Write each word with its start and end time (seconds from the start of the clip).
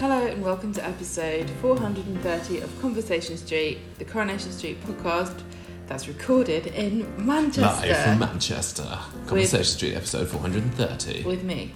Hello 0.00 0.26
and 0.26 0.42
welcome 0.42 0.74
to 0.74 0.84
episode 0.84 1.48
430 1.62 2.60
of 2.60 2.80
Conversation 2.82 3.38
Street, 3.38 3.78
the 3.98 4.04
Coronation 4.04 4.52
Street 4.52 4.78
podcast 4.84 5.40
that's 5.86 6.08
recorded 6.08 6.66
in 6.66 7.06
Manchester 7.24 7.86
Live 7.88 7.96
from 8.04 8.18
Manchester. 8.18 8.98
Conversation 9.26 9.64
Street 9.64 9.94
episode 9.94 10.28
430. 10.28 11.22
with 11.24 11.42
me, 11.42 11.72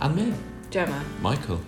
And 0.00 0.14
me, 0.14 0.32
Gemma. 0.70 1.04
Michael. 1.20 1.60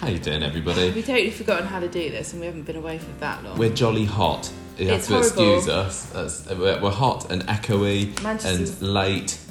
How 0.00 0.08
you 0.08 0.18
doing, 0.18 0.42
everybody? 0.42 0.90
We 0.90 1.02
totally 1.02 1.30
forgotten 1.30 1.66
how 1.66 1.80
to 1.80 1.88
do 1.88 2.10
this 2.10 2.32
and 2.32 2.40
we 2.40 2.46
haven't 2.46 2.62
been 2.64 2.76
away 2.76 2.98
for 2.98 3.10
that 3.20 3.42
long. 3.42 3.58
We're 3.58 3.72
jolly 3.72 4.04
hot. 4.04 4.50
You 4.76 4.88
have 4.88 4.98
It's 4.98 5.06
to 5.06 5.14
horrible. 5.14 5.28
excuse 5.54 5.68
us. 5.68 6.04
That's, 6.10 6.46
we're, 6.50 6.80
we're 6.82 6.90
hot 6.90 7.30
and 7.30 7.42
echoey 7.46 8.12
and 8.44 8.82
late. 8.82 9.38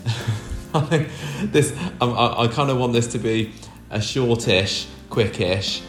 This. 1.46 1.72
Um, 2.02 2.12
I, 2.18 2.42
I 2.44 2.48
kind 2.50 2.70
of 2.70 2.78
want 2.78 2.92
this 2.92 3.08
to 3.14 3.18
be 3.18 3.54
a 3.92 4.02
shortish, 4.02 4.88
quickish 5.10 5.82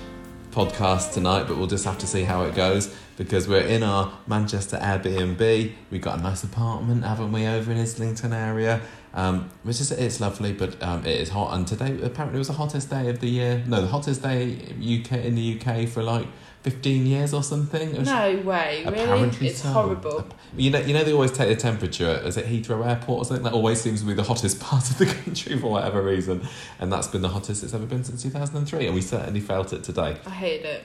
podcast 0.53 1.13
tonight, 1.13 1.49
but 1.49 1.57
we'll 1.59 1.67
just 1.67 1.85
have 1.85 1.99
to 1.99 2.07
see 2.07 2.23
how 2.23 2.45
it 2.45 2.55
goes 2.55 2.95
because 3.17 3.49
we're 3.49 3.67
in 3.67 3.83
our 3.83 4.17
Manchester 4.29 4.77
Airbnb. 4.77 5.73
We've 5.91 6.01
got 6.01 6.21
a 6.21 6.23
nice 6.23 6.45
apartment, 6.45 7.03
haven't 7.03 7.33
we, 7.33 7.47
over 7.49 7.73
in 7.73 7.79
Islington 7.79 8.33
area, 8.33 8.81
um, 9.17 9.51
which 9.63 9.81
is 9.81 9.91
it's 9.91 10.21
lovely, 10.21 10.53
but 10.53 10.81
um, 10.83 11.05
it 11.07 11.19
is 11.19 11.31
hot. 11.31 11.55
And 11.55 11.67
today 11.67 11.99
apparently 12.03 12.37
it 12.37 12.39
was 12.39 12.49
the 12.49 12.55
hottest 12.55 12.91
day 12.91 13.09
of 13.09 13.21
the 13.21 13.29
year. 13.29 13.65
No, 13.67 13.81
the 13.81 13.89
hottest 13.89 14.23
day 14.23 14.59
UK 14.79 15.25
in 15.25 15.35
the 15.35 15.59
UK 15.59 15.89
for 15.89 16.03
like 16.03 16.27
fifteen 16.63 17.07
years 17.07 17.33
or 17.33 17.43
something. 17.43 18.03
No 18.03 18.37
way, 18.43 18.85
really? 18.87 19.31
It's 19.41 19.63
so. 19.63 19.69
horrible. 19.71 20.29
You 20.55 20.71
know, 20.71 20.81
you 20.81 20.93
know 20.93 21.03
they 21.03 21.15
always 21.15 21.33
take 21.33 21.49
the 21.49 21.57
temperature. 21.57 22.21
Is 22.25 22.37
it 22.37 22.45
Heathrow 22.45 22.87
Airport 22.87 23.23
or 23.23 23.25
something? 23.25 23.45
That 23.45 23.55
always 23.55 23.81
seems 23.81 24.03
to 24.03 24.07
be 24.07 24.13
the 24.13 24.23
hottest 24.23 24.61
part 24.61 24.91
of 24.91 24.99
the 24.99 25.07
country 25.07 25.59
for 25.59 25.71
whatever 25.71 26.03
reason, 26.03 26.47
and 26.79 26.93
that's 26.93 27.09
been 27.09 27.23
the 27.23 27.31
hottest 27.31 27.65
it's 27.65 27.73
ever 27.73 27.87
been 27.87 28.05
since 28.05 28.23
two 28.23 28.31
thousand 28.31 28.59
and 28.59 28.69
three. 28.69 28.85
And 28.85 28.95
we 28.95 29.01
certainly 29.01 29.41
felt 29.41 29.73
it 29.73 29.83
today. 29.83 30.19
I 30.27 30.31
hate 30.31 30.67
it. 30.67 30.85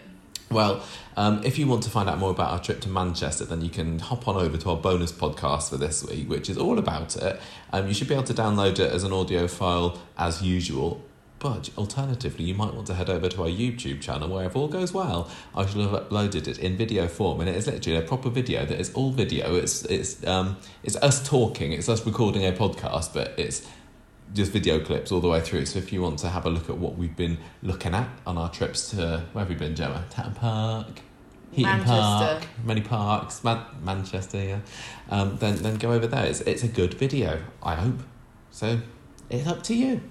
Well, 0.52 0.84
um, 1.16 1.42
if 1.46 1.58
you 1.58 1.66
want 1.66 1.84
to 1.84 1.90
find 1.90 2.10
out 2.10 2.18
more 2.18 2.32
about 2.32 2.52
our 2.52 2.60
trip 2.60 2.82
to 2.82 2.90
Manchester, 2.90 3.46
then 3.46 3.62
you 3.62 3.70
can 3.70 4.00
hop 4.00 4.28
on 4.28 4.36
over 4.36 4.58
to 4.58 4.70
our 4.72 4.78
bonus 4.78 5.12
podcast 5.12 5.70
for 5.70 5.78
this 5.78 6.04
week, 6.04 6.30
which 6.30 6.50
is 6.50 6.58
all 6.58 6.78
about 6.78 7.16
it. 7.16 7.40
Um, 7.72 7.88
you 7.88 7.94
should 7.94 8.10
be 8.10 8.14
able 8.14 8.26
to 8.26 8.34
download 8.34 8.80
it 8.80 8.92
as 8.92 9.06
an 9.06 9.14
audio 9.14 9.48
file 9.48 9.98
as 10.18 10.42
usual. 10.42 11.02
But 11.40 11.72
alternatively, 11.76 12.46
you 12.46 12.54
might 12.54 12.74
want 12.74 12.86
to 12.88 12.94
head 12.94 13.10
over 13.10 13.28
to 13.28 13.42
our 13.44 13.50
YouTube 13.50 14.00
channel 14.00 14.30
where, 14.30 14.46
if 14.46 14.56
all 14.56 14.68
goes 14.68 14.94
well, 14.94 15.28
I 15.56 15.66
shall 15.66 15.82
have 15.82 16.10
uploaded 16.10 16.48
it 16.48 16.60
in 16.60 16.78
video 16.78 17.08
form, 17.08 17.40
and 17.40 17.50
it 17.50 17.56
is 17.56 17.66
literally 17.66 17.98
a 17.98 18.04
proper 18.04 18.30
video 18.30 18.64
that 18.66 18.80
is 18.80 18.94
all 18.94 19.12
video. 19.12 19.56
It's 19.56 19.84
it's 19.86 20.24
um 20.28 20.58
it's 20.84 20.98
us 20.98 21.28
talking, 21.28 21.72
it's 21.72 21.90
us 21.90 22.06
recording 22.06 22.46
a 22.46 22.52
podcast, 22.52 23.16
but 23.16 23.34
it's 23.40 23.68
just 24.34 24.52
video 24.52 24.80
clips 24.80 25.12
all 25.12 25.20
the 25.22 25.28
way 25.28 25.42
through. 25.42 25.66
So 25.66 25.80
if 25.80 25.92
you 25.92 26.02
want 26.02 26.20
to 26.20 26.30
have 26.30 26.46
a 26.46 26.50
look 26.50 26.70
at 26.70 26.78
what 26.78 26.98
we've 26.98 27.16
been 27.16 27.38
looking 27.62 27.94
at 27.94 28.10
on 28.26 28.38
our 28.38 28.50
trips 28.50 28.92
to 28.92 29.24
where 29.34 29.44
have 29.44 29.50
we 29.50 29.56
been, 29.56 29.76
Gemma? 29.76 30.06
Tatton 30.10 30.36
Park, 30.36 31.02
Heaton 31.52 31.70
Manchester. 31.72 31.92
Park, 31.96 32.44
many 32.64 32.82
parks, 32.82 33.44
Man- 33.44 33.66
Manchester, 33.84 34.42
yeah. 34.44 34.60
Um, 35.10 35.38
then 35.38 35.56
then 35.58 35.76
go 35.78 35.92
over 35.92 36.08
there. 36.08 36.26
It's 36.26 36.42
it's 36.42 36.64
a 36.64 36.68
good 36.68 36.94
video, 36.94 37.42
I 37.62 37.76
hope. 37.76 38.00
So 38.52 38.80
it's 39.30 39.48
up 39.48 39.64
to 39.64 39.76
you. 39.76 40.02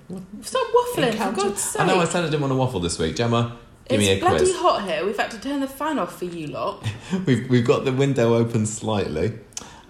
Stop 0.43 0.67
waffling, 0.69 0.95
for 0.95 1.01
Encounter- 1.03 1.41
God's 1.43 1.63
sake. 1.63 1.83
I 1.83 1.87
know 1.87 2.01
I 2.01 2.05
said 2.05 2.23
I 2.25 2.27
didn't 2.27 2.41
want 2.43 2.53
to 2.53 2.57
waffle 2.57 2.81
this 2.81 2.98
week, 2.98 3.17
Gemma. 3.17 3.57
Give 3.89 4.01
it's 4.01 4.09
me 4.09 4.17
a 4.17 4.21
bloody 4.21 4.39
quiz. 4.45 4.57
hot 4.57 4.85
here. 4.85 5.05
We've 5.05 5.17
had 5.17 5.31
to 5.33 5.41
turn 5.41 5.61
the 5.61 5.67
fan 5.67 5.98
off 5.98 6.19
for 6.19 6.25
you 6.27 6.47
lot. 6.47 6.87
We've 7.27 7.48
we've 7.51 7.67
got 7.67 7.85
the 7.85 7.93
window 7.93 8.35
open 8.35 8.65
slightly, 8.67 9.39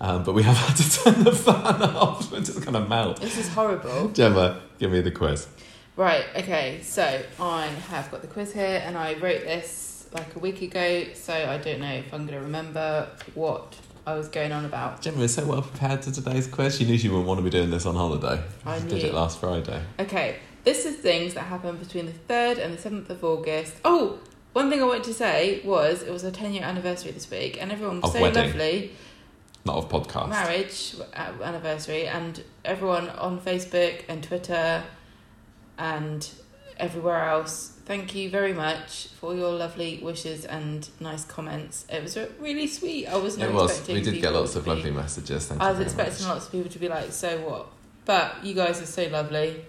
um, 0.00 0.22
but 0.24 0.34
we 0.34 0.42
have 0.42 0.56
had 0.66 0.76
to 0.76 0.90
turn 1.02 1.24
the 1.24 1.32
fan 1.32 1.54
off. 1.82 2.32
It's 2.32 2.52
just 2.52 2.64
gonna 2.64 2.86
melt. 2.86 3.20
This 3.20 3.38
is 3.38 3.48
horrible. 3.48 4.08
Gemma, 4.08 4.61
give 4.78 4.90
me 4.92 5.00
the 5.00 5.11
quiz. 5.11 5.46
Right, 5.96 6.24
okay, 6.36 6.80
so 6.83 7.22
I 7.40 7.66
have 7.66 8.10
got 8.10 8.22
the 8.22 8.28
quiz 8.28 8.52
here 8.55 8.83
and 8.86 8.96
I 8.96 9.14
wrote 9.14 9.42
this 9.42 10.08
like 10.12 10.34
a 10.34 10.39
week 10.39 10.62
ago, 10.62 11.05
so 11.14 11.34
I 11.34 11.58
don't 11.58 11.80
know 11.80 11.92
if 11.92 12.12
I'm 12.14 12.27
going 12.27 12.39
to 12.39 12.44
remember 12.44 13.08
what 13.34 13.77
I 14.06 14.14
was 14.14 14.28
going 14.28 14.50
on 14.50 14.64
about. 14.64 15.02
Gemma 15.02 15.20
is 15.22 15.34
so 15.34 15.44
well 15.44 15.60
prepared 15.62 16.00
to 16.02 16.12
today's 16.12 16.46
quiz. 16.46 16.78
She 16.78 16.86
knew 16.86 16.96
she 16.96 17.08
wouldn't 17.08 17.27
want 17.28 17.39
to 17.39 17.44
be 17.44 17.50
doing 17.50 17.70
this 17.70 17.84
on 17.86 17.96
holiday. 17.96 18.42
I 18.64 18.78
She 18.78 18.84
knew. 18.84 18.90
did 18.92 19.05
it 19.05 19.14
last 19.14 19.40
Friday. 19.40 19.83
Okay, 19.98 20.36
this 20.64 20.86
is 20.86 20.96
things 20.96 21.34
that 21.34 21.42
happened 21.42 21.80
between 21.80 22.06
the 22.06 22.12
3rd 22.12 22.58
and 22.64 22.78
the 22.78 22.90
7th 22.90 23.10
of 23.10 23.22
August. 23.22 23.74
Oh, 23.84 24.18
one 24.55 24.70
thing 24.70 24.80
I 24.80 24.86
wanted 24.86 25.05
to 25.05 25.14
say 25.14 25.60
was 25.64 26.02
it 26.02 26.10
was 26.10 26.24
a 26.24 26.30
10 26.33 26.55
year 26.55 26.62
anniversary 26.64 27.10
this 27.12 27.30
week 27.30 27.58
and 27.60 27.70
everyone 27.70 28.00
was 28.00 28.10
Of 28.10 28.16
so 28.16 28.22
wedding. 28.22 28.46
lovely. 28.46 28.92
Not 29.64 29.76
of 29.76 29.88
podcast. 29.90 30.28
Marriage 30.30 30.94
uh, 31.14 31.32
anniversary, 31.42 32.06
and 32.06 32.42
everyone 32.64 33.10
on 33.10 33.40
Facebook 33.40 34.02
and 34.08 34.22
Twitter 34.24 34.82
and 35.78 36.28
everywhere 36.78 37.28
else. 37.28 37.76
Thank 37.84 38.14
you 38.14 38.30
very 38.30 38.52
much 38.52 39.08
for 39.20 39.34
your 39.34 39.50
lovely 39.52 39.98
wishes 40.02 40.44
and 40.44 40.88
nice 41.00 41.24
comments. 41.24 41.84
It 41.92 42.02
was 42.02 42.16
really 42.38 42.66
sweet. 42.68 43.06
I 43.08 43.16
was 43.16 43.36
not 43.36 43.48
It 43.48 43.54
was. 43.54 43.70
expecting 43.70 43.94
We 43.96 44.02
did 44.02 44.20
get 44.20 44.32
lots 44.32 44.56
of 44.56 44.64
be- 44.64 44.70
lovely 44.70 44.90
messages. 44.92 45.46
Thank 45.48 45.60
I 45.60 45.72
was 45.72 45.80
expecting 45.80 46.27
much. 46.27 46.34
lots 46.34 46.46
of 46.46 46.52
people 46.52 46.70
to 46.70 46.78
be 46.78 46.88
like, 46.88 47.12
"So 47.12 47.38
what?" 47.40 47.66
But 48.04 48.44
you 48.44 48.54
guys 48.54 48.80
are 48.80 48.86
so 48.86 49.08
lovely. 49.08 49.64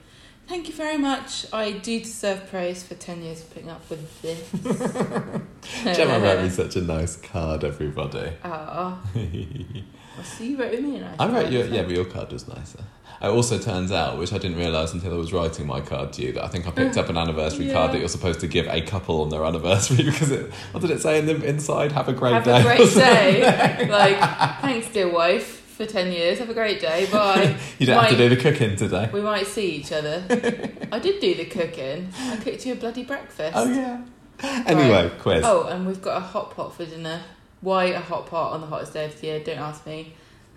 Thank 0.47 0.67
you 0.67 0.73
very 0.73 0.97
much. 0.97 1.45
I 1.53 1.71
do 1.71 1.99
deserve 1.99 2.49
praise 2.49 2.83
for 2.83 2.95
ten 2.95 3.21
years 3.23 3.41
of 3.41 3.53
putting 3.53 3.69
up 3.69 3.89
with 3.89 4.21
this. 4.21 4.49
Gemma 5.97 6.19
wrote 6.19 6.43
me 6.43 6.49
such 6.49 6.75
a 6.75 6.81
nice 6.81 7.15
card, 7.15 7.63
everybody. 7.63 8.33
Ah, 8.43 8.99
well, 9.15 10.25
so 10.25 10.43
you 10.43 10.57
wrote 10.57 10.77
me 10.81 10.97
a 10.97 11.01
nice. 11.01 11.15
I 11.19 11.25
wrote 11.27 11.41
card 11.43 11.53
you, 11.53 11.63
yeah, 11.63 11.83
but 11.83 11.91
your 11.91 12.05
card 12.05 12.31
was 12.33 12.47
nicer. 12.47 12.79
It 13.21 13.27
also 13.27 13.59
turns 13.59 13.91
out, 13.91 14.17
which 14.17 14.33
I 14.33 14.39
didn't 14.39 14.57
realise 14.57 14.93
until 14.93 15.13
I 15.13 15.17
was 15.17 15.31
writing 15.31 15.67
my 15.67 15.79
card 15.79 16.11
to 16.13 16.23
you, 16.23 16.31
that 16.33 16.43
I 16.43 16.47
think 16.47 16.67
I 16.67 16.71
picked 16.71 16.97
up 16.97 17.07
an 17.07 17.17
anniversary 17.17 17.67
Yeah. 17.67 17.73
card 17.73 17.91
that 17.93 17.99
you're 17.99 18.07
supposed 18.09 18.39
to 18.39 18.47
give 18.47 18.67
a 18.67 18.81
couple 18.81 19.21
on 19.21 19.29
their 19.29 19.45
anniversary 19.45 20.03
because 20.09 20.31
it, 20.31 20.51
what 20.71 20.81
did 20.81 20.89
it 20.89 21.01
say 21.01 21.19
in 21.19 21.27
the 21.27 21.35
inside? 21.45 21.91
Have 21.91 22.09
a 22.09 22.13
great 22.13 22.33
Have 22.33 22.43
day. 22.45 22.61
Have 22.61 22.65
a 22.65 22.75
great 22.77 22.93
day. 22.95 23.87
like, 23.89 24.17
thanks, 24.61 24.87
dear 24.91 25.07
wife, 25.11 25.60
for 25.85 25.91
ten 25.91 26.11
years. 26.11 26.39
Have 26.39 26.49
a 26.49 26.53
great 26.53 26.79
day. 26.79 27.07
Bye. 27.11 27.57
you 27.79 27.85
don't 27.85 27.99
have 27.99 28.11
to 28.11 28.17
do 28.17 28.29
the 28.33 28.41
cooking 28.41 28.75
today. 28.75 29.09
We 29.11 29.21
might 29.21 29.47
see 29.47 29.71
each 29.71 29.91
other. 29.91 30.23
I 30.91 30.99
did 30.99 31.19
do 31.19 31.35
the 31.35 31.45
cooking. 31.45 32.09
I 32.19 32.37
cooked 32.37 32.65
you 32.65 32.73
a 32.73 32.75
bloody 32.75 33.03
breakfast. 33.03 33.53
Oh 33.55 33.71
yeah. 33.71 34.01
Anyway, 34.43 35.11
quiz. 35.19 35.43
Oh, 35.45 35.67
and 35.67 35.85
we've 35.85 36.01
got 36.01 36.17
a 36.17 36.19
hot 36.19 36.55
pot 36.55 36.75
for 36.75 36.85
dinner. 36.85 37.21
Why 37.61 37.85
a 37.85 37.99
hot 37.99 38.27
pot 38.27 38.53
on 38.53 38.61
the 38.61 38.67
hottest 38.67 38.93
day 38.93 39.05
of 39.05 39.19
the 39.19 39.27
year? 39.27 39.39
Don't 39.43 39.59
ask 39.59 39.85
me. 39.85 40.13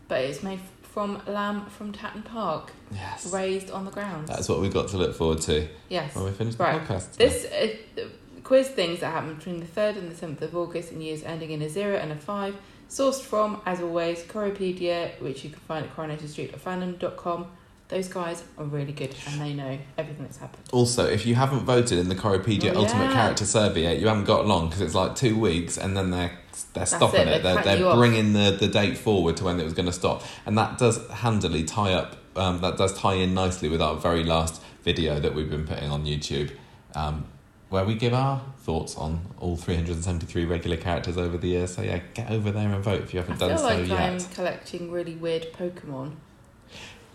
But 0.09 0.23
it's 0.23 0.43
made 0.43 0.61
from 0.83 1.21
lamb 1.27 1.67
from 1.67 1.93
Tatton 1.93 2.23
Park, 2.23 2.73
Yes. 2.93 3.33
raised 3.33 3.71
on 3.71 3.85
the 3.85 3.91
grounds. 3.91 4.29
That's 4.29 4.49
what 4.49 4.61
we've 4.61 4.73
got 4.73 4.89
to 4.89 4.97
look 4.97 5.17
forward 5.17 5.41
to 5.43 5.67
yes. 5.89 6.15
when 6.15 6.25
we 6.25 6.31
finish 6.31 6.55
the 6.55 6.63
Right. 6.63 6.81
podcast. 6.81 7.17
This 7.17 7.45
uh, 7.47 8.07
quiz 8.45 8.69
things 8.69 9.01
that 9.01 9.11
happened 9.13 9.39
between 9.39 9.61
the 9.61 9.67
3rd 9.67 9.97
and 9.99 10.11
the 10.11 10.15
7th 10.15 10.41
of 10.43 10.57
August 10.57 10.93
in 10.93 11.01
years 11.01 11.23
ending 11.25 11.51
in 11.51 11.61
a 11.63 11.69
0 11.69 11.97
and 11.97 12.13
a 12.13 12.17
5. 12.17 12.55
Sourced 12.89 13.21
from, 13.23 13.61
as 13.67 13.81
always, 13.81 14.23
Coropedia, 14.23 15.21
which 15.21 15.45
you 15.45 15.51
can 15.51 15.61
find 15.61 15.85
at 15.87 15.97
coronationstreetfandom.com. 15.97 17.47
Those 17.89 18.09
guys 18.09 18.43
are 18.57 18.65
really 18.65 18.93
good 18.93 19.15
and 19.29 19.41
they 19.41 19.53
know 19.53 19.79
everything 19.99 20.25
that's 20.25 20.39
happened. 20.39 20.63
Also, 20.73 21.07
if 21.07 21.27
you 21.27 21.35
haven't 21.35 21.61
voted 21.61 21.99
in 21.99 22.09
the 22.09 22.15
Coropedia 22.15 22.73
Oh, 22.75 22.81
Ultimate 22.81 23.05
yeah. 23.07 23.13
Character 23.13 23.45
Survey 23.45 23.83
yet, 23.83 23.99
you 24.01 24.09
haven't 24.09 24.25
got 24.25 24.47
long 24.47 24.69
because 24.69 24.81
it's 24.81 24.95
like 24.95 25.15
two 25.15 25.39
weeks, 25.39 25.77
and 25.77 25.97
then 25.97 26.11
they're 26.11 26.33
they're 26.73 26.87
stopping 26.87 27.23
it, 27.23 27.29
it. 27.29 27.43
they 27.43 27.55
They're, 27.55 27.77
they're 27.77 27.95
bringing 27.95 28.33
the, 28.33 28.57
the 28.59 28.69
date 28.69 28.97
forward 28.97 29.37
to 29.39 29.45
when 29.45 29.61
it 29.61 29.65
was 29.65 29.75
going 29.75 29.87
to 29.87 29.93
stop, 29.93 30.23
and 30.47 30.57
that 30.57 30.79
does 30.79 31.07
handily 31.11 31.65
tie 31.65 31.93
up. 31.93 32.17
Um, 32.37 32.61
that 32.63 32.77
does 32.77 32.97
tie 32.99 33.15
in 33.15 33.35
nicely 33.35 33.69
with 33.69 33.83
our 33.83 33.97
very 33.97 34.25
last 34.25 34.61
video 34.83 35.21
that 35.21 35.35
we've 35.35 35.51
been 35.51 35.67
putting 35.67 35.91
on 35.91 36.05
YouTube, 36.05 36.53
um, 36.95 37.27
where 37.75 37.85
we 37.85 37.97
give 37.97 38.15
our 38.15 38.41
thoughts 38.61 38.95
on 38.95 39.21
all 39.41 39.57
373 39.57 40.45
regular 40.45 40.77
characters 40.77 41.19
over 41.19 41.37
the 41.37 41.49
years. 41.49 41.75
So 41.75 41.83
yeah, 41.83 41.99
get 42.15 42.31
over 42.31 42.53
there 42.53 42.73
and 42.73 42.85
vote 42.85 43.03
if 43.03 43.13
you 43.13 43.19
haven't 43.19 43.39
feel 43.39 43.49
done 43.49 43.59
so 43.59 43.65
like 43.65 43.89
yet. 43.89 43.99
I'm 44.01 44.21
collecting 44.21 44.93
really 44.93 45.17
weird 45.17 45.53
Pokemon. 45.53 46.13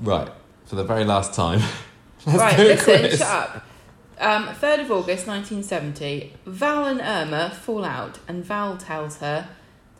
Right, 0.02 0.30
for 0.66 0.76
the 0.76 0.84
very 0.84 1.06
last 1.06 1.34
time. 1.34 1.62
right, 2.28 2.58
listen, 2.58 3.10
shut 3.12 3.22
up. 3.22 3.66
Um, 4.20 4.48
3rd 4.48 4.82
of 4.82 4.92
August 4.92 5.28
1970, 5.28 6.34
Val 6.46 6.86
and 6.86 7.00
Irma 7.00 7.52
fall 7.52 7.86
out, 7.86 8.20
and 8.28 8.44
Val 8.44 8.76
tells 8.76 9.20
her, 9.20 9.48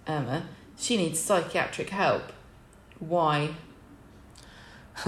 Irma, 0.10 0.46
she 0.78 0.98
needs 0.98 1.22
psychiatric 1.22 1.92
help. 1.92 2.34
Why? 3.00 3.52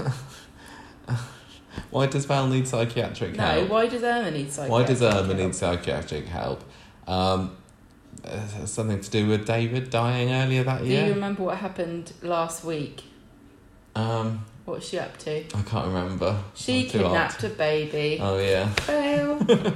Why 1.90 2.06
does 2.06 2.24
Val 2.26 2.46
need 2.48 2.66
psychiatric 2.68 3.36
No, 3.36 3.44
help? 3.44 3.68
why 3.68 3.86
does 3.88 4.02
Irma 4.02 4.30
need 4.30 4.50
psychiatric 4.52 4.70
Why 4.70 4.82
does 4.84 5.02
Irma 5.02 5.24
help? 5.24 5.36
need 5.38 5.54
psychiatric 5.54 6.26
help? 6.26 6.64
Um, 7.06 7.56
uh, 8.24 8.66
something 8.66 9.00
to 9.00 9.10
do 9.10 9.26
with 9.28 9.46
David 9.46 9.90
dying 9.90 10.32
earlier 10.32 10.62
that 10.64 10.84
year. 10.84 11.02
Do 11.02 11.08
you 11.08 11.14
remember 11.14 11.42
what 11.44 11.58
happened 11.58 12.12
last 12.22 12.64
week? 12.64 13.04
Um, 13.94 14.44
What's 14.64 14.88
she 14.88 14.98
up 14.98 15.16
to? 15.18 15.38
I 15.56 15.62
can't 15.62 15.86
remember. 15.88 16.40
She 16.54 16.86
kidnapped 16.86 17.42
a 17.42 17.48
baby. 17.48 18.18
Oh 18.22 18.38
yeah. 18.38 18.68
Fail. 18.74 19.38
3rd 19.40 19.74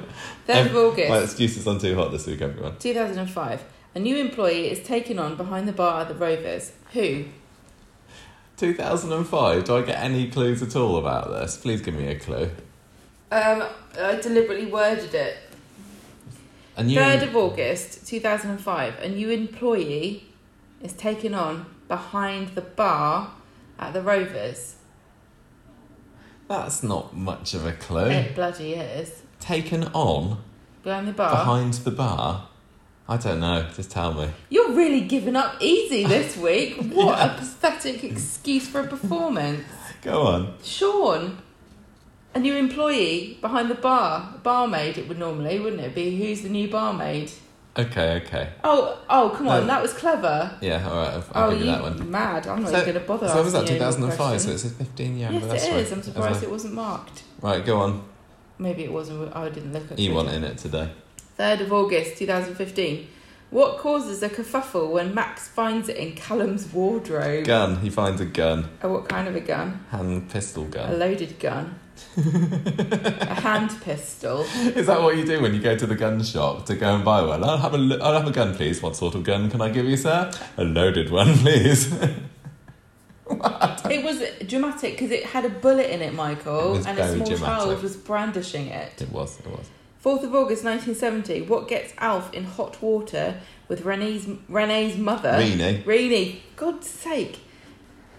Ev- 0.49 0.67
of 0.67 0.77
August. 0.77 1.09
My 1.09 1.19
excuses 1.19 1.67
on 1.67 1.79
too 1.81 1.97
hot 1.97 2.13
this 2.13 2.27
week, 2.27 2.41
everyone. 2.41 2.77
2005. 2.79 3.65
A 3.97 3.99
new 3.99 4.17
employee 4.17 4.71
is 4.71 4.87
taken 4.87 5.19
on 5.19 5.37
behind 5.37 5.67
the 5.67 5.73
bar 5.73 6.03
at 6.03 6.09
the 6.09 6.15
Rovers. 6.15 6.71
Who? 6.93 7.25
2005. 8.57 9.65
Do 9.65 9.77
I 9.77 9.83
get 9.83 9.99
any 10.03 10.31
clues 10.31 10.63
at 10.63 10.75
all 10.77 10.97
about 10.97 11.31
this? 11.31 11.57
Please 11.57 11.81
give 11.81 11.95
me 11.95 12.09
a 12.09 12.19
clue. 12.19 12.51
Um, 13.31 13.65
I 14.01 14.17
deliberately 14.17 14.67
worded 14.67 15.15
it. 15.15 15.37
A 16.77 16.85
new 16.85 16.99
3rd 16.99 17.29
of 17.29 17.37
August 17.37 18.07
2005. 18.07 18.99
A 19.01 19.09
new 19.09 19.31
employee 19.31 20.25
is 20.83 20.93
taken 20.93 21.35
on 21.35 21.67
behind 21.89 22.49
the 22.55 22.61
bar 22.61 23.33
at 23.79 23.93
the 23.93 24.03
Rovers. 24.03 24.77
That's 26.49 26.83
not 26.83 27.17
much 27.17 27.55
of 27.55 27.67
a 27.67 27.73
clue. 27.73 28.09
It 28.11 28.35
bloody 28.35 28.75
is. 28.75 29.23
Taken 29.41 29.85
on 29.93 30.43
Behind 30.83 31.09
the 31.09 31.13
bar. 31.13 31.31
behind 31.31 31.75
the 31.75 31.91
bar. 31.91 32.49
I 33.09 33.17
don't 33.17 33.41
know. 33.41 33.67
Just 33.75 33.91
tell 33.91 34.13
me. 34.15 34.29
You're 34.51 34.73
really 34.73 35.03
giving 35.03 35.37
up 35.37 35.57
easy 35.61 36.05
this 36.05 36.37
week. 36.37 36.77
What 36.97 37.19
a 37.19 37.35
pathetic 37.35 38.03
excuse 38.03 38.69
for 38.69 38.81
a 38.81 38.87
performance. 38.87 39.65
Go 40.03 40.23
on. 40.23 40.55
Sean, 40.63 41.39
a 42.35 42.41
new 42.41 42.55
employee 42.57 43.39
behind 43.41 43.71
the 43.71 43.75
bar. 43.75 44.35
Barmaid, 44.43 44.99
it 44.99 45.09
would 45.09 45.19
normally, 45.19 45.61
wouldn't 45.61 45.83
it 45.83 45.95
be? 45.95 46.17
Who's 46.17 46.43
the 46.43 46.49
new 46.49 46.69
barmaid? 46.69 47.31
Okay. 47.79 48.23
Okay. 48.25 48.49
Oh, 48.65 48.99
oh, 49.11 49.35
come 49.37 49.49
on, 49.49 49.61
No. 49.63 49.67
that 49.67 49.83
was 49.83 49.93
clever. 49.93 50.57
Yeah. 50.61 50.89
All 50.89 50.97
right. 50.97 51.13
I'll, 51.13 51.25
I'll 51.35 51.49
oh, 51.49 51.51
give 51.53 51.61
you 51.61 51.67
that 51.67 51.83
one. 51.83 52.11
mad? 52.11 52.47
I'm 52.47 52.63
not 52.63 52.71
So- 52.71 52.81
even 52.81 52.93
going 52.95 53.03
to 53.03 53.07
bother. 53.07 53.29
So 53.29 53.43
was 53.43 53.53
that? 53.53 53.63
asking 53.65 53.77
you 53.77 53.83
any 53.83 53.99
more 53.99 54.11
2005. 54.11 54.41
So 54.41 54.51
it's 54.51 54.65
a 54.65 54.71
15 54.71 55.17
year 55.19 55.31
yes, 55.31 55.43
anniversary. 55.43 55.71
it 55.75 55.77
is. 55.77 55.93
I'm 55.93 56.03
surprised 56.03 56.43
it 56.43 56.51
wasn't 56.51 56.75
marked. 56.75 57.23
Right. 57.41 57.65
Go 57.65 57.79
on. 57.79 58.03
Maybe 58.59 58.85
it 58.85 58.93
wasn't. 58.93 59.37
I 59.37 59.49
didn't 59.51 59.73
look 59.75 59.93
at. 59.93 59.99
You 59.99 60.15
want 60.15 60.31
in 60.31 60.43
it 60.45 60.57
today? 60.59 60.91
3rd 61.39 61.61
of 61.63 61.73
August 61.73 62.17
2015. 62.19 63.09
What 63.51 63.79
causes 63.79 64.23
a 64.23 64.29
kerfuffle 64.29 64.91
when 64.91 65.15
Max 65.15 65.47
finds 65.47 65.89
it 65.89 65.97
in 65.97 66.15
Callum's 66.17 66.67
wardrobe? 66.73 67.45
Gun. 67.45 67.77
He 67.81 67.91
finds 67.91 68.21
a 68.21 68.25
gun. 68.27 68.69
Oh, 68.83 68.93
what 68.93 69.09
kind 69.09 69.29
of 69.29 69.37
a 69.37 69.41
gun? 69.41 69.85
Hand 69.91 70.29
pistol 70.31 70.65
gun. 70.65 70.93
A 70.93 70.97
loaded 70.97 71.39
gun. 71.39 71.79
a 72.17 73.35
hand 73.41 73.71
pistol. 73.83 74.41
Is 74.75 74.87
that 74.89 75.01
what 75.01 75.17
you 75.17 75.25
do 75.25 75.41
when 75.41 75.55
you 75.55 75.61
go 75.61 75.77
to 75.77 75.87
the 75.87 75.95
gun 75.95 76.23
shop 76.25 76.67
to 76.67 76.75
go 76.75 76.95
and 76.95 77.05
buy 77.05 77.23
one? 77.23 77.45
I'll 77.45 77.57
have 77.59 77.73
a, 77.75 77.79
l- 77.79 78.03
I'll 78.03 78.15
have 78.15 78.27
a 78.27 78.33
gun, 78.33 78.55
please. 78.55 78.83
What 78.83 78.97
sort 78.97 79.15
of 79.15 79.23
gun 79.23 79.49
can 79.49 79.61
I 79.61 79.69
give 79.71 79.87
you, 79.87 79.97
sir? 79.97 80.31
A 80.57 80.65
loaded 80.65 81.11
one, 81.11 81.35
please. 81.39 81.93
It 83.29 84.05
was 84.05 84.23
dramatic 84.47 84.93
because 84.93 85.11
it 85.11 85.25
had 85.25 85.45
a 85.45 85.49
bullet 85.49 85.91
in 85.91 86.03
it, 86.03 86.13
Michael, 86.15 86.75
It 86.75 86.79
was 86.79 86.87
and 86.87 86.99
a 86.99 87.03
very 87.03 87.15
small 87.17 87.27
dramatic. 87.29 87.65
child 87.65 87.83
was 87.83 87.97
brandishing 87.97 88.67
it. 88.67 89.01
it 89.01 89.11
was. 89.11 89.39
It 89.41 89.47
was. 89.47 89.71
4th 90.07 90.23
of 90.23 90.37
August 90.37 90.63
1970. 90.63 91.43
What 91.49 91.67
gets 91.67 91.93
Alf 91.99 92.33
in 92.33 92.45
hot 92.45 92.81
water 92.81 93.41
with 93.67 93.85
Renee's, 93.85 94.29
Renee's 94.49 94.97
mother? 94.97 95.37
Reenie. 95.37 95.83
Reenie. 95.85 96.43
God's 96.55 96.89
sake. 96.89 97.41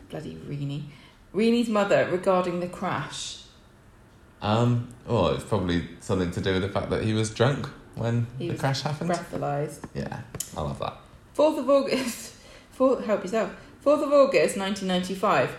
Bloody 0.09 0.35
Reenie. 0.35 0.89
Reenie's 1.31 1.69
mother 1.69 2.05
regarding 2.11 2.59
the 2.59 2.67
crash. 2.67 3.43
Um. 4.41 4.93
Well, 5.07 5.29
it's 5.29 5.45
probably 5.45 5.87
something 6.01 6.29
to 6.31 6.41
do 6.41 6.55
with 6.55 6.63
the 6.63 6.69
fact 6.69 6.89
that 6.89 7.03
he 7.05 7.13
was 7.13 7.33
drunk 7.33 7.67
when 7.95 8.27
He 8.37 8.49
the 8.49 8.55
crash 8.55 8.81
happened. 8.81 9.09
Breathalyzed. 9.09 9.85
Yeah, 9.95 10.23
I 10.57 10.61
love 10.61 10.79
that. 10.79 10.97
4th 11.37 11.59
of 11.59 11.69
August. 11.69 12.35
4th, 12.77 13.05
help 13.05 13.23
yourself. 13.23 13.55
4th 13.85 14.03
of 14.03 14.11
August 14.11 14.57
1995. 14.57 15.55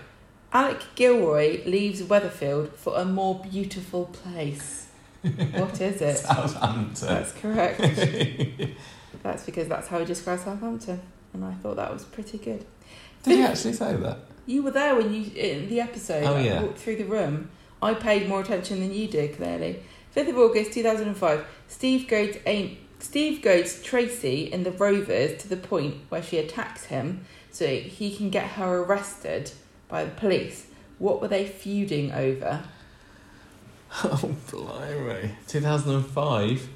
Alec 0.53 0.83
Gilroy 0.95 1.65
leaves 1.65 2.03
Weatherfield 2.03 2.75
for 2.75 2.99
a 2.99 3.07
more 3.07 3.43
beautiful 3.51 4.05
place. 4.05 4.88
What 5.23 5.81
is 5.81 6.01
it? 6.01 6.19
Southampton. 6.19 7.09
That's 7.09 7.33
correct. 7.33 7.81
That's 9.23 9.45
because 9.45 9.69
that's 9.69 9.89
how 9.89 9.99
he 9.99 10.05
describes 10.05 10.43
Southampton, 10.45 11.01
and 11.33 11.45
I 11.45 11.53
thought 11.55 11.77
that 11.77 11.93
was 11.93 12.05
pretty 12.05 12.39
good. 12.39 12.65
Did 13.25 13.39
you 13.39 13.45
actually 13.45 13.73
say 13.73 13.97
that? 13.97 14.19
You 14.47 14.63
were 14.63 14.71
there 14.71 14.95
when 14.95 15.13
you 15.13 15.31
in 15.35 15.69
the 15.69 15.81
episode. 15.81 16.25
Oh, 16.25 16.37
I 16.37 16.43
yeah. 16.43 16.63
walked 16.63 16.79
through 16.79 16.97
the 16.97 17.05
room. 17.05 17.51
I 17.83 17.95
paid 17.95 18.29
more 18.29 18.41
attention 18.41 18.81
than 18.81 18.93
you 18.93 19.09
did. 19.09 19.37
Clearly, 19.37 19.83
fifth 20.13 20.29
of 20.29 20.39
August 20.39 20.73
two 20.73 20.83
thousand 20.83 21.09
and 21.09 21.17
five. 21.17 21.45
Steve 21.67 22.09
goads 22.09 22.39
aim. 22.47 22.79
Steve 23.01 23.43
goads 23.43 23.83
Tracy 23.83 24.45
in 24.45 24.63
the 24.63 24.73
Rovers 24.73 25.41
to 25.43 25.49
the 25.49 25.57
point 25.57 25.97
where 26.09 26.23
she 26.23 26.39
attacks 26.39 26.85
him, 26.85 27.25
so 27.51 27.67
he 27.67 28.15
can 28.15 28.31
get 28.31 28.47
her 28.53 28.83
arrested 28.83 29.51
by 29.89 30.05
the 30.05 30.11
police. 30.13 30.67
What 30.99 31.21
were 31.21 31.29
they 31.29 31.47
feuding 31.47 32.13
over? 32.13 32.65
Oh, 34.05 34.35
blimey. 34.51 35.31
2005. 35.47 36.69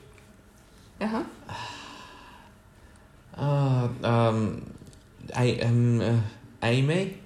Uh 1.00 1.06
huh. 1.06 1.24
Oh, 3.36 3.90
um, 4.02 4.74
A- 5.36 5.60
um, 5.62 6.00
uh, 6.00 6.20
Amy? 6.62 7.18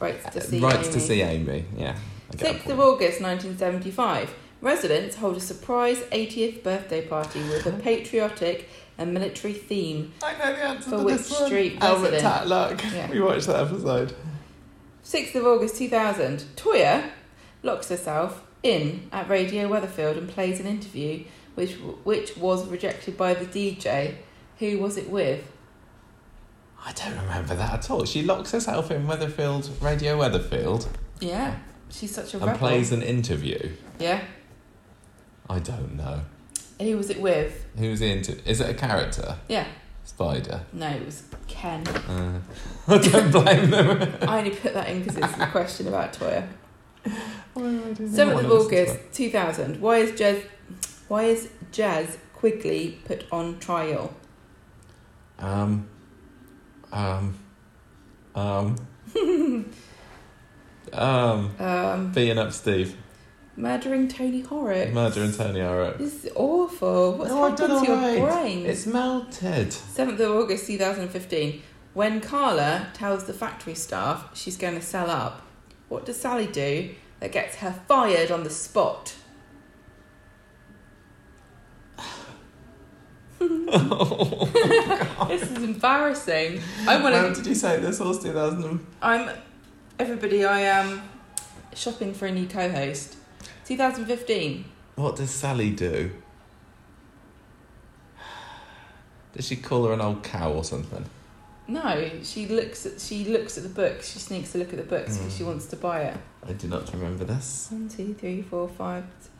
Rights 0.00 0.24
to 0.34 0.40
see. 0.40 0.58
Rights 0.60 0.84
Amy. 0.88 0.92
to 0.92 1.00
see 1.00 1.22
Amy, 1.22 1.64
yeah. 1.76 1.96
I 2.32 2.36
get 2.36 2.56
a 2.56 2.58
6th 2.58 2.72
of. 2.72 2.80
August 2.80 3.20
1975. 3.20 4.34
Residents 4.60 5.16
hold 5.16 5.36
a 5.36 5.40
surprise 5.40 5.98
80th 6.12 6.62
birthday 6.62 7.04
party 7.06 7.40
with 7.42 7.66
a 7.66 7.72
patriotic 7.72 8.68
and 8.96 9.12
military 9.12 9.54
theme. 9.54 10.12
I 10.22 10.32
know 10.38 10.52
the 10.54 10.62
answer 10.62 10.90
For 10.90 10.96
to 10.98 11.02
which 11.02 11.16
this 11.16 11.30
one. 11.32 11.46
street 11.46 11.78
Albert? 11.80 12.14
Tatlock. 12.20 12.82
Yeah. 12.92 13.10
We 13.10 13.20
watched 13.20 13.46
that 13.48 13.66
episode. 13.66 14.14
6th 15.04 15.34
of 15.34 15.46
August 15.46 15.76
2000. 15.76 16.44
Toyah 16.56 17.10
locks 17.62 17.88
herself 17.88 18.44
in 18.62 19.08
at 19.12 19.28
Radio 19.28 19.68
Weatherfield 19.68 20.16
and 20.16 20.28
plays 20.28 20.60
an 20.60 20.66
interview 20.66 21.24
which 21.54 21.72
which 22.04 22.36
was 22.36 22.66
rejected 22.68 23.16
by 23.16 23.34
the 23.34 23.44
DJ. 23.46 24.16
Who 24.58 24.78
was 24.78 24.96
it 24.96 25.10
with? 25.10 25.44
I 26.84 26.92
don't 26.92 27.16
remember 27.16 27.54
that 27.54 27.72
at 27.74 27.90
all. 27.90 28.04
She 28.04 28.22
locks 28.22 28.50
herself 28.52 28.90
in 28.90 29.06
Weatherfield, 29.06 29.68
Radio 29.80 30.18
Weatherfield, 30.18 30.88
Yeah, 31.20 31.56
she's 31.90 32.12
such 32.14 32.34
a 32.34 32.38
and 32.38 32.46
rebel. 32.46 32.58
plays 32.58 32.90
an 32.92 33.02
interview. 33.02 33.70
Yeah. 34.00 34.20
I 35.48 35.58
don't 35.58 35.96
know. 35.96 36.22
Who 36.80 36.96
was 36.96 37.10
it 37.10 37.20
with? 37.20 37.64
Who's 37.76 38.00
the 38.00 38.10
inter? 38.10 38.34
Is 38.44 38.60
it 38.60 38.70
a 38.70 38.74
character? 38.74 39.36
Yeah. 39.48 39.66
Spider. 40.04 40.62
No, 40.72 40.88
it 40.88 41.04
was 41.04 41.22
Ken. 41.46 41.86
Uh, 41.86 42.40
I 42.88 42.98
don't 42.98 43.30
blame 43.30 43.70
them. 43.70 44.14
I 44.22 44.38
only 44.38 44.50
put 44.50 44.74
that 44.74 44.88
in 44.88 45.00
because 45.02 45.16
it's 45.16 45.38
a 45.38 45.46
question 45.48 45.86
about 45.86 46.12
Toyah. 46.14 46.48
Why 47.54 47.62
would 47.62 47.82
I 47.84 47.92
do 47.92 48.06
that? 48.08 48.14
Seventh 48.16 48.38
of 48.40 48.44
wanna 48.44 48.54
listen 48.54 48.70
to 48.70 48.82
August 48.82 48.98
two 49.12 49.30
thousand. 49.30 49.80
Why 49.80 49.96
is 49.98 50.18
Jazz? 50.18 50.42
Why 51.08 51.24
is 51.24 51.48
Jez 51.72 52.16
Quigley 52.34 52.98
put 53.04 53.24
on 53.30 53.58
trial? 53.58 54.14
Um. 55.38 55.88
Um. 56.92 57.38
Um. 58.34 58.76
um. 60.92 61.50
Um, 61.60 62.12
Being 62.12 62.38
up 62.38 62.52
Steve. 62.52 62.96
murdering 63.56 64.08
Tony 64.08 64.40
Horrocks. 64.40 64.92
Murdering 64.92 65.32
Tony 65.32 65.60
Horrocks. 65.60 65.98
This 65.98 66.24
is 66.24 66.32
awful. 66.34 67.14
What's 67.18 67.30
No, 67.30 67.50
happened 67.50 67.84
to 67.84 67.86
your 67.86 67.96
alright. 67.96 68.22
brain? 68.34 68.66
It's 68.66 68.86
melted. 68.86 69.72
Seventh 69.72 70.20
of 70.20 70.30
August 70.30 70.66
two 70.66 70.78
thousand 70.78 71.08
fifteen. 71.08 71.62
When 71.94 72.22
Carla 72.22 72.88
tells 72.94 73.24
the 73.24 73.34
factory 73.34 73.74
staff 73.74 74.34
she's 74.34 74.56
going 74.56 74.74
to 74.76 74.80
sell 74.80 75.10
up, 75.10 75.42
what 75.90 76.06
does 76.06 76.18
Sally 76.18 76.46
do 76.46 76.94
that 77.22 77.30
gets 77.30 77.54
her 77.56 77.70
fired 77.86 78.32
on 78.32 78.42
the 78.42 78.50
spot? 78.50 79.14
This 85.28 85.42
is 85.50 85.62
embarrassing. 85.62 86.60
I 86.86 87.00
want 87.00 87.14
When 87.14 87.28
to. 87.32 87.34
did 87.34 87.46
you 87.46 87.54
say 87.54 87.78
this 87.80 88.00
was 88.00 88.22
2000? 88.22 88.84
I'm 89.00 89.30
everybody. 89.98 90.44
I 90.44 90.60
am 90.60 91.02
shopping 91.74 92.12
for 92.12 92.26
a 92.26 92.32
new 92.32 92.46
co-host. 92.46 93.16
2015. 93.64 94.64
What 94.96 95.16
does 95.16 95.30
Sally 95.30 95.70
do? 95.70 96.10
Does 99.34 99.46
she 99.46 99.56
call 99.56 99.86
her 99.86 99.92
an 99.94 100.00
old 100.02 100.22
cow 100.22 100.52
or 100.52 100.64
something? 100.64 101.04
No, 101.68 102.10
she 102.22 102.46
looks 102.46 102.84
at 102.84 103.00
she 103.00 103.24
looks 103.24 103.56
at 103.56 103.62
the 103.62 103.70
books. 103.70 104.12
She 104.12 104.18
sneaks 104.18 104.54
a 104.54 104.58
look 104.58 104.70
at 104.72 104.76
the 104.76 104.82
books 104.84 105.16
because 105.16 105.32
Mm. 105.32 105.38
she 105.38 105.44
wants 105.44 105.66
to 105.66 105.76
buy 105.76 106.02
it. 106.02 106.16
I 106.46 106.52
do 106.52 106.68
not 106.68 106.92
remember 106.92 107.24
this. 107.24 107.68
One, 107.70 107.88
two, 107.88 108.14
three, 108.14 108.42
four, 108.42 108.68
five. 108.68 109.04
six. 109.20 109.30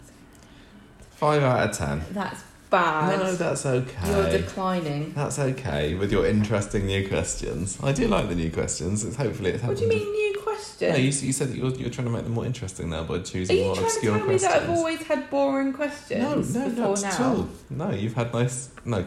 Five 1.17 1.43
out 1.43 1.71
of 1.71 1.77
ten. 1.77 2.03
That's 2.13 2.43
bad. 2.71 3.19
No, 3.19 3.35
that's 3.35 3.67
okay. 3.67 4.09
You're 4.11 4.39
declining. 4.41 5.13
That's 5.15 5.39
okay 5.39 5.95
with 5.95 6.11
your 6.13 6.27
interesting 6.27 6.87
new 6.87 7.07
questions. 7.09 7.79
I 7.83 7.93
do 7.93 8.07
like 8.09 8.29
the 8.29 8.35
new 8.35 8.51
questions. 8.51 9.05
It's 9.05 9.17
hopefully 9.17 9.51
it's 9.51 9.63
What 9.63 9.77
do 9.77 9.83
you 9.85 9.89
mean 9.89 10.13
new 10.13 10.41
question? 10.43 10.91
No, 10.91 10.97
you, 10.97 11.05
you 11.07 11.33
said 11.33 11.49
that 11.51 11.57
you're, 11.57 11.71
you're 11.73 11.91
trying 11.91 12.07
to 12.07 12.13
make 12.13 12.25
them 12.25 12.33
more 12.35 12.47
interesting 12.47 12.91
now 12.91 13.05
by 13.05 13.19
choosing 13.19 13.57
Are 13.57 13.59
you 13.59 13.65
more 13.67 13.75
trying 13.77 13.91
to 13.91 14.01
tell 14.01 14.15
me 14.15 14.21
questions. 14.21 14.43
that 14.43 14.63
I've 14.63 14.71
always 14.71 15.03
had 15.03 15.31
boring 15.31 15.73
questions 15.73 16.55
no, 16.55 16.61
no, 16.61 16.69
before 16.71 16.83
not 16.95 17.03
now? 17.03 17.09
at 17.09 17.21
all. 17.21 17.49
No, 17.71 17.91
you've 17.91 18.15
had 18.15 18.33
nice. 18.33 18.71
No, 18.85 19.07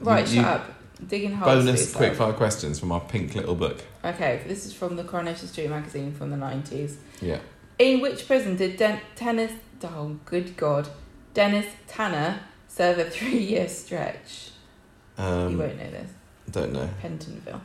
Right, 0.00 0.26
you, 0.28 0.34
shut 0.36 0.44
you- 0.44 0.50
up. 0.50 0.74
Digging 1.06 1.32
holes. 1.32 1.64
Bonus 1.64 1.94
yourself. 1.94 2.16
quickfire 2.16 2.36
questions 2.36 2.78
from 2.78 2.92
our 2.92 3.00
pink 3.00 3.34
little 3.34 3.54
book. 3.54 3.82
Okay, 4.04 4.42
this 4.46 4.64
is 4.66 4.72
from 4.72 4.96
the 4.96 5.04
Coronation 5.04 5.48
Street 5.48 5.68
magazine 5.68 6.12
from 6.12 6.30
the 6.30 6.36
90s. 6.36 6.96
Yeah. 7.20 7.38
In 7.78 8.00
which 8.00 8.26
prison 8.26 8.56
did 8.56 8.76
Den- 8.76 9.00
Tennis. 9.16 9.52
Oh, 9.82 10.16
good 10.24 10.56
God. 10.56 10.88
Dennis 11.34 11.66
Tanner 11.88 12.40
serve 12.68 12.98
a 12.98 13.04
three 13.10 13.38
year 13.38 13.68
stretch? 13.68 14.50
you 15.18 15.24
Um, 15.24 15.58
won't 15.58 15.76
know 15.78 15.90
this. 15.90 16.10
don't 16.50 16.72
know. 16.72 16.88
Pentonville. 17.02 17.60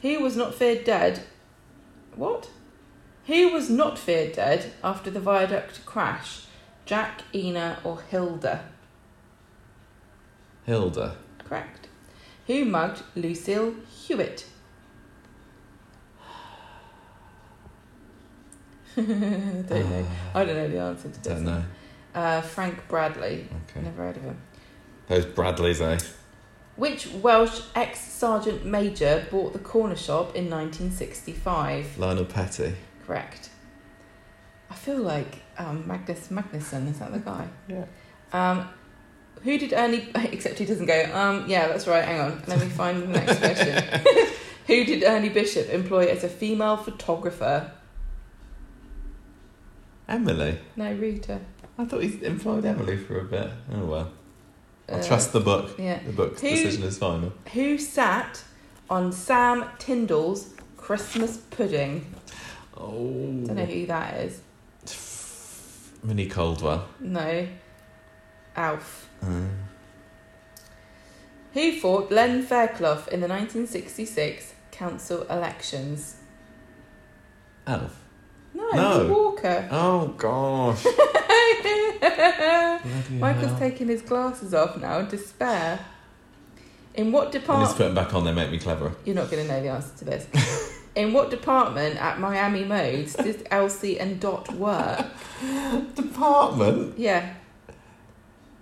He 0.00 0.16
was 0.16 0.36
not 0.36 0.54
feared 0.54 0.84
dead? 0.84 1.24
What? 2.14 2.48
He 3.24 3.44
was 3.44 3.68
not 3.68 3.98
feared 3.98 4.34
dead 4.34 4.72
after 4.84 5.10
the 5.10 5.18
viaduct 5.20 5.84
crash? 5.84 6.44
Jack, 6.84 7.22
Ena, 7.34 7.78
or 7.82 8.00
Hilda? 8.08 8.66
Hilda. 10.64 11.16
Correct. 11.38 11.85
Who 12.46 12.64
mugged 12.64 13.02
Lucille 13.14 13.74
Hewitt? 13.88 14.46
don't 18.96 19.68
know. 19.68 20.06
I 20.34 20.44
don't 20.44 20.56
know 20.56 20.68
the 20.68 20.78
answer 20.78 21.08
to 21.08 21.22
this. 21.22 21.26
Don't 21.26 21.44
know. 21.44 21.64
Uh, 22.14 22.40
Frank 22.40 22.88
Bradley. 22.88 23.48
Okay. 23.68 23.82
Never 23.82 24.02
heard 24.02 24.16
of 24.16 24.22
him. 24.22 24.38
Those 25.08 25.26
Bradleys, 25.26 25.80
eh? 25.80 25.98
Which 26.76 27.08
Welsh 27.08 27.62
ex 27.74 28.00
sergeant 28.00 28.64
major 28.64 29.26
bought 29.30 29.52
the 29.52 29.58
corner 29.58 29.96
shop 29.96 30.36
in 30.36 30.50
1965? 30.50 31.98
Lionel 31.98 32.24
Petty. 32.24 32.74
Correct. 33.06 33.50
I 34.70 34.74
feel 34.74 34.98
like 34.98 35.42
um, 35.58 35.86
Magnus 35.86 36.28
Magnusson, 36.28 36.90
is 36.90 36.98
that 36.98 37.12
the 37.12 37.18
guy? 37.18 37.48
Yeah. 37.68 37.84
Um, 38.32 38.68
who 39.42 39.58
did 39.58 39.72
Ernie, 39.72 40.08
except 40.14 40.58
he 40.58 40.64
doesn't 40.64 40.86
go, 40.86 41.10
um, 41.14 41.44
yeah, 41.48 41.68
that's 41.68 41.86
right, 41.86 42.04
hang 42.04 42.20
on, 42.20 42.42
let 42.46 42.60
me 42.60 42.66
find 42.68 43.02
the 43.02 43.06
next 43.08 43.38
question. 43.38 44.02
who 44.66 44.84
did 44.84 45.02
Ernie 45.04 45.28
Bishop 45.28 45.68
employ 45.70 46.06
as 46.06 46.24
a 46.24 46.28
female 46.28 46.76
photographer? 46.76 47.72
Emily. 50.08 50.58
No, 50.76 50.92
Rita. 50.92 51.40
I 51.78 51.84
thought 51.84 52.02
he 52.02 52.24
employed 52.24 52.64
Emily 52.64 52.96
for 52.96 53.18
a 53.20 53.24
bit. 53.24 53.50
Oh 53.74 53.84
well. 53.84 54.10
I'll 54.88 55.00
Uh, 55.00 55.02
trust 55.02 55.32
the 55.32 55.40
book. 55.40 55.76
Yeah. 55.78 55.98
The 56.06 56.12
book's 56.12 56.40
Who- 56.40 56.48
decision 56.50 56.84
is 56.84 56.96
final. 56.96 57.32
Who 57.52 57.76
sat 57.76 58.42
on 58.88 59.12
Sam 59.12 59.64
Tyndall's 59.78 60.54
Christmas 60.76 61.38
pudding? 61.38 62.14
Oh. 62.76 63.42
Don't 63.44 63.56
know 63.56 63.64
who 63.64 63.86
that 63.86 64.14
is. 64.20 64.40
Minnie 66.04 66.28
Caldwell. 66.28 66.86
No. 67.00 67.48
Alf. 68.56 69.08
Who 71.52 71.72
fought 71.80 72.10
Len 72.12 72.42
Fairclough 72.42 73.06
in 73.10 73.20
the 73.20 73.28
1966 73.28 74.54
council 74.70 75.22
elections? 75.30 76.16
Alf? 77.66 77.98
No, 78.54 78.70
No. 78.70 79.06
Walker. 79.12 79.68
Oh 79.70 80.08
gosh. 80.08 80.84
Michael's 83.10 83.50
hell. 83.50 83.58
taking 83.58 83.88
his 83.88 84.02
glasses 84.02 84.52
off 84.54 84.76
now 84.80 84.98
in 85.00 85.08
despair. 85.08 85.80
In 86.94 87.12
what 87.12 87.22
I 87.22 87.24
need 87.26 87.32
to 87.32 87.38
department? 87.40 87.76
put 87.76 87.84
them 87.84 87.94
back 87.94 88.14
on. 88.14 88.24
They 88.24 88.32
make 88.32 88.50
me 88.50 88.58
cleverer. 88.58 88.92
You're 89.04 89.14
not 89.14 89.30
going 89.30 89.46
to 89.46 89.52
know 89.52 89.60
the 89.62 89.68
answer 89.68 89.96
to 89.98 90.04
this. 90.06 90.80
in 90.94 91.12
what 91.12 91.30
department 91.30 91.96
at 91.96 92.18
Miami 92.18 92.64
Modes 92.64 93.14
did 93.14 93.46
Elsie 93.50 94.00
and 94.00 94.18
Dot 94.20 94.50
work? 94.54 95.06
Department. 95.94 96.98
Yeah, 96.98 97.34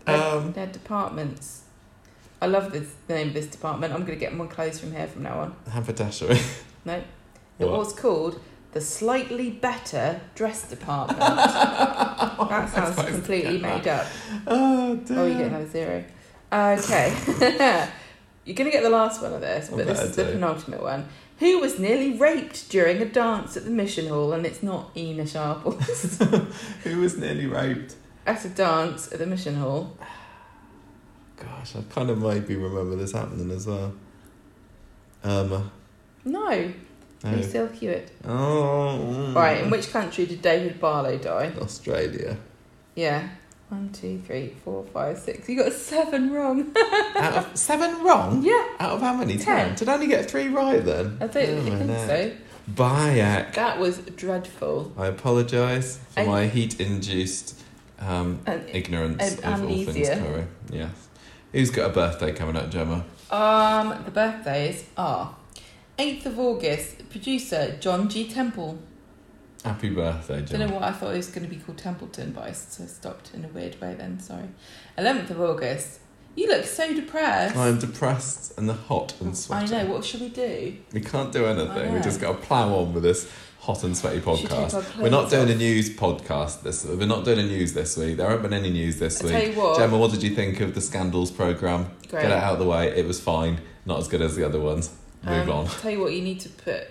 Um. 0.06 0.52
they're 0.52 0.66
departments. 0.66 1.62
I 2.42 2.46
love 2.46 2.72
this, 2.72 2.88
the 3.06 3.14
name 3.14 3.28
of 3.28 3.34
this 3.34 3.46
department. 3.46 3.92
I'm 3.94 4.00
going 4.00 4.18
to 4.18 4.20
get 4.20 4.34
more 4.34 4.46
clothes 4.46 4.78
from 4.80 4.92
here 4.92 5.06
from 5.06 5.22
now 5.22 5.40
on. 5.40 5.56
Haberdashery. 5.70 6.40
No, 6.86 6.94
it 7.58 7.64
What? 7.66 7.78
was 7.78 7.94
called 7.94 8.38
the 8.72 8.80
Slightly 8.82 9.48
Better 9.48 10.20
Dress 10.34 10.68
Department. 10.68 11.18
that 11.20 12.68
sounds 12.68 12.96
That's 12.96 13.08
completely 13.08 13.56
made 13.58 13.88
up. 13.88 14.06
Oh 14.46 14.96
dear. 14.96 15.18
Oh, 15.18 15.26
you 15.26 15.34
get 15.38 15.46
another 15.46 15.66
zero. 15.68 16.04
Okay. 16.52 17.88
You're 18.44 18.54
going 18.56 18.70
to 18.70 18.76
get 18.76 18.82
the 18.82 18.90
last 18.90 19.22
one 19.22 19.32
of 19.32 19.40
this, 19.40 19.72
I 19.72 19.76
but 19.76 19.86
this 19.86 19.96
better 19.98 20.10
is 20.10 20.16
the 20.16 20.24
do. 20.24 20.32
penultimate 20.32 20.82
one. 20.82 21.08
Who 21.38 21.58
was 21.60 21.78
nearly 21.78 22.18
raped 22.18 22.68
during 22.68 22.98
a 23.00 23.06
dance 23.06 23.56
at 23.56 23.64
the 23.64 23.70
Mission 23.70 24.08
Hall? 24.08 24.34
And 24.34 24.44
it's 24.44 24.62
not 24.62 24.90
Ena 24.94 25.26
Sharples. 25.26 26.18
Who 26.84 27.00
was 27.00 27.16
nearly 27.16 27.46
raped? 27.46 27.94
At 28.26 28.44
a 28.44 28.48
dance 28.48 29.12
at 29.12 29.18
the 29.18 29.26
Mission 29.26 29.56
Hall. 29.56 29.96
Gosh, 31.36 31.76
I 31.76 31.82
kind 31.92 32.10
of 32.10 32.18
maybe 32.18 32.56
remember 32.56 32.96
this 32.96 33.12
happening 33.12 33.50
as 33.50 33.66
well. 33.66 33.92
Um. 35.22 35.70
No, 36.24 36.72
Oh. 37.26 37.30
Lucille 37.30 37.68
Hewitt. 37.68 38.10
oh. 38.26 39.32
Right, 39.34 39.62
in 39.62 39.70
which 39.70 39.90
country 39.90 40.26
did 40.26 40.42
David 40.42 40.78
Barlow 40.78 41.16
die? 41.18 41.52
Australia. 41.58 42.36
Yeah. 42.94 43.28
One, 43.70 43.90
two, 43.92 44.20
three, 44.26 44.54
four, 44.62 44.84
five, 44.92 45.18
six. 45.18 45.48
You 45.48 45.56
got 45.62 45.72
seven 45.72 46.30
wrong. 46.32 46.72
Out 47.16 47.32
of 47.46 47.56
seven 47.56 48.04
wrong. 48.04 48.42
yeah, 48.44 48.66
Out 48.78 48.92
of 48.92 49.00
how 49.00 49.14
many? 49.14 49.38
Ten. 49.38 49.74
Did 49.74 49.88
I 49.88 49.94
only 49.94 50.06
get 50.06 50.30
three 50.30 50.48
right 50.48 50.84
then? 50.84 51.16
I 51.20 51.26
don't 51.26 51.48
Oh, 51.48 51.62
my 51.62 51.70
think 51.70 51.86
neck. 51.86 52.06
so. 52.08 52.32
Bayak. 52.70 53.54
That 53.54 53.78
was 53.78 53.98
dreadful. 53.98 54.92
I 54.98 55.06
apologise 55.06 55.98
for 56.10 56.20
And- 56.20 56.28
my 56.28 56.46
heat-induced 56.46 57.58
um, 58.04 58.40
And 58.46 58.68
ignorance 58.70 59.22
and 59.42 59.44
of 59.44 59.62
all 59.62 59.68
things 59.68 59.88
amnesia. 59.88 60.16
curry. 60.16 60.46
Yes. 60.70 61.08
Who's 61.52 61.70
got 61.70 61.90
a 61.90 61.92
birthday 61.94 62.32
coming 62.32 62.56
up, 62.56 62.70
Gemma? 62.70 63.04
Um, 63.30 64.02
the 64.04 64.10
birthdays 64.10 64.84
are 64.96 65.34
8th 65.98 66.26
of 66.26 66.38
August, 66.38 67.08
producer 67.10 67.76
John 67.80 68.08
G. 68.08 68.28
Temple. 68.28 68.78
Happy 69.64 69.88
birthday, 69.88 70.42
Don't 70.42 70.60
know 70.68 70.74
what 70.74 70.82
I 70.82 70.92
thought 70.92 71.14
it 71.14 71.16
was 71.16 71.28
going 71.30 71.48
to 71.48 71.54
be 71.54 71.60
called 71.60 71.78
Templeton, 71.78 72.32
but 72.32 72.44
I 72.44 72.52
stopped 72.52 73.30
in 73.32 73.44
a 73.46 73.48
weird 73.48 73.80
way 73.80 73.94
then, 73.94 74.20
sorry. 74.20 74.48
11th 74.98 75.30
of 75.30 75.40
August. 75.40 76.00
You 76.36 76.48
look 76.48 76.64
so 76.64 76.92
depressed. 76.92 77.56
I'm 77.56 77.78
depressed 77.78 78.58
and 78.58 78.68
the 78.68 78.74
hot 78.74 79.14
and 79.20 79.36
sweaty. 79.36 79.72
I 79.74 79.84
know, 79.84 79.92
what 79.92 80.04
should 80.04 80.20
we 80.20 80.28
do? 80.28 80.76
We 80.92 81.00
can't 81.00 81.32
do 81.32 81.46
anything. 81.46 81.94
We 81.94 82.00
just 82.00 82.20
got 82.20 82.32
to 82.32 82.46
plough 82.46 82.74
on 82.74 82.92
with 82.92 83.04
this 83.04 83.30
hot 83.64 83.82
and 83.84 83.96
sweaty 83.96 84.20
Should 84.20 84.36
take 84.48 84.50
our 84.52 84.68
podcast. 84.68 84.98
We're 85.00 85.08
not 85.10 85.30
doing 85.30 85.50
a 85.50 85.54
news 85.54 85.90
podcast 85.90 86.62
this. 86.62 86.84
We're 86.84 87.06
not 87.06 87.24
doing 87.24 87.38
a 87.38 87.42
news 87.44 87.72
this 87.72 87.96
week. 87.96 88.16
There 88.18 88.28
haven't 88.28 88.42
been 88.50 88.52
any 88.58 88.70
news 88.70 88.98
this 88.98 89.22
I 89.24 89.28
tell 89.30 89.40
week. 89.48 89.56
what, 89.56 89.78
Gemma, 89.78 89.96
what 89.98 90.10
did 90.10 90.22
you 90.22 90.30
think 90.34 90.60
of 90.60 90.74
the 90.74 90.80
scandals 90.80 91.30
program? 91.30 91.86
great. 92.08 92.22
Get 92.22 92.30
it 92.30 92.32
out 92.32 92.54
of 92.54 92.58
the 92.58 92.66
way. 92.66 92.88
It 92.96 93.06
was 93.06 93.20
fine. 93.20 93.60
Not 93.86 93.98
as 93.98 94.08
good 94.08 94.20
as 94.22 94.36
the 94.36 94.44
other 94.44 94.60
ones. 94.60 94.90
Move 95.24 95.48
Um, 95.48 95.50
on. 95.50 95.66
Tell 95.66 95.90
you 95.90 96.00
what, 96.00 96.12
you 96.12 96.22
need 96.22 96.40
to 96.40 96.48
put 96.50 96.88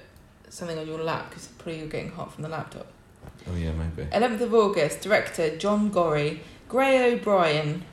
something 0.49 0.77
on 0.77 0.87
your 0.87 0.99
lap 1.03 1.29
because 1.29 1.47
probably 1.47 1.79
you're 1.79 1.87
getting 1.87 2.11
hot 2.11 2.33
from 2.33 2.43
the 2.43 2.49
laptop. 2.49 2.87
Oh 3.51 3.55
yeah, 3.55 3.71
maybe. 3.71 4.09
11th 4.11 4.41
of 4.41 4.53
August, 4.53 5.01
director 5.01 5.55
John 5.57 5.89
Gorry, 5.91 6.39
Gray 6.69 7.13
O'Brien, 7.13 7.83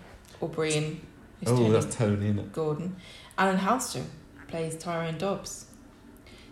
or 0.40 0.48
Brian, 0.48 1.00
who's 1.40 1.48
Oh, 1.50 1.56
Tony 1.56 1.70
that's 1.70 1.94
Tony, 1.94 2.26
isn't 2.26 2.38
it? 2.38 2.52
Gordon, 2.52 2.96
Alan 3.36 3.58
Halsall 3.58 4.04
plays 4.48 4.76
Tyrone 4.76 5.18
Dobbs. 5.18 5.66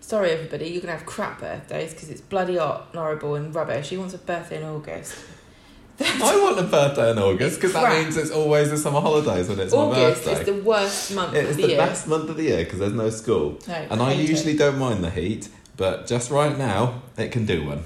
Sorry, 0.09 0.31
everybody, 0.31 0.69
you're 0.71 0.81
gonna 0.81 0.95
have 0.97 1.05
crap 1.05 1.41
birthdays 1.41 1.93
because 1.93 2.09
it's 2.09 2.23
bloody 2.23 2.57
hot 2.57 2.87
and 2.93 2.99
horrible 2.99 3.35
and 3.35 3.55
rubbish. 3.55 3.89
She 3.89 3.99
wants 3.99 4.15
a 4.15 4.19
birthday 4.19 4.57
in 4.57 4.63
August. 4.63 5.15
I 6.01 6.41
want 6.43 6.59
a 6.59 6.63
birthday 6.63 7.11
in 7.11 7.19
August 7.19 7.57
because 7.57 7.75
that 7.75 7.83
Crap. 7.85 8.05
means 8.05 8.17
it's 8.17 8.31
always 8.31 8.71
the 8.71 8.79
summer 8.79 9.03
holidays 9.03 9.51
when 9.51 9.61
it's 9.61 9.75
August 9.75 10.25
my 10.25 10.33
is 10.33 10.39
birthday. 10.39 10.53
the 10.53 10.63
worst 10.63 11.15
month 11.15 11.35
It 11.35 11.45
of 11.45 11.51
is 11.51 11.57
the, 11.57 11.67
the 11.67 11.77
best 11.77 12.09
month 12.09 12.31
of 12.31 12.39
the 12.39 12.45
year 12.45 12.65
because 12.65 12.79
there's 12.79 12.95
no 12.95 13.11
school. 13.11 13.59
No, 13.69 13.75
And 13.75 14.01
I 14.01 14.15
hate 14.15 14.31
usually 14.31 14.53
it. 14.53 14.59
don't 14.59 14.79
mind 14.79 15.05
the 15.05 15.11
heat, 15.11 15.51
but 15.77 16.07
just 16.07 16.31
right 16.31 16.57
now, 16.57 17.03
it 17.19 17.31
can 17.31 17.45
do 17.45 17.67
one. 17.67 17.83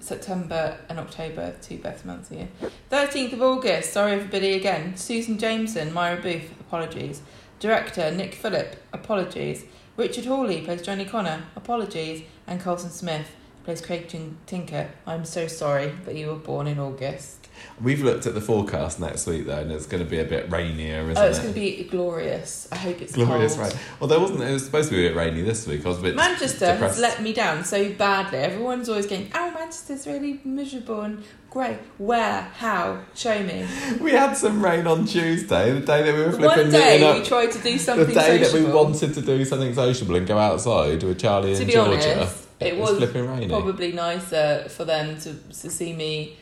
September 0.00 0.78
and 0.88 0.98
October, 0.98 1.54
two 1.60 1.76
best 1.76 2.06
months 2.06 2.30
a 2.30 2.36
year. 2.36 2.48
13th 2.90 3.34
of 3.34 3.42
August, 3.42 3.92
sorry 3.92 4.12
everybody 4.12 4.54
again. 4.54 4.96
Susan 4.96 5.36
Jameson, 5.36 5.92
Myra 5.92 6.16
Booth, 6.18 6.50
apologies. 6.60 7.20
Director 7.60 8.10
Nick 8.10 8.34
Phillip, 8.34 8.76
apologies. 8.94 9.66
Richard 9.96 10.26
Hawley 10.26 10.60
plays 10.60 10.82
Johnny 10.82 11.06
Connor, 11.06 11.44
apologies. 11.56 12.22
And 12.46 12.60
Colson 12.60 12.90
Smith 12.90 13.28
plays 13.66 13.80
Craig 13.80 14.08
Tin- 14.08 14.38
Tinker. 14.46 14.88
I'm 15.06 15.24
so 15.24 15.48
sorry 15.48 15.92
that 16.04 16.14
you 16.14 16.28
were 16.28 16.36
born 16.36 16.68
in 16.68 16.78
August. 16.78 17.48
We've 17.82 18.00
looked 18.02 18.26
at 18.26 18.34
the 18.34 18.40
forecast 18.40 19.00
next 19.00 19.26
week 19.26 19.46
though, 19.46 19.58
and 19.58 19.72
it's 19.72 19.86
going 19.86 20.04
to 20.04 20.08
be 20.08 20.20
a 20.20 20.24
bit 20.24 20.50
rainier, 20.52 21.00
isn't 21.00 21.10
it? 21.10 21.18
oh, 21.18 21.24
it's 21.26 21.38
it? 21.38 21.42
going 21.42 21.54
to 21.54 21.60
be 21.60 21.84
glorious. 21.84 22.68
I 22.70 22.76
hope 22.76 23.02
it's 23.02 23.14
Glorious 23.14 23.56
cold. 23.56 23.72
rain. 23.72 23.80
Well, 23.98 24.08
there 24.08 24.20
wasn't. 24.20 24.42
It 24.42 24.52
was 24.52 24.64
supposed 24.64 24.90
to 24.90 24.94
be 24.94 25.04
a 25.06 25.08
bit 25.10 25.16
rainy 25.16 25.42
this 25.42 25.66
week. 25.66 25.84
I 25.84 25.88
was 25.88 25.98
a 25.98 26.02
bit 26.02 26.14
Manchester 26.14 26.74
has 26.76 27.00
let 27.00 27.20
me 27.22 27.32
down 27.32 27.64
so 27.64 27.92
badly. 27.92 28.38
Everyone's 28.38 28.88
always 28.88 29.06
going, 29.06 29.30
oh, 29.34 29.50
Manchester's 29.50 30.06
really 30.06 30.40
miserable 30.44 31.00
and 31.00 31.24
grey. 31.50 31.78
Where? 31.98 32.42
How? 32.42 33.00
Show 33.16 33.42
me. 33.42 33.66
We 34.00 34.12
had 34.12 34.34
some 34.34 34.62
rain 34.64 34.86
on 34.86 35.06
Tuesday, 35.06 35.72
the 35.72 35.80
day 35.80 36.02
that 36.02 36.14
we 36.14 36.20
were 36.22 36.32
flipping 36.32 36.44
One 36.64 36.70
day 36.70 36.98
we 37.00 37.20
up. 37.20 37.24
tried 37.26 37.50
to 37.52 37.58
do 37.58 37.78
something. 37.78 38.06
The 38.06 38.14
day 38.14 38.38
that 38.38 38.52
we 38.52 38.64
wanted 38.64 39.12
to 39.14 39.22
do 39.22 39.44
something 39.44 39.74
sociable 39.74 40.14
and 40.14 40.26
go 40.26 40.38
outside 40.38 41.02
with 41.02 41.18
Charlie 41.18 41.56
to 41.56 41.62
and 41.62 41.70
Georgia, 41.70 42.16
honest, 42.20 42.45
it 42.60 42.76
was, 42.76 43.00
was 43.00 43.10
probably 43.48 43.92
nicer 43.92 44.66
for 44.68 44.84
them 44.84 45.18
to, 45.20 45.34
to 45.34 45.70
see 45.70 45.92
me 45.92 46.36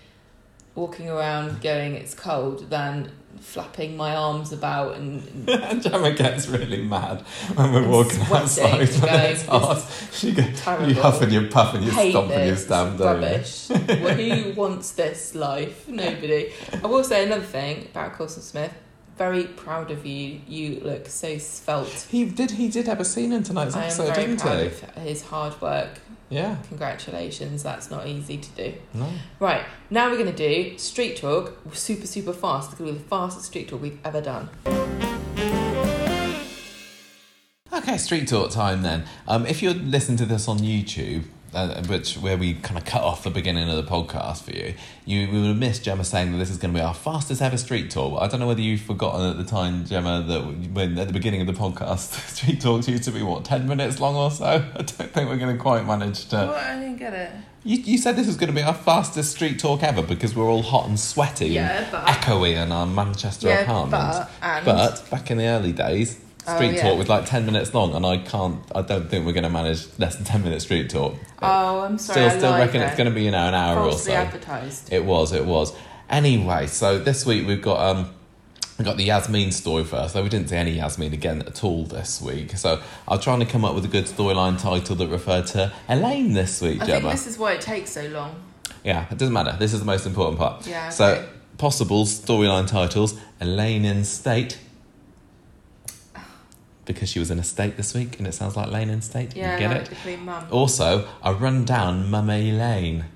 walking 0.74 1.08
around 1.08 1.60
going 1.60 1.94
it's 1.94 2.14
cold 2.14 2.68
than 2.70 3.10
flapping 3.40 3.96
my 3.96 4.14
arms 4.14 4.52
about 4.52 4.96
and 4.96 5.48
And 5.48 5.82
Gemma 5.82 6.12
gets 6.12 6.48
really 6.48 6.82
mad 6.82 7.20
when 7.54 7.72
we're 7.72 7.88
walking 7.88 8.20
outside 8.22 8.88
when 8.88 9.00
going, 9.00 9.32
it's 9.32 9.44
hot. 9.44 9.84
She 10.12 10.32
go, 10.32 10.42
you 10.42 10.94
huff 10.94 11.20
and 11.20 11.32
you 11.32 11.48
puff 11.48 11.74
and 11.74 11.84
you 11.84 11.90
hate 11.90 12.10
stomp 12.10 12.30
and 12.30 12.48
you 12.48 12.56
stamp, 12.56 12.98
rubbish. 12.98 13.68
well, 13.70 14.16
who 14.16 14.52
wants 14.52 14.92
this 14.92 15.34
life? 15.34 15.88
Nobody. 15.88 16.52
I 16.82 16.86
will 16.86 17.04
say 17.04 17.26
another 17.26 17.42
thing 17.42 17.88
about 17.90 18.14
Colson 18.14 18.42
Smith. 18.42 18.72
Very 19.16 19.44
proud 19.44 19.90
of 19.90 20.04
you. 20.04 20.40
You 20.48 20.80
look 20.80 21.06
so 21.06 21.38
svelte. 21.38 22.06
He 22.10 22.24
did. 22.24 22.50
He 22.52 22.68
did 22.68 22.86
have 22.86 22.98
a 22.98 23.04
scene 23.04 23.32
in 23.32 23.44
tonight's 23.44 23.76
I 23.76 23.84
episode, 23.84 24.14
didn't 24.14 24.42
he? 24.42 25.00
his 25.02 25.22
hard 25.22 25.60
work. 25.60 26.00
Yeah. 26.34 26.56
Congratulations. 26.66 27.62
That's 27.62 27.92
not 27.92 28.08
easy 28.08 28.38
to 28.38 28.50
do. 28.50 28.74
No. 28.92 29.08
Right 29.38 29.64
now 29.88 30.10
we're 30.10 30.16
going 30.16 30.34
to 30.34 30.36
do 30.36 30.76
street 30.78 31.16
talk. 31.16 31.56
Super 31.72 32.08
super 32.08 32.32
fast. 32.32 32.70
It's 32.70 32.78
going 32.78 32.90
to 32.90 32.94
be 32.94 33.02
the 33.02 33.08
fastest 33.08 33.46
street 33.46 33.68
talk 33.68 33.80
we've 33.80 34.00
ever 34.04 34.20
done. 34.20 34.48
Okay, 37.72 37.96
street 37.98 38.26
talk 38.26 38.50
time 38.50 38.82
then. 38.82 39.04
Um, 39.28 39.46
if 39.46 39.62
you're 39.62 39.74
listening 39.74 40.16
to 40.18 40.26
this 40.26 40.48
on 40.48 40.58
YouTube, 40.58 41.24
uh, 41.54 41.82
which 41.84 42.16
where 42.16 42.36
we 42.36 42.54
kind 42.54 42.76
of 42.76 42.84
cut 42.84 43.02
off 43.02 43.22
the 43.24 43.30
beginning 43.30 43.68
of 43.68 43.76
the 43.76 43.82
podcast 43.90 44.42
for 44.42 44.50
you, 44.52 44.74
you 45.06 45.30
we 45.30 45.38
would 45.40 45.48
have 45.48 45.56
missed 45.56 45.84
Gemma 45.84 46.04
saying 46.04 46.32
that 46.32 46.38
this 46.38 46.50
is 46.50 46.56
going 46.58 46.74
to 46.74 46.78
be 46.78 46.84
our 46.84 46.94
fastest 46.94 47.40
ever 47.40 47.56
street 47.56 47.90
talk. 47.90 48.20
I 48.20 48.26
don't 48.28 48.40
know 48.40 48.46
whether 48.46 48.60
you've 48.60 48.80
forgotten 48.80 49.28
at 49.30 49.36
the 49.36 49.44
time, 49.44 49.84
Gemma, 49.86 50.22
that 50.28 50.40
when 50.72 50.98
at 50.98 51.06
the 51.06 51.12
beginning 51.12 51.40
of 51.40 51.46
the 51.46 51.52
podcast, 51.52 52.12
street 52.34 52.60
talks 52.60 52.88
used 52.88 53.04
to 53.04 53.10
be 53.10 53.22
what 53.22 53.44
ten 53.44 53.66
minutes 53.68 54.00
long 54.00 54.16
or 54.16 54.30
so. 54.30 54.44
I 54.46 54.60
don't 54.60 54.90
think 54.90 55.28
we're 55.28 55.36
going 55.38 55.56
to 55.56 55.62
quite 55.62 55.86
manage 55.86 56.26
to. 56.28 56.36
What? 56.36 56.56
I 56.56 56.78
didn't 56.80 56.96
get 56.98 57.12
it. 57.14 57.30
You, 57.66 57.78
you 57.78 57.96
said 57.96 58.16
this 58.16 58.26
was 58.26 58.36
going 58.36 58.50
to 58.50 58.54
be 58.54 58.60
our 58.62 58.74
fastest 58.74 59.30
street 59.32 59.58
talk 59.58 59.82
ever 59.82 60.02
because 60.02 60.36
we're 60.36 60.50
all 60.50 60.62
hot 60.62 60.86
and 60.86 61.00
sweaty 61.00 61.46
Yeah, 61.48 61.82
and 61.84 61.90
but- 61.90 62.04
echoey 62.06 62.62
in 62.62 62.70
our 62.70 62.84
Manchester 62.86 63.48
Yeah, 63.48 63.60
apartments. 63.60 64.18
but 64.18 64.30
and 64.42 64.64
But 64.66 65.10
back 65.10 65.30
in 65.30 65.38
the 65.38 65.46
early 65.46 65.72
days, 65.72 66.20
Oh, 66.46 66.54
street 66.56 66.74
yeah. 66.74 66.82
talk 66.82 66.98
was 66.98 67.08
like 67.08 67.26
ten 67.26 67.46
minutes 67.46 67.72
long, 67.74 67.94
and 67.94 68.04
I 68.04 68.18
can't. 68.18 68.60
I 68.74 68.82
don't 68.82 69.08
think 69.08 69.24
we're 69.26 69.32
going 69.32 69.44
to 69.44 69.50
manage 69.50 69.86
less 69.98 70.16
than 70.16 70.24
ten 70.24 70.42
minute 70.42 70.60
street 70.62 70.90
talk. 70.90 71.14
oh, 71.42 71.80
I'm 71.80 71.98
sorry. 71.98 72.28
still, 72.30 72.30
I 72.30 72.38
still 72.38 72.52
reckon 72.58 72.80
there. 72.80 72.88
it's 72.88 72.96
going 72.96 73.08
to 73.08 73.14
be 73.14 73.22
you 73.24 73.30
know 73.30 73.48
an 73.48 73.54
hour 73.54 73.76
falsely 73.76 74.12
or 74.12 74.16
so. 74.16 74.20
advertised. 74.22 74.92
It 74.92 75.04
was. 75.04 75.32
It 75.32 75.44
was. 75.46 75.72
Anyway, 76.10 76.66
so 76.66 76.98
this 76.98 77.24
week 77.26 77.46
we've 77.46 77.62
got 77.62 77.80
um. 77.96 78.10
We 78.76 78.84
got 78.84 78.96
the 78.96 79.04
Yasmin 79.04 79.52
story 79.52 79.84
first, 79.84 80.14
though 80.14 80.22
we 80.24 80.28
didn't 80.28 80.48
see 80.48 80.56
any 80.56 80.72
Yasmin 80.72 81.12
again 81.12 81.42
at 81.42 81.62
all 81.62 81.84
this 81.84 82.20
week. 82.20 82.56
So 82.56 82.82
I'm 83.06 83.20
trying 83.20 83.38
to 83.38 83.46
come 83.46 83.64
up 83.64 83.72
with 83.76 83.84
a 83.84 83.88
good 83.88 84.06
storyline 84.06 84.60
title 84.60 84.96
that 84.96 85.06
referred 85.06 85.46
to 85.48 85.72
Elaine 85.88 86.32
this 86.32 86.60
week, 86.60 86.82
I 86.82 86.86
Gemma. 86.86 87.00
think 87.02 87.12
this 87.12 87.26
is 87.28 87.38
why 87.38 87.52
it 87.52 87.60
takes 87.60 87.90
so 87.90 88.04
long. 88.08 88.34
Yeah, 88.82 89.06
it 89.12 89.16
doesn't 89.16 89.32
matter. 89.32 89.54
This 89.60 89.74
is 89.74 89.78
the 89.78 89.86
most 89.86 90.06
important 90.06 90.38
part. 90.40 90.66
Yeah, 90.66 90.88
So, 90.88 91.24
possible 91.56 92.04
storyline 92.04 92.66
titles 92.66 93.14
Elaine 93.40 93.84
in 93.84 94.04
State. 94.04 94.58
Because 96.84 97.08
she 97.08 97.18
was 97.18 97.30
in 97.30 97.38
a 97.38 97.44
state 97.44 97.76
this 97.76 97.94
week 97.94 98.18
and 98.18 98.26
it 98.26 98.32
sounds 98.32 98.56
like 98.56 98.70
Lane 98.70 98.90
in 98.90 99.00
State. 99.00 99.34
Yeah, 99.34 99.54
you 99.54 99.58
get 99.58 99.90
it? 99.90 100.20
Mum. 100.20 100.46
Also, 100.50 101.08
a 101.22 101.34
run 101.34 101.64
down 101.64 102.10
Mama 102.10 102.34
Elaine. 102.34 103.06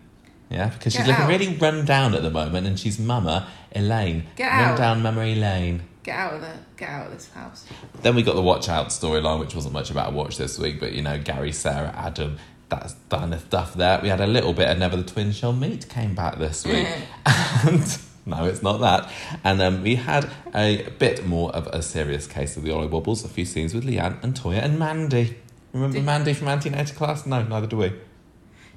Yeah, 0.51 0.71
because 0.71 0.95
she's 0.95 1.05
Get 1.05 1.21
looking 1.21 1.27
really 1.27 1.59
run 1.59 1.85
down 1.85 2.15
at 2.15 2.23
the 2.23 2.31
moment 2.31 2.67
and 2.67 2.79
she's 2.79 2.99
Mama 2.99 3.49
Elaine. 3.75 4.25
Get 4.37 4.51
run 4.51 4.65
out. 4.71 4.79
down 4.79 5.03
Mama 5.03 5.21
Elaine. 5.23 5.83
Get 6.03 6.17
out 6.17 6.35
of 6.35 6.41
the 6.41 6.53
get 6.79 6.89
out 6.89 7.07
of 7.09 7.13
this 7.13 7.31
house. 7.31 7.67
Then 8.01 8.15
we 8.15 8.23
got 8.23 8.35
the 8.35 8.43
Watch 8.43 8.69
Out 8.69 8.89
storyline, 8.89 9.41
which 9.41 9.55
wasn't 9.55 9.75
much 9.75 9.91
about 9.91 10.13
a 10.13 10.17
watch 10.17 10.39
this 10.39 10.59
week, 10.59 10.81
but 10.81 10.93
you 10.93 11.03
know, 11.03 11.19
Gary, 11.19 11.53
Sarah, 11.53 11.93
Adam, 11.95 12.39
that's 12.71 12.95
kind 13.11 13.35
of 13.35 13.41
stuff 13.41 13.75
there. 13.75 14.01
We 14.03 14.09
had 14.09 14.21
a 14.21 14.27
little 14.27 14.55
bit 14.55 14.71
of 14.71 14.79
Never 14.79 14.97
the 14.97 15.03
Twins 15.03 15.37
Shall 15.37 15.53
Meet 15.53 15.89
came 15.89 16.15
back 16.15 16.39
this 16.39 16.65
week. 16.65 16.87
and 17.27 18.01
no, 18.37 18.45
it's 18.45 18.63
not 18.63 18.79
that. 18.81 19.11
And 19.43 19.61
um, 19.63 19.83
we 19.83 19.97
had 19.97 20.31
a 20.55 20.89
bit 20.99 21.27
more 21.27 21.51
of 21.55 21.67
a 21.69 21.83
serious 21.83 22.27
case 22.27 22.57
of 22.57 22.63
the 22.63 22.71
Ollie 22.71 22.87
Wobbles, 22.87 23.25
a 23.25 23.29
few 23.29 23.45
scenes 23.45 23.75
with 23.75 23.85
Leanne 23.85 24.23
and 24.23 24.35
Toyah 24.35 24.63
and 24.63 24.79
Mandy. 24.79 25.39
Remember 25.73 25.97
Did- 25.97 26.05
Mandy 26.05 26.35
from 26.35 26.49
Antenatal 26.49 26.95
Class? 26.97 27.27
No, 27.27 27.43
neither 27.43 27.67
do 27.67 27.79
we. 27.79 27.93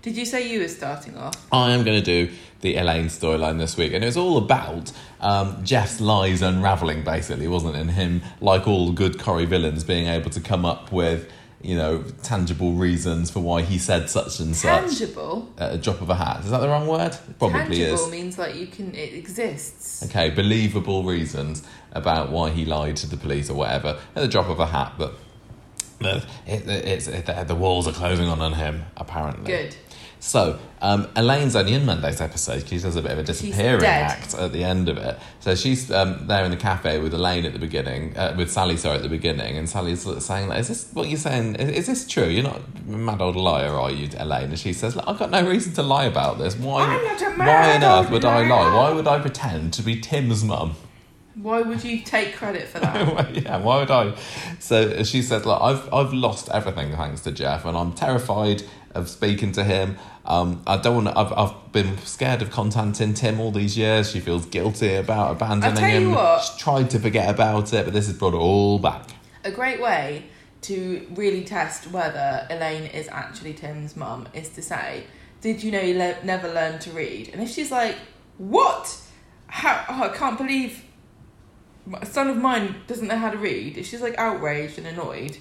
Did 0.02 0.18
you 0.18 0.26
say 0.26 0.52
you 0.52 0.60
were 0.62 0.68
starting 0.68 1.16
off? 1.16 1.36
I 1.52 1.74
am 1.74 1.84
going 1.84 2.02
to 2.02 2.04
do 2.04 2.34
the 2.62 2.76
Elaine 2.76 3.06
storyline 3.06 3.60
this 3.60 3.78
week, 3.78 3.94
and 3.94 4.04
it 4.04 4.08
was 4.08 4.18
all 4.18 4.38
about 4.38 4.92
um, 5.20 5.64
Jeff's 5.64 6.02
lies 6.02 6.42
unraveling, 6.42 7.04
basically, 7.04 7.48
wasn't 7.48 7.76
it? 7.76 7.82
And 7.82 7.92
him, 7.92 8.22
like 8.40 8.68
all 8.68 8.94
good 8.94 9.20
Corrie 9.20 9.46
villains, 9.46 9.84
being 9.84 10.08
able 10.08 10.32
to 10.32 10.42
come 10.42 10.66
up 10.66 10.92
with, 10.92 11.32
you 11.64 11.76
know, 11.76 12.04
tangible 12.24 12.74
reasons 12.74 13.30
for 13.30 13.40
why 13.40 13.62
he 13.62 13.78
said 13.78 14.10
such 14.10 14.40
and 14.40 14.56
such 14.56 14.98
Tangible. 14.98 15.52
at 15.58 15.74
a 15.74 15.78
drop 15.78 16.02
of 16.02 16.10
a 16.10 16.16
hat. 16.16 16.44
Is 16.44 16.52
that 16.52 16.60
the 16.60 16.68
wrong 16.68 16.88
word? 16.88 17.14
It 17.14 17.40
probably 17.40 17.60
Tangible 17.60 17.76
is. 17.82 17.90
Tangible 17.90 18.12
means 18.12 18.38
like 18.38 18.56
you 18.56 18.68
can. 18.68 18.96
It 18.96 19.14
exists. 19.14 20.04
Okay, 20.06 20.30
believable 20.30 21.04
reasons 21.04 21.64
about 21.92 22.32
why 22.32 22.50
he 22.50 22.66
lied 22.66 22.96
to 22.98 23.08
the 23.08 23.18
police 23.18 23.50
or 23.50 23.56
whatever 23.56 24.00
at 24.16 24.22
the 24.22 24.28
drop 24.28 24.50
of 24.50 24.60
a 24.60 24.66
hat, 24.68 24.94
but. 24.98 25.14
but 26.00 26.26
It, 26.48 26.68
it, 26.68 26.86
it's, 26.86 27.08
it, 27.08 27.48
the 27.48 27.56
walls 27.56 27.88
are 27.88 27.94
closing 27.94 28.28
on 28.28 28.42
on 28.42 28.54
him, 28.54 28.84
apparently. 28.98 29.46
Good. 29.52 29.76
So, 30.22 30.60
um, 30.84 31.08
Elaine's 31.16 31.56
only 31.56 31.74
in 31.74 31.84
Monday's 31.84 32.22
episode. 32.22 32.68
She 32.68 32.78
does 32.78 32.96
a 32.96 33.02
bit 33.02 33.10
of 33.10 33.18
a 33.18 33.24
disappearing 33.24 33.84
act 33.84 34.36
at 34.36 34.54
the 34.54 34.64
end 34.64 34.88
of 34.88 34.98
it. 34.98 35.18
So 35.40 35.56
she's 35.56 35.92
um, 35.92 36.28
there 36.28 36.46
in 36.46 36.52
the 36.52 36.58
cafe 36.58 37.00
with 37.00 37.12
Elaine 37.16 37.44
at 37.44 37.54
the 37.54 37.60
beginning, 37.60 38.16
uh, 38.16 38.36
with 38.38 38.52
Sally, 38.52 38.78
sorry, 38.78 38.98
at 38.98 39.02
the 39.02 39.10
beginning, 39.10 39.58
and 39.58 39.68
Sally's 39.68 40.04
saying, 40.24 40.48
like, 40.48 40.60
"Is 40.60 40.68
this 40.68 40.94
what 40.94 41.10
you're 41.10 41.18
saying? 41.18 41.56
Is, 41.56 41.70
is 41.70 41.88
this 41.88 42.08
true? 42.08 42.28
You're 42.28 42.44
not 42.44 42.62
a 42.88 42.92
mad 42.92 43.20
old 43.20 43.36
liar, 43.36 43.74
are 43.74 43.90
you, 43.90 44.10
Elaine?" 44.16 44.50
And 44.50 44.60
she 44.60 44.74
says, 44.74 44.96
"I've 44.96 45.18
got 45.18 45.32
no 45.32 45.44
reason 45.44 45.74
to 45.74 45.82
lie 45.82 46.06
about 46.06 46.38
this. 46.38 46.56
Why? 46.56 46.84
I'm 46.84 47.04
not 47.04 47.22
a 47.22 47.26
why 47.32 47.76
on 47.78 47.84
earth 47.84 48.12
would 48.12 48.24
I 48.24 48.48
lie? 48.48 48.76
Why 48.76 48.92
would 48.92 49.08
I 49.08 49.20
pretend 49.20 49.74
to 49.74 49.82
be 49.82 50.00
Tim's 50.00 50.44
mum?" 50.44 50.76
Why 51.34 51.62
would 51.62 51.84
you 51.84 52.02
take 52.02 52.36
credit 52.36 52.68
for 52.68 52.80
that? 52.80 53.36
Yeah, 53.42 53.58
why 53.58 53.80
would 53.80 53.90
I? 53.90 54.14
So 54.60 55.02
she 55.04 55.24
says, 55.24 55.48
"Look, 55.48 55.60
I've 55.60 55.92
I've 55.92 56.14
lost 56.14 56.48
everything 56.50 56.96
thanks 56.96 57.22
to 57.22 57.32
Jeff, 57.32 57.66
and 57.66 57.76
I'm 57.76 57.94
terrified 57.94 58.62
of 58.96 59.10
speaking 59.10 59.52
to 59.54 59.64
him. 59.64 59.98
Um, 60.26 60.62
I 60.68 60.78
don't 60.78 61.04
want. 61.04 61.18
I've 61.18 61.34
I've 61.34 61.72
been 61.72 61.98
scared 62.00 62.42
of 62.42 62.52
contacting 62.52 63.14
Tim 63.16 63.40
all 63.40 63.52
these 63.52 63.78
years. 63.78 64.12
She 64.12 64.20
feels 64.20 64.46
guilty 64.46 64.94
about 64.96 65.32
abandoning 65.32 65.76
tell 65.78 65.90
you 65.90 66.08
him. 66.10 66.12
what. 66.12 66.44
She's 66.44 66.58
tried 66.58 66.90
to 66.92 67.00
forget 67.00 67.30
about 67.30 67.74
it, 67.74 67.86
but 67.86 67.94
this 67.94 68.08
has 68.08 68.18
brought 68.18 68.34
it 68.34 68.38
all 68.38 68.78
back. 68.78 69.10
A 69.44 69.52
great 69.52 69.82
way 69.82 70.26
to 70.62 71.08
really 71.16 71.44
test 71.44 71.88
whether 71.92 72.46
Elaine 72.52 72.84
is 72.84 73.08
actually 73.08 73.54
Tim's 73.54 73.96
mum 73.98 74.28
is 74.34 74.50
to 74.50 74.62
say, 74.62 75.06
"Did 75.42 75.64
you 75.64 75.72
know 75.72 75.82
you 75.82 75.98
le- 75.98 76.24
never 76.24 76.48
learned 76.54 76.82
to 76.82 76.92
read?" 76.92 77.30
And 77.34 77.42
if 77.42 77.50
she's 77.50 77.72
like, 77.72 77.96
"What? 78.38 78.96
How? 79.48 79.84
Oh, 79.90 80.04
I 80.04 80.10
can't 80.10 80.38
believe." 80.38 80.84
A 82.00 82.06
son 82.06 82.30
of 82.30 82.38
mine 82.38 82.76
doesn't 82.86 83.08
know 83.08 83.18
how 83.18 83.32
to 83.32 83.38
read. 83.40 83.76
If 83.76 83.88
she's 83.88 84.02
like 84.02 84.16
outraged 84.20 84.78
and 84.78 84.86
annoyed, 84.86 85.38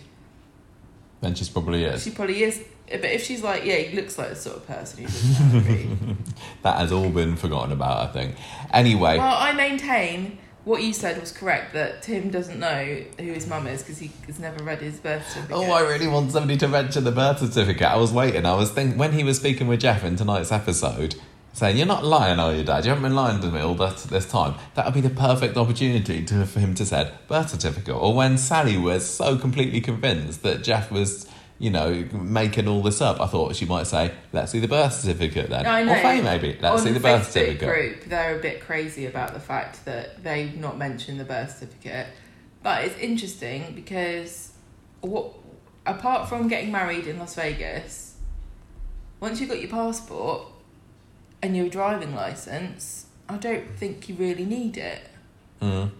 Then 1.20 1.34
she's 1.34 1.50
probably 1.50 1.84
is. 1.84 2.02
she 2.02 2.10
probably 2.10 2.42
is. 2.42 2.64
But 2.90 3.04
if 3.04 3.24
she's 3.24 3.42
like, 3.42 3.64
yeah, 3.64 3.76
he 3.76 3.96
looks 3.96 4.18
like 4.18 4.30
the 4.30 4.36
sort 4.36 4.56
of 4.56 4.66
person 4.66 5.00
who 5.00 5.06
doesn't 5.06 5.52
know 5.54 5.60
how 5.60 5.66
to 5.66 5.72
read. 5.72 6.16
That 6.62 6.76
has 6.78 6.92
all 6.92 7.08
been 7.10 7.36
forgotten 7.36 7.72
about. 7.72 8.08
I 8.08 8.12
think. 8.12 8.36
Anyway, 8.72 9.16
Well, 9.18 9.36
I 9.38 9.52
maintain 9.52 10.38
what 10.64 10.82
you 10.82 10.92
said 10.92 11.18
was 11.18 11.32
correct 11.32 11.72
that 11.72 12.02
Tim 12.02 12.30
doesn't 12.30 12.58
know 12.60 13.02
who 13.18 13.32
his 13.32 13.46
mum 13.46 13.66
is 13.66 13.82
because 13.82 13.98
he 13.98 14.10
has 14.26 14.38
never 14.38 14.62
read 14.62 14.80
his 14.80 14.98
birth 15.00 15.26
certificate. 15.28 15.56
Oh, 15.56 15.72
I 15.72 15.80
really 15.80 16.06
want 16.06 16.32
somebody 16.32 16.58
to 16.58 16.68
mention 16.68 17.04
the 17.04 17.12
birth 17.12 17.38
certificate. 17.38 17.86
I 17.86 17.96
was 17.96 18.12
waiting. 18.12 18.44
I 18.44 18.54
was 18.54 18.70
thinking 18.70 18.98
when 18.98 19.12
he 19.12 19.24
was 19.24 19.38
speaking 19.38 19.68
with 19.68 19.80
Jeff 19.80 20.04
in 20.04 20.16
tonight's 20.16 20.52
episode, 20.52 21.14
saying, 21.54 21.78
"You're 21.78 21.86
not 21.86 22.04
lying, 22.04 22.38
are 22.38 22.54
you, 22.54 22.62
Dad? 22.62 22.84
You 22.84 22.90
haven't 22.90 23.04
been 23.04 23.14
lying 23.14 23.40
to 23.40 23.50
me 23.50 23.60
all 23.60 23.74
this, 23.74 24.02
this 24.04 24.26
time." 24.30 24.54
That 24.74 24.84
would 24.84 24.94
be 24.94 25.00
the 25.00 25.08
perfect 25.10 25.56
opportunity 25.56 26.22
to, 26.26 26.44
for 26.44 26.60
him 26.60 26.74
to 26.74 26.84
say 26.84 27.10
birth 27.26 27.48
certificate. 27.50 27.94
Or 27.96 28.14
when 28.14 28.36
Sally 28.36 28.76
was 28.76 29.08
so 29.08 29.38
completely 29.38 29.80
convinced 29.80 30.42
that 30.42 30.62
Jeff 30.62 30.90
was, 30.92 31.26
you 31.60 31.70
know, 31.70 32.06
making 32.14 32.66
all 32.66 32.82
this 32.82 33.02
up, 33.02 33.20
I 33.20 33.26
thought 33.26 33.54
she 33.54 33.66
might 33.66 33.86
say, 33.86 34.12
"Let's 34.32 34.50
see 34.50 34.60
the 34.60 34.66
birth 34.66 34.94
certificate 34.94 35.50
then." 35.50 35.66
I 35.66 35.82
know. 35.84 35.92
Or 35.92 35.96
Faye 35.96 36.22
maybe. 36.22 36.58
Let's 36.58 36.80
On 36.80 36.86
see 36.86 36.92
the 36.92 37.00
birth 37.00 37.28
Facebook 37.28 37.32
certificate. 37.32 37.68
group, 37.68 38.04
they're 38.06 38.38
a 38.38 38.40
bit 38.40 38.62
crazy 38.62 39.04
about 39.04 39.34
the 39.34 39.40
fact 39.40 39.84
that 39.84 40.24
they've 40.24 40.56
not 40.56 40.78
mentioned 40.78 41.20
the 41.20 41.24
birth 41.24 41.58
certificate. 41.58 42.06
But 42.62 42.86
it's 42.86 42.98
interesting 42.98 43.74
because 43.74 44.52
what, 45.02 45.34
apart 45.84 46.30
from 46.30 46.48
getting 46.48 46.72
married 46.72 47.06
in 47.06 47.18
Las 47.18 47.34
Vegas, 47.34 48.16
once 49.20 49.38
you've 49.38 49.50
got 49.50 49.60
your 49.60 49.70
passport 49.70 50.46
and 51.42 51.54
your 51.54 51.68
driving 51.68 52.14
license, 52.14 53.04
I 53.28 53.36
don't 53.36 53.76
think 53.76 54.08
you 54.08 54.14
really 54.14 54.46
need 54.46 54.78
it. 54.78 55.02
Mm. 55.60 55.90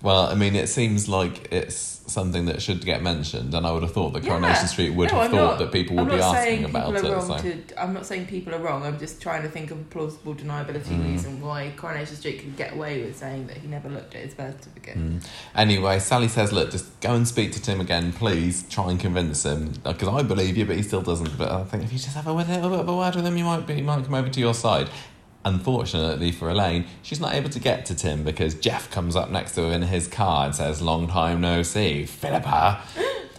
Well, 0.00 0.26
I 0.28 0.34
mean, 0.34 0.54
it 0.54 0.68
seems 0.68 1.08
like 1.08 1.48
it's 1.52 2.00
something 2.06 2.46
that 2.46 2.62
should 2.62 2.84
get 2.84 3.02
mentioned, 3.02 3.52
and 3.52 3.66
I 3.66 3.72
would 3.72 3.82
have 3.82 3.92
thought 3.92 4.12
that 4.14 4.22
Coronation 4.24 4.62
Yeah. 4.62 4.66
Street 4.66 4.90
would 4.94 5.10
No, 5.10 5.16
have 5.16 5.24
I'm 5.24 5.30
thought 5.32 5.36
not- 5.50 5.58
that 5.58 5.72
people 5.72 5.96
would 5.96 6.08
I'm 6.12 6.16
be 6.16 6.22
asking 6.22 6.64
about 6.66 6.94
it. 6.94 7.00
so. 7.02 7.36
to. 7.38 7.82
I'm 7.82 7.92
not 7.92 8.06
saying 8.06 8.26
people 8.26 8.54
are 8.54 8.60
wrong. 8.60 8.84
I'm 8.84 8.98
just 8.98 9.20
trying 9.20 9.42
to 9.42 9.48
think 9.48 9.72
of 9.72 9.78
a 9.78 9.82
plausible 9.82 10.34
deniability 10.36 10.94
Mm. 10.96 11.04
reason 11.12 11.40
why 11.40 11.72
Coronation 11.76 12.14
Street 12.16 12.38
could 12.40 12.56
get 12.56 12.74
away 12.74 13.02
with 13.02 13.18
saying 13.18 13.48
that 13.48 13.56
he 13.58 13.66
never 13.66 13.88
looked 13.88 14.14
at 14.14 14.22
his 14.22 14.34
birth 14.34 14.62
certificate. 14.62 14.98
Mm. 14.98 15.24
Anyway, 15.56 15.98
Sally 15.98 16.28
says, 16.28 16.52
"Look, 16.52 16.70
just 16.70 16.98
go 17.00 17.14
and 17.14 17.26
speak 17.26 17.52
to 17.54 17.60
Tim 17.60 17.80
again, 17.80 18.12
please. 18.12 18.64
Try 18.70 18.90
and 18.92 19.00
convince 19.00 19.42
him, 19.44 19.74
because 19.84 20.08
I 20.08 20.22
believe 20.22 20.56
you, 20.56 20.64
but 20.64 20.76
he 20.76 20.82
still 20.82 21.02
doesn't. 21.02 21.36
But 21.36 21.50
I 21.50 21.64
think 21.64 21.82
if 21.82 21.92
you 21.92 21.98
just 21.98 22.14
have 22.14 22.28
a, 22.28 22.30
a, 22.30 22.34
a 22.36 22.44
bit 22.44 22.62
of 22.80 22.88
a 22.88 22.96
word 22.96 23.16
with 23.16 23.26
him, 23.26 23.36
you 23.36 23.44
might 23.44 23.66
be, 23.66 23.74
he 23.74 23.82
might 23.82 24.04
come 24.04 24.14
over 24.14 24.28
to 24.28 24.40
your 24.40 24.54
side." 24.54 24.88
Unfortunately 25.48 26.30
for 26.30 26.48
Elaine, 26.50 26.84
she's 27.02 27.20
not 27.20 27.34
able 27.34 27.50
to 27.50 27.58
get 27.58 27.86
to 27.86 27.94
Tim 27.94 28.22
because 28.22 28.54
Jeff 28.54 28.90
comes 28.90 29.16
up 29.16 29.30
next 29.30 29.54
to 29.56 29.62
her 29.62 29.72
in 29.72 29.82
his 29.82 30.06
car 30.06 30.46
and 30.46 30.54
says, 30.54 30.80
Long 30.80 31.08
time 31.08 31.40
no 31.40 31.62
see, 31.62 32.04
Philippa. 32.06 32.82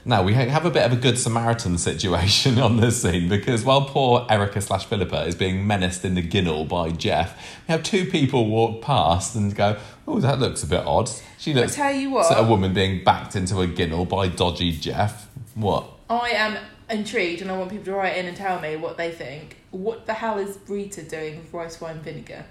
Now, 0.05 0.23
we 0.23 0.33
have 0.33 0.65
a 0.65 0.71
bit 0.71 0.83
of 0.85 0.93
a 0.93 0.95
good 0.95 1.19
Samaritan 1.19 1.77
situation 1.77 2.57
on 2.67 2.77
this 2.77 3.01
scene 3.01 3.29
because 3.29 3.63
while 3.63 3.81
poor 3.85 4.25
Erica 4.29 4.59
slash 4.61 4.85
Philippa 4.85 5.25
is 5.25 5.35
being 5.35 5.67
menaced 5.67 6.03
in 6.03 6.15
the 6.15 6.23
ginnel 6.23 6.67
by 6.67 6.89
Jeff, 6.89 7.37
we 7.67 7.71
have 7.73 7.83
two 7.83 8.05
people 8.05 8.47
walk 8.47 8.81
past 8.81 9.35
and 9.35 9.53
go, 9.55 9.77
Oh, 10.07 10.19
that 10.19 10.39
looks 10.39 10.63
a 10.63 10.67
bit 10.67 10.83
odd. 10.85 11.09
She 11.37 11.53
looks 11.53 11.73
I 11.73 11.91
tell 11.91 11.99
you 11.99 12.09
what. 12.09 12.25
so 12.25 12.35
a 12.35 12.47
woman 12.47 12.73
being 12.73 13.03
backed 13.03 13.35
into 13.35 13.59
a 13.61 13.67
ginnel 13.67 14.07
by 14.07 14.27
dodgy 14.29 14.71
Jeff. 14.71 15.29
What? 15.53 15.85
I 16.09 16.29
am 16.31 16.57
intrigued 16.89 17.41
and 17.41 17.52
I 17.52 17.58
want 17.58 17.69
people 17.71 17.86
to 17.86 17.93
write 17.93 18.17
in 18.17 18.25
and 18.25 18.36
tell 18.38 18.60
me 18.60 18.75
what 18.75 18.97
they 18.97 19.12
think. 19.12 19.58
What 19.71 20.06
the 20.06 20.13
hell 20.13 20.38
is 20.39 20.58
Rita 20.67 21.04
doing 21.04 21.38
with 21.38 21.54
rice 21.54 21.80
wine 21.82 21.99
vinegar? 21.99 22.45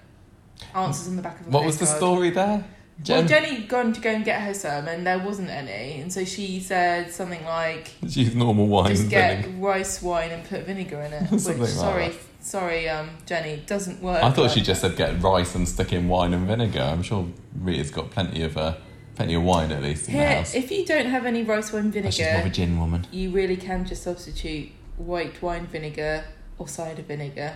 Answers 0.74 1.09
on 1.09 1.16
the 1.16 1.22
back 1.22 1.40
of 1.40 1.46
a 1.46 1.51
What 1.51 1.64
was 1.64 1.77
the 1.79 1.85
postcard. 1.87 1.98
story 1.98 2.31
there? 2.31 2.64
Well, 3.09 3.24
Jenny 3.24 3.61
gone 3.62 3.92
to 3.92 4.01
go 4.01 4.11
and 4.11 4.24
get 4.24 4.40
her 4.42 4.53
sermon. 4.53 5.05
There 5.05 5.20
wasn't 5.20 5.51
any, 5.51 6.01
and 6.01 6.12
so 6.12 6.24
she 6.24 6.59
said 6.59 7.12
something 7.12 7.44
like, 7.44 7.92
She's 8.09 8.35
normal 8.35 8.66
wine. 8.66 8.88
"Just 8.90 9.09
get 9.09 9.42
vinegar. 9.44 9.64
rice 9.64 10.03
wine 10.03 10.33
and 10.33 10.42
put 10.44 10.64
vinegar 10.66 11.01
in 11.03 11.12
it." 11.12 11.29
Something 11.40 11.61
Which, 11.61 11.70
like 11.70 11.79
sorry, 11.79 12.09
that. 12.09 12.16
sorry, 12.40 12.88
um, 12.88 13.11
Jenny, 13.24 13.62
doesn't 13.66 14.03
work. 14.03 14.20
I 14.24 14.33
thought 14.33 14.42
like 14.46 14.51
she 14.51 14.62
just 14.62 14.81
said 14.81 14.96
get 14.96 15.22
rice 15.22 15.55
and 15.55 15.68
stick 15.68 15.92
in 15.92 16.09
wine 16.09 16.35
and 16.35 16.44
vinegar. 16.48 16.81
I'm 16.81 17.05
sure 17.05 17.29
Rita's 17.61 17.92
got 17.92 18.11
plenty 18.11 18.42
of 18.42 18.57
uh, 18.57 18.74
plenty 19.18 19.35
of 19.35 19.42
wine 19.42 19.72
at 19.72 19.83
least 19.83 20.07
in 20.09 20.14
the 20.14 20.20
Here, 20.20 20.37
house. 20.37 20.54
if 20.54 20.70
you 20.70 20.87
don't 20.87 21.07
have 21.07 21.26
any 21.26 21.42
rice 21.42 21.72
wine 21.72 21.90
she's 21.92 22.02
more 22.02 22.07
of 22.07 22.16
a 22.16 22.42
vinegar, 22.42 22.50
gin 22.50 22.78
woman. 22.78 23.04
you 23.11 23.31
really 23.31 23.57
can 23.57 23.85
just 23.85 24.04
substitute 24.04 24.68
white 24.96 25.42
wine 25.42 25.66
vinegar 25.66 26.22
or 26.57 26.68
cider 26.68 27.02
vinegar. 27.02 27.54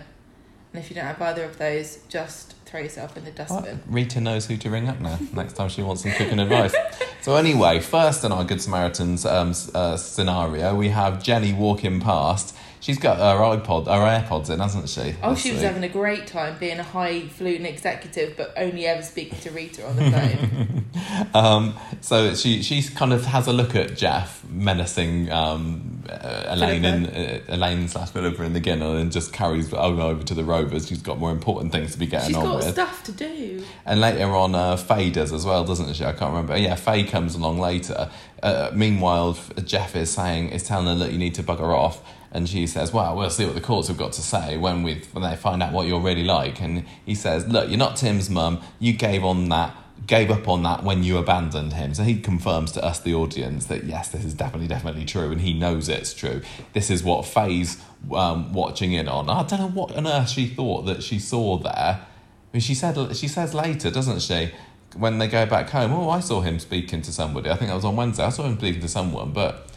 And 0.74 0.82
if 0.82 0.90
you 0.90 0.96
don't 0.96 1.04
have 1.04 1.20
either 1.22 1.44
of 1.44 1.58
those, 1.58 1.98
just 2.08 2.54
throw 2.64 2.80
yourself 2.80 3.16
in 3.16 3.24
the 3.24 3.30
dustbin. 3.30 3.80
Rita 3.86 4.20
knows 4.20 4.46
who 4.46 4.56
to 4.56 4.70
ring 4.70 4.88
up 4.88 4.98
now. 5.00 5.18
Next 5.34 5.52
time 5.52 5.68
she 5.68 5.82
wants 5.82 6.02
some 6.02 6.12
cooking 6.12 6.40
advice. 6.40 6.74
So 7.20 7.36
anyway, 7.36 7.78
first 7.80 8.24
in 8.24 8.32
our 8.32 8.42
Good 8.42 8.60
Samaritans 8.62 9.24
um, 9.26 9.50
s- 9.50 9.72
uh, 9.74 9.96
scenario, 9.98 10.74
we 10.74 10.88
have 10.88 11.22
Jenny 11.22 11.52
walking 11.52 12.00
past. 12.00 12.56
She's 12.82 12.98
got 12.98 13.18
her 13.18 13.40
iPod, 13.40 13.86
her 13.86 13.92
AirPods 13.92 14.50
in, 14.50 14.58
hasn't 14.58 14.88
she? 14.88 15.14
Oh, 15.22 15.34
this 15.34 15.42
she 15.44 15.52
was 15.52 15.62
having 15.62 15.84
a 15.84 15.88
great 15.88 16.26
time 16.26 16.58
being 16.58 16.80
a 16.80 16.82
highfalutin 16.82 17.64
executive, 17.64 18.36
but 18.36 18.52
only 18.56 18.86
ever 18.88 19.02
speaking 19.02 19.38
to 19.38 19.52
Rita 19.52 19.86
on 19.88 19.94
the 19.96 20.10
phone. 20.10 20.84
Um, 21.34 21.74
so 22.00 22.34
she 22.34 22.62
she 22.62 22.82
kind 22.82 23.12
of 23.12 23.24
has 23.24 23.46
a 23.46 23.52
look 23.52 23.74
at 23.74 23.96
Jeff 23.96 24.44
menacing 24.48 25.30
um, 25.30 26.02
uh, 26.08 26.44
Elaine 26.48 26.84
and 26.84 27.06
uh, 27.06 27.40
Elaine 27.54 27.88
slash 27.88 28.10
Philippa 28.10 28.42
in 28.42 28.52
the 28.52 28.60
ginnel 28.60 28.96
and 29.00 29.10
just 29.10 29.32
carries 29.32 29.72
over 29.72 30.02
over 30.02 30.22
to 30.24 30.34
the 30.34 30.44
Rovers. 30.44 30.88
She's 30.88 31.00
got 31.00 31.18
more 31.18 31.30
important 31.30 31.72
things 31.72 31.92
to 31.92 31.98
be 31.98 32.06
getting 32.06 32.28
She's 32.28 32.36
on 32.36 32.44
got 32.44 32.56
with. 32.56 32.72
stuff 32.72 33.02
to 33.04 33.12
do. 33.12 33.64
And 33.86 34.00
later 34.00 34.26
on, 34.34 34.54
uh, 34.54 34.76
Faye 34.76 35.10
does 35.10 35.32
as 35.32 35.46
well, 35.46 35.64
doesn't 35.64 35.94
she? 35.94 36.04
I 36.04 36.12
can't 36.12 36.32
remember. 36.32 36.56
Yeah, 36.58 36.74
Faye 36.74 37.04
comes 37.04 37.34
along 37.34 37.58
later. 37.58 38.10
Uh, 38.42 38.70
meanwhile, 38.74 39.38
Jeff 39.64 39.96
is 39.96 40.10
saying, 40.10 40.50
is 40.50 40.64
telling 40.64 40.86
her 40.86 40.96
that 40.96 41.12
you 41.12 41.18
need 41.18 41.34
to 41.36 41.42
bugger 41.42 41.74
off. 41.74 42.02
And 42.34 42.48
she 42.48 42.66
says, 42.66 42.94
well, 42.94 43.14
we'll 43.14 43.28
see 43.28 43.44
what 43.44 43.54
the 43.54 43.60
courts 43.60 43.88
have 43.88 43.98
got 43.98 44.12
to 44.14 44.22
say 44.22 44.56
when, 44.56 44.82
we 44.82 45.02
when 45.12 45.22
they 45.22 45.36
find 45.36 45.62
out 45.62 45.74
what 45.74 45.86
you're 45.86 46.00
really 46.00 46.24
like. 46.24 46.62
And 46.62 46.86
he 47.04 47.14
says, 47.14 47.46
look, 47.46 47.68
you're 47.68 47.78
not 47.78 47.96
Tim's 47.96 48.30
mum. 48.30 48.62
You 48.78 48.94
gave 48.94 49.22
on 49.22 49.50
that, 49.50 49.76
gave 50.06 50.30
up 50.30 50.48
on 50.48 50.62
that 50.62 50.82
when 50.82 51.04
you 51.04 51.18
abandoned 51.18 51.74
him. 51.74 51.92
So 51.92 52.04
he 52.04 52.18
confirms 52.18 52.72
to 52.72 52.82
us, 52.82 53.00
the 53.00 53.12
audience, 53.14 53.66
that 53.66 53.84
yes, 53.84 54.08
this 54.08 54.24
is 54.24 54.32
definitely, 54.32 54.66
definitely 54.66 55.04
true. 55.04 55.30
And 55.30 55.42
he 55.42 55.52
knows 55.52 55.90
it's 55.90 56.14
true. 56.14 56.40
This 56.72 56.90
is 56.90 57.04
what 57.04 57.26
Faye's 57.26 57.82
um, 58.14 58.54
watching 58.54 58.94
in 58.94 59.08
on. 59.08 59.28
I 59.28 59.42
don't 59.42 59.60
know 59.60 59.68
what 59.68 59.94
on 59.94 60.06
earth 60.06 60.30
she 60.30 60.46
thought 60.46 60.86
that 60.86 61.02
she 61.02 61.18
saw 61.18 61.58
there. 61.58 62.00
I 62.00 62.06
mean, 62.54 62.62
she 62.62 62.74
said 62.74 63.14
she 63.14 63.28
says 63.28 63.52
later, 63.52 63.90
doesn't 63.90 64.20
she? 64.22 64.52
When 64.96 65.18
they 65.18 65.28
go 65.28 65.44
back 65.44 65.68
home, 65.68 65.92
oh, 65.92 66.08
I 66.08 66.20
saw 66.20 66.40
him 66.40 66.58
speaking 66.58 67.02
to 67.02 67.12
somebody. 67.12 67.50
I 67.50 67.56
think 67.56 67.70
that 67.70 67.74
was 67.74 67.84
on 67.84 67.96
Wednesday. 67.96 68.24
I 68.24 68.28
saw 68.30 68.44
him 68.44 68.58
speaking 68.58 68.80
to 68.82 68.88
someone, 68.88 69.32
but 69.32 69.68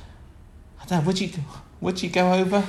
I 0.82 0.86
don't. 0.86 1.06
Would 1.06 1.20
you 1.20 1.30
would 1.86 2.02
you 2.04 2.10
go 2.10 2.34
over? 2.34 2.66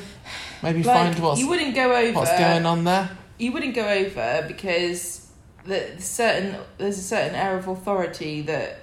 Maybe 0.62 0.82
Like, 0.82 1.14
find 1.14 1.18
what's 1.18 1.40
you 1.40 1.48
wouldn't 1.48 1.74
go 1.74 1.94
over. 1.94 2.12
what's 2.12 2.38
going 2.38 2.66
on 2.66 2.84
there. 2.84 3.10
You 3.38 3.52
wouldn't 3.52 3.74
go 3.74 3.88
over 3.88 4.44
because 4.46 5.26
the 5.64 5.92
the 5.96 6.02
certain 6.02 6.56
there's 6.78 6.98
a 6.98 7.02
certain 7.02 7.34
air 7.34 7.56
of 7.58 7.66
authority 7.66 8.42
that 8.42 8.80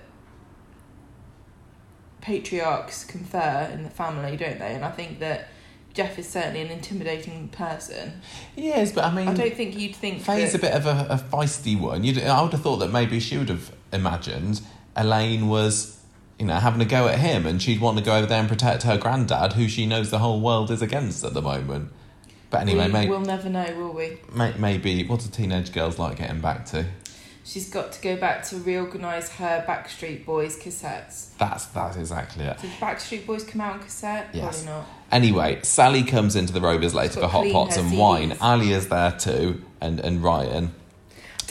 patriarchs 2.21 3.03
confer 3.05 3.69
in 3.71 3.83
the 3.83 3.89
family, 3.89 4.37
don't 4.37 4.59
they? 4.59 4.73
And 4.73 4.85
I 4.85 4.91
think 4.91 5.19
that 5.19 5.49
Jeff 5.93 6.17
is 6.17 6.27
certainly 6.27 6.61
an 6.61 6.69
intimidating 6.71 7.49
person. 7.49 8.21
He 8.55 8.69
is, 8.69 8.91
but 8.91 9.03
I 9.03 9.13
mean, 9.13 9.27
I 9.27 9.33
don't 9.33 9.53
think 9.53 9.77
you'd 9.77 9.95
think 9.95 10.21
Faye's 10.21 10.55
a 10.55 10.59
bit 10.59 10.73
of 10.73 10.85
a, 10.85 11.07
a 11.09 11.17
feisty 11.17 11.79
one. 11.79 12.03
You'd, 12.03 12.19
I 12.19 12.41
would 12.41 12.53
have 12.53 12.61
thought 12.61 12.77
that 12.77 12.91
maybe 12.91 13.19
she 13.19 13.37
would 13.37 13.49
have 13.49 13.71
imagined 13.91 14.61
Elaine 14.95 15.47
was, 15.47 15.99
you 16.39 16.45
know, 16.45 16.55
having 16.55 16.81
a 16.81 16.85
go 16.85 17.07
at 17.07 17.19
him, 17.19 17.45
and 17.45 17.61
she'd 17.61 17.79
want 17.79 17.97
to 17.97 18.03
go 18.03 18.15
over 18.17 18.25
there 18.25 18.39
and 18.39 18.49
protect 18.49 18.83
her 18.83 18.97
granddad, 18.97 19.53
who 19.53 19.67
she 19.67 19.85
knows 19.85 20.09
the 20.09 20.19
whole 20.19 20.41
world 20.41 20.71
is 20.71 20.81
against 20.81 21.23
at 21.23 21.33
the 21.33 21.41
moment. 21.41 21.91
But 22.49 22.61
anyway, 22.61 22.87
we, 22.87 22.93
may, 22.93 23.09
we'll 23.09 23.21
never 23.21 23.49
know, 23.49 23.65
will 23.75 23.93
we? 23.93 24.17
may, 24.33 24.53
maybe 24.57 25.03
what 25.05 25.21
do 25.21 25.29
teenage 25.29 25.73
girls 25.73 25.97
like 25.97 26.17
getting 26.17 26.41
back 26.41 26.65
to? 26.67 26.85
She's 27.45 27.69
got 27.69 27.91
to 27.91 28.01
go 28.01 28.15
back 28.15 28.43
to 28.45 28.57
reorganise 28.57 29.29
her 29.31 29.65
Backstreet 29.67 30.25
Boys 30.25 30.57
cassettes. 30.57 31.35
That's 31.37 31.65
that's 31.65 31.97
exactly 31.97 32.45
it. 32.45 32.57
Did 32.59 32.71
Backstreet 32.79 33.25
Boys 33.25 33.43
come 33.43 33.59
out 33.59 33.73
on 33.73 33.79
cassette? 33.81 34.29
Yes. 34.33 34.63
Probably 34.63 34.81
not. 34.81 34.89
Anyway, 35.11 35.59
Sally 35.61 36.03
comes 36.03 36.35
into 36.37 36.53
the 36.53 36.61
Rovers 36.61 36.93
later 36.93 37.19
for 37.19 37.27
hot 37.27 37.51
pots 37.51 37.75
and 37.75 37.97
wine. 37.97 38.37
Ali 38.39 38.71
is 38.71 38.87
there 38.87 39.11
too, 39.11 39.61
and 39.81 39.99
and 39.99 40.23
Ryan. 40.23 40.73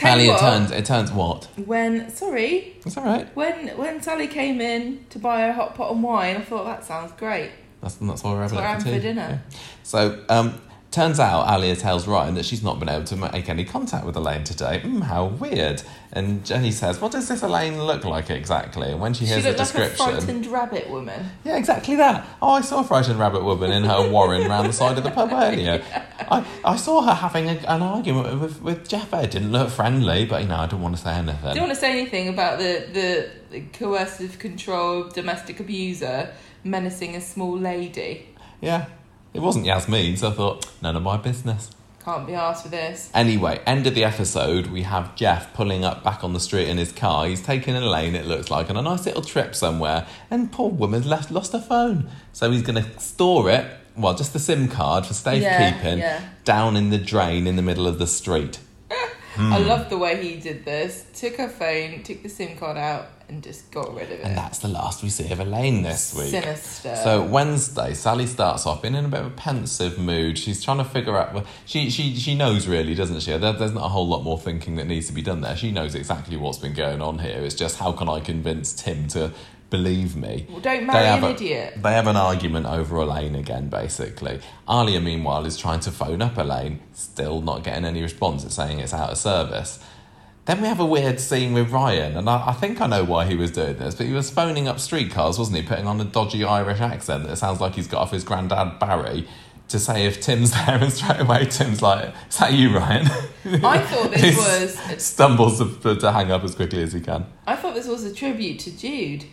You 0.02 0.30
it 0.30 0.32
what, 0.32 0.40
turns 0.40 0.70
it 0.70 0.84
turns 0.84 1.12
what? 1.12 1.44
when 1.66 2.10
sorry, 2.10 2.76
It's 2.84 2.96
all 2.96 3.04
right. 3.04 3.34
when 3.36 3.68
when 3.78 4.02
Sally 4.02 4.26
came 4.28 4.60
in 4.60 5.04
to 5.10 5.18
buy 5.18 5.42
a 5.42 5.52
hot 5.52 5.74
pot 5.74 5.92
and 5.92 6.02
wine, 6.02 6.36
I 6.36 6.40
thought 6.42 6.64
that 6.64 6.84
sounds 6.84 7.12
great. 7.12 7.50
That's 7.80 7.94
that's 7.96 8.22
what 8.22 8.34
we're 8.34 8.42
having 8.42 8.56
what 8.56 8.64
it 8.64 8.68
I'm 8.68 8.80
for, 8.80 8.88
for 8.90 8.98
dinner. 9.00 9.42
Yeah. 9.50 9.58
So, 9.82 10.24
um, 10.28 10.60
turns 10.92 11.18
out 11.18 11.46
Alya 11.48 11.76
tells 11.78 12.06
Ryan 12.06 12.34
that 12.34 12.44
she's 12.44 12.62
not 12.62 12.78
been 12.78 12.88
able 12.88 13.04
to 13.04 13.16
make 13.16 13.48
any 13.48 13.64
contact 13.64 14.04
with 14.06 14.14
Elaine 14.14 14.44
today. 14.44 14.80
Mm, 14.84 15.02
how 15.02 15.24
weird. 15.26 15.82
And 16.12 16.44
Jenny 16.44 16.70
says, 16.70 17.00
What 17.00 17.10
does 17.12 17.26
this 17.28 17.42
Elaine 17.42 17.82
look 17.82 18.04
like 18.04 18.28
exactly? 18.30 18.90
And 18.90 19.00
when 19.00 19.14
she 19.14 19.24
She 19.24 19.32
hears 19.32 19.42
the 19.44 19.48
looked 19.50 19.60
like 19.60 19.68
a 19.74 19.78
description. 19.88 20.14
frightened 20.20 20.46
rabbit 20.46 20.90
woman. 20.90 21.30
yeah, 21.44 21.56
exactly 21.56 21.96
that. 21.96 22.26
Oh, 22.42 22.50
I 22.50 22.60
saw 22.60 22.80
a 22.80 22.84
frightened 22.84 23.18
rabbit 23.18 23.42
woman 23.42 23.72
in 23.72 23.84
her 23.84 24.08
warren 24.10 24.46
round 24.48 24.68
the 24.68 24.72
side 24.72 24.98
of 24.98 25.04
the 25.04 25.10
pub 25.10 25.30
earlier. 25.32 25.82
I, 26.30 26.44
I 26.64 26.76
saw 26.76 27.00
her 27.02 27.14
having 27.14 27.48
a, 27.48 27.54
an 27.66 27.82
argument 27.82 28.40
with, 28.40 28.60
with 28.62 28.88
Jeff. 28.88 29.12
It 29.14 29.30
didn't 29.30 29.52
look 29.52 29.70
friendly, 29.70 30.26
but 30.26 30.42
you 30.42 30.48
know, 30.48 30.56
I 30.56 30.66
don't 30.66 30.82
want 30.82 30.94
to 30.96 31.02
say 31.02 31.14
anything. 31.14 31.46
I 31.48 31.54
don't 31.54 31.62
want 31.64 31.74
to 31.74 31.80
say 31.80 31.90
anything 31.90 32.28
about 32.28 32.58
the, 32.58 32.86
the, 32.92 33.30
the 33.50 33.60
coercive 33.72 34.38
control 34.38 35.08
domestic 35.08 35.58
abuser 35.60 36.32
menacing 36.64 37.16
a 37.16 37.20
small 37.20 37.58
lady. 37.58 38.28
Yeah, 38.60 38.86
it 39.34 39.40
wasn't 39.40 39.66
Yasmin, 39.66 40.16
so 40.16 40.28
I 40.28 40.32
thought, 40.32 40.66
none 40.82 40.96
of 40.96 41.02
my 41.02 41.16
business. 41.16 41.70
Can't 42.04 42.26
be 42.26 42.34
asked 42.34 42.64
for 42.64 42.68
this. 42.68 43.10
Anyway, 43.14 43.60
end 43.64 43.86
of 43.86 43.94
the 43.94 44.02
episode, 44.02 44.66
we 44.66 44.82
have 44.82 45.14
Jeff 45.14 45.54
pulling 45.54 45.84
up 45.84 46.02
back 46.02 46.24
on 46.24 46.32
the 46.32 46.40
street 46.40 46.68
in 46.68 46.76
his 46.76 46.90
car. 46.90 47.26
He's 47.26 47.40
taking 47.40 47.76
Elaine, 47.76 48.16
it 48.16 48.26
looks 48.26 48.50
like, 48.50 48.68
on 48.70 48.76
a 48.76 48.82
nice 48.82 49.06
little 49.06 49.22
trip 49.22 49.54
somewhere, 49.54 50.06
and 50.28 50.50
poor 50.50 50.68
woman's 50.70 51.06
left 51.06 51.30
lost 51.30 51.52
her 51.52 51.60
phone. 51.60 52.08
So 52.32 52.50
he's 52.50 52.62
going 52.62 52.82
to 52.82 52.98
store 52.98 53.48
it, 53.50 53.70
well, 53.96 54.14
just 54.14 54.32
the 54.32 54.40
SIM 54.40 54.66
card 54.68 55.06
for 55.06 55.14
safekeeping, 55.14 55.98
Yeah, 55.98 56.20
yeah. 56.20 56.28
down 56.44 56.76
in 56.76 56.90
the 56.90 56.98
drain 56.98 57.46
in 57.46 57.54
the 57.56 57.62
middle 57.62 57.86
of 57.86 57.98
the 58.00 58.06
street. 58.08 58.58
I 58.90 58.96
Hmm. 59.36 59.66
love 59.68 59.88
the 59.88 59.96
way 59.96 60.20
he 60.22 60.40
did 60.40 60.64
this. 60.64 61.04
Took 61.14 61.36
her 61.36 61.48
phone, 61.48 62.02
took 62.02 62.22
the 62.24 62.28
SIM 62.28 62.56
card 62.58 62.76
out, 62.76 63.06
and 63.32 63.42
just 63.42 63.70
got 63.70 63.94
rid 63.94 64.12
of 64.12 64.20
it. 64.20 64.24
And 64.24 64.36
that's 64.36 64.58
the 64.58 64.68
last 64.68 65.02
we 65.02 65.08
see 65.08 65.30
of 65.32 65.40
Elaine 65.40 65.82
this 65.82 66.14
week. 66.14 66.28
Sinister. 66.30 66.94
So 66.96 67.22
Wednesday, 67.22 67.94
Sally 67.94 68.26
starts 68.26 68.66
off 68.66 68.84
in, 68.84 68.94
in 68.94 69.06
a 69.06 69.08
bit 69.08 69.20
of 69.20 69.26
a 69.26 69.30
pensive 69.30 69.98
mood. 69.98 70.38
She's 70.38 70.62
trying 70.62 70.78
to 70.78 70.84
figure 70.84 71.16
out. 71.16 71.32
Well, 71.32 71.46
she 71.64 71.90
she 71.90 72.14
she 72.14 72.34
knows 72.34 72.68
really, 72.68 72.94
doesn't 72.94 73.20
she? 73.20 73.30
There, 73.36 73.52
there's 73.52 73.72
not 73.72 73.86
a 73.86 73.88
whole 73.88 74.06
lot 74.06 74.22
more 74.22 74.38
thinking 74.38 74.76
that 74.76 74.86
needs 74.86 75.06
to 75.06 75.12
be 75.12 75.22
done 75.22 75.40
there. 75.40 75.56
She 75.56 75.70
knows 75.70 75.94
exactly 75.94 76.36
what's 76.36 76.58
been 76.58 76.74
going 76.74 77.00
on 77.00 77.18
here. 77.20 77.40
It's 77.40 77.54
just 77.54 77.78
how 77.78 77.92
can 77.92 78.08
I 78.08 78.20
convince 78.20 78.74
Tim 78.74 79.08
to 79.08 79.32
believe 79.70 80.14
me? 80.14 80.46
well, 80.50 80.60
don't 80.60 80.86
marry 80.86 81.06
an 81.06 81.24
a- 81.24 81.30
idiot. 81.30 81.74
They 81.82 81.92
have 81.92 82.06
an 82.06 82.16
argument 82.16 82.66
over 82.66 82.96
Elaine 82.96 83.34
again, 83.34 83.70
basically. 83.70 84.40
Alya, 84.68 85.02
meanwhile, 85.02 85.46
is 85.46 85.56
trying 85.56 85.80
to 85.80 85.90
phone 85.90 86.20
up 86.20 86.36
Elaine, 86.36 86.80
still 86.92 87.40
not 87.40 87.64
getting 87.64 87.86
any 87.86 88.02
response. 88.02 88.44
It's 88.44 88.56
saying 88.56 88.80
it's 88.80 88.92
out 88.92 89.08
of 89.10 89.16
service. 89.16 89.82
Then 90.44 90.60
we 90.60 90.66
have 90.66 90.80
a 90.80 90.86
weird 90.86 91.20
scene 91.20 91.52
with 91.52 91.70
Ryan, 91.70 92.16
and 92.16 92.28
I, 92.28 92.48
I 92.48 92.52
think 92.52 92.80
I 92.80 92.86
know 92.88 93.04
why 93.04 93.26
he 93.26 93.36
was 93.36 93.52
doing 93.52 93.76
this, 93.76 93.94
but 93.94 94.06
he 94.06 94.12
was 94.12 94.28
phoning 94.28 94.66
up 94.66 94.80
streetcars, 94.80 95.38
wasn't 95.38 95.58
he? 95.58 95.62
Putting 95.62 95.86
on 95.86 96.00
a 96.00 96.04
dodgy 96.04 96.42
Irish 96.42 96.80
accent 96.80 97.28
that 97.28 97.36
sounds 97.36 97.60
like 97.60 97.74
he's 97.76 97.86
got 97.86 98.00
off 98.02 98.10
his 98.10 98.24
granddad 98.24 98.80
Barry 98.80 99.28
to 99.68 99.78
say 99.78 100.04
if 100.04 100.20
Tim's 100.20 100.50
there, 100.66 100.78
and 100.82 100.92
straight 100.92 101.20
away 101.20 101.44
Tim's 101.44 101.80
like, 101.80 102.12
Is 102.28 102.38
that 102.38 102.52
you, 102.54 102.76
Ryan? 102.76 103.06
I 103.64 103.78
thought 103.78 104.10
this 104.10 104.36
was. 104.96 105.02
Stumbles 105.02 105.58
to, 105.82 105.94
to 105.96 106.10
hang 106.12 106.32
up 106.32 106.42
as 106.42 106.56
quickly 106.56 106.82
as 106.82 106.92
he 106.92 107.00
can. 107.00 107.24
I 107.46 107.54
thought 107.54 107.74
this 107.74 107.86
was 107.86 108.04
a 108.04 108.12
tribute 108.12 108.58
to 108.60 108.76
Jude. 108.76 109.24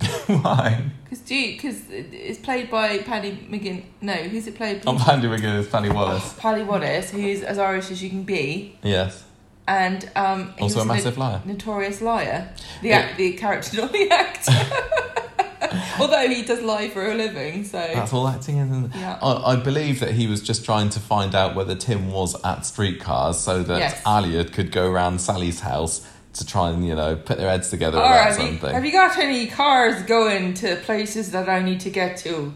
Why? 0.26 0.90
Because 1.04 1.20
Jude, 1.20 1.56
because 1.58 1.82
it's 1.90 2.38
played 2.38 2.70
by 2.70 2.98
Paddy 2.98 3.32
McGinn. 3.50 3.84
No, 4.00 4.14
who's 4.14 4.46
it 4.46 4.54
played? 4.54 4.84
Not 4.86 4.98
Pandy 4.98 5.28
Wiggin, 5.28 5.54
it's 5.56 5.68
Fanny 5.68 5.90
Wallace. 5.90 6.34
Paddy 6.38 6.62
Wallace, 6.62 7.10
who's 7.10 7.42
as 7.42 7.58
Irish 7.58 7.90
as 7.90 8.02
you 8.02 8.08
can 8.08 8.22
be, 8.22 8.78
Yes. 8.82 9.24
And 9.68 10.10
um, 10.16 10.52
he 10.56 10.62
Also 10.62 10.76
was 10.76 10.84
a 10.84 10.88
massive 10.88 11.18
liar. 11.18 11.40
notorious 11.44 12.00
liar. 12.00 12.48
The 12.82 12.92
act, 12.92 13.16
the 13.18 13.32
character, 13.34 13.76
not 13.82 13.92
the 13.92 14.10
actor. 14.10 14.52
Although 16.00 16.26
he 16.28 16.42
does 16.42 16.62
lie 16.62 16.88
for 16.88 17.08
a 17.08 17.14
living, 17.14 17.62
so 17.64 17.78
That's 17.78 18.12
all 18.12 18.26
acting, 18.26 18.56
isn't 18.56 18.94
yeah. 18.96 19.18
I, 19.22 19.52
I 19.52 19.56
believe 19.56 20.00
that 20.00 20.12
he 20.12 20.26
was 20.26 20.42
just 20.42 20.64
trying 20.64 20.88
to 20.90 20.98
find 21.00 21.34
out 21.34 21.54
whether 21.54 21.76
Tim 21.76 22.10
was 22.10 22.34
at 22.44 22.66
streetcars 22.66 23.38
so 23.38 23.62
that 23.62 23.78
Yes. 23.78 24.02
Alya 24.02 24.52
could 24.52 24.72
go 24.72 24.90
around 24.90 25.20
Sally's 25.20 25.60
house 25.60 26.04
to 26.32 26.46
try 26.46 26.70
and, 26.70 26.84
you 26.86 26.94
know, 26.96 27.14
put 27.14 27.38
their 27.38 27.50
heads 27.50 27.70
together 27.70 27.98
Or 27.98 28.04
about 28.04 28.30
have 28.32 28.38
you, 28.40 28.46
something. 28.52 28.72
have 28.74 28.84
you 28.84 28.92
got 28.92 29.16
any 29.18 29.46
cars 29.46 30.02
going 30.04 30.54
to 30.54 30.76
places 30.76 31.30
that 31.32 31.48
I 31.48 31.60
need 31.62 31.80
to 31.80 31.90
get 31.90 32.16
to? 32.18 32.52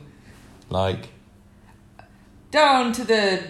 Like, 0.71 1.11
Down 2.51 2.93
to 2.95 3.05
the 3.05 3.43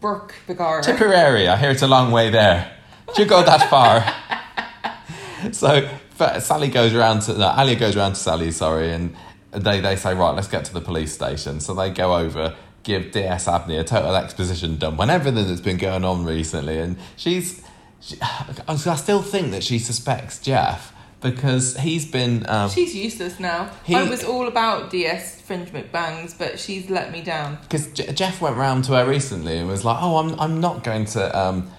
Brook 0.00 0.34
Begar. 0.48 0.82
Tipperary, 0.82 1.46
I 1.48 1.56
hear 1.56 1.70
it's 1.70 1.82
a 1.82 1.88
long 1.88 2.10
way 2.10 2.30
there. 2.30 2.72
Do 3.14 3.22
you 3.22 3.28
go 3.28 3.42
that 3.42 3.68
far? 3.70 5.52
so 5.52 5.88
Sally 6.40 6.68
goes 6.68 6.94
around 6.94 7.20
to, 7.22 7.32
no, 7.38 7.48
Alya 7.48 7.78
goes 7.78 7.96
around 7.96 8.12
to 8.12 8.18
Sally, 8.18 8.50
sorry, 8.50 8.92
and 8.92 9.14
they, 9.52 9.80
they 9.80 9.96
say, 9.96 10.14
right, 10.14 10.32
let's 10.34 10.48
get 10.48 10.64
to 10.66 10.74
the 10.74 10.80
police 10.80 11.12
station. 11.12 11.60
So 11.60 11.74
they 11.74 11.90
go 11.90 12.16
over, 12.16 12.54
give 12.82 13.12
DS 13.12 13.48
Abney 13.48 13.76
a 13.78 13.84
total 13.84 14.14
exposition 14.14 14.76
dump 14.76 15.00
on 15.00 15.10
everything 15.10 15.46
that's 15.46 15.60
been 15.60 15.78
going 15.78 16.04
on 16.04 16.24
recently. 16.24 16.78
And 16.78 16.96
she's, 17.16 17.62
she, 18.00 18.16
I 18.20 18.74
still 18.96 19.22
think 19.22 19.52
that 19.52 19.64
she 19.64 19.78
suspects 19.78 20.40
Jeff 20.40 20.92
because 21.20 21.76
he's 21.78 22.08
been, 22.08 22.48
um, 22.48 22.70
She's 22.70 22.94
useless 22.94 23.40
now. 23.40 23.70
He- 23.84 23.94
I 23.96 24.08
was 24.08 24.22
all 24.22 24.46
about 24.46 24.90
DS 24.90 25.40
Fringe 25.40 25.70
McBangs, 25.72 26.36
but 26.38 26.60
she's 26.60 26.90
let 26.90 27.10
me 27.10 27.22
down. 27.22 27.58
because 27.62 27.88
J- 27.88 28.12
Jeff 28.12 28.40
went 28.40 28.56
round 28.56 28.84
to 28.84 28.92
her 28.92 29.08
recently 29.08 29.56
and 29.58 29.66
was 29.66 29.84
like, 29.84 29.96
"Oh, 30.00 30.18
I'm 30.18 30.38
I'm 30.38 30.60
not 30.60 30.84
going 30.84 31.06
to 31.06 31.36
um, 31.38 31.70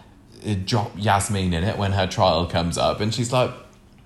drop 0.65 0.91
Yasmin 0.95 1.53
in 1.53 1.63
it 1.63 1.77
when 1.77 1.91
her 1.93 2.07
trial 2.07 2.45
comes 2.45 2.77
up," 2.77 2.99
and 2.99 3.13
she's 3.13 3.31
like, 3.31 3.51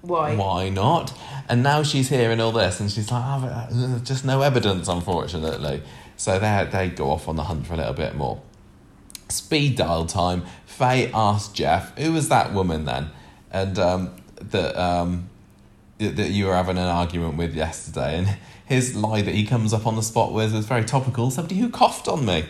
Why? 0.02 0.36
"Why 0.36 0.70
not?" 0.70 1.14
And 1.50 1.62
now 1.64 1.84
she's 1.84 2.10
hearing 2.10 2.40
all 2.40 2.52
this, 2.52 2.80
and 2.80 2.92
she's 2.92 3.12
like, 3.12 3.24
oh, 3.26 4.02
"Just 4.04 4.26
no 4.26 4.42
evidence, 4.42 4.88
unfortunately." 4.88 5.84
So 6.18 6.40
they 6.40 6.68
they 6.72 6.90
go 6.90 7.12
off 7.12 7.28
on 7.28 7.36
the 7.36 7.44
hunt 7.44 7.68
for 7.68 7.74
a 7.74 7.78
little 7.78 7.94
bit 7.94 8.16
more. 8.16 8.42
Speed 9.30 9.78
Daal 9.78 10.06
time. 10.06 10.44
Faye 10.66 11.12
asked 11.14 11.56
Jeff, 11.56 11.98
"Who 11.98 12.14
was 12.14 12.30
that 12.30 12.54
woman 12.54 12.86
then?" 12.86 13.10
And 13.52 13.78
um, 13.78 14.16
that 14.40 14.76
um, 14.76 15.30
that 15.98 16.16
that 16.16 16.30
you 16.30 16.46
were 16.46 16.56
having 16.56 16.78
an 16.78 16.86
argument 16.86 17.38
with 17.38 17.54
yesterday, 17.54 18.18
and 18.18 18.38
his 18.66 18.96
lie 18.96 19.22
that 19.22 19.34
he 19.34 19.46
comes 19.46 19.74
up 19.74 19.86
on 19.86 19.96
the 19.96 20.04
spot 20.04 20.34
with 20.34 20.54
was 20.54 20.66
very 20.66 20.86
topical. 20.86 21.30
Somebody 21.32 21.60
who 21.60 21.70
coughed 21.70 22.08
on 22.08 22.26
me. 22.26 22.46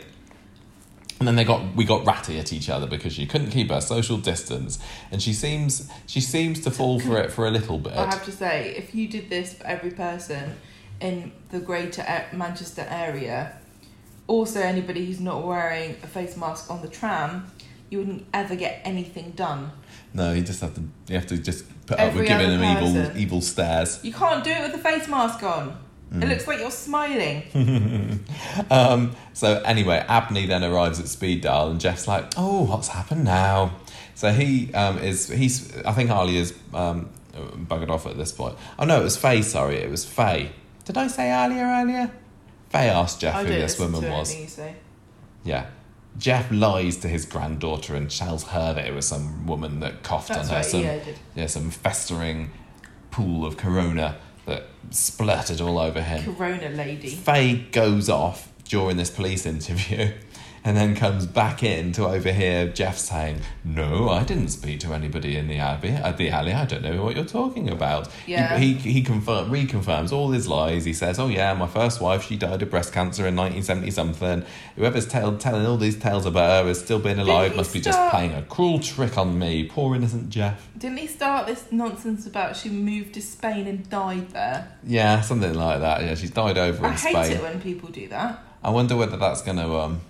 And 1.23 1.27
then 1.29 1.37
they 1.37 1.45
got 1.45 1.73
we 1.73 1.85
got 1.85 2.05
ratty 2.05 2.37
at 2.37 2.51
each 2.51 2.69
other 2.69 2.85
because 2.85 3.13
she 3.13 3.25
couldn't 3.25 3.51
keep 3.51 3.69
her 3.69 3.79
social 3.79 4.17
distance, 4.17 4.77
and 5.09 5.21
she 5.21 5.31
seems 5.31 5.89
she 6.05 6.19
seems 6.19 6.59
to 6.65 6.69
fall 6.69 6.99
for 6.99 7.17
it 7.17 7.31
for 7.31 7.47
a 7.47 7.49
little 7.49 7.79
bit. 7.79 7.93
I 7.93 8.07
have 8.07 8.25
to 8.25 8.31
say, 8.33 8.75
if 8.75 8.93
you 8.93 9.07
did 9.07 9.29
this 9.29 9.53
for 9.53 9.65
every 9.65 9.91
person 9.91 10.57
in 10.99 11.31
the 11.49 11.61
greater 11.61 12.03
Manchester 12.33 12.85
area, 12.89 13.57
also 14.27 14.59
anybody 14.59 15.05
who's 15.05 15.21
not 15.21 15.47
wearing 15.47 15.91
a 16.03 16.07
face 16.07 16.35
mask 16.35 16.69
on 16.69 16.81
the 16.81 16.89
tram, 16.89 17.49
you 17.89 17.99
wouldn't 17.99 18.25
ever 18.33 18.57
get 18.57 18.81
anything 18.83 19.31
done. 19.31 19.71
No, 20.13 20.33
you 20.33 20.41
just 20.41 20.59
have 20.59 20.75
to 20.75 20.81
you 21.07 21.15
have 21.15 21.27
to 21.27 21.37
just 21.37 21.63
put 21.85 22.01
up 22.01 22.13
with 22.15 22.27
giving 22.27 22.59
them 22.59 22.83
evil 22.83 23.17
evil 23.17 23.39
stares. 23.39 24.03
You 24.03 24.11
can't 24.11 24.43
do 24.43 24.51
it 24.51 24.61
with 24.61 24.75
a 24.75 24.83
face 24.83 25.07
mask 25.07 25.41
on. 25.41 25.82
It 26.13 26.27
looks 26.27 26.47
like 26.47 26.59
you're 26.59 26.69
smiling. 26.69 28.23
um, 28.69 29.15
so 29.33 29.61
anyway, 29.65 30.05
Abney 30.07 30.45
then 30.45 30.63
arrives 30.63 30.99
at 30.99 31.07
Speed 31.07 31.41
Daal, 31.41 31.71
and 31.71 31.79
Jeff's 31.79 32.07
like, 32.07 32.33
"Oh, 32.37 32.65
what's 32.65 32.89
happened 32.89 33.23
now?" 33.23 33.71
So 34.13 34.31
he 34.31 34.71
um, 34.73 34.99
is 34.99 35.27
he's 35.27 35.75
I 35.83 35.91
think 35.93 36.11
Alya's 36.11 36.53
um, 36.73 37.09
buggered 37.33 37.89
off 37.89 38.05
at 38.05 38.15
this 38.15 38.31
point. 38.31 38.55
Oh 38.77 38.85
no, 38.85 38.99
it 39.01 39.03
was 39.03 39.17
Faye. 39.17 39.41
Sorry, 39.41 39.77
it 39.77 39.89
was 39.89 40.05
Faye. 40.05 40.51
Did 40.85 40.97
I 40.97 41.07
say 41.07 41.23
Alya 41.29 41.81
earlier? 41.81 42.11
Faye 42.69 42.89
asked 42.89 43.21
Jeff 43.21 43.35
I 43.35 43.43
who 43.43 43.49
this 43.49 43.79
woman 43.79 44.09
was. 44.09 44.59
Yeah. 45.43 45.67
Jeff 46.17 46.51
lies 46.51 46.97
to 46.97 47.07
his 47.07 47.25
granddaughter 47.25 47.95
and 47.95 48.09
tells 48.09 48.43
her 48.49 48.73
that 48.73 48.85
it 48.85 48.93
was 48.93 49.07
some 49.07 49.47
woman 49.47 49.79
that 49.79 50.03
coughed 50.03 50.29
That's 50.29 50.41
on 50.41 50.47
her. 50.47 50.55
right. 50.57 50.65
Some, 50.65 50.81
Yeah, 50.81 50.99
yeah, 51.35 51.47
some 51.47 51.71
festering 51.71 52.51
pool 53.09 53.45
of 53.45 53.57
corona 53.57 54.17
splurted 54.89 55.65
all 55.65 55.79
over 55.79 56.01
him. 56.01 56.35
Corona 56.35 56.69
lady. 56.69 57.09
Faye 57.09 57.55
goes 57.71 58.09
off 58.09 58.49
during 58.65 58.97
this 58.97 59.09
police 59.09 59.45
interview 59.45 60.11
and 60.65 60.77
then 60.77 60.95
comes 60.95 61.25
back 61.25 61.61
in 61.61 61.91
to 61.93 62.05
overhear 62.05 62.67
Jeff 62.67 62.97
saying, 62.97 63.41
No, 63.65 64.09
I 64.09 64.23
didn't 64.23 64.49
speak 64.49 64.79
to 64.81 64.93
anybody 64.93 65.35
in 65.35 65.47
the 65.47 65.57
abbey 65.57 65.89
at 65.89 66.17
the 66.17 66.29
alley. 66.29 66.53
I 66.53 66.65
don't 66.65 66.83
know 66.83 67.03
what 67.03 67.15
you're 67.15 67.25
talking 67.25 67.69
about. 67.69 68.07
Yeah. 68.25 68.57
He, 68.57 68.73
he, 68.73 68.93
he 68.93 69.01
confirm, 69.01 69.49
reconfirms 69.49 70.11
all 70.11 70.31
his 70.31 70.47
lies. 70.47 70.85
He 70.85 70.93
says, 70.93 71.19
Oh, 71.19 71.27
yeah, 71.27 71.53
my 71.53 71.67
first 71.67 71.99
wife, 71.99 72.23
she 72.23 72.37
died 72.37 72.61
of 72.61 72.69
breast 72.69 72.93
cancer 72.93 73.27
in 73.27 73.35
1970 73.35 73.91
something. 73.91 74.45
Whoever's 74.75 75.07
tell, 75.07 75.37
telling 75.37 75.65
all 75.65 75.77
these 75.77 75.97
tales 75.97 76.25
about 76.25 76.63
her 76.63 76.67
has 76.69 76.79
still 76.79 76.99
been 76.99 77.19
alive, 77.19 77.55
must 77.55 77.73
be 77.73 77.81
just 77.81 77.99
playing 78.09 78.33
a 78.33 78.41
cruel 78.43 78.79
trick 78.79 79.17
on 79.17 79.37
me. 79.37 79.65
Poor 79.65 79.95
innocent 79.95 80.29
Jeff. 80.29 80.69
Didn't 80.77 80.97
he 80.97 81.07
start 81.07 81.47
this 81.47 81.71
nonsense 81.71 82.25
about 82.25 82.55
she 82.55 82.69
moved 82.69 83.13
to 83.15 83.21
Spain 83.21 83.67
and 83.67 83.89
died 83.89 84.29
there? 84.29 84.77
Yeah, 84.83 85.21
something 85.21 85.53
like 85.53 85.81
that. 85.81 86.01
Yeah, 86.01 86.15
she's 86.15 86.31
died 86.31 86.57
over 86.57 86.85
I 86.85 86.91
in 86.91 86.97
Spain. 86.97 87.15
I 87.15 87.27
hate 87.27 87.35
it 87.37 87.41
when 87.41 87.61
people 87.61 87.89
do 87.89 88.07
that. 88.07 88.43
I 88.63 88.69
wonder 88.69 88.95
whether 88.95 89.17
that's 89.17 89.41
going 89.41 89.57
to 89.57 89.75
um, 89.77 90.01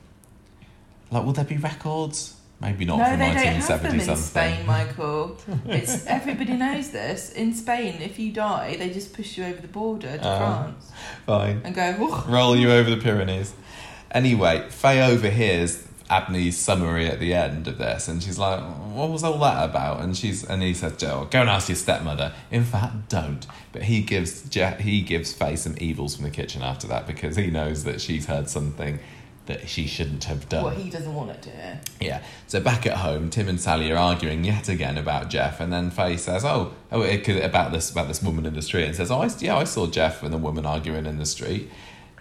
like, 1.14 1.26
will 1.26 1.34
there 1.34 1.46
be 1.46 1.58
records? 1.58 2.36
Maybe 2.62 2.86
not 2.86 2.98
no, 3.00 3.06
from 3.06 3.20
they 3.20 3.26
don't 3.34 3.36
have 3.36 3.68
them 3.82 3.98
1970 3.98 4.00
in 4.00 4.06
something. 4.06 4.24
Spain, 4.24 4.66
Michael. 4.78 5.38
It's 5.66 6.06
everybody 6.06 6.54
knows 6.54 6.92
this. 6.92 7.32
In 7.34 7.54
Spain, 7.54 8.02
if 8.02 8.18
you 8.20 8.32
die, 8.32 8.78
they 8.78 8.90
just 8.90 9.14
push 9.14 9.38
you 9.38 9.44
over 9.46 9.60
the 9.62 9.68
border 9.68 10.18
to 10.18 10.24
Oh. 10.34 10.38
France 10.38 10.92
Fine. 11.26 11.62
and 11.66 11.76
go. 11.76 11.92
"Whoa." 11.94 12.24
Roll 12.32 12.56
you 12.56 12.72
over 12.72 12.90
the 12.90 12.98
Pyrenees. 13.02 13.54
Anyway, 14.12 14.66
Faye 14.70 15.02
overhears 15.02 15.86
Abney's 16.10 16.58
summary 16.58 17.08
at 17.08 17.20
the 17.20 17.34
end 17.34 17.68
of 17.68 17.78
this, 17.80 18.08
and 18.08 18.22
she's 18.24 18.38
like, 18.38 18.62
"What 18.94 19.10
was 19.10 19.24
all 19.26 19.40
that 19.40 19.68
about?" 19.70 20.02
And 20.02 20.16
she's 20.16 20.44
and 20.46 20.62
he 20.62 20.74
says, 20.74 20.96
"Joe, 20.96 21.28
go 21.32 21.42
and 21.42 21.50
ask 21.50 21.68
your 21.68 21.76
stepmother." 21.76 22.32
In 22.52 22.64
fact, 22.64 23.10
don't. 23.10 23.46
But 23.74 23.84
he 23.84 24.02
gives 24.04 24.48
Je- 24.48 24.78
he 24.80 25.02
gives 25.02 25.34
Faye 25.34 25.56
some 25.58 25.76
evils 25.82 26.16
from 26.16 26.24
the 26.26 26.32
kitchen 26.32 26.62
after 26.62 26.88
that 26.88 27.08
because 27.08 27.36
he 27.36 27.48
knows 27.48 27.84
that 27.84 28.00
she's 28.00 28.28
heard 28.28 28.50
something 28.50 29.00
that 29.46 29.68
she 29.68 29.88
shouldn't 29.88 30.24
have 30.26 30.48
done. 30.48 30.64
Well, 30.64 30.74
he 30.74 30.90
doesn't 30.90 31.14
want 31.14 31.42
to 31.42 31.50
do. 31.50 31.56
Yeah. 32.00 32.22
So 32.48 32.60
back 32.60 32.86
at 32.86 32.98
home, 32.98 33.30
Tim 33.30 33.50
and 33.50 33.60
Sally 33.60 33.92
are 33.92 33.98
arguing 33.98 34.44
yet 34.44 34.70
again 34.70 34.98
about 34.98 35.30
Jeff, 35.30 35.60
and 35.60 35.72
then 35.72 35.90
Faye 35.90 36.18
says, 36.18 36.46
"Oh, 36.46 36.74
oh, 36.92 37.02
it 37.02 37.24
could, 37.24 37.38
about 37.38 37.72
this 37.72 37.92
about 37.92 38.08
this 38.08 38.22
woman 38.22 38.46
in 38.46 38.54
the 38.54 38.62
street," 38.62 38.86
and 38.86 38.96
says, 38.96 39.12
"Oh, 39.12 39.22
I, 39.22 39.30
yeah, 39.40 39.58
I 39.58 39.66
saw 39.66 39.88
Jeff 39.88 40.24
and 40.24 40.34
the 40.34 40.38
woman 40.38 40.66
arguing 40.66 41.06
in 41.06 41.18
the 41.18 41.26
street." 41.26 41.70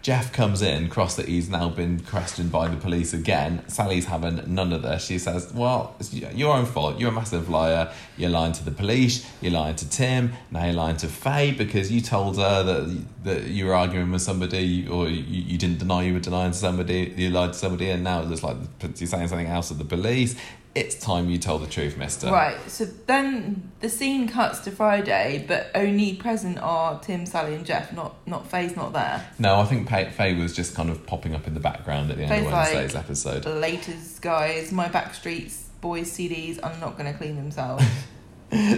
Jeff 0.02 0.32
comes 0.32 0.62
in, 0.62 0.88
cross 0.88 1.14
that 1.14 1.28
he's 1.28 1.48
now 1.48 1.68
been 1.68 2.00
questioned 2.00 2.50
by 2.50 2.66
the 2.66 2.76
police 2.76 3.12
again. 3.14 3.62
Sally's 3.68 4.06
having 4.06 4.42
none 4.52 4.72
of 4.72 4.82
this. 4.82 5.04
She 5.04 5.16
says, 5.16 5.52
Well, 5.54 5.94
it's 6.00 6.12
your 6.12 6.56
own 6.56 6.66
fault. 6.66 6.98
You're 6.98 7.10
a 7.10 7.12
massive 7.12 7.48
liar. 7.48 7.92
You're 8.16 8.30
lying 8.30 8.52
to 8.54 8.64
the 8.64 8.72
police. 8.72 9.24
You're 9.40 9.52
lying 9.52 9.76
to 9.76 9.88
Tim. 9.88 10.32
Now 10.50 10.64
you're 10.64 10.74
lying 10.74 10.96
to 10.98 11.06
Faye 11.06 11.52
because 11.52 11.92
you 11.92 12.00
told 12.00 12.36
her 12.36 12.64
that, 12.64 13.04
that 13.22 13.42
you 13.44 13.66
were 13.66 13.74
arguing 13.74 14.10
with 14.10 14.22
somebody 14.22 14.88
or 14.88 15.08
you, 15.08 15.22
you 15.22 15.56
didn't 15.56 15.78
deny 15.78 16.02
you 16.02 16.14
were 16.14 16.20
denying 16.20 16.50
to 16.50 16.58
somebody. 16.58 17.14
You 17.16 17.30
lied 17.30 17.52
to 17.52 17.58
somebody 17.58 17.88
and 17.90 18.02
now 18.02 18.22
it 18.22 18.26
looks 18.26 18.42
like 18.42 18.56
you're 18.82 19.06
saying 19.06 19.28
something 19.28 19.46
else 19.46 19.68
to 19.68 19.74
the 19.74 19.84
police. 19.84 20.34
It's 20.74 20.94
time 20.94 21.28
you 21.28 21.36
told 21.38 21.62
the 21.62 21.66
truth, 21.66 21.98
mister. 21.98 22.30
Right, 22.30 22.56
so 22.70 22.86
then 22.86 23.72
the 23.80 23.90
scene 23.90 24.26
cuts 24.26 24.60
to 24.60 24.70
Friday, 24.70 25.44
but 25.46 25.70
only 25.74 26.14
present 26.16 26.58
are 26.58 26.98
Tim, 27.00 27.26
Sally, 27.26 27.54
and 27.54 27.66
Jeff. 27.66 27.92
Not 27.92 28.14
not 28.26 28.50
Faye's 28.50 28.74
not 28.74 28.94
there. 28.94 29.28
No, 29.38 29.56
I 29.60 29.64
think 29.66 29.88
Faye, 29.88 30.10
Faye 30.10 30.34
was 30.34 30.54
just 30.56 30.74
kind 30.74 30.88
of 30.88 31.04
popping 31.06 31.34
up 31.34 31.46
in 31.46 31.52
the 31.52 31.60
background 31.60 32.10
at 32.10 32.16
the 32.16 32.22
end 32.22 32.30
Faye's 32.32 32.46
of 32.46 32.52
like- 32.52 32.72
Wednesday's 32.74 32.96
episode. 32.96 33.44
Laters, 33.44 34.20
guys, 34.20 34.72
my 34.72 34.88
Backstreets 34.88 35.64
Boys 35.82 36.10
CDs 36.10 36.58
are 36.62 36.78
not 36.78 36.96
going 36.96 37.12
to 37.12 37.18
clean 37.18 37.36
themselves. 37.36 37.84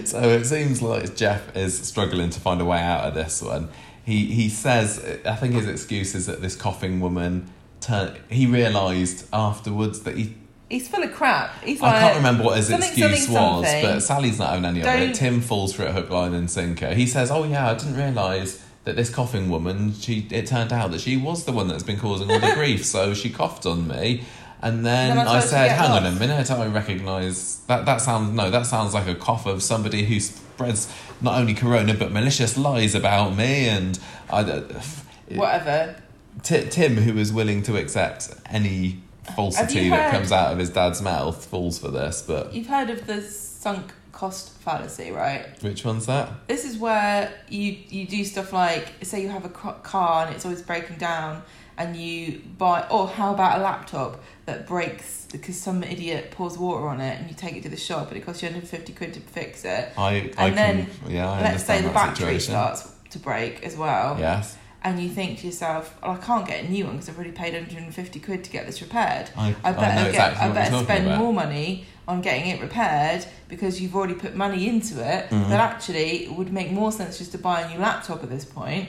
So 0.04 0.20
it 0.28 0.44
seems 0.44 0.83
like 0.83 1.16
Jeff 1.16 1.57
is 1.57 1.76
struggling 1.76 2.30
to 2.30 2.38
find 2.38 2.61
a 2.61 2.64
way 2.64 2.78
out 2.78 3.09
of 3.09 3.14
this 3.14 3.42
one. 3.42 3.70
He 4.04 4.26
he 4.26 4.48
says, 4.48 5.04
I 5.24 5.35
think 5.35 5.54
his 5.54 5.66
excuse 5.66 6.14
is 6.14 6.26
that 6.26 6.40
this 6.40 6.54
coughing 6.54 7.00
woman. 7.00 7.50
Turn, 7.80 8.16
he 8.30 8.46
realised 8.46 9.26
afterwards 9.33 10.02
that 10.02 10.16
he. 10.16 10.37
He's 10.70 10.88
full 10.88 11.03
of 11.03 11.12
crap. 11.12 11.62
He's 11.62 11.81
like, 11.81 11.94
I 11.96 12.00
can't 12.00 12.16
remember 12.16 12.42
what 12.44 12.57
his 12.57 12.68
something, 12.68 12.88
excuse 12.88 13.27
something, 13.27 13.35
was, 13.35 13.66
something. 13.66 13.85
but 13.85 14.00
Sally's 14.00 14.38
not 14.38 14.50
having 14.50 14.64
any 14.64 14.81
of 14.81 14.87
Don't- 14.87 15.03
it. 15.11 15.14
Tim 15.14 15.40
falls 15.40 15.72
for 15.74 15.85
it 15.85 15.92
hook, 15.92 16.11
line, 16.11 16.35
and 16.35 16.50
sinker. 16.50 16.94
He 16.94 17.07
says, 17.07 17.31
"Oh 17.31 17.44
yeah, 17.44 17.70
I 17.70 17.74
didn't 17.74 17.96
realise 17.96 18.64
that 18.85 18.96
this 18.96 19.11
coughing 19.11 19.50
woman. 19.50 19.94
She 19.94 20.27
it 20.31 20.46
turned 20.46 20.72
out 20.72 20.90
that 20.92 21.00
she 21.00 21.16
was 21.16 21.44
the 21.44 21.53
one 21.53 21.68
that's 21.68 21.83
been 21.83 21.98
causing 21.98 22.31
all 22.31 22.38
the 22.40 22.53
grief. 22.55 22.85
So 22.85 23.14
she 23.14 23.31
coughed 23.31 23.66
on 23.66 23.87
me." 23.87 24.24
And 24.62 24.85
then 24.87 25.14
Then 25.16 25.29
I 25.29 25.35
I 25.35 25.40
said, 25.40 25.70
"Hang 25.72 25.90
on 25.90 26.07
a 26.07 26.12
minute! 26.12 26.50
I 26.50 26.66
recognise 26.66 27.61
that. 27.66 27.85
That 27.85 28.00
sounds 28.00 28.33
no. 28.33 28.50
That 28.50 28.64
sounds 28.64 28.94
like 28.94 29.07
a 29.07 29.14
cough 29.14 29.44
of 29.46 29.62
somebody 29.62 30.05
who 30.07 30.18
spreads 30.18 30.90
not 31.20 31.38
only 31.38 31.53
corona 31.53 31.92
but 31.92 32.11
malicious 32.12 32.57
lies 32.57 32.94
about 32.94 33.37
me, 33.37 33.68
and 33.68 33.98
I. 34.31 34.40
Uh, 34.40 34.62
Whatever. 35.35 35.96
T- 36.42 36.66
Tim, 36.70 36.96
who 36.96 37.18
is 37.18 37.33
willing 37.33 37.62
to 37.64 37.77
accept 37.77 38.29
any 38.50 39.00
falsity 39.37 39.88
that 39.90 40.10
comes 40.10 40.32
out 40.32 40.52
of 40.52 40.58
his 40.58 40.70
dad's 40.70 41.00
mouth, 41.02 41.44
falls 41.46 41.78
for 41.78 41.88
this. 41.88 42.22
But 42.22 42.54
You've 42.54 42.66
heard 42.66 42.90
of 42.90 43.06
the 43.06 43.20
sunk 43.22 43.92
cost 44.12 44.52
fallacy, 44.58 45.10
right? 45.10 45.46
which 45.62 45.84
one's 45.84 46.06
that? 46.06 46.30
This 46.46 46.64
is 46.64 46.78
where 46.78 47.32
you 47.48 47.76
you 47.88 48.06
do 48.06 48.24
stuff 48.24 48.52
like 48.52 48.92
say 49.02 49.22
you 49.22 49.28
have 49.28 49.44
a 49.44 49.48
car 49.48 50.26
and 50.26 50.34
it's 50.34 50.44
always 50.44 50.62
breaking 50.62 50.96
down, 50.98 51.42
and 51.76 51.96
you 51.96 52.40
buy. 52.58 52.87
Or 52.90 53.08
how 53.08 53.34
about 53.34 53.58
a 53.58 53.62
laptop 53.62 54.22
that 54.46 54.66
breaks 54.66 55.26
because 55.32 55.58
some 55.58 55.82
idiot 55.82 56.30
pours 56.30 56.56
water 56.56 56.87
on 56.87 57.00
it, 57.00 57.18
and 57.18 57.28
you 57.28 57.34
take 57.34 57.56
it 57.56 57.62
to 57.64 57.68
the 57.68 57.76
shop 57.76 58.08
and 58.08 58.16
it 58.16 58.24
costs 58.24 58.40
you 58.42 58.46
150 58.48 58.92
quid 58.92 59.14
to 59.14 59.20
fix 59.20 59.64
it. 59.64 59.88
I, 59.98 60.32
I 60.38 60.46
And 60.48 60.56
then, 60.56 60.87
can, 60.87 61.10
yeah, 61.10 61.30
I 61.32 61.40
Let's 61.42 61.64
say 61.64 61.80
the 61.82 61.88
battery 61.88 62.38
situation. 62.38 62.52
starts 62.52 62.92
to 63.10 63.18
break 63.18 63.64
as 63.64 63.76
well, 63.76 64.16
Yes, 64.18 64.56
and 64.85 65.01
you 65.03 65.09
think 65.09 65.38
to 65.40 65.47
yourself, 65.47 65.97
"Oh, 66.03 66.12
I 66.12 66.16
can't 66.16 66.47
get 66.47 66.64
a 66.64 66.68
new 66.68 66.85
one 66.85 66.94
because 66.94 67.09
I've 67.09 67.16
already 67.16 67.33
paid 67.33 67.55
150 67.55 68.20
quid 68.20 68.44
to 68.44 68.51
get 68.51 68.66
this 68.66 68.81
repaired." 68.83 69.31
I, 69.37 69.55
I 69.64 69.70
I 69.70 69.73
better 69.73 69.94
know 69.97 70.03
get. 70.03 70.09
exactly 70.11 70.49
I 70.49 70.53
better 70.53 70.85
spend 70.85 71.07
about. 71.07 71.18
more 71.18 71.33
money 71.33 71.87
on 72.07 72.20
getting 72.20 72.49
it 72.51 72.61
repaired 72.61 73.25
because 73.49 73.81
you've 73.81 73.97
already 73.97 74.14
put 74.14 74.35
money 74.37 74.68
into 74.68 74.94
it. 75.01 75.31
Mhm. 75.31 75.49
That 75.49 75.61
actually 75.61 76.29
would 76.37 76.53
make 76.53 76.70
more 76.70 76.92
sense 76.92 77.16
just 77.18 77.33
to 77.33 77.38
buy 77.38 77.62
a 77.62 77.68
new 77.73 77.79
laptop 77.79 78.23
at 78.23 78.29
this 78.31 78.44
point. 78.44 78.88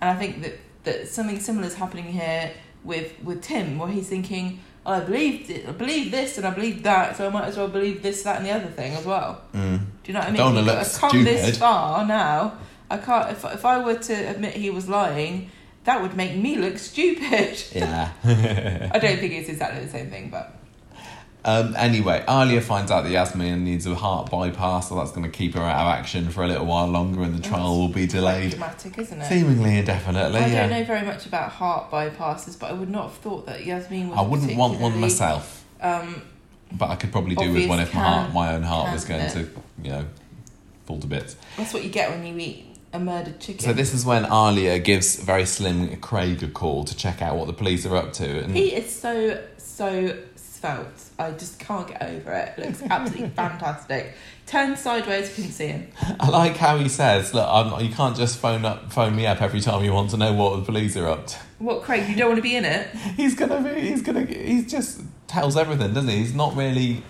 And 0.00 0.10
I 0.10 0.14
think 0.14 0.42
that 0.42 0.54
that 0.84 1.08
something 1.08 1.38
similar 1.40 1.66
is 1.66 1.74
happening 1.74 2.04
here 2.04 2.50
with 2.82 3.12
with 3.22 3.42
Tim, 3.42 3.78
where 3.78 3.88
he's 3.88 4.08
thinking, 4.08 4.60
oh, 4.86 4.92
"I 4.94 5.00
believed 5.00 5.50
it. 5.50 5.68
I 5.68 5.72
believe 5.72 6.10
this 6.10 6.38
and 6.38 6.46
I 6.46 6.50
believe 6.50 6.82
that, 6.84 7.16
so 7.16 7.26
I 7.26 7.30
might 7.30 7.44
as 7.44 7.56
well 7.58 7.68
believe 7.68 8.02
this, 8.02 8.22
that, 8.22 8.36
and 8.38 8.46
the 8.46 8.50
other 8.52 8.68
thing 8.68 8.94
as 8.94 9.04
well." 9.04 9.42
Mm. 9.54 9.78
Do 9.78 9.84
you 10.06 10.12
know 10.14 10.20
what 10.20 10.28
I 10.28 10.32
mean? 10.32 10.36
Don't 10.38 10.54
look 10.64 10.82
to 10.86 10.98
come 11.00 11.24
this 11.24 11.58
far 11.58 12.04
now. 12.06 12.54
I 12.90 12.98
can't. 12.98 13.30
If 13.30 13.44
if 13.44 13.64
I 13.64 13.82
were 13.84 13.96
to 13.96 14.12
admit 14.12 14.54
he 14.54 14.70
was 14.70 14.88
lying, 14.88 15.50
that 15.84 16.02
would 16.02 16.16
make 16.16 16.36
me 16.36 16.56
look 16.56 16.78
stupid. 16.78 17.62
Yeah. 17.74 18.12
I 18.92 18.98
don't 18.98 19.18
think 19.18 19.32
it's 19.32 19.48
exactly 19.48 19.84
the 19.84 19.90
same 19.90 20.10
thing, 20.10 20.30
but. 20.30 20.56
Um, 21.46 21.76
anyway, 21.76 22.24
Alya 22.26 22.62
finds 22.62 22.90
out 22.90 23.02
that 23.04 23.10
Yasmin 23.10 23.64
needs 23.64 23.84
a 23.86 23.94
heart 23.94 24.30
bypass, 24.30 24.88
so 24.88 24.94
that's 24.94 25.10
going 25.10 25.24
to 25.24 25.30
keep 25.30 25.52
her 25.54 25.60
out 25.60 25.86
of 25.86 25.98
action 25.98 26.30
for 26.30 26.42
a 26.42 26.48
little 26.48 26.64
while 26.64 26.86
longer, 26.86 27.22
and 27.22 27.34
the 27.34 27.42
trial 27.42 27.78
will 27.78 27.88
be 27.88 28.06
delayed, 28.06 28.52
dramatic, 28.52 28.96
isn't 28.98 29.20
it? 29.20 29.26
seemingly 29.26 29.76
indefinitely. 29.76 30.40
I 30.40 30.46
yeah. 30.46 30.60
don't 30.62 30.70
know 30.70 30.84
very 30.84 31.04
much 31.04 31.26
about 31.26 31.50
heart 31.50 31.90
bypasses, 31.90 32.58
but 32.58 32.70
I 32.70 32.72
would 32.72 32.88
not 32.88 33.10
have 33.10 33.18
thought 33.18 33.44
that 33.44 33.66
Yasmin 33.66 34.08
was. 34.08 34.18
I 34.18 34.22
wouldn't 34.22 34.56
want 34.56 34.80
one 34.80 34.98
myself, 34.98 35.66
Um, 35.82 36.22
but 36.72 36.88
I 36.88 36.96
could 36.96 37.12
probably 37.12 37.34
do 37.34 37.52
with 37.52 37.68
one 37.68 37.80
if 37.80 37.92
my 37.92 38.00
heart, 38.00 38.32
my 38.32 38.54
own 38.54 38.62
heart 38.62 38.94
was 38.94 39.04
going 39.04 39.30
to, 39.32 39.40
you 39.82 39.90
know, 39.90 40.06
fall 40.86 40.98
to 41.00 41.06
bits. 41.06 41.36
that's 41.58 41.74
what 41.74 41.84
you 41.84 41.90
get 41.90 42.08
when 42.08 42.24
you 42.24 42.38
eat 42.38 42.73
a 42.94 42.98
murdered 43.00 43.40
chicken. 43.40 43.60
So 43.60 43.72
this 43.72 43.92
is 43.92 44.06
when 44.06 44.24
Alya 44.24 44.82
gives 44.82 45.16
very 45.16 45.44
slim 45.44 45.96
Craig 46.00 46.42
a 46.42 46.48
call 46.48 46.84
to 46.84 46.96
check 46.96 47.20
out 47.20 47.36
what 47.36 47.46
the 47.46 47.52
police 47.52 47.84
are 47.84 47.96
up 47.96 48.12
to, 48.14 48.44
and 48.44 48.56
he 48.56 48.74
is 48.74 48.90
so 48.90 49.42
so 49.58 50.16
svelte. 50.36 51.10
I 51.18 51.32
just 51.32 51.58
can't 51.58 51.86
get 51.88 52.02
over 52.02 52.32
it. 52.32 52.58
Looks 52.58 52.82
absolutely 52.82 53.28
fantastic. 53.36 54.14
Turns 54.46 54.80
sideways, 54.80 55.36
you 55.36 55.44
can 55.44 55.52
see 55.52 55.66
him. 55.68 55.88
I 56.20 56.28
like 56.28 56.56
how 56.56 56.78
he 56.78 56.88
says, 56.88 57.34
"Look, 57.34 57.46
I'm, 57.48 57.84
you 57.84 57.92
can't 57.92 58.16
just 58.16 58.38
phone 58.38 58.64
up, 58.64 58.92
phone 58.92 59.16
me 59.16 59.26
up 59.26 59.42
every 59.42 59.60
time 59.60 59.84
you 59.84 59.92
want 59.92 60.10
to 60.10 60.16
know 60.16 60.32
what 60.32 60.56
the 60.56 60.62
police 60.62 60.96
are 60.96 61.08
up 61.08 61.26
to." 61.28 61.36
What, 61.58 61.82
Craig? 61.82 62.08
You 62.08 62.16
don't 62.16 62.28
want 62.28 62.38
to 62.38 62.42
be 62.42 62.56
in 62.56 62.64
it? 62.64 62.88
He's 63.16 63.34
gonna 63.34 63.60
be. 63.60 63.80
He's 63.80 64.02
gonna. 64.02 64.24
He 64.24 64.62
just 64.62 65.02
tells 65.26 65.56
everything, 65.56 65.94
doesn't 65.94 66.08
he? 66.08 66.18
He's 66.18 66.34
not 66.34 66.54
really. 66.56 67.02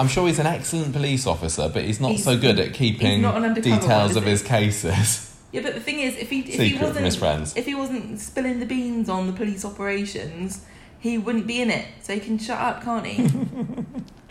I'm 0.00 0.08
sure 0.08 0.26
he's 0.26 0.38
an 0.38 0.46
excellent 0.46 0.92
police 0.92 1.26
officer, 1.26 1.68
but 1.72 1.84
he's 1.84 2.00
not 2.00 2.12
He's- 2.12 2.24
so 2.24 2.38
good 2.38 2.58
at 2.58 2.72
keeping 2.72 3.24
undercover 3.24 3.70
one, 3.70 3.80
details 3.80 4.16
of 4.16 4.24
he? 4.24 4.30
his 4.30 4.42
cases 4.42 5.26
Yeah, 5.52 5.62
but 5.62 5.74
the 5.74 5.80
thing 5.80 5.98
is, 5.98 6.16
if 6.16 6.30
he 6.30 6.40
if 6.40 6.46
secret 6.52 6.94
his 7.04 7.20
wasn't 7.20 7.56
if 7.56 7.66
he 7.66 7.74
wasn't 7.74 8.20
spilling 8.20 8.60
the 8.60 8.66
beans 8.66 9.08
on 9.08 9.26
the 9.26 9.32
police 9.32 9.64
operations, 9.64 10.64
he 11.00 11.18
wouldn't 11.18 11.46
be 11.48 11.60
in 11.60 11.70
it. 11.70 11.86
So 12.02 12.14
he 12.14 12.20
can 12.20 12.38
shut 12.38 12.58
up, 12.58 12.82
can't 12.84 13.06
he? 13.06 13.28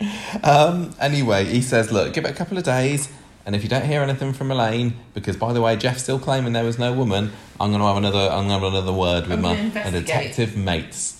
Um, 0.42 0.94
anyway, 0.98 1.44
he 1.44 1.60
says, 1.60 1.92
"Look, 1.92 2.14
give 2.14 2.24
it 2.24 2.30
a 2.30 2.34
couple 2.34 2.56
of 2.56 2.64
days, 2.64 3.10
and 3.44 3.54
if 3.54 3.62
you 3.62 3.68
don't 3.68 3.84
hear 3.84 4.00
anything 4.00 4.32
from 4.32 4.50
Elaine, 4.50 4.94
because 5.12 5.36
by 5.36 5.52
the 5.52 5.60
way, 5.60 5.76
Geoff's 5.76 6.02
still 6.02 6.18
claiming 6.18 6.54
there 6.54 6.64
was 6.64 6.78
no 6.78 6.94
woman, 6.94 7.32
I'm 7.60 7.68
going 7.70 7.80
to 7.82 7.86
have 7.86 7.98
another. 7.98 8.30
I'm 8.30 8.48
going 8.48 8.60
to 8.60 8.64
have 8.66 8.74
another 8.74 8.92
word 8.94 9.26
with 9.26 9.40
my 9.40 9.54
gonna 9.56 9.68
my 9.68 9.80
investigate. 9.82 10.06
detective 10.06 10.56
mates." 10.56 11.19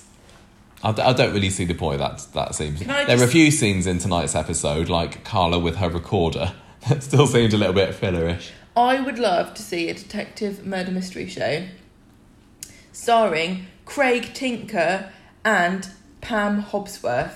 I, 0.82 0.92
d- 0.92 1.02
I 1.02 1.12
don't 1.12 1.34
really 1.34 1.50
see 1.50 1.64
the 1.66 1.74
point. 1.74 1.98
That 1.98 2.26
that 2.34 2.54
seems. 2.54 2.80
There 2.80 3.18
are 3.20 3.24
a 3.24 3.28
few 3.28 3.50
scenes 3.50 3.86
in 3.86 3.98
tonight's 3.98 4.34
episode, 4.34 4.88
like 4.88 5.24
Carla 5.24 5.58
with 5.58 5.76
her 5.76 5.90
recorder, 5.90 6.52
that 6.88 7.02
still 7.02 7.26
seemed 7.26 7.52
a 7.52 7.56
little 7.58 7.74
bit 7.74 7.94
fillerish. 7.94 8.50
I 8.76 9.00
would 9.00 9.18
love 9.18 9.52
to 9.54 9.62
see 9.62 9.88
a 9.90 9.94
detective 9.94 10.64
murder 10.64 10.90
mystery 10.92 11.28
show 11.28 11.66
starring 12.92 13.66
Craig 13.84 14.32
Tinker 14.34 15.10
and 15.44 15.88
Pam 16.20 16.62
Hobsworth. 16.62 17.34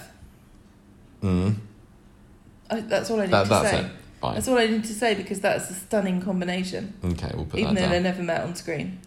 Mm. 1.22 1.56
I, 2.70 2.80
that's 2.80 3.10
all 3.10 3.20
I 3.20 3.24
need 3.26 3.32
That, 3.32 3.44
to 3.44 3.48
that's 3.50 3.70
say. 3.70 3.80
it. 3.80 3.90
Fine. 4.20 4.34
That's 4.34 4.48
all 4.48 4.58
I 4.58 4.66
need 4.66 4.84
to 4.84 4.92
say 4.94 5.14
because 5.14 5.40
that's 5.40 5.70
a 5.70 5.74
stunning 5.74 6.20
combination, 6.22 6.94
Okay, 7.04 7.30
we'll 7.34 7.44
put 7.44 7.60
even 7.60 7.74
that 7.74 7.80
Even 7.80 7.82
though 7.82 7.88
they 7.88 7.94
down. 7.96 8.02
never 8.04 8.22
met 8.22 8.40
on 8.42 8.54
screen. 8.54 9.00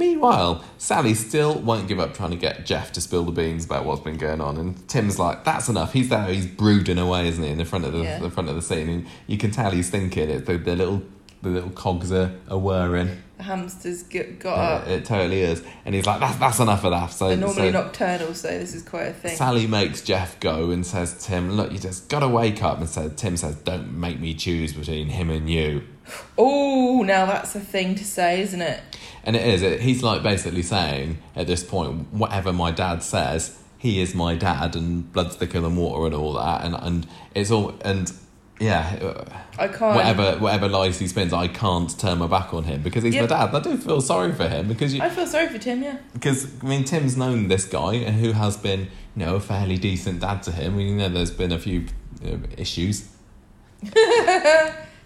Meanwhile, 0.00 0.64
Sally 0.78 1.12
still 1.12 1.58
won't 1.60 1.86
give 1.86 2.00
up 2.00 2.14
trying 2.14 2.30
to 2.30 2.36
get 2.36 2.64
Geoff 2.64 2.90
to 2.92 3.02
spill 3.02 3.24
the 3.24 3.32
beans 3.32 3.66
about 3.66 3.84
what's 3.84 4.00
been 4.00 4.16
going 4.16 4.40
on, 4.40 4.56
and 4.56 4.88
Tim's 4.88 5.18
like, 5.18 5.44
"That's 5.44 5.68
enough." 5.68 5.92
He's 5.92 6.08
there, 6.08 6.26
he's 6.28 6.46
brooding 6.46 6.96
away, 6.98 7.28
isn't 7.28 7.44
he, 7.44 7.50
in 7.50 7.58
the 7.58 7.66
front 7.66 7.84
of 7.84 7.92
the, 7.92 7.98
Yeah. 8.00 8.18
the 8.18 8.30
front 8.30 8.48
of 8.48 8.54
the 8.56 8.62
scene, 8.62 8.88
and 8.88 9.06
you 9.26 9.36
can 9.36 9.50
tell 9.50 9.70
he's 9.70 9.90
thinking 9.90 10.30
it. 10.30 10.46
The, 10.46 10.56
the 10.56 10.74
little 10.74 11.02
the 11.42 11.50
little 11.50 11.70
cogs 11.70 12.10
are, 12.12 12.32
are 12.50 12.58
whirring. 12.58 13.16
The 13.38 13.44
hamsters 13.44 14.02
get, 14.02 14.38
got 14.40 14.58
Uh, 14.58 14.62
up. 14.76 14.88
it 14.88 15.04
totally 15.06 15.40
is, 15.40 15.62
and 15.84 15.94
he's 15.94 16.06
like, 16.06 16.20
"That's 16.20 16.36
that's 16.36 16.58
enough 16.60 16.82
of 16.84 16.92
that." 16.92 17.12
So, 17.12 17.28
They're 17.28 17.36
normally 17.36 17.70
so 17.70 17.82
nocturnal, 17.82 18.34
so 18.34 18.48
this 18.48 18.74
is 18.74 18.82
quite 18.82 19.08
a 19.08 19.12
thing. 19.12 19.36
Sally 19.36 19.66
makes 19.66 20.00
Geoff 20.00 20.40
go 20.40 20.70
and 20.70 20.84
says, 20.86 21.14
"Tim, 21.26 21.50
look, 21.58 21.72
you 21.72 21.78
just 21.78 22.08
gotta 22.08 22.28
wake 22.28 22.62
up." 22.62 22.78
And 22.78 22.88
said, 22.88 23.18
Tim 23.18 23.36
says, 23.36 23.54
"Don't 23.56 23.92
make 23.98 24.18
me 24.18 24.32
choose 24.32 24.72
between 24.72 25.08
him 25.08 25.28
and 25.28 25.48
you." 25.50 25.82
Oh, 26.36 27.02
now 27.06 27.24
that's 27.26 27.54
a 27.54 27.60
thing 27.60 27.94
to 27.94 28.04
say, 28.04 28.40
isn't 28.40 28.60
it? 28.62 28.80
And 29.24 29.36
it 29.36 29.46
is. 29.46 29.62
It, 29.62 29.80
he's 29.80 30.02
like 30.02 30.22
basically 30.22 30.62
saying 30.62 31.18
at 31.36 31.46
this 31.46 31.62
point, 31.62 32.12
whatever 32.12 32.52
my 32.52 32.70
dad 32.70 33.02
says, 33.02 33.58
he 33.78 34.00
is 34.00 34.14
my 34.14 34.34
dad, 34.34 34.74
and 34.76 35.10
blood's 35.12 35.36
thicker 35.36 35.60
than 35.60 35.76
water, 35.76 36.06
and 36.06 36.14
all 36.14 36.32
that. 36.34 36.64
And 36.64 36.74
and 36.74 37.06
it's 37.34 37.50
all 37.50 37.74
and 37.82 38.12
yeah, 38.58 38.98
uh, 39.00 39.24
I 39.58 39.68
can't. 39.68 39.96
whatever 39.96 40.32
whatever 40.38 40.68
lies 40.68 40.98
he 40.98 41.06
spins, 41.08 41.32
I 41.32 41.48
can't 41.48 41.98
turn 41.98 42.18
my 42.18 42.26
back 42.26 42.52
on 42.52 42.64
him 42.64 42.82
because 42.82 43.02
he's 43.04 43.14
Yep. 43.14 43.30
my 43.30 43.36
dad. 43.36 43.54
I 43.54 43.60
do 43.60 43.76
feel 43.78 44.00
sorry 44.02 44.32
for 44.32 44.48
him 44.48 44.68
because 44.68 44.92
you 44.94 45.00
I 45.02 45.08
feel 45.08 45.26
sorry 45.26 45.48
for 45.48 45.56
Tim. 45.58 45.82
Yeah. 45.82 45.96
because 46.12 46.46
I 46.62 46.66
mean 46.66 46.84
Tim's 46.84 47.16
known 47.16 47.48
this 47.48 47.64
guy 47.64 47.94
and 47.94 48.16
who 48.20 48.32
has 48.32 48.56
been 48.58 48.80
you 49.16 49.24
know 49.24 49.36
a 49.36 49.40
fairly 49.40 49.78
decent 49.78 50.20
dad 50.20 50.42
to 50.44 50.52
him. 50.52 50.78
You 50.78 50.94
know, 50.96 51.08
there's 51.08 51.30
been 51.30 51.52
a 51.52 51.58
few 51.58 51.86
you 52.22 52.30
know, 52.36 52.40
issues. 52.58 53.08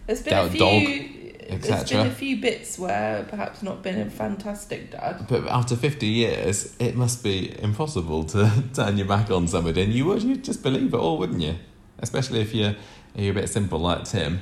There's 0.06 0.20
been 0.22 0.32
Doubt 0.34 0.46
a 0.48 0.50
few. 0.50 0.58
dog, 0.58 1.13
there's 1.48 1.90
been 1.90 2.06
a 2.06 2.10
few 2.10 2.40
bits 2.40 2.78
where 2.78 3.24
perhaps 3.24 3.62
not 3.62 3.82
been 3.82 4.00
a 4.00 4.10
fantastic 4.10 4.90
dad. 4.90 5.26
But 5.28 5.46
after 5.48 5.76
50 5.76 6.06
years, 6.06 6.74
it 6.78 6.96
must 6.96 7.22
be 7.22 7.58
impossible 7.60 8.24
to 8.24 8.64
turn 8.74 8.96
your 8.96 9.06
back 9.06 9.30
on 9.30 9.48
somebody. 9.48 9.82
And 9.82 9.92
you 9.92 10.06
would, 10.06 10.22
you'd 10.22 10.44
just 10.44 10.62
believe 10.62 10.94
it 10.94 10.96
all, 10.96 11.18
wouldn't 11.18 11.40
you? 11.40 11.56
Especially 11.98 12.40
if 12.40 12.54
you're, 12.54 12.74
you're 13.14 13.32
a 13.32 13.34
bit 13.34 13.48
simple 13.48 13.78
like 13.78 14.04
Tim. 14.04 14.40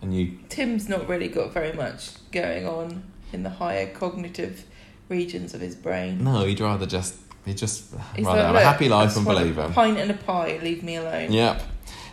And 0.00 0.14
you, 0.14 0.38
Tim's 0.48 0.88
not 0.88 1.08
really 1.08 1.28
got 1.28 1.52
very 1.52 1.72
much 1.72 2.10
going 2.32 2.66
on 2.66 3.04
in 3.32 3.42
the 3.42 3.50
higher 3.50 3.86
cognitive 3.92 4.64
regions 5.08 5.54
of 5.54 5.60
his 5.60 5.76
brain. 5.76 6.22
no, 6.24 6.44
he'd 6.44 6.60
rather 6.60 6.86
just, 6.86 7.16
you 7.46 7.54
just 7.54 7.94
He's 8.16 8.24
rather 8.24 8.38
like, 8.38 8.46
have 8.46 8.54
a 8.56 8.64
happy 8.64 8.88
life 8.88 9.16
and 9.16 9.24
believe 9.24 9.58
a 9.58 9.66
him. 9.66 9.72
Pint 9.72 9.98
and 9.98 10.10
a 10.10 10.14
pie, 10.14 10.58
leave 10.62 10.82
me 10.82 10.96
alone. 10.96 11.32
Yep. 11.32 11.62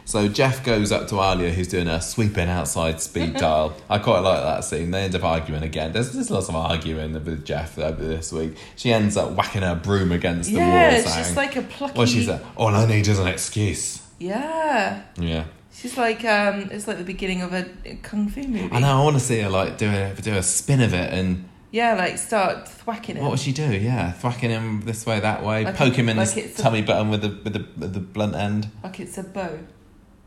So 0.09 0.27
Geoff 0.27 0.63
goes 0.63 0.91
up 0.91 1.07
to 1.09 1.15
Alya, 1.15 1.51
who's 1.51 1.67
doing 1.67 1.87
a 1.87 2.01
sweeping 2.01 2.49
outside 2.49 2.99
speed 2.99 3.35
Daal. 3.37 3.73
I 3.87 3.99
quite 3.99 4.21
like 4.21 4.41
that 4.41 4.63
scene. 4.63 4.89
They 4.89 5.03
end 5.03 5.13
up 5.13 5.23
arguing 5.23 5.61
again. 5.61 5.91
There's 5.93 6.13
just 6.13 6.31
lots 6.31 6.49
of 6.49 6.55
arguing 6.55 7.13
with 7.13 7.45
Geoff 7.45 7.77
over 7.77 8.03
this 8.03 8.31
week. 8.31 8.55
She 8.75 8.91
ends 8.91 9.15
up 9.17 9.33
whacking 9.33 9.61
her 9.61 9.75
broom 9.75 10.11
against 10.11 10.49
the 10.49 10.55
Yeah, 10.57 10.87
wall, 10.89 10.97
it's 10.99 11.11
saying, 11.13 11.23
just 11.25 11.35
like 11.35 11.55
a 11.57 11.61
plucky. 11.61 11.95
"Well, 11.95 12.07
she 12.07 12.23
said, 12.23 12.43
all 12.57 12.69
I 12.69 12.87
need 12.87 13.07
is 13.07 13.19
an 13.19 13.27
excuse." 13.27 14.01
Yeah, 14.17 15.03
Yeah. 15.15 15.43
she's 15.71 15.95
like 15.95 16.25
um, 16.25 16.69
it's 16.71 16.87
like 16.87 16.97
the 16.97 17.03
beginning 17.03 17.43
of 17.43 17.53
a 17.53 17.65
kung 18.01 18.29
fu 18.29 18.41
movie. 18.41 18.67
I 18.71 18.79
know. 18.79 19.01
I 19.01 19.03
want 19.03 19.15
to 19.15 19.19
see 19.23 19.39
her 19.41 19.49
like 19.49 19.77
do 19.77 19.91
a 19.91 20.15
do 20.19 20.33
a 20.33 20.41
spin 20.41 20.81
of 20.81 20.91
it, 20.95 21.13
and 21.13 21.47
Yeah, 21.69 21.93
like 21.93 22.17
start 22.17 22.67
thwacking 22.67 23.17
it. 23.17 23.21
what 23.21 23.29
would 23.29 23.39
she 23.39 23.51
do? 23.51 23.71
Yeah, 23.77 24.11
thwacking 24.13 24.49
him 24.49 24.81
this 24.85 25.05
way, 25.05 25.19
that 25.19 25.45
way, 25.45 25.65
Like 25.65 25.75
poke 25.75 25.93
him 25.93 26.09
in 26.09 26.17
like 26.17 26.29
his 26.31 26.45
it's 26.45 26.59
a- 26.59 26.63
tummy 26.63 26.81
button 26.81 27.11
with 27.11 27.21
the 27.21 27.29
with 27.43 27.53
the 27.53 27.63
with 27.77 27.93
the 27.93 27.99
blunt 27.99 28.33
end. 28.33 28.69
Like 28.83 28.99
it's 28.99 29.15
a 29.19 29.23
bow. 29.23 29.59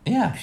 Yeah. 0.07 0.37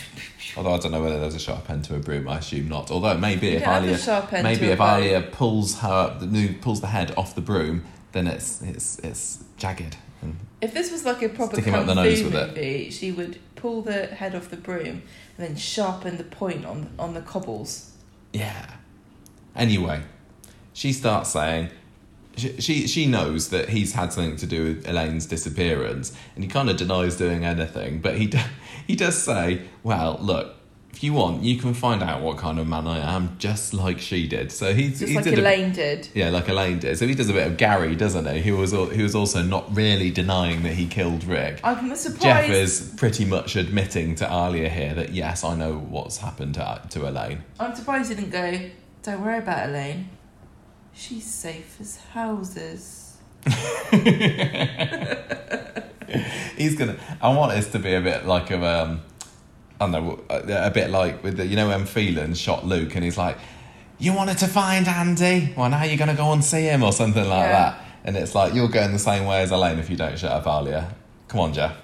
Although 0.55 0.73
I 0.73 0.77
don't 0.79 0.91
know 0.91 1.01
whether 1.01 1.19
there's 1.19 1.35
a 1.35 1.39
sharp 1.39 1.69
end 1.69 1.83
to 1.85 1.95
a 1.95 1.99
broom. 1.99 2.27
I 2.27 2.37
assume 2.37 2.69
not. 2.69 2.91
Although 2.91 3.17
maybe 3.17 3.47
You 3.47 3.57
if 3.57 3.63
don't 3.65 3.83
Alya 3.83 3.93
a 3.93 3.97
sharp 3.97 4.33
end 4.33 4.43
maybe 4.43 4.67
if. 4.67 4.79
Alya 4.79 5.31
pulls 5.31 5.79
her 5.79 6.17
the 6.19 6.25
new 6.25 6.53
pulls 6.53 6.81
the 6.81 6.87
head 6.87 7.13
off 7.17 7.35
the 7.35 7.41
broom, 7.41 7.83
then 8.13 8.27
it's 8.27 8.61
it's 8.61 8.99
it's 8.99 9.43
jagged. 9.57 9.97
If 10.61 10.73
this 10.73 10.91
was 10.91 11.05
like 11.05 11.21
a 11.21 11.29
proper 11.29 11.53
Stick 11.53 11.65
him 11.65 11.73
kung 11.73 11.81
up 11.83 11.87
the 11.87 11.95
nose 11.95 12.23
with 12.23 12.35
it. 12.35 12.47
movie, 12.49 12.89
she 12.89 13.11
would 13.11 13.39
pull 13.55 13.81
the 13.81 14.07
head 14.07 14.35
off 14.35 14.49
the 14.49 14.57
broom 14.57 14.87
and 15.37 15.47
then 15.47 15.55
sharpen 15.55 16.17
the 16.17 16.23
point 16.23 16.65
on 16.65 16.89
on 16.99 17.13
the 17.13 17.21
cobbles. 17.21 17.93
Yeah. 18.33 18.75
Anyway, 19.55 20.01
she 20.73 20.91
starts 20.93 21.29
saying 21.29 21.69
she, 22.35 22.87
she 22.87 23.05
knows 23.05 23.49
that 23.49 23.69
he's 23.69 23.93
had 23.93 24.13
something 24.13 24.37
to 24.37 24.45
do 24.45 24.63
with 24.63 24.87
Elaine's 24.87 25.25
disappearance, 25.25 26.15
and 26.35 26.43
he 26.43 26.49
kind 26.49 26.69
of 26.69 26.77
denies 26.77 27.17
doing 27.17 27.43
anything. 27.43 27.99
But 27.99 28.17
he 28.17 28.31
he 28.89 28.95
does 28.95 29.21
say, 29.21 29.61
"Well, 29.83 30.17
look." 30.19 30.55
If 30.91 31.03
you 31.03 31.13
want, 31.13 31.43
you 31.43 31.57
can 31.59 31.75
find 31.75 32.01
out 32.01 32.23
what 32.23 32.37
kind 32.37 32.57
of 32.59 32.67
man 32.67 32.87
I 32.87 33.15
am, 33.15 33.35
just 33.37 33.75
like 33.75 33.99
she 33.99 34.27
did. 34.27 34.51
So 34.51 34.73
he's 34.73 34.97
Just 34.99 35.09
he 35.11 35.15
like 35.15 35.23
did 35.23 35.37
a- 35.37 35.41
Elaine 35.41 35.71
did. 35.71 36.07
yeah, 36.15 36.29
like 36.31 36.49
Elaine 36.49 36.79
did. 36.79 36.97
So 36.97 37.05
he 37.05 37.13
does 37.13 37.29
a 37.29 37.33
bit 37.33 37.45
of 37.45 37.57
Gary, 37.57 37.95
doesn't 37.95 38.25
he? 38.25 38.41
He 38.41 38.51
was 38.51 38.71
he 38.71 39.03
was 39.03 39.13
also 39.13 39.43
not 39.43 39.73
really 39.73 40.09
denying 40.09 40.63
that 40.63 40.73
he 40.73 40.87
killed 40.87 41.23
Rick. 41.25 41.59
I'm 41.63 41.95
surprised. 41.95 42.23
Geoff 42.23 42.49
is 42.49 42.91
pretty 42.97 43.23
much 43.23 43.55
admitting 43.55 44.15
to 44.15 44.25
Alya 44.25 44.67
here 44.67 44.95
that 44.95 45.11
yes, 45.13 45.43
I 45.43 45.55
know 45.55 45.77
what's 45.77 46.17
happened 46.17 46.55
to 46.55 46.81
to 46.89 47.07
Elaine. 47.07 47.43
I'm 47.59 47.75
surprised 47.75 48.09
he 48.09 48.15
didn't 48.15 48.31
go. 48.31 48.59
Don't 49.03 49.21
worry 49.23 49.37
about 49.37 49.69
Elaine. 49.69 50.09
She's 50.93 51.25
safe 51.25 51.77
as 51.79 51.97
houses. 52.13 53.17
He's 56.57 56.75
gonna. 56.75 56.97
I 57.21 57.29
want 57.35 57.53
this 57.53 57.71
to 57.71 57.79
be 57.79 57.93
a 57.93 58.01
bit 58.01 58.25
like 58.25 58.51
a 58.51 58.63
um, 58.65 59.01
I 59.79 59.85
don't 59.85 59.91
know, 59.91 60.19
a, 60.29 60.67
a 60.67 60.71
bit 60.71 60.89
like 60.89 61.23
with 61.23 61.37
the 61.37 61.45
you 61.45 61.55
know 61.55 61.67
when 61.69 61.85
Phelan 61.85 62.33
shot 62.33 62.65
Luke 62.65 62.95
and 62.95 63.03
he's 63.03 63.17
like, 63.17 63.37
"You 63.97 64.13
wanted 64.13 64.37
to 64.39 64.47
find 64.47 64.87
Andy? 64.87 65.53
Well, 65.55 65.69
now 65.69 65.83
you're 65.83 65.97
gonna 65.97 66.15
go 66.15 66.31
and 66.33 66.43
see 66.43 66.63
him 66.63 66.83
or 66.83 66.91
something 66.91 67.23
like 67.27 67.47
Yeah. 67.47 67.51
that." 67.51 67.85
And 68.05 68.15
it's 68.17 68.33
like 68.33 68.53
you're 68.53 68.69
going 68.69 68.93
the 68.93 68.99
same 68.99 69.25
way 69.25 69.41
as 69.41 69.51
Elaine 69.51 69.77
if 69.79 69.89
you 69.89 69.95
don't 69.97 70.17
shut 70.17 70.31
up, 70.31 70.45
Alya. 70.45 70.93
Come 71.27 71.41
on, 71.41 71.53
Geoff. 71.53 71.75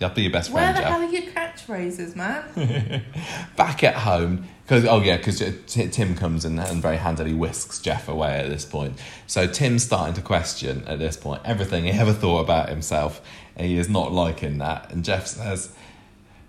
You'll 0.00 0.10
be 0.10 0.22
your 0.22 0.32
best 0.32 0.50
Where 0.50 0.62
friend, 0.62 0.76
the 0.76 0.80
Geoff. 0.82 0.90
hell 0.90 1.02
are 1.02 1.12
your 1.12 1.32
catchphrases, 1.32 2.16
man? 2.16 3.04
back 3.56 3.82
at 3.84 3.94
home 3.94 4.46
because 4.66 4.84
oh 4.84 5.00
yeah 5.00 5.16
because 5.16 5.38
tim 5.68 6.14
comes 6.16 6.44
in 6.44 6.58
and 6.58 6.82
very 6.82 6.96
handily 6.96 7.32
whisks 7.32 7.78
geoff 7.80 8.08
away 8.08 8.40
at 8.40 8.48
this 8.48 8.64
point 8.64 8.98
so 9.28 9.46
tim's 9.46 9.84
starting 9.84 10.14
to 10.14 10.20
question 10.20 10.82
at 10.88 10.98
this 10.98 11.16
point 11.16 11.40
everything 11.44 11.84
he 11.84 11.90
ever 11.90 12.12
thought 12.12 12.40
about 12.40 12.68
himself 12.68 13.20
and 13.56 13.66
he 13.68 13.76
is 13.78 13.88
not 13.88 14.10
liking 14.12 14.58
that 14.58 14.90
and 14.92 15.04
geoff 15.04 15.26
says 15.28 15.72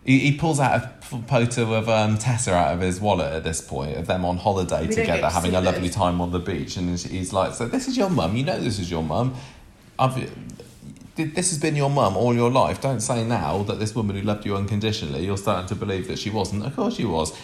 he, 0.03 0.19
he 0.19 0.37
pulls 0.37 0.59
out 0.59 0.81
a 0.81 0.87
photo 1.27 1.73
of 1.73 1.89
um, 1.89 2.17
Tessa 2.17 2.53
out 2.53 2.73
of 2.73 2.79
his 2.79 2.99
wallet 3.01 3.33
at 3.33 3.43
this 3.43 3.59
point 3.61 3.97
of 3.97 4.07
them 4.07 4.23
on 4.25 4.37
holiday 4.37 4.87
We 4.87 4.95
together 4.95 5.21
to 5.21 5.29
having 5.29 5.53
a 5.53 5.61
lovely 5.61 5.87
this. 5.89 5.95
time 5.95 6.19
on 6.21 6.31
the 6.31 6.39
beach 6.39 6.75
and 6.77 6.87
he's- 6.89 7.03
he's 7.03 7.33
like 7.33 7.53
so 7.53 7.67
this 7.67 7.87
is 7.87 7.97
your 7.97 8.09
mum 8.09 8.35
you 8.35 8.43
know 8.43 8.59
this 8.59 8.79
is 8.79 8.89
your 8.89 9.03
mum 9.03 9.35
I've 9.99 10.15
this 11.15 11.49
has 11.49 11.57
been 11.59 11.75
your 11.75 11.89
mum 11.89 12.15
all 12.15 12.35
your 12.35 12.51
life. 12.51 12.79
Don't 12.79 12.99
say 12.99 13.23
now 13.25 13.63
that 13.63 13.79
this 13.79 13.95
woman 13.95 14.15
who 14.15 14.21
loved 14.21 14.45
you 14.45 14.55
unconditionally, 14.55 15.25
you're 15.25 15.35
starting 15.35 15.67
to 15.69 15.73
believe 15.73 16.07
that 16.09 16.19
she 16.19 16.29
wasn't. 16.29 16.63
Of 16.63 16.75
course 16.75 16.95
she 16.97 17.05
was. 17.05 17.35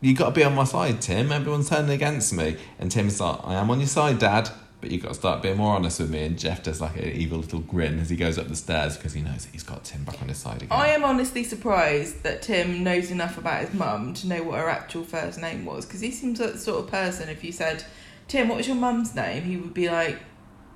You 0.00 0.14
got 0.14 0.26
to 0.26 0.30
be 0.32 0.44
on 0.44 0.54
my 0.54 0.64
side, 0.64 1.00
Tim. 1.00 1.32
Everyone's 1.32 1.70
turning 1.70 1.90
against 1.90 2.32
me. 2.32 2.56
And 2.78 2.90
Tim's 2.90 3.20
like, 3.20 3.40
I 3.44 3.54
am 3.54 3.70
on 3.70 3.80
your 3.80 3.88
side, 3.88 4.18
Dad, 4.18 4.50
but 4.80 4.90
you've 4.90 5.02
got 5.02 5.08
to 5.08 5.14
start 5.14 5.42
being 5.42 5.56
more 5.56 5.74
honest 5.74 6.00
with 6.00 6.10
me. 6.10 6.24
And 6.24 6.38
Geoff 6.38 6.62
does 6.62 6.80
like 6.80 6.96
an 6.96 7.04
evil 7.04 7.38
little 7.38 7.60
grin 7.60 7.98
as 7.98 8.10
he 8.10 8.16
goes 8.16 8.38
up 8.38 8.48
the 8.48 8.56
stairs 8.56 8.96
because 8.96 9.14
he 9.14 9.22
knows 9.22 9.46
that 9.46 9.52
he's 9.52 9.62
got 9.62 9.84
Tim 9.84 10.04
back 10.04 10.20
on 10.20 10.28
his 10.28 10.38
side 10.38 10.62
again. 10.62 10.68
I 10.70 10.88
am 10.88 11.02
honestly 11.02 11.44
surprised 11.44 12.22
that 12.24 12.42
Tim 12.42 12.84
knows 12.84 13.10
enough 13.10 13.38
about 13.38 13.64
his 13.64 13.74
mum 13.74 14.12
to 14.14 14.28
know 14.28 14.42
what 14.42 14.58
her 14.58 14.68
actual 14.68 15.04
first 15.04 15.40
name 15.40 15.64
was. 15.64 15.86
Because 15.86 16.00
he 16.00 16.10
seems 16.10 16.40
like 16.40 16.52
the 16.52 16.58
sort 16.58 16.84
of 16.84 16.90
person, 16.90 17.28
if 17.30 17.42
you 17.42 17.52
said, 17.52 17.84
Tim, 18.28 18.48
what 18.48 18.58
was 18.58 18.66
your 18.66 18.76
mum's 18.76 19.14
name? 19.14 19.44
He 19.44 19.56
would 19.56 19.74
be 19.74 19.88
like, 19.88 20.18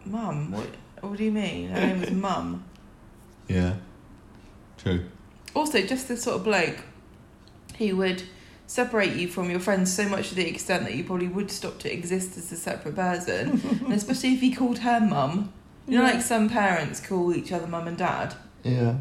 Mum, 0.07 0.51
what, 0.51 0.69
what 1.03 1.19
do 1.19 1.25
you 1.25 1.33
mean? 1.33 1.69
Her 1.69 1.81
name 1.81 2.01
was 2.01 2.11
Mum. 2.11 2.65
Yeah. 3.49 3.75
True. 4.79 5.05
Also, 5.55 5.83
just 5.83 6.09
the 6.09 6.17
sort 6.17 6.37
of 6.37 6.45
bloke 6.45 6.85
he 7.75 7.93
would 7.93 8.23
separate 8.71 9.17
you 9.17 9.27
from 9.27 9.51
your 9.51 9.59
friends 9.59 9.93
so 9.93 10.09
much 10.09 10.29
to 10.29 10.35
the 10.37 10.47
extent 10.49 10.85
that 10.85 10.95
you 10.95 11.03
probably 11.03 11.27
would 11.27 11.51
stop 11.51 11.77
to 11.81 11.93
exist 11.93 12.39
as 12.39 12.53
a 12.53 12.57
separate 12.57 12.95
person. 12.95 13.61
and 13.85 13.93
especially 13.93 14.33
if 14.35 14.41
he 14.41 14.55
called 14.55 14.79
her 14.79 15.01
mum. 15.01 15.53
You 15.89 15.99
know, 15.99 16.05
Yeah. 16.05 16.13
like 16.13 16.23
some 16.23 16.49
parents 16.49 17.01
call 17.05 17.35
each 17.35 17.51
other 17.51 17.67
mum 17.67 17.89
and 17.89 17.97
dad. 17.97 18.35
Yeah. 18.63 18.95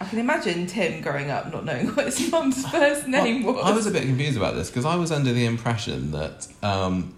I 0.00 0.06
can 0.06 0.18
imagine 0.18 0.66
Tim 0.66 1.02
growing 1.02 1.30
up 1.30 1.52
not 1.52 1.64
knowing 1.64 1.86
what 1.94 2.06
his 2.06 2.30
mum's 2.32 2.66
first 2.66 3.06
name 3.06 3.44
was. 3.44 3.62
I 3.64 3.70
was 3.72 3.86
a 3.86 3.92
bit 3.92 4.02
confused 4.02 4.36
about 4.36 4.54
this 4.56 4.70
because 4.70 4.84
I 4.84 4.96
was 4.96 5.12
under 5.12 5.32
the 5.32 5.44
impression 5.46 6.10
that 6.10 6.48
um, 6.64 7.14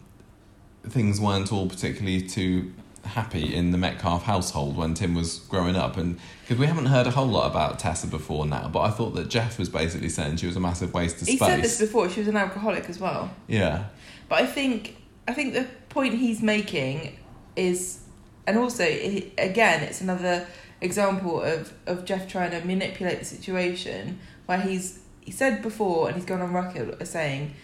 things 0.87 1.21
weren't 1.21 1.51
all 1.53 1.69
particularly 1.69 2.21
too 2.21 2.73
happy 3.05 3.55
in 3.55 3.71
the 3.71 3.79
Metcalfe 3.79 4.23
household 4.25 4.77
when 4.77 4.95
Tim 4.95 5.15
was 5.15 5.39
growing 5.41 5.77
up, 5.77 5.97
and 5.97 6.19
because 6.43 6.59
we 6.59 6.67
haven't 6.67 6.87
heard 6.87 7.07
a 7.07 7.11
whole 7.11 7.27
lot 7.27 7.51
about 7.51 7.79
Tessa 7.79 8.07
before 8.07 8.47
now, 8.47 8.69
but 8.69 8.81
I 8.81 8.91
thought 8.91 9.15
that 9.15 9.29
Geoff 9.29 9.59
was 9.59 9.69
basically 9.69 10.09
saying 10.09 10.37
she 10.37 10.47
was 10.47 10.57
a 10.57 10.61
massive 10.61 10.95
waste 10.95 11.21
of 11.23 11.29
he 11.29 11.37
space. 11.37 11.49
He 11.49 11.55
said 11.55 11.65
this 11.65 11.81
before. 11.81 12.09
She 12.09 12.21
was 12.21 12.29
an 12.29 12.37
alcoholic 12.37 12.89
as 12.89 12.99
well. 12.99 13.31
yeah, 13.47 13.87
But 14.29 14.43
I 14.43 14.47
think 14.47 14.97
I 15.29 15.35
think 15.35 15.55
the 15.55 15.67
point 15.89 16.15
he's 16.15 16.43
making 16.43 17.19
is, 17.57 18.01
and 18.47 18.59
also 18.59 18.85
again, 18.85 19.83
it's 19.83 20.01
another 20.01 20.47
example 20.81 21.41
of 21.43 21.73
of 21.87 22.05
Geoff 22.05 22.27
trying 22.29 22.51
to 22.51 22.61
manipulate 22.67 23.19
the 23.19 23.25
situation 23.25 24.19
where 24.47 24.61
he's 24.61 25.01
he 25.21 25.31
said 25.31 25.63
before 25.63 26.09
and 26.09 26.17
he's 26.17 26.25
gone 26.25 26.43
on 26.43 26.53
record 26.53 27.07
saying 27.07 27.55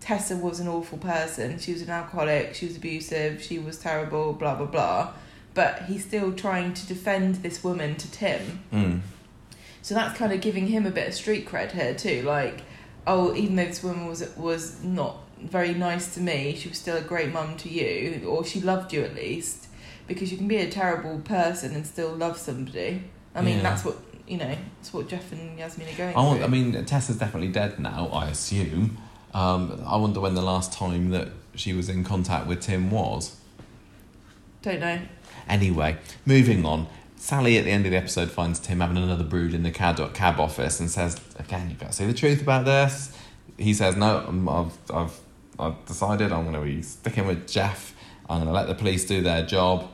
Tessa 0.00 0.36
was 0.36 0.60
an 0.60 0.68
awful 0.68 0.98
person. 0.98 1.58
She 1.58 1.72
was 1.72 1.82
an 1.82 1.90
alcoholic. 1.90 2.54
She 2.54 2.66
was 2.66 2.76
abusive. 2.76 3.42
She 3.42 3.58
was 3.58 3.78
terrible. 3.78 4.32
Blah 4.32 4.54
blah 4.56 4.66
blah. 4.66 5.12
But 5.54 5.82
he's 5.82 6.04
still 6.04 6.32
trying 6.32 6.74
to 6.74 6.86
defend 6.86 7.36
this 7.36 7.62
woman 7.62 7.96
to 7.96 8.10
Tim. 8.10 8.60
mm. 8.72 9.00
So 9.82 9.94
that's 9.94 10.16
kind 10.16 10.32
of 10.32 10.40
giving 10.40 10.66
him 10.68 10.86
a 10.86 10.90
bit 10.90 11.08
of 11.08 11.14
street 11.14 11.46
cred 11.48 11.72
here 11.72 11.94
too. 11.94 12.22
Like, 12.22 12.62
oh, 13.06 13.34
even 13.34 13.56
though 13.56 13.64
this 13.66 13.82
woman 13.82 14.06
was 14.06 14.34
was 14.36 14.82
not 14.82 15.16
very 15.40 15.74
nice 15.74 16.14
to 16.14 16.20
me, 16.20 16.54
she 16.56 16.68
was 16.68 16.78
still 16.78 16.96
a 16.98 17.02
great 17.02 17.32
mum 17.32 17.56
to 17.58 17.68
you, 17.68 18.26
or 18.26 18.44
she 18.44 18.60
loved 18.60 18.92
you 18.92 19.02
at 19.02 19.14
least. 19.14 19.66
Because 20.06 20.32
you 20.32 20.38
can 20.38 20.48
be 20.48 20.56
a 20.56 20.68
terrible 20.68 21.20
person 21.20 21.74
and 21.74 21.86
still 21.86 22.12
love 22.14 22.36
somebody. 22.36 23.04
I 23.34 23.42
mean, 23.42 23.58
Yeah. 23.58 23.62
that's 23.62 23.84
what 23.84 23.96
you 24.26 24.38
know. 24.38 24.56
That's 24.78 24.92
what 24.92 25.08
Geoff 25.08 25.32
and 25.32 25.58
Yasmin 25.58 25.88
are 25.88 25.96
going 25.96 26.16
I, 26.16 26.20
want, 26.20 26.38
through. 26.38 26.46
I 26.46 26.48
mean, 26.48 26.84
Tessa's 26.84 27.16
definitely 27.16 27.48
dead 27.48 27.78
now, 27.78 28.08
I 28.12 28.28
assume. 28.28 28.98
Um, 29.34 29.82
I 29.86 29.96
wonder 29.96 30.20
when 30.20 30.34
the 30.34 30.42
last 30.42 30.72
time 30.72 31.10
that 31.10 31.28
she 31.54 31.72
was 31.72 31.88
in 31.88 32.04
contact 32.04 32.46
with 32.46 32.60
Tim 32.60 32.90
was. 32.90 33.36
don't 34.62 34.80
know. 34.80 35.00
Anyway, 35.48 35.96
moving 36.26 36.64
on. 36.64 36.86
Sally 37.16 37.58
at 37.58 37.64
the 37.64 37.70
end 37.70 37.84
of 37.84 37.90
the 37.92 37.98
episode 37.98 38.30
finds 38.30 38.58
Tim 38.58 38.80
having 38.80 38.96
another 38.96 39.24
brood 39.24 39.52
in 39.52 39.62
the 39.62 39.70
cab, 39.70 40.14
cab 40.14 40.40
office 40.40 40.80
and 40.80 40.88
says, 40.90 41.20
"Again, 41.38 41.68
you've 41.68 41.78
got 41.78 41.88
to 41.88 41.92
say 41.92 42.06
the 42.06 42.14
truth 42.14 42.40
about 42.42 42.64
this." 42.64 43.16
He 43.58 43.74
says, 43.74 43.96
"No, 43.96 44.18
I'm- 44.18 44.48
I've, 44.48 44.72
I've, 44.92 45.20
I've 45.58 45.84
decided 45.86 46.32
I'm 46.32 46.44
going 46.50 46.54
to 46.54 46.62
be 46.62 46.82
sticking 46.82 47.26
with 47.26 47.46
Geoff. 47.46 47.94
I'm 48.28 48.38
going 48.38 48.46
to 48.46 48.52
let 48.52 48.68
the 48.68 48.74
police 48.74 49.04
do 49.04 49.20
their 49.22 49.44
job. 49.44 49.90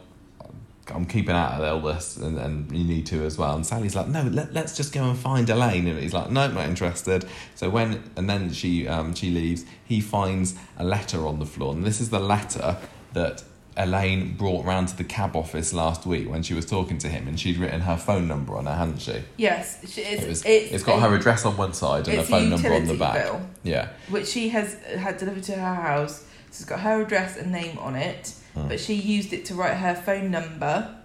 I'm 0.95 1.05
keeping 1.07 1.34
out 1.34 1.61
of 1.61 1.84
all 1.84 1.93
this, 1.93 2.16
and, 2.16 2.39
and 2.39 2.70
you 2.76 2.84
need 2.84 3.07
to 3.07 3.24
as 3.24 3.37
well." 3.39 3.55
And 3.57 3.66
Sally's 3.66 3.95
like, 3.97 4.09
"No, 4.09 4.22
let, 4.22 4.53
let's 4.53 4.76
just 4.76 4.93
go 4.93 5.05
and 5.05 5.18
find 5.18 5.49
Elaine." 5.51 5.87
And 5.87 5.99
he's 5.99 6.12
like, 6.14 6.30
"No, 6.30 6.43
I'm 6.43 6.55
not 6.55 6.66
interested." 6.66 7.24
So 7.55 7.70
when 7.70 8.03
and 8.16 8.28
then 8.30 8.53
she 8.53 8.87
um, 8.89 9.14
she 9.14 9.30
leaves. 9.30 9.64
He 9.84 10.01
finds 10.01 10.55
a 10.78 10.84
letter 10.84 11.26
on 11.26 11.39
the 11.39 11.47
floor, 11.47 11.72
and 11.74 11.84
this 11.84 12.01
is 12.01 12.11
the 12.11 12.20
letter 12.20 12.76
that 13.12 13.43
Elaine 13.78 14.34
brought 14.37 14.64
round 14.64 14.89
to 14.89 14.97
the 14.97 15.05
cab 15.05 15.37
office 15.37 15.74
last 15.74 16.07
week 16.07 16.28
when 16.30 16.43
she 16.43 16.55
was 16.55 16.64
talking 16.64 16.97
to 16.99 17.09
him, 17.09 17.28
and 17.28 17.39
she'd 17.39 17.59
written 17.59 17.82
her 17.82 17.97
phone 17.97 18.26
number 18.26 18.57
on 18.57 18.66
it, 18.66 18.72
hadn't 18.74 19.01
she? 19.03 19.22
Yes, 19.37 19.78
she- 19.93 20.01
it's 20.01 20.22
It 20.22 20.28
was, 20.28 20.45
it's, 20.47 20.72
it's 20.72 20.82
got 20.84 20.99
a- 20.99 21.01
her 21.03 21.14
address 21.14 21.45
on 21.45 21.57
one 21.59 21.74
side 21.74 22.09
and 22.09 22.16
her 22.18 22.24
phone 22.24 22.49
number 22.49 22.72
on 22.72 22.87
the 22.87 22.95
back. 22.95 23.22
bill. 23.24 23.47
Yeah. 23.64 23.89
which 24.09 24.28
she 24.28 24.49
has 24.49 24.74
had 24.97 25.18
delivered 25.18 25.43
to 25.45 25.53
her 25.57 25.74
house. 25.74 26.20
So 26.20 26.62
it's 26.62 26.64
got 26.64 26.80
her 26.80 27.03
address 27.03 27.37
and 27.37 27.53
name 27.53 27.76
on 27.78 27.97
it, 27.97 28.32
Hmm. 28.57 28.68
but 28.68 28.80
she 28.80 28.94
used 28.94 29.32
it 29.32 29.44
to 29.46 29.54
write 29.54 29.74
her 29.76 29.94
phone 29.94 30.30
number, 30.30 30.96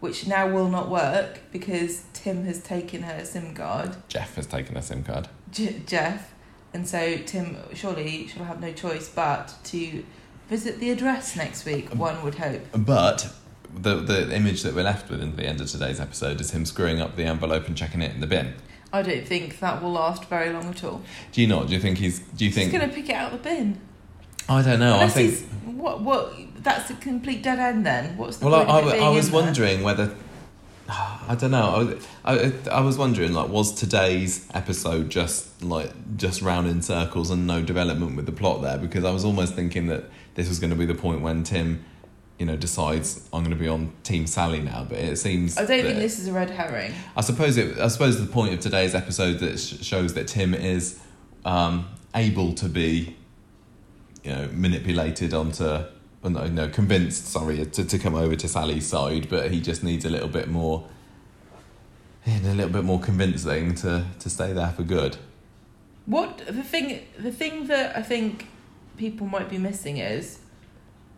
which 0.00 0.26
now 0.26 0.46
will 0.48 0.68
not 0.68 0.90
work 0.90 1.40
because 1.50 2.02
Tim 2.12 2.44
has 2.44 2.62
taken 2.62 3.02
her 3.04 3.24
SIM 3.24 3.54
card, 3.54 3.96
Geoff 4.08 4.34
has 4.36 4.46
taken 4.46 4.74
her 4.76 4.82
SIM 4.82 5.02
card. 5.02 5.28
Geoff, 5.50 6.34
and 6.74 6.86
so 6.86 7.16
Tim 7.24 7.56
surely 7.74 8.26
shall 8.26 8.44
have 8.44 8.60
no 8.60 8.72
choice 8.72 9.08
but 9.08 9.54
to 9.64 10.04
visit 10.48 10.78
the 10.78 10.90
address 10.90 11.36
next 11.36 11.64
week. 11.64 11.90
Um, 11.92 11.98
One 11.98 12.22
would 12.22 12.34
hope. 12.34 12.62
But 12.76 13.32
the 13.74 13.96
the 13.96 14.34
image 14.34 14.62
that 14.62 14.74
we're 14.74 14.82
left 14.84 15.08
with 15.10 15.22
in 15.22 15.36
the 15.36 15.44
end 15.46 15.60
of 15.60 15.68
today's 15.68 16.00
episode 16.00 16.40
is 16.40 16.50
him 16.50 16.64
screwing 16.66 17.00
up 17.00 17.16
the 17.16 17.24
envelope 17.24 17.66
and 17.66 17.76
checking 17.76 18.02
it 18.02 18.14
in 18.14 18.20
the 18.20 18.26
bin. 18.26 18.54
I 18.92 19.02
don't 19.02 19.26
think 19.26 19.58
that 19.60 19.82
will 19.82 19.92
last 19.92 20.26
very 20.26 20.52
long 20.52 20.66
at 20.68 20.84
all. 20.84 21.02
Do 21.32 21.40
you 21.40 21.46
not? 21.48 21.66
Do 21.68 21.72
you 21.72 21.80
think 21.80 21.98
he's? 21.98 22.18
Do 22.20 22.44
you 22.44 22.50
He's 22.50 22.56
think? 22.58 22.72
going 22.72 22.88
to 22.88 22.94
pick 22.94 23.08
it 23.08 23.14
out 23.14 23.32
of 23.32 23.42
the 23.42 23.48
bin. 23.48 23.80
I 24.48 24.60
don't 24.62 24.78
know. 24.80 24.98
I 24.98 25.08
think. 25.08 25.30
he's- 25.30 25.44
what 25.64 26.02
what 26.02 26.34
that's 26.64 26.90
a 26.90 26.94
complete 26.94 27.42
dead 27.42 27.58
end. 27.58 27.86
Then 27.86 28.16
what's 28.16 28.38
the 28.38 28.46
Well, 28.46 28.54
I, 28.56 28.64
point 28.64 28.70
I, 28.70 28.78
of 28.78 28.78
it 28.78 28.88
w- 28.90 29.00
being 29.00 29.12
I 29.12 29.16
was 29.16 29.26
in 29.26 29.32
there? 29.32 29.42
wondering 29.42 29.82
whether. 29.82 30.14
I 30.88 31.34
don't 31.38 31.50
know. 31.52 31.98
I, 32.24 32.34
I, 32.34 32.52
I 32.70 32.80
was 32.80 32.98
wondering, 32.98 33.32
like, 33.32 33.48
was 33.48 33.72
today's 33.74 34.46
episode 34.52 35.08
just 35.08 35.62
like 35.62 35.90
just 36.16 36.42
round 36.42 36.66
in 36.66 36.82
circles 36.82 37.30
and 37.30 37.46
no 37.46 37.62
development 37.62 38.16
with 38.16 38.26
the 38.26 38.32
plot 38.32 38.60
there? 38.62 38.76
Because 38.78 39.04
I 39.04 39.10
was 39.10 39.24
almost 39.24 39.54
thinking 39.54 39.86
that 39.86 40.04
this 40.34 40.48
was 40.48 40.58
going 40.58 40.70
to 40.70 40.76
be 40.76 40.84
the 40.86 40.94
point 40.94 41.20
when 41.22 41.42
Tim 41.42 41.84
you 42.38 42.44
know, 42.44 42.56
decides 42.56 43.28
I'm 43.32 43.44
going 43.44 43.56
to 43.56 43.62
be 43.62 43.68
on 43.68 43.92
Team 44.02 44.26
Sally 44.26 44.60
now. 44.60 44.84
But 44.88 44.98
it 44.98 45.16
seems 45.18 45.56
I 45.56 45.60
don't 45.64 45.68
that- 45.78 45.82
think 45.84 45.98
this 46.00 46.18
is 46.18 46.26
a 46.26 46.32
red 46.32 46.50
herring. 46.50 46.92
I 47.16 47.20
suppose 47.20 47.56
it. 47.56 47.78
I 47.78 47.86
suppose 47.88 48.20
the 48.20 48.26
point 48.26 48.52
of 48.52 48.58
today's 48.60 48.94
episode 48.94 49.38
that 49.38 49.58
sh- 49.60 49.82
shows 49.86 50.14
that 50.14 50.26
Tim 50.26 50.52
is 50.52 51.00
um, 51.44 51.86
able 52.14 52.52
to 52.54 52.68
be, 52.68 53.16
you 54.24 54.32
know, 54.32 54.48
manipulated 54.52 55.32
onto, 55.32 55.84
well, 56.24 56.32
no, 56.32 56.46
no, 56.46 56.68
convinced. 56.68 57.26
Sorry, 57.26 57.64
to, 57.66 57.84
to 57.84 57.98
come 57.98 58.14
over 58.14 58.34
to 58.34 58.48
Sally's 58.48 58.86
side, 58.86 59.28
but 59.28 59.50
he 59.50 59.60
just 59.60 59.84
needs 59.84 60.06
a 60.06 60.10
little 60.10 60.28
bit 60.28 60.48
more, 60.48 60.88
a 62.26 62.40
little 62.40 62.72
bit 62.72 62.82
more 62.82 62.98
convincing 62.98 63.74
to 63.76 64.06
to 64.18 64.30
stay 64.30 64.54
there 64.54 64.70
for 64.70 64.84
good. 64.84 65.18
What 66.06 66.38
the 66.46 66.62
thing 66.62 67.02
the 67.18 67.30
thing 67.30 67.66
that 67.66 67.94
I 67.94 68.02
think 68.02 68.48
people 68.96 69.26
might 69.26 69.50
be 69.50 69.58
missing 69.58 69.98
is 69.98 70.38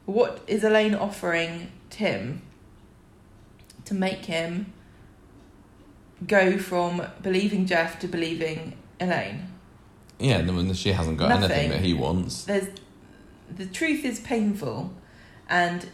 what 0.06 0.42
is 0.48 0.64
Elaine 0.64 0.96
offering 0.96 1.70
Tim 1.88 2.42
to 3.84 3.94
make 3.94 4.24
him 4.24 4.72
go 6.26 6.58
from 6.58 7.06
believing 7.22 7.64
Geoff 7.64 8.00
to 8.00 8.08
believing 8.08 8.72
Elaine? 8.98 9.52
Yeah, 10.18 10.40
no, 10.40 10.58
and 10.58 10.76
she 10.76 10.90
hasn't 10.90 11.18
got 11.18 11.30
anything 11.30 11.70
that 11.70 11.80
he 11.80 11.94
wants. 11.94 12.44
There's 12.44 12.68
the 13.50 13.66
truth 13.66 14.04
is 14.04 14.20
painful 14.20 14.92
and 15.48 15.88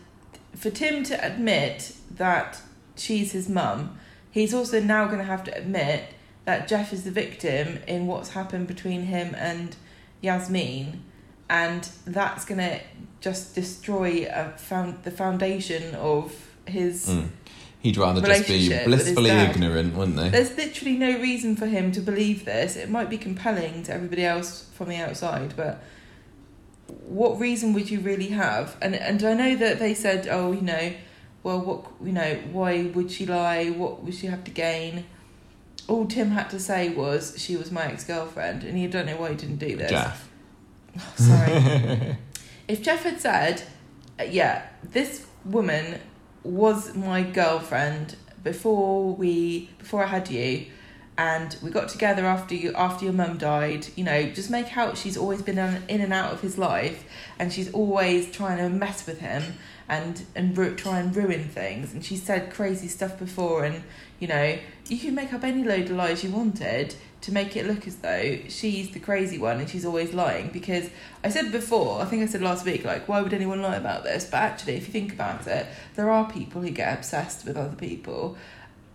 for 0.56 0.70
Tim 0.70 1.02
to 1.04 1.24
admit 1.24 1.94
that 2.10 2.60
she's 2.96 3.32
his 3.32 3.48
mum, 3.48 3.98
he's 4.30 4.54
also 4.54 4.80
now 4.80 5.06
going 5.06 5.18
to 5.18 5.24
have 5.24 5.44
to 5.44 5.56
admit 5.56 6.14
that 6.44 6.68
Geoff 6.68 6.92
is 6.92 7.04
the 7.04 7.10
victim 7.10 7.78
in 7.86 8.06
what's 8.06 8.30
happened 8.30 8.66
between 8.66 9.02
him 9.02 9.34
and 9.36 9.76
Yasmin, 10.20 11.02
and 11.48 11.88
that's 12.04 12.44
going 12.44 12.58
to 12.58 12.80
just 13.20 13.54
destroy 13.54 14.26
a 14.28 14.50
found 14.56 15.04
the 15.04 15.10
foundation 15.10 15.94
of 15.94 16.50
his. 16.66 17.08
Mm. 17.08 17.28
He'd 17.80 17.96
rather 17.96 18.20
just 18.20 18.46
be 18.46 18.54
Relationship 18.54 18.86
with 18.86 18.94
his 18.94 19.14
blissfully 19.14 19.30
ignorant, 19.30 19.96
wouldn't 19.96 20.16
they? 20.16 20.28
There's 20.28 20.56
literally 20.56 20.96
no 20.96 21.18
reason 21.18 21.56
for 21.56 21.66
him 21.66 21.90
to 21.92 22.00
believe 22.00 22.44
this. 22.44 22.76
It 22.76 22.88
might 22.88 23.10
be 23.10 23.18
compelling 23.18 23.82
to 23.84 23.92
everybody 23.92 24.24
else 24.24 24.68
from 24.74 24.88
the 24.88 24.96
outside, 24.96 25.54
but 25.56 25.82
what 27.06 27.38
reason 27.38 27.72
would 27.72 27.90
you 27.90 28.00
really 28.00 28.28
have? 28.28 28.76
And 28.80 28.94
and 28.94 29.22
I 29.22 29.34
know 29.34 29.56
that 29.56 29.78
they 29.78 29.94
said, 29.94 30.28
oh, 30.30 30.52
you 30.52 30.60
know, 30.60 30.92
well, 31.42 31.60
what 31.60 31.86
you 32.04 32.12
know, 32.12 32.38
why 32.52 32.84
would 32.94 33.10
she 33.10 33.26
lie? 33.26 33.70
What 33.70 34.02
would 34.02 34.14
she 34.14 34.26
have 34.26 34.44
to 34.44 34.50
gain? 34.50 35.04
All 35.88 36.06
Tim 36.06 36.30
had 36.30 36.48
to 36.50 36.60
say 36.60 36.90
was 36.90 37.34
she 37.38 37.56
was 37.56 37.70
my 37.70 37.86
ex 37.86 38.04
girlfriend, 38.04 38.62
and 38.64 38.80
you 38.80 38.88
don't 38.88 39.06
know 39.06 39.16
why 39.16 39.30
he 39.30 39.36
didn't 39.36 39.56
do 39.56 39.76
this. 39.76 39.90
Geoff. 39.90 40.28
Sorry. 41.16 42.16
if 42.68 42.82
Geoff 42.82 43.02
had 43.02 43.20
said, 43.20 43.62
uh, 44.20 44.24
yeah, 44.24 44.66
this 44.82 45.26
woman 45.44 45.98
was 46.44 46.94
my 46.94 47.22
girlfriend 47.22 48.16
before 48.42 49.14
we 49.14 49.70
before 49.78 50.04
I 50.04 50.06
had 50.06 50.28
you 50.30 50.66
and 51.18 51.56
we 51.62 51.70
got 51.70 51.88
together 51.88 52.24
after 52.24 52.54
you 52.54 52.72
after 52.74 53.04
your 53.04 53.12
mum 53.12 53.36
died 53.36 53.86
you 53.96 54.04
know 54.04 54.30
just 54.30 54.50
make 54.50 54.76
out 54.76 54.96
she's 54.96 55.16
always 55.16 55.42
been 55.42 55.58
in 55.58 56.00
and 56.00 56.12
out 56.12 56.32
of 56.32 56.40
his 56.40 56.56
life 56.56 57.04
and 57.38 57.52
she's 57.52 57.70
always 57.72 58.30
trying 58.30 58.56
to 58.56 58.68
mess 58.68 59.06
with 59.06 59.20
him 59.20 59.42
and 59.88 60.24
and 60.34 60.56
ru- 60.56 60.74
try 60.74 60.98
and 60.98 61.14
ruin 61.14 61.48
things 61.48 61.92
and 61.92 62.04
she 62.04 62.16
said 62.16 62.50
crazy 62.50 62.88
stuff 62.88 63.18
before 63.18 63.64
and 63.64 63.82
you 64.18 64.26
know 64.26 64.58
you 64.88 64.98
can 64.98 65.14
make 65.14 65.32
up 65.32 65.44
any 65.44 65.62
load 65.62 65.82
of 65.82 65.96
lies 65.96 66.24
you 66.24 66.30
wanted 66.30 66.94
to 67.20 67.32
make 67.32 67.56
it 67.56 67.66
look 67.66 67.86
as 67.86 67.96
though 67.96 68.38
she's 68.48 68.90
the 68.90 68.98
crazy 68.98 69.38
one 69.38 69.60
and 69.60 69.70
she's 69.70 69.84
always 69.84 70.12
lying 70.12 70.48
because 70.48 70.90
I 71.22 71.28
said 71.28 71.52
before, 71.52 72.02
I 72.02 72.04
think 72.04 72.20
I 72.22 72.26
said 72.26 72.42
last 72.42 72.66
week, 72.66 72.84
like, 72.84 73.08
why 73.08 73.22
would 73.22 73.32
anyone 73.32 73.62
lie 73.62 73.76
about 73.76 74.02
this? 74.02 74.28
But 74.28 74.38
actually, 74.38 74.74
if 74.74 74.88
you 74.88 74.92
think 74.92 75.12
about 75.12 75.46
it, 75.46 75.68
there 75.94 76.10
are 76.10 76.28
people 76.28 76.62
who 76.62 76.70
get 76.70 76.98
obsessed 76.98 77.46
with 77.46 77.56
other 77.56 77.76
people. 77.76 78.36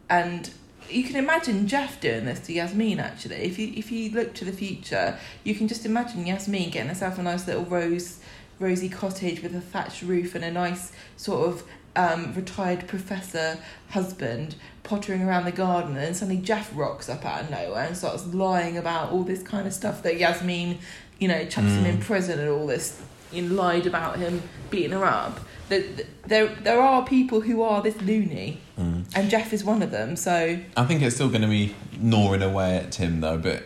And 0.09 0.49
you 0.89 1.03
can 1.03 1.15
imagine 1.15 1.67
Geoff 1.67 1.99
doing 1.99 2.25
this 2.25 2.39
to 2.41 2.53
Yasmin, 2.53 2.99
actually. 2.99 3.37
If 3.37 3.59
you, 3.59 3.73
if 3.75 3.91
you 3.91 4.11
look 4.11 4.33
to 4.35 4.45
the 4.45 4.51
future, 4.51 5.17
you 5.43 5.53
can 5.55 5.67
just 5.67 5.85
imagine 5.85 6.25
Yasmin 6.25 6.69
getting 6.69 6.89
herself 6.89 7.17
a 7.17 7.23
nice 7.23 7.45
little 7.47 7.65
rose, 7.65 8.19
rosy 8.59 8.89
cottage 8.89 9.41
with 9.41 9.55
a 9.55 9.61
thatched 9.61 10.01
roof 10.01 10.35
and 10.35 10.43
a 10.43 10.51
nice 10.51 10.91
sort 11.15 11.47
of 11.47 11.63
um, 11.95 12.33
retired 12.33 12.87
professor 12.87 13.57
husband 13.89 14.55
pottering 14.83 15.21
around 15.23 15.45
the 15.45 15.51
garden, 15.51 15.95
and 15.95 16.05
then 16.05 16.13
suddenly 16.13 16.41
Geoff 16.41 16.71
rocks 16.75 17.09
up 17.09 17.25
out 17.25 17.41
of 17.41 17.49
nowhere 17.49 17.85
and 17.85 17.97
starts 17.97 18.25
lying 18.27 18.77
about 18.77 19.11
all 19.11 19.23
this 19.23 19.43
kind 19.43 19.67
of 19.67 19.73
stuff 19.73 20.03
that 20.03 20.17
Yasmin, 20.17 20.77
you 21.19 21.27
know, 21.27 21.43
chucks 21.45 21.67
him 21.71 21.85
in 21.85 21.97
Mm. 21.97 22.01
prison 22.01 22.39
and 22.39 22.49
all 22.49 22.67
this, 22.67 23.01
you 23.31 23.41
know, 23.41 23.55
lied 23.55 23.85
about 23.85 24.17
him 24.19 24.41
beating 24.69 24.91
her 24.91 25.03
up. 25.05 25.39
There, 25.69 25.83
there, 26.25 26.47
there 26.47 26.79
are 26.81 27.05
people 27.05 27.41
who 27.41 27.61
are 27.61 27.81
this 27.81 27.99
loony, 28.01 28.59
Mm. 28.79 29.05
and 29.15 29.29
Geoff 29.29 29.53
is 29.53 29.63
one 29.63 29.81
of 29.81 29.89
them. 29.91 30.15
So 30.15 30.59
I 30.77 30.85
think 30.85 31.01
it's 31.01 31.15
still 31.15 31.29
going 31.29 31.41
to 31.41 31.47
be 31.47 31.75
gnawing 31.99 32.43
away 32.43 32.77
at 32.77 32.91
Tim 32.91 33.21
though, 33.21 33.37
but 33.39 33.63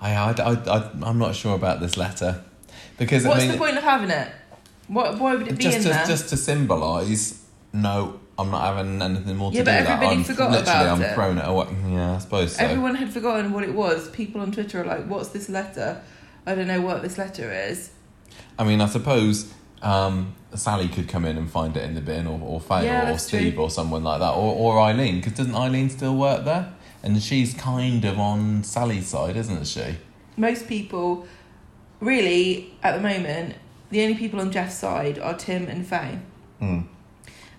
I, 0.00 0.12
I, 0.14 0.30
I, 0.32 0.52
I, 1.04 1.08
am 1.08 1.18
not 1.18 1.34
sure 1.34 1.54
about 1.54 1.80
this 1.80 1.96
letter 1.96 2.44
because 2.98 3.24
what's 3.24 3.38
I 3.38 3.42
mean, 3.44 3.52
the 3.52 3.58
point 3.58 3.78
of 3.78 3.82
having 3.82 4.10
it? 4.10 4.30
What, 4.88 5.18
why 5.18 5.36
would 5.36 5.48
it 5.48 5.56
be 5.56 5.64
just 5.64 5.78
in 5.78 5.82
to, 5.84 5.88
there? 5.88 6.04
just 6.06 6.28
to 6.30 6.36
symbolise, 6.36 7.42
no, 7.72 8.20
I'm 8.38 8.50
not 8.50 8.76
having 8.76 9.00
anything 9.00 9.36
more 9.36 9.50
to 9.52 9.56
Yeah, 9.56 9.62
do 9.62 9.70
but 9.70 9.74
with 9.78 9.86
that. 9.86 9.92
everybody 9.94 10.16
I'm 10.16 10.24
forgot 10.24 10.50
literally, 10.50 10.80
about 10.80 10.88
I'm 10.98 11.02
it. 11.02 11.14
throwing 11.14 11.38
it 11.38 11.48
away. 11.48 11.66
Yeah, 11.94 12.14
I 12.14 12.18
suppose 12.18 12.56
so. 12.56 12.64
Everyone 12.64 12.94
had 12.94 13.10
forgotten 13.12 13.52
what 13.52 13.64
it 13.64 13.72
was. 13.74 14.10
People 14.10 14.40
on 14.42 14.52
Twitter 14.52 14.82
are 14.82 14.84
like, 14.86 15.06
"What's 15.06 15.28
this 15.30 15.48
letter? 15.48 16.02
I 16.46 16.54
don't 16.54 16.66
know 16.66 16.80
what 16.82 17.00
this 17.02 17.16
letter 17.16 17.50
is." 17.52 17.90
I 18.58 18.64
mean, 18.64 18.80
I 18.82 18.86
suppose 18.86 19.52
um, 19.82 20.34
Sally 20.54 20.88
could 20.88 21.08
come 21.08 21.24
in 21.24 21.36
and 21.38 21.50
find 21.50 21.76
it 21.76 21.84
in 21.84 21.94
the 21.94 22.00
bin, 22.00 22.26
or, 22.26 22.40
or 22.42 22.60
Faye, 22.60 22.84
Yeah, 22.86 23.02
or 23.02 23.06
that's 23.06 23.24
Steve, 23.24 23.54
true. 23.54 23.62
or 23.64 23.70
someone 23.70 24.02
like 24.04 24.20
that, 24.20 24.30
or, 24.32 24.54
or 24.54 24.80
Eileen, 24.80 25.16
because 25.16 25.34
doesn't 25.34 25.54
Eileen 25.54 25.88
still 25.90 26.16
work 26.16 26.44
there? 26.44 26.72
And 27.02 27.22
she's 27.22 27.54
kind 27.54 28.04
of 28.04 28.18
on 28.18 28.62
Sally's 28.64 29.06
side, 29.08 29.36
isn't 29.36 29.66
she? 29.66 29.96
Most 30.36 30.66
people, 30.68 31.26
really, 32.00 32.72
at 32.82 32.94
the 32.96 33.00
moment, 33.00 33.56
the 33.90 34.02
only 34.02 34.14
people 34.14 34.40
on 34.40 34.50
Geoff's 34.50 34.74
side 34.76 35.18
are 35.18 35.34
Tim 35.34 35.66
and 35.66 35.86
Faye. 35.86 36.18
Hmm. 36.58 36.80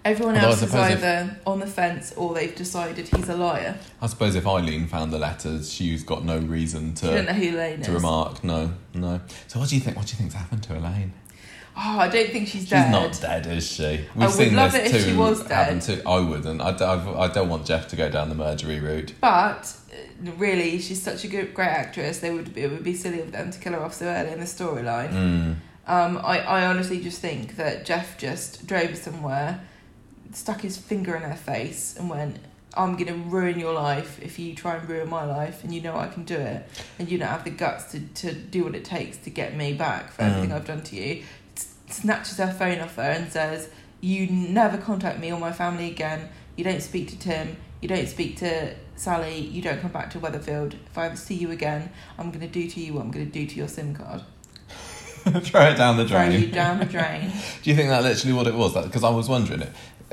Everyone 0.04 0.34
Although 0.36 0.48
else 0.48 0.64
is 0.64 0.72
suppose 0.72 0.92
if- 0.92 0.98
either 0.98 1.39
on 1.46 1.60
the 1.60 1.68
fence 1.68 2.12
or 2.18 2.34
they've 2.34 2.56
decided 2.56 3.08
he's 3.08 3.30
a 3.30 3.36
liar. 3.38 3.78
I 4.02 4.08
suppose 4.08 4.34
if 4.36 4.48
Eileen 4.48 4.88
found 4.88 5.14
the 5.14 5.20
letters, 5.20 5.72
she's 5.72 6.04
got 6.04 6.26
no 6.26 6.39
reason 6.39 6.88
you 6.88 6.94
don't 7.12 7.26
know 7.28 7.34
to 7.34 7.50
Elaine 7.50 7.80
is. 7.82 7.86
to 7.86 7.92
remark. 7.92 8.44
No, 8.44 8.74
no. 8.96 9.22
So 9.48 9.60
what 9.60 9.70
do 9.70 9.76
you 9.76 9.82
think? 9.82 9.98
What 9.98 10.08
do 10.08 10.14
you 10.14 10.18
think's 10.18 10.34
happened 10.34 10.64
to 10.64 10.76
Elaine? 10.78 11.14
Oh, 11.84 11.97
I 11.99 12.09
don't 12.09 12.29
think 12.29 12.47
she's 12.47 12.69
dead. 12.69 12.84
She's 12.86 12.91
not 12.91 13.19
dead, 13.21 13.47
is 13.47 13.65
she? 13.65 13.84
We've 14.15 14.23
I 14.23 14.25
would 14.27 14.32
seen 14.36 14.55
love 14.55 14.71
this 14.71 14.82
it 14.91 14.95
if 14.95 15.03
too 15.03 15.11
she 15.11 15.17
was 15.17 15.43
dead. 15.47 15.82
To, 15.82 16.07
I 16.07 16.19
wouldn't. 16.19 16.61
I, 16.61 16.69
I've- 16.69 17.09
I 17.17 17.27
don't 17.27 17.49
want 17.49 17.65
Geoff 17.65 17.88
to 17.89 17.95
go 17.95 18.09
down 18.09 18.29
the 18.29 18.36
murdery 18.36 18.79
route. 18.82 19.13
But 19.19 19.73
uh, 19.91 20.32
really, 20.38 20.77
she's 20.79 21.01
such 21.01 21.23
a 21.23 21.27
good, 21.27 21.53
great 21.55 21.69
actress. 21.69 22.19
They 22.19 22.29
would 22.32 22.53
be, 22.53 22.61
it 22.61 22.71
would 22.71 22.84
be 22.84 22.93
silly 22.93 23.21
of 23.21 23.32
them 23.32 23.49
to 23.51 23.59
kill 23.59 23.73
her 23.73 23.79
off 23.82 23.95
so 23.95 24.05
early 24.05 24.32
in 24.32 24.39
the 24.39 24.45
storyline. 24.45 25.11
Mm. 25.11 25.55
Um, 25.88 26.17
I, 26.23 26.39
I 26.41 26.65
honestly 26.67 27.01
just 27.01 27.19
think 27.19 27.55
that 27.55 27.86
Geoff 27.86 28.15
just 28.19 28.67
drove 28.67 28.95
somewhere, 28.95 29.61
stuck 30.34 30.61
his 30.61 30.77
finger 30.77 31.15
in 31.15 31.23
her 31.23 31.36
face, 31.36 31.95
and 31.97 32.07
went, 32.09 32.38
I'm 32.77 32.93
going 32.95 33.07
to 33.07 33.29
ruin 33.29 33.59
your 33.59 33.73
life 33.73 34.19
if 34.21 34.38
you 34.39 34.55
try 34.55 34.75
and 34.77 34.88
ruin 34.88 35.09
my 35.09 35.25
life, 35.25 35.63
and 35.63 35.73
you 35.73 35.82
know 35.82 35.97
I 35.97 36.07
can 36.07 36.23
do 36.23 36.36
it, 36.36 36.65
and 36.99 37.11
you 37.11 37.17
don't 37.17 37.27
have 37.27 37.43
the 37.43 37.49
guts 37.49 37.91
to, 37.91 37.99
to 37.99 38.34
do 38.34 38.63
what 38.63 38.75
it 38.75 38.86
takes 38.86 39.17
to 39.17 39.29
get 39.29 39.57
me 39.57 39.73
back 39.73 40.11
for 40.11 40.21
everything 40.21 40.51
Mm. 40.51 40.55
I've 40.55 40.65
done 40.67 40.82
to 40.84 40.95
you. 40.95 41.23
Snatches 41.92 42.38
her 42.38 42.52
phone 42.52 42.80
off 42.80 42.96
her 42.96 43.04
and 43.04 43.32
says, 43.32 43.70
You 44.00 44.28
never 44.28 44.78
contact 44.78 45.20
me 45.20 45.32
or 45.32 45.39
my 45.39 45.52
family 45.52 45.89
again. 45.89 46.30
You 46.56 46.64
don't 46.64 46.82
speak 46.82 47.10
to 47.10 47.20
Tim. 47.20 47.58
You 47.82 47.88
don't 47.88 48.08
speak 48.08 48.38
to 48.38 48.76
Sally. 48.96 49.39
You 49.39 49.62
don't 49.62 49.82
come 49.82 49.92
back 49.92 50.12
to 50.12 50.20
Weatherfield. 50.20 50.74
If 50.86 50.98
I 50.98 51.08
ever 51.08 51.16
see 51.16 51.36
you 51.36 51.52
again, 51.52 51.92
I'm 52.18 52.30
going 52.30 52.42
to 52.42 52.48
do 52.48 52.70
to 52.70 52.80
you 52.80 52.94
what 52.94 53.02
I'm 53.02 53.12
going 53.12 53.26
to 53.26 53.32
do 53.32 53.48
to 53.48 53.56
your 53.56 53.68
SIM 53.68 53.96
card. 53.96 54.22
Throw 55.44 55.62
it 55.62 55.78
down 55.78 55.98
the 55.98 56.06
drain. 56.06 56.32
Throw 56.32 56.39
you 56.39 56.48
down 56.48 56.80
the 56.80 56.86
drain. 56.86 57.32
Do 57.62 57.70
you 57.70 57.76
think 57.76 57.89
that 57.89 58.04
literally 58.04 58.34
what 58.34 58.48
it 58.48 58.56
was? 58.56 58.74
Because 58.74 59.04
I 59.04 59.10
was 59.10 59.30
wondering 59.30 59.62
it. 59.62 59.70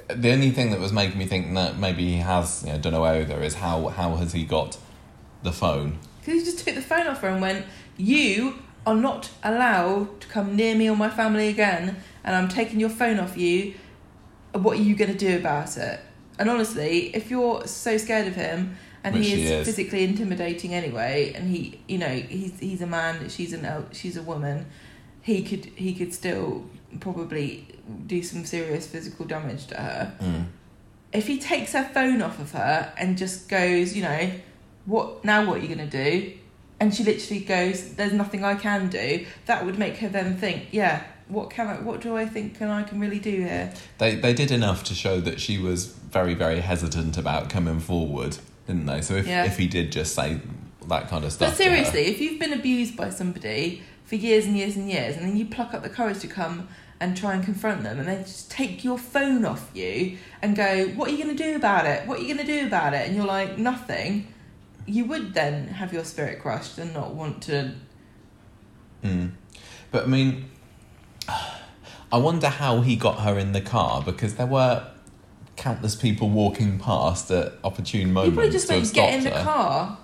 The 0.09 0.33
only 0.33 0.51
thing 0.51 0.71
that 0.71 0.81
was 0.81 0.93
making 0.93 1.19
me 1.19 1.27
think 1.27 1.55
that 1.55 1.79
maybe 1.79 2.05
he 2.07 2.17
has, 2.17 2.63
you 2.67 2.73
know, 2.73 2.79
don't 2.79 2.93
know 2.93 3.05
either, 3.05 3.43
is 3.43 3.55
how 3.55 3.89
how 3.89 4.17
has 4.17 4.33
he 4.33 4.45
got 4.45 4.79
the 5.43 5.53
phone? 5.53 5.99
Because 6.21 6.41
he 6.41 6.45
just 6.45 6.65
took 6.65 6.75
the 6.75 6.83
phone 6.83 7.07
off 7.07 7.21
her 7.21 7.29
and 7.29 7.41
went, 7.41 7.67
You 7.97 8.59
are 8.89 8.97
not 8.97 9.31
allowed 9.43 10.21
to 10.23 10.27
come 10.29 10.57
near 10.57 10.75
me 10.75 10.89
or 10.91 10.97
my 10.97 11.11
family 11.11 11.49
again, 11.49 11.97
and 12.25 12.35
I'm 12.37 12.49
taking 12.49 12.81
your 12.81 12.89
phone 12.91 13.19
off 13.21 13.37
you. 13.37 13.75
What 14.53 14.79
are 14.79 14.83
you 14.83 14.95
going 14.97 15.13
to 15.13 15.19
do 15.19 15.37
about 15.37 15.77
it? 15.77 16.01
And 16.39 16.49
honestly, 16.49 17.15
if 17.15 17.31
you're 17.31 17.67
so 17.67 17.99
scared 17.99 18.27
of 18.29 18.35
him, 18.35 18.77
and 19.05 19.15
Which 19.15 19.27
he 19.29 19.43
is, 19.45 19.51
is. 19.51 19.67
physically 19.67 20.03
intimidating 20.05 20.75
anyway, 20.75 21.33
and 21.37 21.49
he, 21.55 21.81
you 21.87 21.99
know, 21.99 22.09
he's 22.09 22.59
he's 22.59 22.83
a 22.83 22.87
man, 22.87 23.29
she's 23.29 23.53
an 23.53 23.65
she's 23.93 24.17
a 24.17 24.23
woman, 24.23 24.67
he 25.23 25.43
could 25.43 25.67
he 25.67 25.95
could 25.95 26.13
still 26.13 26.65
probably 27.01 27.67
do 28.07 28.23
some 28.23 28.45
serious 28.45 28.87
physical 28.87 29.25
damage 29.27 29.67
to 29.69 29.75
her 29.77 30.15
Mm. 30.21 30.47
if 31.13 31.27
he 31.27 31.39
takes 31.39 31.73
her 31.73 31.85
phone 31.85 32.21
off 32.23 32.39
of 32.41 32.53
her 32.53 32.93
and 32.99 33.17
just 33.19 33.49
goes, 33.49 33.95
you 33.97 34.03
know, 34.03 34.31
what 34.87 35.25
now? 35.25 35.45
What 35.47 35.59
are 35.59 35.61
you 35.61 35.69
gonna 35.69 35.87
do? 36.05 36.33
And 36.81 36.95
she 36.95 37.03
literally 37.03 37.41
goes, 37.43 37.95
"There's 37.95 38.13
nothing 38.13 38.45
I 38.45 38.55
can 38.55 38.89
do." 38.89 39.27
That 39.47 39.65
would 39.65 39.79
make 39.79 39.97
her 39.99 40.09
then 40.09 40.37
think, 40.37 40.69
"Yeah, 40.71 41.03
what 41.29 41.51
can 41.51 41.67
I? 41.67 41.75
What 41.81 42.01
do 42.01 42.17
I 42.17 42.27
think 42.27 42.57
can 42.59 42.69
I 42.69 42.83
can 42.83 43.01
really 43.01 43.19
do 43.19 43.31
here? 43.31 43.73
They 43.99 44.15
they 44.15 44.33
did 44.33 44.51
enough 44.51 44.85
to 44.85 44.95
show 44.95 45.21
that 45.21 45.41
she 45.41 45.59
was 45.59 45.87
very 45.87 46.35
very 46.35 46.61
hesitant 46.61 47.19
about 47.19 47.51
coming 47.51 47.81
forward, 47.81 48.39
didn't 48.67 48.87
they? 48.87 49.01
So 49.01 49.15
if 49.15 49.27
Yeah. 49.27 49.45
if 49.45 49.57
he 49.59 49.67
did 49.67 49.91
just 49.93 50.15
say 50.15 50.41
that 50.89 51.09
kind 51.09 51.25
of 51.25 51.33
stuff, 51.33 51.51
But 51.51 51.57
seriously, 51.57 52.07
if 52.07 52.21
you've 52.21 52.39
been 52.39 52.53
abused 52.55 52.97
by 52.97 53.11
somebody 53.11 53.83
for 54.05 54.15
years 54.15 54.47
and 54.47 54.57
years 54.57 54.75
and 54.77 54.91
years, 54.91 55.17
and 55.17 55.27
then 55.27 55.37
you 55.37 55.45
pluck 55.45 55.75
up 55.75 55.83
the 55.83 55.91
courage 55.91 56.21
to 56.21 56.29
come 56.29 56.69
and 57.01 57.17
try 57.17 57.35
and 57.35 57.45
confront 57.45 57.83
them, 57.83 57.99
and 57.99 58.09
they 58.09 58.17
just 58.23 58.51
take 58.51 58.83
your 58.83 58.99
phone 58.99 59.45
off 59.45 59.69
you 59.75 60.17
and 60.43 60.57
go, 60.57 60.87
"What 60.97 61.09
are 61.09 61.13
you 61.13 61.23
going 61.23 61.37
to 61.37 61.43
do 61.43 61.55
about 61.57 61.85
it? 61.87 62.07
What 62.07 62.19
are 62.19 62.23
you 62.23 62.35
going 62.35 62.47
to 62.47 62.53
do 62.61 62.67
about 62.67 62.95
it?" 62.95 63.07
And 63.07 63.17
you're 63.17 63.27
like, 63.27 63.59
"Nothing." 63.59 64.29
You 64.89 65.05
would 65.07 65.35
then 65.35 65.69
have 65.69 65.93
your 65.93 66.05
spirit 66.05 66.41
crushed 66.41 66.79
and 66.79 66.93
not 66.95 67.15
want 67.15 67.43
to. 67.43 67.75
Mm. 69.05 69.33
But 69.91 70.05
I 70.05 70.07
mean, 70.07 70.51
I 71.29 72.17
wonder 72.17 72.49
how 72.49 72.81
he 72.81 72.97
got 72.97 73.21
her 73.21 73.39
in 73.39 73.53
the 73.53 73.61
car 73.61 74.03
because 74.03 74.35
there 74.37 74.47
were 74.47 74.87
countless 75.57 75.95
people 75.97 76.31
walking 76.31 76.79
past 76.79 77.31
at 77.31 77.53
opportune 77.65 78.09
You 78.09 78.15
moments 78.15 78.35
probably 78.35 78.51
just 78.53 78.69
went, 78.71 78.93
"Get 78.95 79.15
in 79.15 79.25
the 79.25 79.31
her. 79.31 79.45
car." 79.45 79.99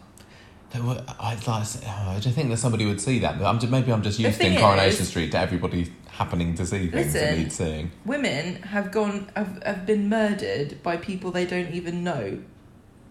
There 0.70 0.82
were, 0.82 1.02
I'd 1.20 1.46
like, 1.46 1.62
to 1.62 1.68
say- 1.68 1.86
I 1.86 2.18
don't 2.18 2.32
think 2.32 2.50
that 2.50 2.56
somebody 2.56 2.84
would 2.84 3.00
see 3.00 3.20
that, 3.20 3.38
but 3.38 3.44
I'm 3.46 3.60
just, 3.60 3.70
maybe 3.70 3.92
I'm 3.92 4.02
just 4.02 4.18
used 4.18 4.40
in 4.40 4.58
Coronation 4.58 5.02
is- 5.02 5.08
Street 5.08 5.30
to 5.30 5.38
everybody 5.38 5.92
happening 6.10 6.56
to 6.56 6.66
see 6.66 6.88
things 6.88 7.14
Listen. 7.14 7.20
that 7.20 7.38
need 7.38 7.52
seeing. 7.52 7.90
women 8.04 8.56
have 8.62 8.90
gone 8.90 9.30
have, 9.36 9.62
have 9.64 9.86
been 9.86 10.08
murdered 10.08 10.82
by 10.82 10.96
people 10.96 11.30
they 11.30 11.46
don't 11.46 11.70
even 11.72 12.02
know 12.02 12.38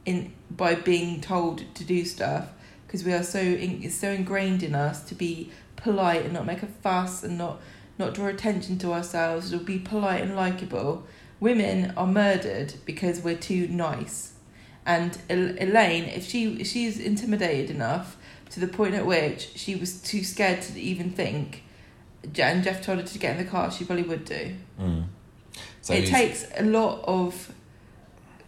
in 0.06 0.34
by 0.56 0.76
being 0.76 1.22
told 1.22 1.64
to 1.76 1.84
do 1.84 2.06
stuff 2.06 2.50
because 2.86 3.04
we 3.04 3.14
are 3.14 3.24
so 3.24 3.40
in, 3.40 3.82
it's 3.84 3.96
so 3.96 4.10
ingrained 4.10 4.62
in 4.62 4.76
us 4.76 5.04
to 5.04 5.16
be 5.16 5.52
polite 5.76 6.24
and 6.24 6.34
not 6.34 6.46
make 6.46 6.64
a 6.64 6.68
fuss 6.68 7.24
and 7.24 7.38
not 7.38 7.60
not 7.98 8.14
draw 8.14 8.28
attention 8.28 8.78
to 8.80 8.92
ourselves 8.92 9.54
or 9.54 9.60
be 9.60 9.80
polite 9.80 10.22
and 10.22 10.36
likable 10.36 11.06
women 11.40 11.94
are 11.98 12.08
murdered 12.08 12.74
because 12.86 13.22
we're 13.22 13.36
too 13.36 13.68
nice. 13.68 14.34
And 14.86 15.18
El- 15.30 15.58
Elaine 15.60 16.06
if 16.06 16.28
she 16.28 16.54
if 16.62 16.68
she's 16.68 17.00
intimidated 17.00 17.70
enough 17.70 18.18
to 18.52 18.60
the 18.60 18.68
point 18.68 18.96
at 18.96 19.06
which 19.06 19.50
she 19.56 19.76
was 19.76 20.02
too 20.02 20.24
scared 20.24 20.62
to 20.62 20.80
even 20.80 21.10
think 21.12 21.64
and 22.38 22.64
Geoff 22.64 22.82
told 22.82 23.00
her 23.00 23.06
to 23.06 23.20
get 23.20 23.38
in 23.38 23.46
the 23.46 23.50
car 23.50 23.72
she 23.72 23.84
probably 23.84 24.04
would 24.04 24.26
do. 24.26 24.56
Mm. 24.80 25.06
So 25.82 25.94
it 25.94 26.08
takes 26.08 26.46
a 26.58 26.64
lot 26.64 27.04
of 27.06 27.54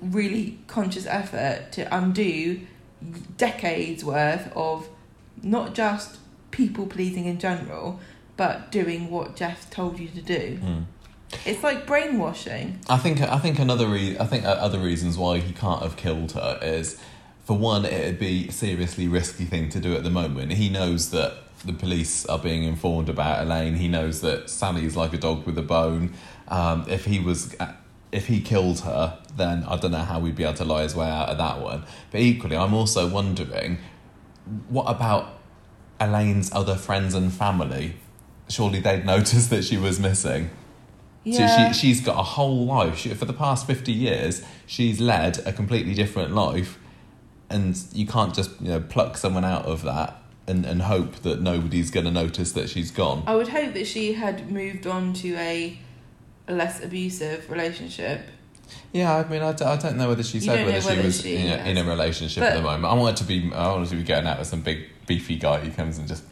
really 0.02 0.60
conscious 0.68 1.06
effort 1.06 1.72
to 1.74 1.96
undo 1.96 2.62
decades 3.38 4.04
worth 4.04 4.52
of 4.56 4.90
not 5.42 5.74
just 5.74 6.18
people 6.52 6.88
pleasing 6.88 7.26
in 7.26 7.40
general, 7.40 8.00
but 8.38 8.72
doing 8.72 9.10
what 9.10 9.36
Geoff 9.36 9.70
told 9.70 10.00
you 10.00 10.08
to 10.10 10.22
do. 10.22 10.60
Mm. 10.62 10.86
It's 11.46 11.64
like 11.64 11.86
brainwashing. 11.86 12.80
I 12.88 12.98
think 12.98 13.20
I 13.22 13.40
think 13.40 13.60
another 13.60 13.88
re- 13.88 14.18
I 14.18 14.26
think 14.26 14.46
uh, 14.46 14.50
other 14.50 14.80
reasons 14.80 15.18
why 15.18 15.40
he 15.40 15.54
can't 15.54 15.82
have 15.82 15.98
killed 15.98 16.34
her 16.34 16.60
is 16.62 17.02
for 17.44 17.58
one 17.58 17.86
it'd 17.86 18.20
be 18.20 18.48
a 18.48 18.52
seriously 18.52 19.08
risky 19.08 19.46
thing 19.46 19.70
to 19.70 19.80
do 19.80 19.96
at 19.96 20.04
the 20.04 20.10
moment. 20.10 20.54
He 20.54 20.70
knows 20.70 21.12
that 21.12 21.34
the 21.66 21.74
police 21.74 22.26
are 22.28 22.40
being 22.40 22.64
informed 22.64 23.10
about 23.10 23.44
Elaine. 23.44 23.76
He 23.76 23.88
knows 23.88 24.22
that 24.22 24.50
Sally's 24.50 24.96
like 24.96 25.14
a 25.14 25.18
dog 25.18 25.46
with 25.46 25.58
a 25.58 25.64
bone. 25.64 26.14
Um, 26.48 26.86
if 26.88 27.06
he 27.06 27.20
was 27.20 27.56
uh, 27.60 27.74
if 28.16 28.28
he 28.28 28.40
killed 28.40 28.80
her, 28.82 29.20
then 29.36 29.64
I 29.66 29.76
don't 29.76 29.92
know 29.92 29.98
how 29.98 30.20
we'd 30.20 30.36
be 30.36 30.44
able 30.44 30.56
to 30.56 30.66
lie 30.66 30.84
his 30.84 30.96
way 30.96 31.10
out 31.10 31.30
of 31.30 31.38
that 31.38 31.60
one. 31.60 31.84
But 32.12 32.22
equally, 32.22 32.56
I'm 32.56 32.74
also 32.74 33.08
wondering 33.08 33.78
what 34.70 34.84
about 34.84 35.40
Elaine's 36.00 36.52
other 36.54 36.76
friends 36.76 37.14
and 37.14 37.34
family? 37.34 37.96
Surely 38.50 38.80
they'd 38.80 39.06
notice 39.16 39.48
that 39.48 39.64
she 39.64 39.78
was 39.78 40.00
missing. 40.00 40.50
Yeah. 41.24 41.48
So 41.48 41.74
she, 41.74 41.80
she's 41.80 42.02
got 42.02 42.20
a 42.20 42.24
whole 42.24 42.66
life. 42.66 43.00
She, 43.00 43.14
for 43.14 43.26
the 43.26 43.34
past 43.34 43.66
50 43.66 43.92
years, 43.92 44.44
she's 44.66 45.02
led 45.02 45.40
a 45.46 45.52
completely 45.52 45.94
different 45.94 46.34
life. 46.34 46.78
And 47.50 47.78
you 47.94 48.06
can't 48.06 48.34
just, 48.34 48.62
you 48.62 48.70
know, 48.70 48.80
pluck 48.80 49.18
someone 49.18 49.44
out 49.44 49.66
of 49.66 49.84
that 49.84 50.22
and, 50.48 50.66
and 50.66 50.84
hope 50.84 51.16
that 51.18 51.42
nobody's 51.42 51.90
going 51.90 52.06
to 52.06 52.12
notice 52.12 52.52
that 52.52 52.70
she's 52.70 52.92
gone. 52.92 53.24
I 53.26 53.36
would 53.36 53.48
hope 53.48 53.74
that 53.74 53.88
she 53.88 54.14
had 54.14 54.52
moved 54.52 54.86
on 54.86 55.14
to 55.14 55.36
a, 55.36 55.80
a 56.48 56.54
less 56.54 56.84
abusive 56.84 57.50
relationship. 57.50 58.22
Yeah, 58.92 59.16
I 59.18 59.28
mean, 59.30 59.42
I, 59.42 59.52
d- 59.54 59.64
I 59.66 59.76
don't 59.78 59.98
know 59.98 60.08
whether 60.10 60.24
she 60.24 60.40
You 60.40 60.46
said 60.46 60.56
don't 60.58 60.66
know 60.68 60.72
whether 60.74 60.82
she 60.82 60.88
whether 60.88 61.04
was 61.04 61.22
she 61.22 61.36
in, 61.36 61.48
a, 61.60 61.64
in 61.70 61.78
a 61.78 61.84
relationship 61.84 62.42
But- 62.42 62.54
at 62.54 62.56
the 62.56 62.62
moment. 62.62 62.86
I 62.86 62.94
wanted 62.96 63.18
to 63.18 63.24
be, 63.26 63.52
I 63.54 63.68
wanted 63.72 63.90
to 63.90 63.96
be 63.96 64.04
going 64.04 64.26
out 64.26 64.40
with 64.40 64.48
some 64.48 64.62
big 64.62 64.86
beefy 65.08 65.36
guy 65.38 65.60
who 65.60 65.72
comes 65.72 65.98
and 65.98 66.08
just 66.08 66.24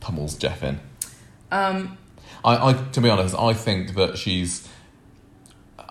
pummels 0.00 0.36
Geoff 0.36 0.62
in. 0.62 0.80
Um, 1.52 1.98
I, 2.44 2.70
I 2.70 2.72
to 2.72 3.00
be 3.00 3.08
honest, 3.10 3.34
I 3.34 3.52
think 3.54 3.94
that 3.94 4.16
she's. 4.18 4.68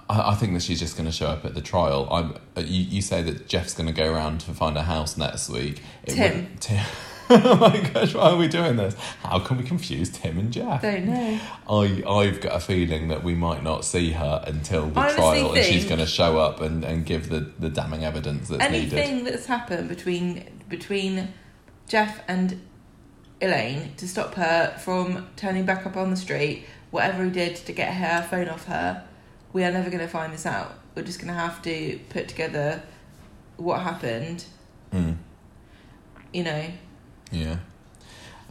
I, 0.09 0.31
I 0.31 0.35
think 0.35 0.53
that 0.53 0.61
she's 0.63 0.79
just 0.79 0.95
going 0.97 1.05
to 1.05 1.11
show 1.11 1.27
up 1.27 1.45
at 1.45 1.53
the 1.55 1.61
trial. 1.61 2.07
I'm. 2.11 2.35
You, 2.57 2.83
you 2.83 3.01
say 3.01 3.21
that 3.23 3.47
Geoff's 3.47 3.73
going 3.73 3.87
to 3.87 3.93
go 3.93 4.11
around 4.11 4.41
to 4.41 4.51
find 4.53 4.77
a 4.77 4.83
house 4.83 5.15
next 5.17 5.49
week. 5.49 5.81
It 6.03 6.13
Tim. 6.15 6.35
would- 6.35 6.61
Tim. 6.61 6.85
oh 7.45 7.55
my 7.55 7.89
gosh! 7.89 8.13
Why 8.13 8.31
are 8.31 8.37
we 8.37 8.47
doing 8.47 8.75
this? 8.75 8.95
How 9.23 9.39
can 9.39 9.57
we 9.57 9.63
confuse 9.63 10.09
Tim 10.09 10.37
and 10.37 10.51
Geoff? 10.51 10.81
don't 10.81 11.05
know. 11.05 11.39
I 11.67 12.03
I've 12.07 12.41
got 12.41 12.55
a 12.55 12.59
feeling 12.59 13.07
that 13.07 13.23
we 13.23 13.33
might 13.33 13.63
not 13.63 13.85
see 13.85 14.11
her 14.11 14.43
until 14.45 14.89
the 14.89 14.99
honestly 14.99 15.17
trial, 15.17 15.53
and 15.53 15.65
she's 15.65 15.85
going 15.85 15.99
to 15.99 16.05
show 16.05 16.37
up 16.37 16.61
and, 16.61 16.83
and 16.83 17.05
give 17.05 17.29
the, 17.29 17.51
the 17.57 17.69
damning 17.69 18.05
evidence 18.05 18.49
that's 18.49 18.71
needed. 18.71 18.93
Anything 18.93 19.23
that's 19.23 19.47
happened 19.47 19.89
between 19.89 20.61
between 20.69 21.33
Geoff 21.87 22.19
and 22.27 22.61
Elaine 23.41 23.95
to 23.97 24.07
stop 24.07 24.35
her 24.35 24.77
from 24.77 25.27
turning 25.35 25.65
back 25.65 25.85
up 25.85 25.97
on 25.97 26.09
the 26.11 26.15
street, 26.15 26.65
whatever 26.91 27.25
he 27.25 27.31
did 27.31 27.55
to 27.55 27.73
get 27.73 27.93
her 27.93 28.21
phone 28.29 28.47
off 28.47 28.65
her, 28.65 29.03
we 29.53 29.63
are 29.63 29.71
never 29.71 29.89
going 29.89 30.01
to 30.01 30.07
find 30.07 30.33
this 30.33 30.45
out. 30.45 30.73
We're 30.95 31.03
just 31.03 31.19
going 31.19 31.33
to 31.33 31.39
have 31.39 31.61
to 31.63 31.99
put 32.09 32.27
together 32.27 32.83
what 33.57 33.81
happened. 33.81 34.45
Mm. 34.91 35.17
You 36.31 36.43
know, 36.43 36.65
Yeah. 37.33 37.57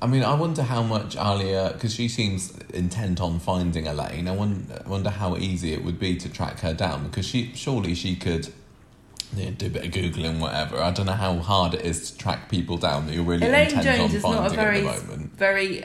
I 0.00 0.06
mean, 0.08 0.24
I 0.24 0.34
wonder 0.34 0.62
how 0.64 0.82
much 0.82 1.14
Alya, 1.16 1.72
because 1.74 1.94
she 1.94 2.08
seems 2.08 2.58
intent 2.74 3.20
on 3.20 3.38
finding 3.38 3.86
Elaine. 3.86 4.26
I 4.26 4.32
wonder, 4.32 4.82
I 4.84 4.88
wonder 4.88 5.10
how 5.10 5.36
easy 5.36 5.72
it 5.72 5.84
would 5.84 6.00
be 6.00 6.16
to 6.16 6.28
track 6.28 6.58
her 6.60 6.74
down 6.74 7.04
because 7.04 7.24
she 7.24 7.52
surely 7.54 7.94
she 7.94 8.16
could 8.16 8.52
you 9.36 9.44
know, 9.46 9.50
do 9.52 9.66
a 9.66 9.70
bit 9.70 9.84
of 9.86 9.92
googling, 9.92 10.40
whatever. 10.40 10.78
I 10.82 10.90
don't 10.90 11.06
know 11.06 11.12
how 11.12 11.36
hard 11.38 11.74
it 11.74 11.82
is 11.82 12.10
to 12.10 12.18
track 12.18 12.48
people 12.50 12.76
down 12.78 13.06
that 13.06 13.14
you're 13.14 13.22
really 13.22 13.46
Elaine 13.46 13.68
intent 13.68 13.84
Jones 13.84 14.00
on 14.00 14.16
is 14.16 14.22
not 14.24 14.32
a 14.32 14.36
finding 14.36 14.56
very 14.56 14.88
at 14.88 14.96
the 15.00 15.06
moment. 15.06 15.32
very. 15.36 15.84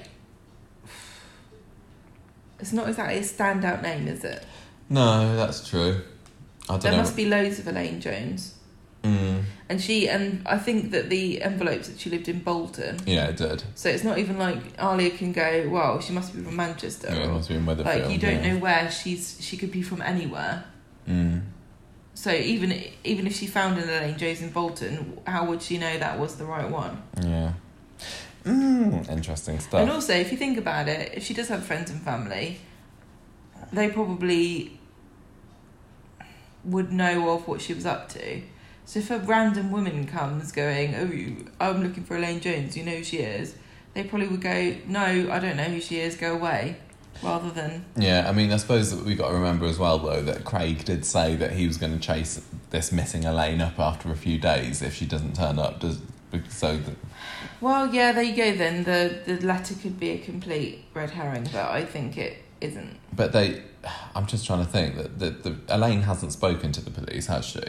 It's 2.59 2.73
not 2.73 2.87
exactly 2.89 3.17
a 3.17 3.21
standout 3.21 3.83
name, 3.83 4.07
is 4.07 4.23
it? 4.23 4.43
No, 4.89 5.35
that's 5.35 5.67
true. 5.69 6.01
I 6.67 6.73
don't 6.73 6.81
There 6.81 6.91
know. 6.93 6.97
must 6.97 7.15
be 7.15 7.25
loads 7.27 7.59
of 7.59 7.67
Elaine 7.67 8.01
Jones. 8.01 8.55
Mm, 9.03 9.43
And 9.69 9.81
she 9.81 10.07
and 10.07 10.47
I 10.47 10.57
think 10.57 10.91
that 10.91 11.09
the 11.09 11.41
envelopes 11.41 11.89
that 11.89 11.99
she 11.99 12.09
lived 12.09 12.29
in 12.29 12.39
Bolton. 12.39 12.99
yeah, 13.05 13.27
it 13.27 13.37
did. 13.37 13.63
So 13.75 13.89
it's 13.89 14.03
not 14.03 14.17
even 14.17 14.37
like 14.37 14.77
Alya 14.77 15.17
can 15.17 15.33
go, 15.33 15.67
well, 15.69 15.99
she 15.99 16.13
must 16.13 16.33
be 16.33 16.41
from 16.41 16.55
Manchester. 16.55 17.09
Yeah, 17.09 17.25
it 17.25 17.31
must 17.31 17.49
be 17.49 17.55
in 17.55 17.65
Weatherfield. 17.65 17.85
like 17.85 18.09
you 18.09 18.17
don't 18.17 18.43
yeah. 18.43 18.53
know 18.53 18.59
where 18.59 18.89
she's 18.89 19.37
she 19.41 19.57
could 19.57 19.71
be 19.71 19.81
from 19.81 20.01
anywhere. 20.01 20.63
Mm. 21.07 21.41
So 22.13 22.31
even 22.31 22.81
even 23.03 23.27
if 23.27 23.35
she 23.35 23.45
found 23.45 23.77
an 23.77 23.89
Elaine 23.89 24.17
Jones 24.17 24.41
in 24.41 24.51
Bolton, 24.51 25.19
how 25.27 25.45
would 25.45 25.61
she 25.61 25.77
know 25.77 25.97
that 25.97 26.17
was 26.17 26.37
the 26.37 26.45
right 26.45 26.69
one? 26.69 27.03
Yeah. 27.21 27.53
Mm, 28.45 29.09
interesting 29.09 29.59
stuff. 29.59 29.81
And 29.81 29.91
also, 29.91 30.13
if 30.13 30.31
you 30.31 30.37
think 30.37 30.57
about 30.57 30.87
it, 30.87 31.11
if 31.13 31.25
she 31.25 31.33
does 31.33 31.49
have 31.49 31.65
friends 31.65 31.91
and 31.91 32.01
family, 32.01 32.59
they 33.73 33.89
probably 33.89 34.79
would 36.63 36.91
know 36.91 37.29
of 37.31 37.47
what 37.47 37.61
she 37.61 37.73
was 37.73 37.85
up 37.85 38.09
to. 38.09 38.41
So 38.87 38.99
if 38.99 39.11
a 39.11 39.19
random 39.19 39.69
woman 39.69 40.07
comes 40.07 40.53
going, 40.53 40.95
"Oh, 40.95 41.65
I'm 41.65 41.83
looking 41.83 42.05
for 42.05 42.15
Elaine 42.15 42.39
Jones," 42.39 42.77
you 42.77 42.83
know 42.85 42.95
who 42.95 43.03
she 43.03 43.17
is. 43.17 43.53
They 43.93 44.03
probably 44.05 44.27
would 44.29 44.39
go, 44.41 44.75
"No, 44.87 45.01
I 45.29 45.39
don't 45.39 45.57
know 45.57 45.65
who 45.65 45.81
she 45.81 45.99
is. 45.99 46.15
Go 46.15 46.33
away," 46.33 46.77
rather 47.21 47.51
than 47.51 47.83
Yeah, 47.97 48.29
I 48.29 48.31
mean, 48.31 48.49
I 48.53 48.57
suppose 48.57 48.95
that 48.95 49.03
we 49.05 49.13
got 49.15 49.27
to 49.27 49.33
remember 49.35 49.65
as 49.65 49.77
well, 49.77 49.99
though, 49.99 50.21
that 50.21 50.45
Craig 50.45 50.85
did 50.85 51.03
say 51.03 51.35
that 51.35 51.51
he 51.51 51.67
was 51.67 51.75
going 51.75 51.91
to 51.91 51.99
chase 51.99 52.41
this 52.69 52.93
missing 52.93 53.25
Elaine 53.25 53.59
up 53.59 53.77
after 53.77 54.09
a 54.09 54.15
few 54.15 54.37
days 54.37 54.81
if 54.81 54.93
she 54.93 55.05
doesn't 55.05 55.35
turn 55.35 55.59
up. 55.59 55.81
Does 55.81 55.99
so? 56.47 56.77
That, 56.77 56.95
Well, 57.59 57.93
yeah, 57.93 58.13
there 58.13 58.23
you 58.23 58.37
go. 58.37 58.55
Then 58.55 58.85
the 58.85 59.19
the 59.25 59.45
letter 59.45 59.75
could 59.75 59.99
be 59.99 60.11
a 60.11 60.17
complete 60.17 60.85
red 60.93 61.09
herring, 61.09 61.49
but 61.51 61.69
I 61.71 61.83
think 61.83 62.17
it 62.17 62.37
isn't. 62.61 62.97
but 63.13 63.33
they, 63.33 63.63
I'm 64.15 64.27
just 64.27 64.45
trying 64.47 64.63
to 64.65 64.71
think 64.71 64.95
that 64.95 65.19
the, 65.19 65.29
the 65.29 65.55
Elaine 65.67 66.03
hasn't 66.03 66.31
spoken 66.31 66.71
to 66.71 66.81
the 66.81 66.89
police, 66.89 67.27
has 67.27 67.45
she? 67.45 67.61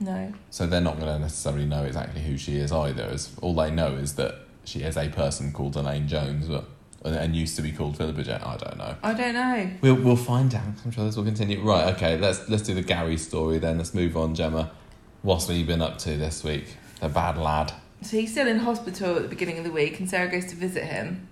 No. 0.00 0.32
So 0.50 0.66
they're 0.66 0.80
not 0.80 0.98
going 0.98 1.12
to 1.12 1.18
necessarily 1.18 1.66
know 1.66 1.84
exactly 1.84 2.22
who 2.22 2.38
she 2.38 2.56
is 2.56 2.72
either. 2.72 3.04
As 3.04 3.30
all 3.42 3.54
they 3.54 3.70
know 3.70 3.94
is 3.96 4.14
that 4.14 4.34
she 4.64 4.80
is 4.80 4.96
a 4.96 5.08
person 5.10 5.52
called 5.52 5.76
Elaine 5.76 6.08
Jones, 6.08 6.48
but, 6.48 6.64
and 7.04 7.36
used 7.36 7.54
to 7.56 7.62
be 7.62 7.70
called 7.70 7.96
Philippa 7.96 8.22
Jet. 8.22 8.46
I 8.46 8.56
don't 8.56 8.78
know. 8.78 8.96
I 9.02 9.12
don't 9.12 9.34
know. 9.34 9.70
We'll 9.82 9.94
we'll 9.96 10.16
find 10.16 10.54
out. 10.54 10.62
I'm 10.84 10.90
sure 10.90 11.04
this 11.04 11.16
will 11.16 11.24
continue. 11.24 11.60
Right, 11.62 11.94
okay. 11.94 12.16
Let's 12.18 12.48
let's 12.48 12.62
do 12.62 12.74
the 12.74 12.82
Gary 12.82 13.16
story 13.18 13.58
then. 13.58 13.78
Let's 13.78 13.94
move 13.94 14.16
on, 14.16 14.34
Gemma. 14.34 14.70
What's 15.22 15.48
have 15.48 15.66
been 15.66 15.82
up 15.82 15.98
to 15.98 16.16
this 16.16 16.42
week? 16.42 16.76
The 17.00 17.08
bad 17.08 17.36
lad 17.36 17.72
So 18.02 18.16
he's 18.18 18.30
still 18.32 18.46
in 18.46 18.58
hospital 18.60 19.16
at 19.16 19.22
the 19.22 19.28
beginning 19.28 19.58
of 19.58 19.64
the 19.64 19.70
week, 19.70 19.98
and 20.00 20.08
Sarah 20.08 20.30
goes 20.30 20.46
to 20.46 20.56
visit 20.56 20.84
him, 20.84 21.28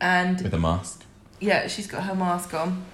and 0.00 0.40
with 0.42 0.52
a 0.54 0.58
mask. 0.58 1.04
yeah, 1.40 1.66
she's 1.68 1.86
got 1.86 2.02
her 2.04 2.14
mask 2.14 2.52
on. 2.54 2.84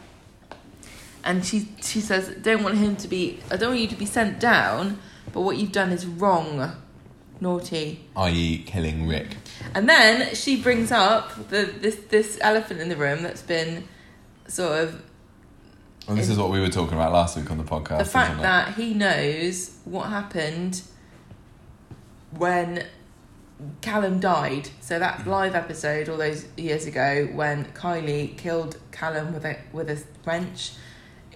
And 1.24 1.44
she 1.44 1.68
she 1.82 2.00
says, 2.00 2.28
"Don't 2.42 2.62
want 2.62 2.76
him 2.78 2.94
to 2.96 3.08
be. 3.08 3.40
I 3.50 3.56
don't 3.56 3.70
want 3.70 3.80
you 3.80 3.88
to 3.88 3.96
be 3.96 4.06
sent 4.06 4.38
down. 4.38 4.98
But 5.32 5.42
what 5.42 5.56
you've 5.56 5.72
done 5.72 5.90
is 5.90 6.06
wrong, 6.06 6.76
naughty." 7.40 8.04
i.e., 8.16 8.58
killing 8.66 9.06
Rick. 9.06 9.36
And 9.74 9.88
then 9.88 10.34
she 10.34 10.60
brings 10.60 10.90
up 10.92 11.48
the 11.48 11.64
this 11.64 11.96
this 12.08 12.38
elephant 12.40 12.80
in 12.80 12.88
the 12.88 12.96
room 12.96 13.22
that's 13.22 13.42
been 13.42 13.84
sort 14.48 14.84
of 14.84 15.02
Well, 16.06 16.16
this 16.16 16.28
is 16.28 16.38
what 16.38 16.50
we 16.50 16.60
were 16.60 16.68
talking 16.68 16.94
about 16.94 17.12
last 17.12 17.36
week 17.36 17.50
on 17.50 17.58
the 17.58 17.64
podcast. 17.64 17.98
the 17.98 18.04
fact 18.04 18.40
that 18.42 18.74
he 18.74 18.94
knows 18.94 19.78
what 19.84 20.08
happened 20.08 20.82
when 22.30 22.84
Callum 23.80 24.20
died. 24.20 24.70
So 24.80 24.98
that 24.98 25.20
mm. 25.20 25.26
live 25.26 25.54
episode 25.54 26.08
all 26.08 26.16
those 26.16 26.46
years 26.56 26.86
ago 26.86 27.28
when 27.32 27.66
Kylie 27.66 28.36
killed 28.36 28.78
Callum 28.92 29.32
with 29.32 29.44
a 29.44 29.56
with 29.72 29.90
a 29.90 30.02
wrench 30.24 30.72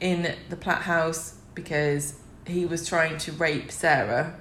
in 0.00 0.34
the 0.48 0.56
Platt 0.56 0.82
house 0.82 1.36
because 1.54 2.19
he 2.46 2.66
was 2.66 2.88
trying 2.88 3.18
to 3.18 3.32
rape 3.32 3.70
Sarah. 3.70 4.34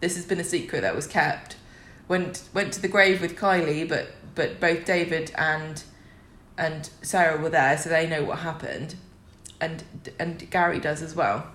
This 0.00 0.16
has 0.16 0.24
been 0.26 0.40
a 0.40 0.44
secret 0.44 0.82
that 0.82 0.94
was 0.94 1.06
kept. 1.06 1.56
Went 2.08 2.48
went 2.52 2.72
to 2.74 2.82
the 2.82 2.88
grave 2.88 3.20
with 3.20 3.36
Kylie, 3.36 3.88
but 3.88 4.08
but 4.34 4.60
both 4.60 4.84
David 4.84 5.32
and 5.36 5.82
and 6.56 6.88
Sarah 7.02 7.40
were 7.40 7.50
there, 7.50 7.76
so 7.78 7.88
they 7.88 8.06
know 8.06 8.24
what 8.24 8.40
happened, 8.40 8.96
and 9.60 9.84
and 10.18 10.50
Gary 10.50 10.80
does 10.80 11.02
as 11.02 11.14
well. 11.14 11.46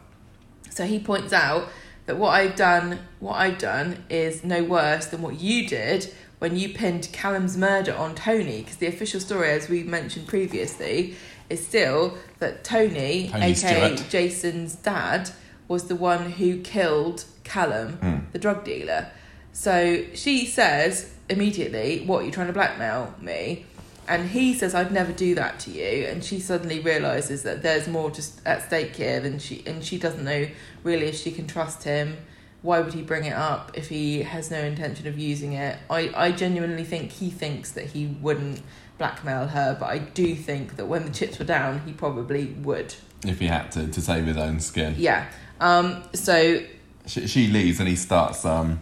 So 0.69 0.85
he 0.85 0.99
points 0.99 1.33
out 1.33 1.69
that 2.05 2.17
what 2.17 2.29
I've 2.31 2.55
done, 2.55 2.99
what 3.19 3.35
I've 3.35 3.59
done 3.59 4.03
is 4.09 4.43
no 4.43 4.63
worse 4.63 5.05
than 5.05 5.21
what 5.21 5.39
you 5.39 5.67
did 5.67 6.11
when 6.39 6.55
you 6.55 6.69
pinned 6.69 7.09
Callum's 7.11 7.57
murder 7.57 7.93
on 7.93 8.15
Tony, 8.15 8.61
because 8.61 8.77
the 8.77 8.87
official 8.87 9.19
story, 9.19 9.49
as 9.51 9.69
we 9.69 9.83
mentioned 9.83 10.25
previously, 10.25 11.15
is 11.49 11.65
still 11.65 12.17
that 12.39 12.63
Tony, 12.63 13.29
Tony 13.31 13.45
aka 13.51 13.95
Stewart. 13.95 14.09
Jason's 14.09 14.75
dad, 14.75 15.29
was 15.67 15.87
the 15.87 15.95
one 15.95 16.31
who 16.31 16.59
killed 16.61 17.25
Callum, 17.43 17.93
Hmm. 17.97 18.17
the 18.31 18.39
drug 18.39 18.63
dealer. 18.63 19.07
So 19.53 20.03
she 20.13 20.45
says 20.45 21.11
immediately, 21.29 22.03
What, 22.05 22.19
are 22.19 22.23
you're 22.23 22.31
trying 22.31 22.47
to 22.47 22.53
blackmail 22.53 23.13
me? 23.21 23.65
And 24.07 24.29
he 24.29 24.55
says, 24.55 24.73
I'd 24.73 24.91
never 24.91 25.11
do 25.11 25.35
that 25.35 25.59
to 25.61 25.69
you. 25.71 26.05
And 26.07 26.23
she 26.23 26.39
suddenly 26.39 26.79
realizes 26.79 27.43
that 27.43 27.61
there's 27.61 27.87
more 27.87 28.09
just 28.09 28.41
at 28.45 28.63
stake 28.65 28.95
here 28.95 29.19
than 29.19 29.37
she, 29.37 29.61
and 29.67 29.83
she 29.83 29.99
doesn't 29.99 30.23
know 30.23 30.47
really 30.83 31.05
if 31.07 31.15
she 31.15 31.29
can 31.31 31.45
trust 31.45 31.83
him. 31.83 32.17
Why 32.63 32.79
would 32.79 32.93
he 32.95 33.03
bring 33.03 33.25
it 33.25 33.33
up 33.33 33.71
if 33.75 33.89
he 33.89 34.23
has 34.23 34.49
no 34.49 34.57
intention 34.59 35.05
of 35.07 35.17
using 35.19 35.53
it? 35.53 35.77
I, 35.91 36.11
I 36.15 36.31
genuinely 36.31 36.83
think 36.83 37.11
he 37.11 37.29
thinks 37.29 37.71
that 37.73 37.85
he 37.85 38.07
wouldn't 38.07 38.61
blackmail 38.99 39.47
her, 39.47 39.75
but 39.79 39.87
I 39.87 39.97
do 39.97 40.35
think 40.35 40.75
that 40.75 40.85
when 40.85 41.05
the 41.05 41.11
chips 41.11 41.39
were 41.39 41.45
down, 41.45 41.81
he 41.85 41.93
probably 41.93 42.47
would. 42.61 42.93
If 43.25 43.39
he 43.39 43.47
had 43.47 43.71
to, 43.71 43.87
to 43.87 44.01
save 44.01 44.25
his 44.25 44.37
own 44.37 44.59
skin. 44.59 44.93
Yeah. 44.97 45.25
Um. 45.59 46.03
So, 46.13 46.61
She, 47.07 47.25
she 47.27 47.47
leaves 47.47 47.79
and 47.79 47.89
he 47.89 47.95
starts 47.95 48.45
um, 48.45 48.79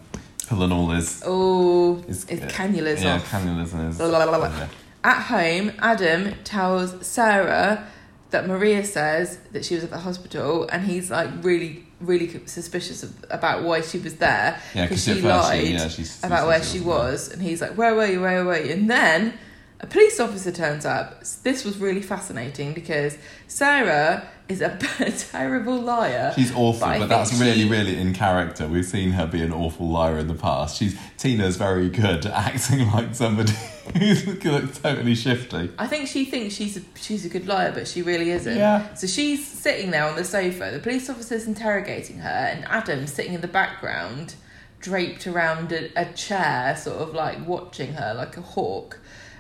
pulling 0.48 0.72
all 0.74 0.90
his. 0.90 1.24
oh, 1.26 1.96
his 2.08 2.28
his 2.28 2.42
cannulas 2.42 3.02
yeah, 3.02 3.16
off. 3.16 3.32
cannulas 3.32 3.74
and 3.74 3.88
his. 3.88 4.00
La, 4.00 4.08
la, 4.08 4.26
la, 4.26 4.38
la. 4.38 4.48
yeah. 4.50 4.68
At 5.04 5.22
home, 5.24 5.72
Adam 5.80 6.34
tells 6.44 7.06
Sarah 7.06 7.88
that 8.32 8.46
Maria 8.46 8.84
says 8.84 9.38
that 9.54 9.64
she 9.64 9.76
was 9.76 9.84
at 9.84 9.90
the 9.90 10.00
hospital, 10.00 10.68
and 10.72 10.84
he's 10.84 11.10
like 11.10 11.30
really, 11.42 11.86
really 12.02 12.46
suspicious 12.46 13.04
of, 13.04 13.26
about 13.30 13.64
why 13.64 13.82
she 13.82 14.00
was 14.00 14.18
there 14.18 14.60
because 14.74 14.90
because 14.90 15.04
she 15.06 15.22
lied 15.22 15.92
she, 15.92 16.04
yeah, 16.04 16.28
about 16.28 16.48
where 16.48 16.62
she 16.62 16.80
was, 16.80 17.32
and 17.32 17.42
he's 17.42 17.62
like, 17.62 17.78
"Where 17.78 17.96
were 17.96 18.06
you? 18.06 18.22
Where 18.22 18.44
were 18.44 18.60
you?" 18.60 18.74
And 18.74 18.90
then 18.90 19.34
a 19.80 19.88
police 19.88 20.20
officer 20.20 20.52
turns 20.52 20.86
up. 20.86 21.22
This 21.44 21.64
was 21.64 21.78
really 21.78 22.02
fascinating 22.02 22.74
because 22.74 23.18
Sarah 23.48 24.28
is 24.50 24.62
a 24.62 24.78
terrible 25.32 25.80
liar. 25.80 26.32
She's 26.36 26.52
awful, 26.56 26.88
But 26.88 27.00
but, 27.00 27.10
that's 27.10 27.34
really, 27.40 27.64
she- 27.64 27.70
really 27.70 27.98
in 27.98 28.14
character. 28.14 28.68
We've 28.68 28.86
seen 28.86 29.12
her 29.12 29.28
be 29.28 29.42
an 29.42 29.52
awful 29.54 29.88
liar 29.90 30.18
in 30.18 30.28
the 30.28 30.34
past. 30.34 30.78
She's 30.78 30.98
Tina's 31.18 31.58
very 31.58 31.90
good 31.90 32.26
at 32.26 32.34
acting 32.34 32.90
like 32.92 33.14
somebody 33.14 33.54
who's 33.98 34.26
looks 34.44 34.80
totally 34.80 35.16
shifty. 35.16 35.70
I 35.78 35.88
think 35.88 36.08
she 36.08 36.26
thinks 36.26 36.56
she's 36.56 36.78
a, 36.78 36.82
she's 36.96 37.26
a 37.26 37.30
good 37.30 37.46
liar, 37.48 37.72
but 37.72 37.88
she 37.88 38.02
really 38.02 38.32
isn't. 38.32 38.58
Yeah. 38.58 38.94
So 38.96 39.06
she's 39.06 39.46
sitting 39.46 39.92
there 39.92 40.06
on 40.06 40.16
the 40.16 40.24
sofa. 40.24 40.72
The 40.72 40.80
police 40.80 41.10
officer's 41.10 41.46
interrogating 41.46 42.20
her, 42.20 42.30
and 42.30 42.66
Adam's 42.66 43.14
sitting 43.14 43.34
in 43.34 43.42
the 43.42 43.48
background, 43.48 44.36
draped 44.80 45.28
around 45.28 45.72
a, 45.72 45.90
a 45.96 46.12
chair, 46.14 46.76
sort 46.78 46.98
of 46.98 47.14
like 47.14 47.46
watching 47.48 47.94
her 47.94 48.14
like 48.14 48.38
a 48.38 48.42
hawk, 48.42 49.00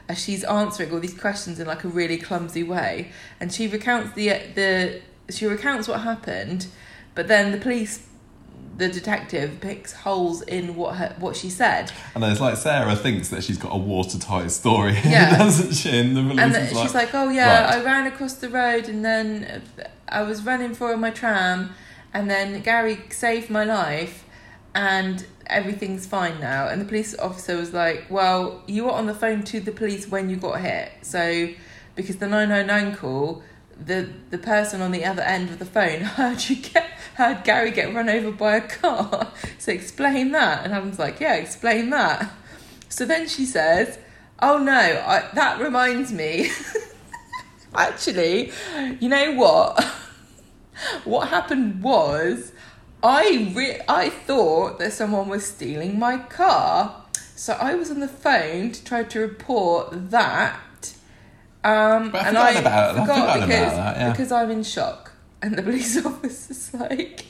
as 0.10 0.18
she's 0.22 0.44
answering 0.46 0.92
all 0.92 1.00
these 1.00 1.18
questions 1.20 1.60
in 1.60 1.68
like 1.68 1.84
a 1.84 1.88
really 1.88 2.18
clumsy 2.18 2.64
way. 2.64 3.12
And 3.40 3.52
she 3.54 3.68
recounts 3.68 4.14
the 4.14 4.32
uh, 4.32 4.40
the 4.56 5.02
she 5.30 5.46
recounts 5.46 5.88
what 5.88 6.02
happened, 6.02 6.68
but 7.16 7.28
then 7.28 7.52
the 7.52 7.58
police. 7.58 8.04
The 8.78 8.90
detective 8.90 9.60
picks 9.60 9.92
holes 9.92 10.44
in 10.44 10.76
what 10.76 10.98
her 10.98 11.16
what 11.18 11.36
she 11.36 11.50
said, 11.50 11.92
And 12.14 12.24
it's 12.24 12.40
like 12.40 12.58
Sarah 12.58 12.96
thinks 12.96 13.30
that 13.30 13.44
she's 13.44 13.58
got 13.58 13.74
a 13.74 13.78
watertight 13.78 14.52
story, 14.52 14.94
Yeah. 15.04 15.36
doesn't 15.36 15.74
she? 15.74 15.98
And 15.98 16.16
the 16.16 16.22
police 16.22 16.40
and 16.40 16.52
is 16.52 16.58
then 16.58 16.74
like, 16.76 16.84
she's 16.86 16.94
like, 16.94 17.10
"Oh 17.16 17.30
yeah, 17.30 17.64
right. 17.64 17.74
I 17.80 17.84
ran 17.84 18.06
across 18.06 18.34
the 18.34 18.50
road, 18.50 18.88
and 18.88 19.04
then 19.04 19.64
uh, 19.80 19.84
I 20.08 20.22
was 20.22 20.44
running 20.46 20.76
for 20.76 20.96
my 20.96 21.10
tram, 21.10 21.72
and 22.14 22.30
then 22.30 22.62
Gary 22.62 23.00
saved 23.10 23.50
my 23.50 23.64
life, 23.64 24.24
and 24.78 25.26
everything's 25.48 26.06
fine 26.06 26.40
now." 26.40 26.68
And 26.68 26.80
the 26.80 26.86
police 26.86 27.18
officer 27.18 27.58
was 27.58 27.74
like, 27.74 28.06
"Well, 28.10 28.64
you 28.68 28.86
were 28.86 28.92
on 28.92 29.08
the 29.08 29.14
phone 29.14 29.44
to 29.46 29.60
the 29.60 29.72
police 29.72 30.08
when 30.08 30.30
you 30.30 30.38
got 30.38 30.62
hit, 30.62 30.92
so 31.02 31.50
because 31.96 32.18
the 32.18 32.28
nine 32.28 32.50
nine 32.50 32.68
nine 32.68 32.96
call." 32.96 33.44
The 33.80 34.10
the 34.32 34.40
person 34.40 34.82
on 34.82 34.92
the 34.92 35.06
other 35.06 35.22
end 35.22 35.50
of 35.50 35.60
the 35.60 35.66
phone 35.66 36.02
heard 36.18 36.50
you 36.50 36.56
get 36.56 36.86
heard 37.16 37.44
Gary 37.44 37.72
get 37.72 37.94
run 37.94 38.10
over 38.10 38.32
by 38.32 38.56
a 38.58 38.62
car. 38.62 39.32
So 39.60 39.72
explain 39.72 40.32
that. 40.32 40.64
And 40.64 40.74
Adam's 40.74 40.98
like, 40.98 41.20
Yeah, 41.20 41.36
explain 41.36 41.90
that. 41.90 42.32
So 42.90 43.06
then 43.06 43.28
she 43.28 43.46
says, 43.46 44.00
Oh 44.40 44.58
no, 44.58 44.72
I, 44.74 45.30
that 45.34 45.60
reminds 45.60 46.12
me. 46.12 46.50
Actually, 47.76 48.52
you 49.00 49.10
know 49.10 49.34
what? 49.34 49.84
what 51.04 51.28
happened 51.30 51.82
was 51.82 52.52
I 53.04 53.52
re- 53.56 53.82
I 53.88 54.10
thought 54.10 54.80
that 54.80 54.94
someone 54.94 55.30
was 55.30 55.46
stealing 55.46 56.00
my 56.00 56.18
car. 56.18 57.04
So 57.36 57.54
I 57.54 57.76
was 57.76 57.92
on 57.92 58.00
the 58.00 58.08
phone 58.08 58.72
to 58.72 58.84
try 58.84 59.04
to 59.04 59.20
report 59.20 60.10
that. 60.12 60.94
Um, 61.64 62.12
But 62.12 62.22
I've 62.22 62.28
and 62.28 62.38
I 62.38 62.52
about 62.52 62.96
it. 62.96 63.00
Forgot 63.02 63.16
forgotten 63.16 63.50
because, 63.50 63.74
about 63.74 63.76
that, 63.76 63.98
yeah. 63.98 64.12
because 64.12 64.32
I'm 64.32 64.52
in 64.52 64.64
shock. 64.64 65.12
And 65.42 65.56
the 65.56 65.62
police 65.64 66.04
officer's 66.06 66.74
like, 66.74 67.26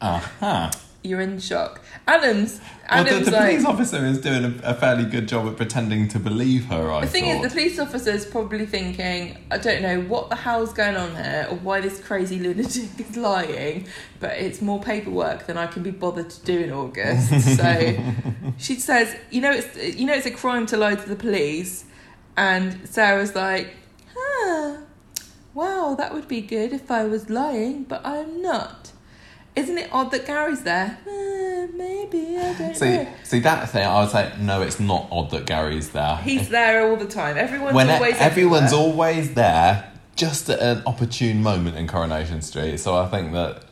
aha. 0.00 0.70
You're 1.06 1.20
in 1.20 1.38
shock. 1.38 1.82
Adam's 2.08 2.60
Well, 2.90 3.04
the, 3.04 3.10
Adam's 3.10 3.26
the 3.26 3.32
like 3.32 3.50
police 3.50 3.66
officer 3.66 4.06
is 4.06 4.22
doing 4.22 4.42
a, 4.42 4.70
a 4.70 4.74
fairly 4.74 5.04
good 5.04 5.28
job 5.28 5.46
at 5.46 5.58
pretending 5.58 6.08
to 6.08 6.18
believe 6.18 6.64
her. 6.64 6.90
I 6.90 7.00
think. 7.00 7.02
The 7.02 7.12
thing 7.12 7.24
thought. 7.24 7.44
is, 7.44 7.52
the 7.52 7.60
police 7.60 7.78
officer's 7.78 8.24
probably 8.24 8.64
thinking, 8.64 9.36
I 9.50 9.58
don't 9.58 9.82
know 9.82 10.00
what 10.00 10.30
the 10.30 10.36
hell's 10.36 10.72
going 10.72 10.96
on 10.96 11.14
here 11.14 11.46
or 11.50 11.56
why 11.56 11.82
this 11.82 12.00
crazy 12.00 12.38
lunatic 12.38 12.88
is 12.98 13.18
lying, 13.18 13.86
but 14.18 14.38
it's 14.38 14.62
more 14.62 14.80
paperwork 14.80 15.44
than 15.46 15.58
I 15.58 15.66
can 15.66 15.82
be 15.82 15.90
bothered 15.90 16.30
to 16.30 16.44
do 16.46 16.60
in 16.60 16.72
August. 16.72 17.32
So 17.54 17.98
she 18.56 18.76
says, 18.76 19.14
you 19.30 19.42
know, 19.42 19.52
it's 19.52 19.76
you 19.98 20.06
know, 20.06 20.14
it's 20.14 20.26
a 20.26 20.30
crime 20.30 20.64
to 20.66 20.78
lie 20.78 20.94
to 20.94 21.08
the 21.08 21.16
police, 21.16 21.84
and 22.34 22.88
Sarah's 22.88 23.34
like, 23.34 23.74
huh, 24.16 24.78
wow, 25.52 25.94
that 25.98 26.14
would 26.14 26.28
be 26.28 26.40
good 26.40 26.72
if 26.72 26.90
I 26.90 27.04
was 27.04 27.28
lying, 27.28 27.84
but 27.84 28.00
I'm 28.06 28.40
not. 28.40 28.93
Isn't 29.56 29.78
it 29.78 29.88
odd 29.92 30.10
that 30.10 30.26
Gary's 30.26 30.62
there? 30.62 30.98
Uh, 31.06 31.66
maybe 31.76 32.36
I 32.38 32.54
don't 32.58 32.76
See, 32.76 32.96
know. 32.96 33.08
see 33.22 33.38
that 33.40 33.70
thing. 33.70 33.86
I 33.86 34.00
was 34.00 34.12
like, 34.12 34.38
no. 34.38 34.62
It's 34.62 34.80
not 34.80 35.06
odd 35.12 35.30
that 35.30 35.46
Gary's 35.46 35.90
there. 35.90 36.16
He's 36.16 36.48
there 36.48 36.88
all 36.90 36.96
the 36.96 37.06
time. 37.06 37.36
Everyone's 37.36 37.74
when 37.74 37.88
always 37.88 38.16
everyone's 38.18 38.72
everywhere. 38.72 38.90
always 38.92 39.34
there, 39.34 39.92
just 40.16 40.48
at 40.50 40.58
an 40.60 40.82
opportune 40.86 41.42
moment 41.42 41.76
in 41.76 41.86
Coronation 41.86 42.42
Street. 42.42 42.78
So 42.78 42.96
I 42.96 43.06
think 43.08 43.32
that 43.32 43.62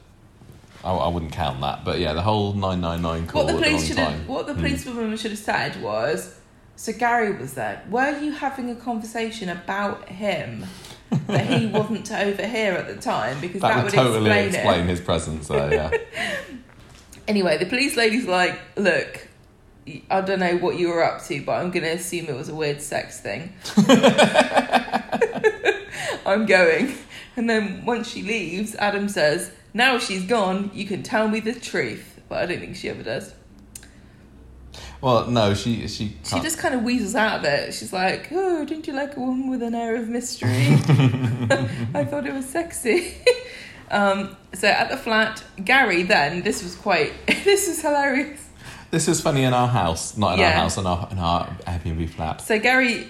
I, 0.85 0.93
I 0.93 1.09
wouldn't 1.09 1.33
count 1.33 1.61
that. 1.63 1.85
But 1.85 1.99
yeah, 1.99 2.13
the 2.13 2.23
whole 2.23 2.53
nine 2.53 2.81
nine 2.81 3.03
nine 3.03 3.27
call 3.27 3.45
What 3.45 3.53
the 3.53 3.59
police 3.61 3.87
should 3.89 3.99
have, 3.99 4.29
what 4.29 4.47
the 4.47 4.55
Hmm. 4.55 4.61
policewoman 4.61 5.17
should 5.17 5.33
have 5.33 5.41
said 5.41 5.83
was, 5.83 6.37
so 6.77 6.93
Gary 6.93 7.33
was 7.37 7.55
there. 7.55 7.83
Were 7.91 8.17
you 8.21 8.31
having 8.33 8.71
a 8.71 8.77
conversation 8.77 9.49
about 9.49 10.09
him 10.09 10.65
that 11.27 11.47
he 11.47 11.67
wasn't 11.67 12.07
to 12.07 12.21
overhear 12.21 12.75
at 12.75 12.89
the 12.89 12.97
time? 12.97 13.41
Because 13.41 13.61
that, 13.63 13.75
that 13.75 13.85
would 13.85 13.93
totally 13.93 14.31
explain, 14.31 14.55
explain, 14.55 14.87
his 14.89 15.01
presence 15.01 15.49
there. 15.49 15.73
Yeah. 15.73 15.91
Anyway, 17.29 17.57
the 17.57 17.67
police 17.67 17.97
lady's 17.97 18.27
like, 18.27 18.59
look. 18.77 19.29
I 20.11 20.21
don't 20.21 20.41
know 20.41 20.57
what 20.59 20.77
you 20.79 20.89
were 20.89 21.03
up 21.03 21.23
to, 21.25 21.41
but 21.45 21.53
I'm 21.53 21.71
going 21.71 21.85
to 21.85 21.91
assume 21.91 22.27
it 22.27 22.35
was 22.35 22.49
a 22.49 22.55
weird 22.55 22.83
sex 22.83 23.21
thing. 23.21 23.53
I'm 26.27 26.47
going. 26.47 26.95
And 27.37 27.49
then 27.49 27.85
once 27.85 28.09
she 28.11 28.23
leaves, 28.23 28.75
Adam 28.77 29.09
says, 29.09 29.51
Now 29.75 29.99
she's 29.99 30.25
gone, 30.25 30.71
you 30.75 30.85
can 30.87 31.03
tell 31.03 31.29
me 31.29 31.41
the 31.41 31.55
truth. 31.55 32.21
But 32.29 32.43
I 32.43 32.47
don't 32.47 32.61
think 32.61 32.77
she 32.77 32.89
ever 32.91 33.03
does. 33.03 33.35
Well, 35.03 35.27
no, 35.27 35.53
she 35.53 35.87
she 35.89 36.17
She 36.23 36.31
can't- 36.31 36.43
just 36.45 36.59
kind 36.59 36.75
of 36.75 36.83
weasels 36.85 37.15
out 37.17 37.41
of 37.41 37.45
it. 37.45 37.75
She's 37.75 37.93
like, 37.93 38.29
"Oh, 38.31 38.65
don't 38.65 38.87
you 38.87 38.93
like 38.93 39.17
a 39.17 39.21
woman 39.21 39.51
with 39.51 39.63
an 39.63 39.75
air 39.75 39.97
of 39.97 40.09
mystery?" 40.09 40.49
I 41.95 42.05
thought 42.05 42.25
it 42.27 42.33
was 42.33 42.49
sexy. 42.49 43.17
um, 43.91 44.37
so 44.55 44.69
at 44.69 44.91
the 44.91 44.97
flat, 44.97 45.43
Gary. 45.65 46.05
Then 46.05 46.43
this 46.43 46.63
was 46.63 46.77
quite. 46.77 47.13
this 47.27 47.67
was 47.69 47.83
hilarious. 47.83 48.49
This 48.93 49.09
is 49.09 49.21
funny 49.21 49.43
in 49.43 49.53
our 49.55 49.69
house, 49.69 50.17
not 50.17 50.35
in 50.39 50.45
our 50.45 50.51
house, 50.53 50.77
in 50.79 50.87
our 50.87 51.09
in 51.11 51.19
our 51.19 51.47
Airbnb 51.67 52.09
flat. 52.11 52.41
So 52.41 52.61
Gary, 52.61 53.05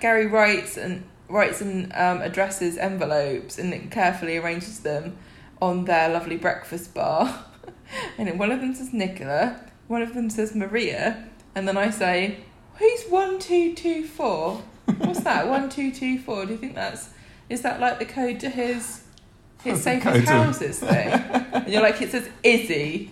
Gary 0.00 0.26
writes 0.26 0.76
and 0.76 1.04
writes 1.28 1.60
and 1.62 1.90
um, 1.94 2.20
addresses 2.20 2.76
envelopes 2.76 3.56
and 3.58 3.90
carefully 3.90 4.36
arranges 4.36 4.80
them 4.80 5.16
on 5.62 5.84
their 5.86 6.08
lovely 6.10 6.36
breakfast 6.36 6.92
bar. 6.92 7.44
and 8.18 8.38
one 8.38 8.50
of 8.50 8.60
them 8.60 8.74
says 8.74 8.92
Nicola, 8.92 9.60
one 9.86 10.02
of 10.02 10.14
them 10.14 10.28
says 10.30 10.54
Maria, 10.54 11.28
and 11.54 11.66
then 11.66 11.76
I 11.76 11.90
say, 11.90 12.38
"Who's 12.76 13.04
one 13.08 13.38
two 13.38 13.74
two 13.74 14.04
four? 14.06 14.62
What's 14.98 15.20
that? 15.20 15.48
one 15.48 15.68
two 15.68 15.92
two 15.92 16.18
four? 16.18 16.46
Do 16.46 16.52
you 16.52 16.58
think 16.58 16.74
that's 16.74 17.10
is 17.48 17.62
that 17.62 17.80
like 17.80 17.98
the 17.98 18.04
code 18.06 18.40
to 18.40 18.48
his 18.50 19.02
his 19.62 19.82
safest 19.82 20.14
code 20.14 20.24
houses 20.24 20.78
thing?" 20.80 21.08
and 21.52 21.68
you're 21.68 21.82
like, 21.82 22.00
"It 22.02 22.10
says 22.10 22.28
Izzy." 22.42 23.10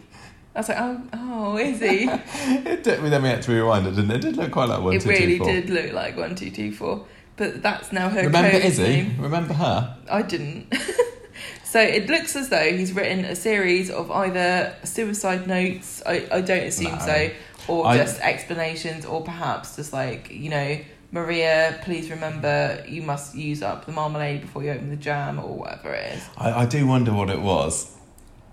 I 0.55 0.61
was 0.61 0.69
like, 0.69 0.79
"Oh, 0.81 1.03
oh, 1.13 1.59
Izzy." 1.59 2.09
It 2.69 2.83
did, 2.83 3.01
then 3.03 3.23
we 3.23 3.29
had 3.29 3.43
to 3.43 3.53
rewind 3.53 3.87
it, 3.87 3.91
didn't 3.97 4.11
it? 4.11 4.17
It 4.17 4.23
did 4.23 4.37
look 4.37 4.51
quite 4.53 4.69
like 4.69 4.83
one, 4.83 4.95
it 4.97 5.03
two, 5.03 5.09
really 5.09 5.39
two, 5.39 5.45
four. 5.45 5.53
did 5.53 5.71
look 5.71 5.93
like 5.93 6.17
one 6.17 6.35
two 6.35 6.51
two 6.51 6.73
four, 6.73 7.07
but 7.37 7.63
that's 7.63 7.93
now 7.93 8.09
her. 8.09 8.23
Remember 8.23 8.51
code 8.51 8.65
Izzy? 8.65 8.83
name. 8.83 9.17
Remember 9.21 9.55
her? 9.55 9.97
I 10.11 10.23
didn't. 10.23 10.73
so 11.65 11.81
it 11.81 12.09
looks 12.09 12.35
as 12.35 12.49
though 12.49 12.73
he's 12.77 12.93
written 12.93 13.25
a 13.25 13.37
series 13.37 13.91
of 13.91 14.11
either 14.11 14.75
suicide 14.85 15.47
notes. 15.47 16.03
I, 16.07 16.27
I 16.33 16.41
don't 16.41 16.65
assume 16.65 16.93
No. 16.93 16.99
so, 16.99 17.31
or 17.69 17.87
I- 17.87 17.97
just 17.97 18.21
explanations, 18.21 19.05
or 19.05 19.23
perhaps 19.23 19.77
just 19.77 19.93
like 19.93 20.31
you 20.31 20.51
know. 20.51 20.79
Maria, 21.11 21.81
please 21.85 22.11
remember 22.11 22.85
you 22.87 23.01
must 23.01 23.35
use 23.35 23.63
up 23.63 23.87
the 23.87 23.93
marmalade 23.93 24.43
before 24.43 24.63
you 24.63 24.73
open 24.73 24.91
the 24.91 24.97
jam, 24.97 25.39
or 25.39 25.57
whatever 25.57 25.95
it 25.95 26.17
is. 26.17 26.23
I, 26.37 26.53
I 26.53 26.67
do 26.67 26.87
wonder 26.87 27.15
what 27.15 27.31
it 27.31 27.41
was. 27.41 27.97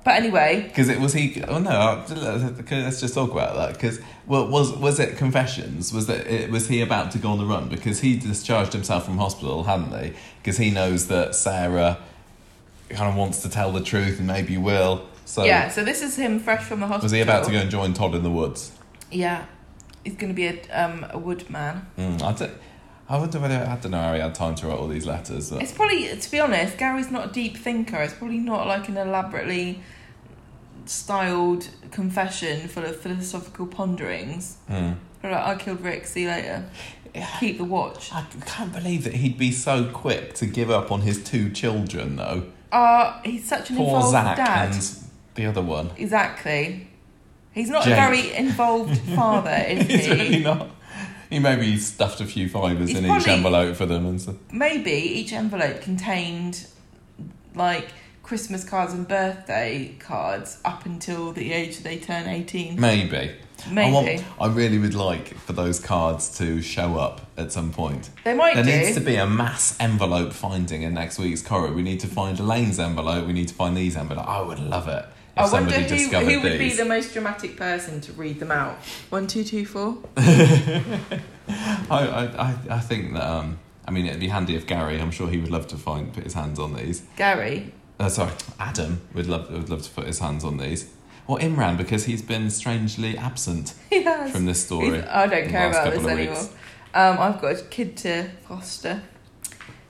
But 0.06 0.18
anyway, 0.18 0.62
Because 0.62 0.88
it 0.88 1.00
was 1.00 1.14
he. 1.14 1.44
Oh 1.44 1.58
no! 1.58 2.06
Let's 2.08 3.02
just 3.02 3.16
talk 3.16 3.32
about 3.32 3.56
that. 3.56 3.74
Because 3.74 4.00
well, 4.28 4.48
was 4.48 4.72
was 4.72 5.00
it 5.00 5.18
confessions? 5.18 5.92
Was 5.92 6.06
that 6.06 6.28
it, 6.28 6.52
was 6.52 6.68
he 6.68 6.80
about 6.82 7.12
to 7.12 7.18
go 7.18 7.32
on 7.32 7.40
the 7.40 7.46
run? 7.46 7.70
Because 7.70 8.02
he 8.02 8.16
discharged 8.16 8.72
himself 8.72 9.04
from 9.06 9.18
hospital, 9.18 9.64
hadn't 9.64 9.92
he? 10.00 10.14
Because 10.42 10.58
he 10.58 10.70
knows 10.70 11.08
that 11.08 11.34
Sarah 11.34 11.98
kind 12.90 13.10
of 13.10 13.16
wants 13.16 13.42
to 13.42 13.50
tell 13.50 13.72
the 13.72 13.82
truth 13.82 14.20
and 14.20 14.28
maybe 14.28 14.58
will. 14.58 15.08
So 15.26 15.44
yeah. 15.44 15.70
So 15.70 15.84
this 15.84 16.04
is 16.04 16.16
him 16.16 16.40
fresh 16.40 16.64
from 16.64 16.82
the 16.82 16.88
hospital. 16.88 17.06
was 17.06 17.12
he 17.12 17.22
about 17.22 17.44
to 17.46 17.52
go 17.52 17.58
and 17.58 17.72
join 17.72 17.94
Todd 17.94 18.14
in 18.14 18.22
the 18.22 18.32
woods? 18.32 18.72
Yeah, 19.12 19.46
he's 20.04 20.16
going 20.16 20.32
to 20.32 20.36
be 20.36 20.48
a 20.48 20.60
um 20.72 21.06
a 21.10 21.18
woodman. 21.18 21.86
Mm, 21.98 22.22
I, 22.22 22.34
don't, 22.34 22.52
I 23.10 23.18
wonder 23.18 23.40
whether 23.40 23.56
I 23.56 23.76
don't 23.78 23.92
know 23.92 24.02
how 24.02 24.14
he 24.14 24.20
had 24.20 24.36
time 24.36 24.56
to 24.56 24.68
write 24.68 24.78
all 24.78 24.88
these 24.88 25.06
letters. 25.06 25.52
But 25.52 25.62
It's 25.62 25.72
probably, 25.72 26.08
to 26.16 26.32
be 26.32 26.40
honest, 26.40 26.78
Gary's 26.78 27.12
not 27.12 27.30
a 27.30 27.34
deep 27.34 27.58
thinker. 27.58 27.98
It's 28.02 28.14
probably 28.14 28.40
not 28.40 28.68
like 28.68 28.90
an 28.90 28.98
elaborately 28.98 29.82
styled 30.86 31.68
confession 31.92 32.68
full 32.68 32.86
of 32.86 32.96
philosophical 33.00 33.68
ponderings. 33.68 34.58
Mm. 34.70 34.98
Like, 35.24 35.34
I 35.34 35.56
killed 35.56 35.82
Rick, 35.82 36.06
see 36.06 36.24
you 36.24 36.28
later. 36.30 36.66
Keep 37.40 37.58
the 37.60 37.64
watch. 37.64 38.12
I 38.12 38.26
can't 38.46 38.74
believe 38.74 39.06
that 39.06 39.14
he'd 39.14 39.38
be 39.38 39.52
so 39.52 39.86
quick 39.86 40.34
to 40.36 40.46
give 40.46 40.70
up 40.70 40.92
on 40.92 41.02
his 41.02 41.24
two 41.24 41.50
children, 41.50 42.18
though. 42.18 42.44
Uh, 42.72 43.22
he's 43.24 43.48
such 43.48 43.70
an 43.70 43.78
Poor 43.78 43.86
involved 43.86 44.12
Zach 44.12 44.38
dad. 44.38 44.74
and 44.74 44.98
the 45.36 45.46
other 45.46 45.62
one. 45.62 45.92
Exactly. 45.98 46.88
He's 47.56 47.70
not 47.70 47.84
Jake. 47.86 47.94
a 47.94 47.96
very 47.96 48.34
involved 48.36 49.00
father, 49.16 49.66
is 49.68 49.88
He's 49.88 50.06
he? 50.06 50.12
really 50.12 50.40
not. 50.44 50.70
He 51.30 51.40
maybe 51.40 51.78
stuffed 51.78 52.22
a 52.22 52.26
few 52.26 52.48
fibres 52.48 52.90
He's 52.90 53.00
in 53.00 53.06
each 53.06 53.10
probably- 53.10 53.32
envelope 53.34 53.76
for 53.78 53.86
them 53.88 54.06
and 54.06 54.22
stuff. 54.22 54.36
Maybe 54.52 54.92
each 54.92 55.34
envelope 55.34 55.82
contained 55.82 56.68
like 57.56 57.88
Christmas 58.24 58.64
cards 58.64 58.94
and 58.94 59.08
birthday 59.08 59.96
cards 60.00 60.60
up 60.66 60.86
until 60.86 61.32
the 61.32 61.52
age 61.54 61.80
they 61.80 61.98
turn 61.98 62.28
18. 62.28 62.80
Maybe. 62.80 63.32
Maybe. 63.72 63.90
I, 63.90 63.92
want, 63.92 64.24
I 64.40 64.48
really 64.48 64.78
would 64.78 64.94
like 64.94 65.34
for 65.36 65.54
those 65.54 65.80
cards 65.80 66.38
to 66.40 66.62
show 66.62 66.98
up 66.98 67.22
at 67.38 67.52
some 67.52 67.72
point. 67.72 68.10
They 68.24 68.34
might 68.34 68.56
There 68.56 68.64
do. 68.64 68.70
needs 68.72 68.94
to 68.96 69.02
be 69.02 69.16
a 69.16 69.26
mass 69.26 69.76
envelope 69.80 70.34
finding 70.34 70.82
in 70.84 70.94
next 70.94 71.18
week's 71.18 71.42
Corrie. 71.42 71.72
We 71.72 71.82
need 71.82 72.00
to 72.02 72.08
find 72.08 72.38
Elaine's 72.40 72.80
envelope. 72.80 73.26
We 73.26 73.34
need 73.34 73.48
to 73.48 73.54
find 73.54 73.76
these 73.78 73.96
envelopes. 73.96 74.28
I 74.28 74.42
would 74.42 74.60
love 74.60 74.88
it 74.88 75.06
I 75.38 75.52
wonder 75.52 75.74
who, 75.74 75.96
who 75.96 76.42
would 76.42 76.58
be 76.58 76.72
the 76.72 76.86
most 76.86 77.14
dramatic 77.14 77.58
person 77.58 78.00
to 78.02 78.14
read 78.14 78.40
them 78.40 78.52
out. 78.52 78.76
One, 79.10 79.28
two, 79.28 79.44
two, 79.44 79.66
four. 79.66 79.98
I, 80.18 81.20
I, 81.90 82.56
I, 82.70 82.80
think 82.80 83.14
that. 83.14 83.24
Um, 83.24 83.60
I 83.86 83.92
mean, 83.92 84.06
it'd 84.06 84.20
be 84.20 84.30
handy 84.30 84.56
if 84.56 84.66
Gary. 84.66 85.00
I'm 85.00 85.12
sure 85.12 85.30
he 85.30 85.38
would 85.38 85.52
love 85.52 85.68
to 85.68 85.78
find 85.78 86.14
put 86.14 86.24
his 86.24 86.34
hands 86.34 86.58
on 86.58 86.74
these. 86.74 87.04
Gary. 87.18 87.74
Uh, 88.00 88.10
sorry, 88.10 88.32
Adam 88.60 89.02
would 89.14 89.28
love 89.28 89.52
would 89.52 89.70
love 89.70 89.82
to 89.84 89.90
put 89.92 90.08
his 90.08 90.20
hands 90.20 90.44
on 90.44 90.58
these. 90.58 90.90
Or 91.28 91.40
Imran 91.40 91.78
because 91.78 92.06
he's 92.06 92.22
been 92.22 92.50
strangely 92.50 93.18
absent 93.18 93.74
from 94.32 94.46
this 94.46 94.64
story. 94.66 94.98
He's- 94.98 95.08
I 95.10 95.28
don't 95.28 95.50
care 95.50 95.70
about 95.70 95.94
this 95.94 96.06
anymore. 96.06 96.50
Um, 96.94 97.20
I've 97.20 97.42
got 97.42 97.60
a 97.60 97.64
kid 97.64 97.98
to 97.98 98.30
foster. 98.48 99.02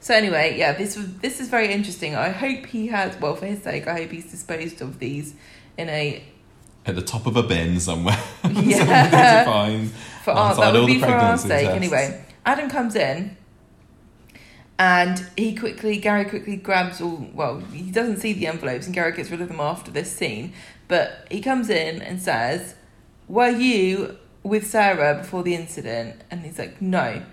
So 0.05 0.13
anyway, 0.13 0.55
yeah, 0.55 0.73
this 0.73 0.95
was 0.95 1.17
this 1.17 1.39
is 1.41 1.49
very 1.49 1.73
interesting. 1.73 2.15
I 2.15 2.29
hope 2.29 2.67
he 2.67 2.85
has. 2.89 3.19
Well, 3.19 3.35
for 3.35 3.47
his 3.47 3.63
sake, 3.63 3.87
I 3.87 4.01
hope 4.01 4.11
he's 4.11 4.29
disposed 4.29 4.79
of 4.79 4.99
these 4.99 5.33
in 5.79 5.89
a 5.89 6.23
At 6.85 6.93
the 6.93 7.01
top 7.01 7.25
of 7.25 7.35
a 7.35 7.41
bin 7.41 7.79
somewhere. 7.79 8.19
Yeah. 8.43 9.45
Find. 9.45 9.89
for 10.23 10.29
our, 10.29 10.53
that 10.53 10.73
would 10.73 10.81
all 10.81 10.85
the 10.85 10.93
be 10.93 10.99
for 10.99 11.07
our 11.07 11.39
sake 11.39 11.49
tests. 11.49 11.75
anyway. 11.75 12.23
Adam 12.45 12.69
comes 12.69 12.95
in, 12.95 13.35
and 14.77 15.25
he 15.35 15.55
quickly, 15.55 15.97
Gary 15.97 16.25
quickly 16.25 16.55
grabs 16.55 17.01
all. 17.01 17.27
Well, 17.33 17.61
he 17.61 17.89
doesn't 17.89 18.17
see 18.17 18.33
the 18.33 18.45
envelopes, 18.45 18.85
and 18.85 18.93
Gary 18.93 19.11
gets 19.11 19.31
rid 19.31 19.41
of 19.41 19.47
them 19.47 19.59
after 19.59 19.89
this 19.89 20.11
scene. 20.11 20.53
But 20.87 21.25
he 21.31 21.41
comes 21.41 21.67
in 21.71 22.03
and 22.03 22.21
says, 22.21 22.75
"Were 23.27 23.49
you 23.49 24.19
with 24.43 24.67
Sarah 24.67 25.15
before 25.15 25.41
the 25.41 25.55
incident?" 25.55 26.21
And 26.29 26.45
he's 26.45 26.59
like, 26.59 26.79
"No." 26.79 27.23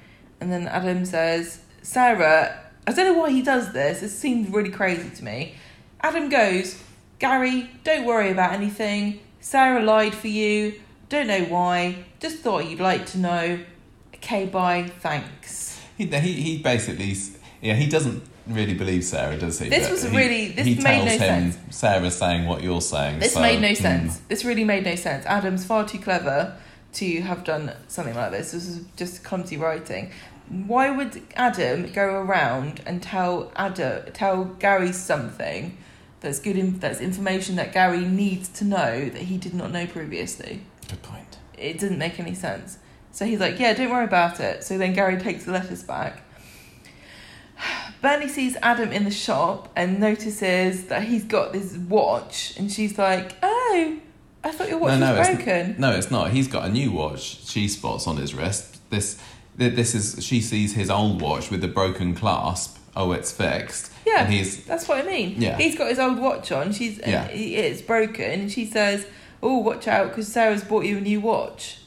And 0.40 0.50
then 0.50 0.66
Adam 0.68 1.04
says, 1.04 1.60
"Sarah." 1.82 2.58
I 2.84 2.92
don't 2.92 3.12
know 3.12 3.20
why 3.20 3.30
he 3.30 3.42
does 3.42 3.72
this. 3.72 4.02
It 4.02 4.08
seems 4.08 4.48
really 4.50 4.70
crazy 4.70 5.08
to 5.08 5.24
me. 5.24 5.54
Adam 6.00 6.28
goes, 6.28 6.82
Gary, 7.20 7.70
don't 7.84 8.04
worry 8.04 8.30
about 8.30 8.52
anything. 8.54 9.20
Sarah 9.40 9.80
lied 9.80 10.14
for 10.14 10.26
you. 10.26 10.80
Don't 11.08 11.28
know 11.28 11.44
why. 11.44 12.04
Just 12.18 12.38
thought 12.38 12.68
you'd 12.68 12.80
like 12.80 13.06
to 13.06 13.18
know. 13.18 13.60
Okay, 14.16 14.46
bye. 14.46 14.90
Thanks. 14.98 15.80
He, 15.96 16.06
he, 16.06 16.32
he 16.32 16.58
basically, 16.58 17.14
yeah, 17.60 17.74
he 17.74 17.86
doesn't 17.86 18.24
really 18.48 18.74
believe 18.74 19.04
Sarah, 19.04 19.36
does 19.38 19.60
he? 19.60 19.68
This 19.68 19.84
But 19.84 19.92
was 19.92 20.02
he- 20.02 20.16
really- 20.16 20.48
this 20.48 20.66
he 20.66 20.74
made 20.74 20.82
tells 20.82 21.04
no 21.04 21.10
him, 21.12 21.52
sense. 21.52 21.58
Sarah's 21.76 22.16
saying 22.16 22.46
what 22.46 22.62
you're 22.64 22.80
saying. 22.80 23.20
This 23.20 23.34
so, 23.34 23.40
made 23.40 23.60
no 23.60 23.68
mm. 23.68 23.76
sense. 23.76 24.18
This 24.28 24.44
really 24.44 24.64
made 24.64 24.84
no 24.84 24.96
sense. 24.96 25.24
Adam's 25.26 25.64
far 25.64 25.86
too 25.86 25.98
clever 25.98 26.56
to 26.94 27.20
have 27.20 27.44
done 27.44 27.72
something 27.86 28.16
like 28.16 28.32
this. 28.32 28.50
This 28.50 28.66
is 28.66 28.84
just 28.96 29.22
clumsy 29.22 29.56
writing. 29.56 30.10
Why 30.66 30.90
would 30.90 31.22
Adam 31.34 31.90
go 31.92 32.20
around 32.20 32.82
and 32.84 33.02
tell 33.02 33.50
Adam, 33.56 34.12
tell 34.12 34.44
Gary 34.44 34.92
something 34.92 35.78
that's 36.20 36.38
good, 36.40 36.56
in, 36.56 36.78
that's 36.78 37.00
information 37.00 37.56
that 37.56 37.72
Gary 37.72 38.00
needs 38.04 38.48
to 38.50 38.64
know 38.64 39.08
that 39.08 39.22
he 39.22 39.38
did 39.38 39.54
not 39.54 39.70
know 39.72 39.86
previously? 39.86 40.60
Good 40.88 41.02
point. 41.02 41.38
it 41.56 41.78
didn't 41.78 41.98
make 41.98 42.20
any 42.20 42.34
sense. 42.34 42.78
So 43.12 43.24
he's 43.24 43.40
like, 43.40 43.58
yeah, 43.58 43.72
don't 43.74 43.90
worry 43.90 44.04
about 44.04 44.40
it. 44.40 44.62
So 44.64 44.76
then 44.78 44.92
Gary 44.92 45.18
takes 45.18 45.44
the 45.44 45.52
letters 45.52 45.82
back. 45.82 46.22
Bernie 48.02 48.28
sees 48.28 48.56
Adam 48.62 48.90
in 48.90 49.04
the 49.04 49.10
shop 49.10 49.70
and 49.76 50.00
notices 50.00 50.86
that 50.86 51.04
he's 51.04 51.24
got 51.24 51.52
this 51.52 51.76
watch, 51.76 52.54
and 52.58 52.70
she's 52.70 52.98
like, 52.98 53.36
oh, 53.42 53.98
I 54.44 54.50
thought 54.50 54.68
your 54.68 54.78
watch 54.78 54.98
No, 54.98 55.12
no, 55.12 55.18
was 55.18 55.28
it's- 55.28 55.44
broken. 55.44 55.80
No, 55.80 55.92
it's 55.92 56.10
not. 56.10 56.30
He's 56.32 56.48
got 56.48 56.64
a 56.68 56.72
new 56.72 56.90
watch. 56.90 57.46
She 57.48 57.68
spots 57.68 58.06
on 58.06 58.16
his 58.16 58.34
wrist. 58.34 58.68
This, 58.90 59.18
th- 59.58 59.74
this 59.74 59.94
is. 59.94 60.24
She 60.24 60.40
sees 60.40 60.74
his 60.74 60.90
old 60.90 61.20
watch 61.20 61.50
with 61.50 61.60
the 61.60 61.68
broken 61.68 62.14
clasp. 62.14 62.78
Oh, 62.94 63.12
it's 63.12 63.32
fixed. 63.32 63.90
Yeah. 64.06 64.24
And 64.24 64.32
he's. 64.32 64.64
That's 64.66 64.86
what 64.88 64.98
I 65.04 65.08
mean. 65.08 65.40
Yeah. 65.40 65.56
He's 65.56 65.76
got 65.78 65.88
his 65.88 65.98
old 65.98 66.18
watch 66.18 66.52
on. 66.52 66.72
She's 66.72 66.98
Yeah. 66.98 67.28
he- 67.28 67.56
it's 67.56 67.80
broken, 67.82 68.24
and 68.40 68.52
she 68.52 68.66
says, 68.66 69.06
oh, 69.42 69.58
watch 69.58 69.88
out, 69.88 70.08
because 70.08 70.28
Sarah's 70.28 70.62
bought 70.64 70.84
you 70.84 70.98
a 70.98 71.00
new 71.00 71.20
watch. 71.20 71.78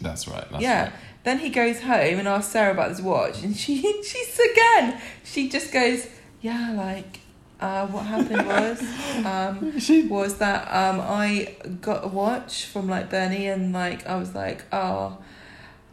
That's 0.00 0.28
right. 0.28 0.48
That's 0.50 0.62
yeah. 0.62 0.82
Right. 0.84 0.92
Then 1.24 1.38
he 1.38 1.48
goes 1.48 1.80
home 1.80 2.18
and 2.18 2.28
asks 2.28 2.52
Sarah 2.52 2.72
about 2.72 2.90
this 2.90 3.00
watch, 3.00 3.42
and 3.42 3.56
she 3.56 3.80
she's 4.02 4.38
again. 4.52 5.00
She 5.24 5.48
just 5.48 5.72
goes, 5.72 6.06
yeah, 6.42 6.72
like, 6.76 7.20
uh, 7.60 7.86
what 7.86 8.04
happened 8.04 8.46
was, 8.46 8.82
um, 9.24 9.80
She. 9.80 10.02
was 10.06 10.36
that 10.38 10.62
um, 10.68 11.00
I 11.00 11.54
got 11.80 12.04
a 12.04 12.08
watch 12.08 12.66
from 12.66 12.88
like 12.88 13.08
Bernie, 13.10 13.46
and 13.46 13.72
like 13.72 14.06
I 14.06 14.16
was 14.16 14.34
like, 14.34 14.64
oh, 14.72 15.16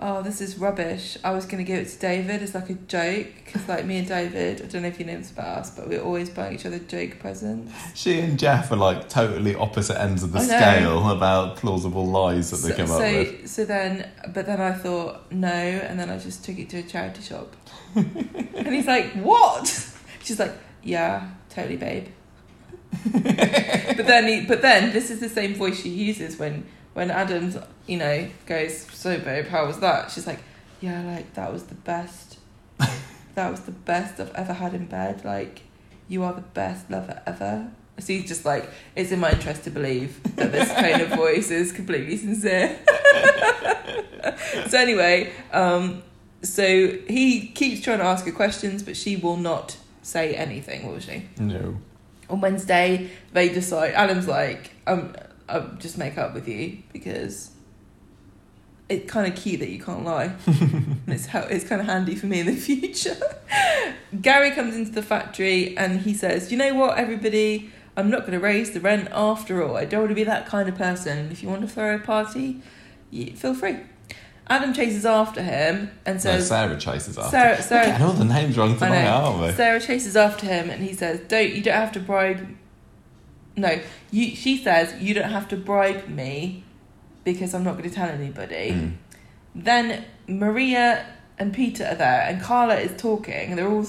oh, 0.01 0.21
this 0.23 0.41
is 0.41 0.57
rubbish. 0.57 1.17
I 1.23 1.31
was 1.31 1.45
going 1.45 1.63
to 1.63 1.63
give 1.63 1.79
it 1.79 1.89
to 1.89 1.99
David 1.99 2.41
as 2.41 2.55
like 2.55 2.69
a 2.69 2.73
joke 2.73 3.27
because 3.45 3.67
like 3.67 3.85
me 3.85 3.99
and 3.99 4.07
David, 4.07 4.61
I 4.61 4.65
don't 4.65 4.81
know 4.81 4.87
if 4.87 4.99
you 4.99 5.05
know 5.05 5.17
this 5.17 5.31
about 5.31 5.59
us, 5.59 5.69
but 5.71 5.87
we're 5.87 6.01
always 6.01 6.29
buying 6.29 6.55
each 6.55 6.65
other 6.65 6.79
joke 6.79 7.19
presents. 7.19 7.71
She 7.93 8.19
and 8.19 8.39
Geoff 8.39 8.71
are 8.71 8.77
like 8.77 9.09
totally 9.09 9.55
opposite 9.55 9.99
ends 10.01 10.23
of 10.23 10.31
the 10.31 10.39
I 10.39 10.41
know. 10.41 10.47
scale 10.47 11.09
about 11.11 11.57
plausible 11.57 12.05
lies 12.05 12.49
that 12.51 12.67
they 12.67 12.71
so, 12.71 12.77
come 12.77 12.87
so, 12.87 12.93
up 12.95 13.01
with. 13.01 13.49
so 13.49 13.65
then, 13.65 14.09
but 14.33 14.45
then 14.45 14.59
I 14.59 14.71
thought 14.73 15.31
no, 15.31 15.47
and 15.47 15.99
then 15.99 16.09
I 16.09 16.17
just 16.17 16.43
took 16.43 16.57
it 16.57 16.69
to 16.71 16.79
a 16.79 16.83
charity 16.83 17.21
shop, 17.21 17.55
and 17.95 18.67
he's 18.67 18.87
like, 18.87 19.11
"What?" 19.13 19.67
She's 20.23 20.39
like, 20.39 20.53
"Yeah, 20.83 21.29
totally, 21.49 21.77
babe." 21.77 22.07
but 23.13 24.05
then, 24.05 24.27
he, 24.27 24.45
but 24.45 24.61
then, 24.61 24.91
this 24.91 25.09
is 25.09 25.19
the 25.19 25.29
same 25.29 25.55
voice 25.55 25.81
she 25.81 25.89
uses 25.89 26.37
when 26.37 26.65
when 26.93 27.11
Adams, 27.11 27.57
you 27.87 27.97
know, 27.97 28.29
goes, 28.45 28.87
"So, 28.93 29.19
babe, 29.19 29.47
how 29.47 29.65
was 29.65 29.79
that?" 29.79 30.11
She's 30.11 30.27
like, 30.27 30.39
"Yeah, 30.79 31.01
like 31.03 31.33
that 31.33 31.51
was 31.51 31.63
the 31.63 31.75
best. 31.75 32.37
that 33.35 33.51
was 33.51 33.61
the 33.61 33.71
best 33.71 34.19
I've 34.19 34.33
ever 34.35 34.53
had 34.53 34.73
in 34.73 34.85
bed. 34.85 35.23
Like, 35.23 35.61
you 36.07 36.23
are 36.23 36.33
the 36.33 36.41
best 36.41 36.89
lover 36.89 37.21
ever." 37.25 37.71
So 37.99 38.13
he's 38.13 38.27
just 38.27 38.45
like, 38.45 38.67
it's 38.95 39.11
in 39.11 39.19
my 39.19 39.31
interest 39.31 39.63
to 39.65 39.69
believe 39.69 40.23
that 40.35 40.51
this 40.51 40.73
tone 40.73 41.01
of 41.01 41.09
voice 41.09 41.51
is 41.51 41.71
completely 41.71 42.17
sincere. 42.17 42.79
so 44.67 44.77
anyway, 44.77 45.31
um, 45.51 46.01
so 46.41 46.63
he 47.07 47.47
keeps 47.47 47.81
trying 47.81 47.99
to 47.99 48.05
ask 48.05 48.25
her 48.25 48.31
questions, 48.31 48.81
but 48.81 48.97
she 48.97 49.15
will 49.15 49.37
not 49.37 49.77
say 50.01 50.33
anything, 50.33 50.87
will 50.87 50.99
she? 50.99 51.27
No. 51.37 51.77
On 52.29 52.41
Wednesday, 52.41 53.09
they 53.33 53.49
decide. 53.49 53.93
Adam's 53.93 54.27
like, 54.27 54.71
um, 54.87 55.13
I'll 55.51 55.71
just 55.79 55.97
make 55.97 56.17
up 56.17 56.33
with 56.33 56.47
you 56.47 56.79
because 56.93 57.51
it's 58.89 59.09
kind 59.09 59.31
of 59.31 59.37
cute 59.39 59.59
that 59.61 59.69
you 59.69 59.81
can't 59.81 60.03
lie. 60.03 60.33
and 60.45 61.01
it's 61.07 61.27
how 61.27 61.41
it's 61.41 61.65
kind 61.65 61.79
of 61.81 61.87
handy 61.87 62.15
for 62.15 62.25
me 62.27 62.39
in 62.41 62.45
the 62.47 62.55
future. 62.55 63.17
Gary 64.21 64.51
comes 64.51 64.75
into 64.75 64.91
the 64.91 65.01
factory 65.03 65.77
and 65.77 66.01
he 66.01 66.13
says, 66.13 66.51
"You 66.51 66.57
know 66.57 66.73
what, 66.75 66.97
everybody." 66.97 67.71
I'm 67.97 68.09
not 68.09 68.21
going 68.21 68.31
to 68.31 68.39
raise 68.39 68.71
the 68.71 68.79
rent 68.79 69.09
after 69.11 69.61
all. 69.61 69.75
I 69.75 69.83
don't 69.83 69.99
want 69.99 70.11
to 70.11 70.15
be 70.15 70.23
that 70.23 70.45
kind 70.45 70.69
of 70.69 70.75
person. 70.75 71.29
If 71.29 71.43
you 71.43 71.49
want 71.49 71.61
to 71.63 71.67
throw 71.67 71.93
a 71.93 71.99
party, 71.99 72.61
you, 73.11 73.35
feel 73.35 73.53
free. 73.53 73.79
Adam 74.47 74.73
chases 74.73 75.05
after 75.05 75.41
him 75.43 75.91
and 76.05 76.15
No, 76.15 76.21
says, 76.21 76.47
Sarah 76.47 76.77
chases 76.79 77.17
after. 77.17 77.31
Sarah- 77.31 77.55
We're 77.57 77.61
Sarah- 77.61 77.85
getting 77.87 78.05
all 78.05 78.13
the 78.13 78.23
names 78.23 78.57
wrong 78.57 78.77
tonight, 78.77 79.05
aren't 79.07 79.41
we? 79.41 79.51
Sarah 79.51 79.81
chases 79.81 80.15
after 80.15 80.45
him 80.45 80.69
and 80.69 80.81
he 80.81 80.93
says, 80.93 81.19
"Don't 81.27 81.51
you 81.53 81.61
don't 81.61 81.73
have 81.75 81.91
to 81.91 81.99
bribe." 81.99 82.47
No, 83.55 83.79
you. 84.11 84.35
She 84.35 84.57
says 84.57 85.01
you 85.01 85.13
don't 85.13 85.29
have 85.29 85.47
to 85.49 85.57
bribe 85.57 86.07
me 86.07 86.63
because 87.23 87.53
I'm 87.53 87.63
not 87.63 87.77
going 87.77 87.89
to 87.89 87.95
tell 87.95 88.09
anybody. 88.09 88.71
Mm. 88.71 88.93
Then 89.53 90.05
Maria 90.27 91.05
and 91.37 91.53
Peter 91.53 91.85
are 91.85 91.95
there, 91.95 92.21
and 92.27 92.41
Carla 92.41 92.75
is 92.75 92.99
talking. 92.99 93.55
They're 93.55 93.69
all 93.69 93.85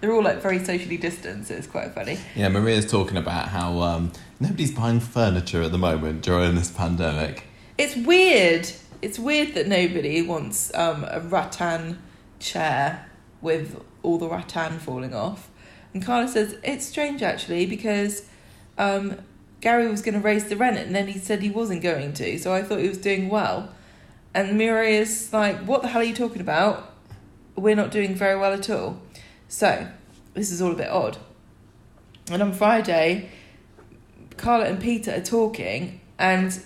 they're 0.00 0.12
all 0.12 0.22
like 0.22 0.40
very 0.40 0.62
socially 0.62 0.96
distanced. 0.96 1.48
So 1.48 1.54
it's 1.54 1.66
quite 1.66 1.92
funny. 1.92 2.18
Yeah, 2.34 2.48
Maria's 2.48 2.90
talking 2.90 3.16
about 3.16 3.48
how 3.48 3.80
um, 3.80 4.12
nobody's 4.40 4.72
buying 4.72 5.00
furniture 5.00 5.62
at 5.62 5.72
the 5.72 5.78
moment 5.78 6.22
during 6.22 6.54
this 6.54 6.70
pandemic. 6.70 7.44
It's 7.78 7.96
weird. 7.96 8.68
It's 9.02 9.18
weird 9.18 9.54
that 9.54 9.66
nobody 9.66 10.22
wants 10.22 10.72
um, 10.74 11.04
a 11.10 11.20
rattan 11.20 11.98
chair 12.38 13.06
with 13.40 13.82
all 14.02 14.18
the 14.18 14.28
rattan 14.28 14.78
falling 14.78 15.14
off. 15.14 15.50
And 15.92 16.04
Carla 16.04 16.28
says 16.28 16.56
it's 16.62 16.86
strange 16.86 17.22
actually 17.22 17.66
because 17.66 18.26
um, 18.78 19.18
Gary 19.60 19.88
was 19.88 20.02
going 20.02 20.14
to 20.14 20.20
raise 20.20 20.44
the 20.44 20.56
rent 20.56 20.76
and 20.76 20.94
then 20.94 21.08
he 21.08 21.18
said 21.18 21.42
he 21.42 21.50
wasn't 21.50 21.82
going 21.82 22.12
to. 22.14 22.38
So 22.38 22.52
I 22.52 22.62
thought 22.62 22.80
he 22.80 22.88
was 22.88 22.98
doing 22.98 23.28
well. 23.28 23.74
And 24.34 24.58
Maria's 24.58 25.32
like, 25.32 25.58
"What 25.60 25.82
the 25.82 25.88
hell 25.88 26.00
are 26.00 26.04
you 26.04 26.14
talking 26.14 26.40
about? 26.40 26.92
We're 27.54 27.76
not 27.76 27.90
doing 27.90 28.14
very 28.14 28.38
well 28.38 28.52
at 28.52 28.68
all." 28.68 29.00
So 29.48 29.86
this 30.34 30.50
is 30.50 30.60
all 30.60 30.72
a 30.72 30.76
bit 30.76 30.88
odd. 30.88 31.18
And 32.30 32.42
on 32.42 32.52
Friday, 32.52 33.30
Carla 34.36 34.64
and 34.64 34.80
Peter 34.80 35.12
are 35.12 35.20
talking, 35.20 36.00
and 36.18 36.58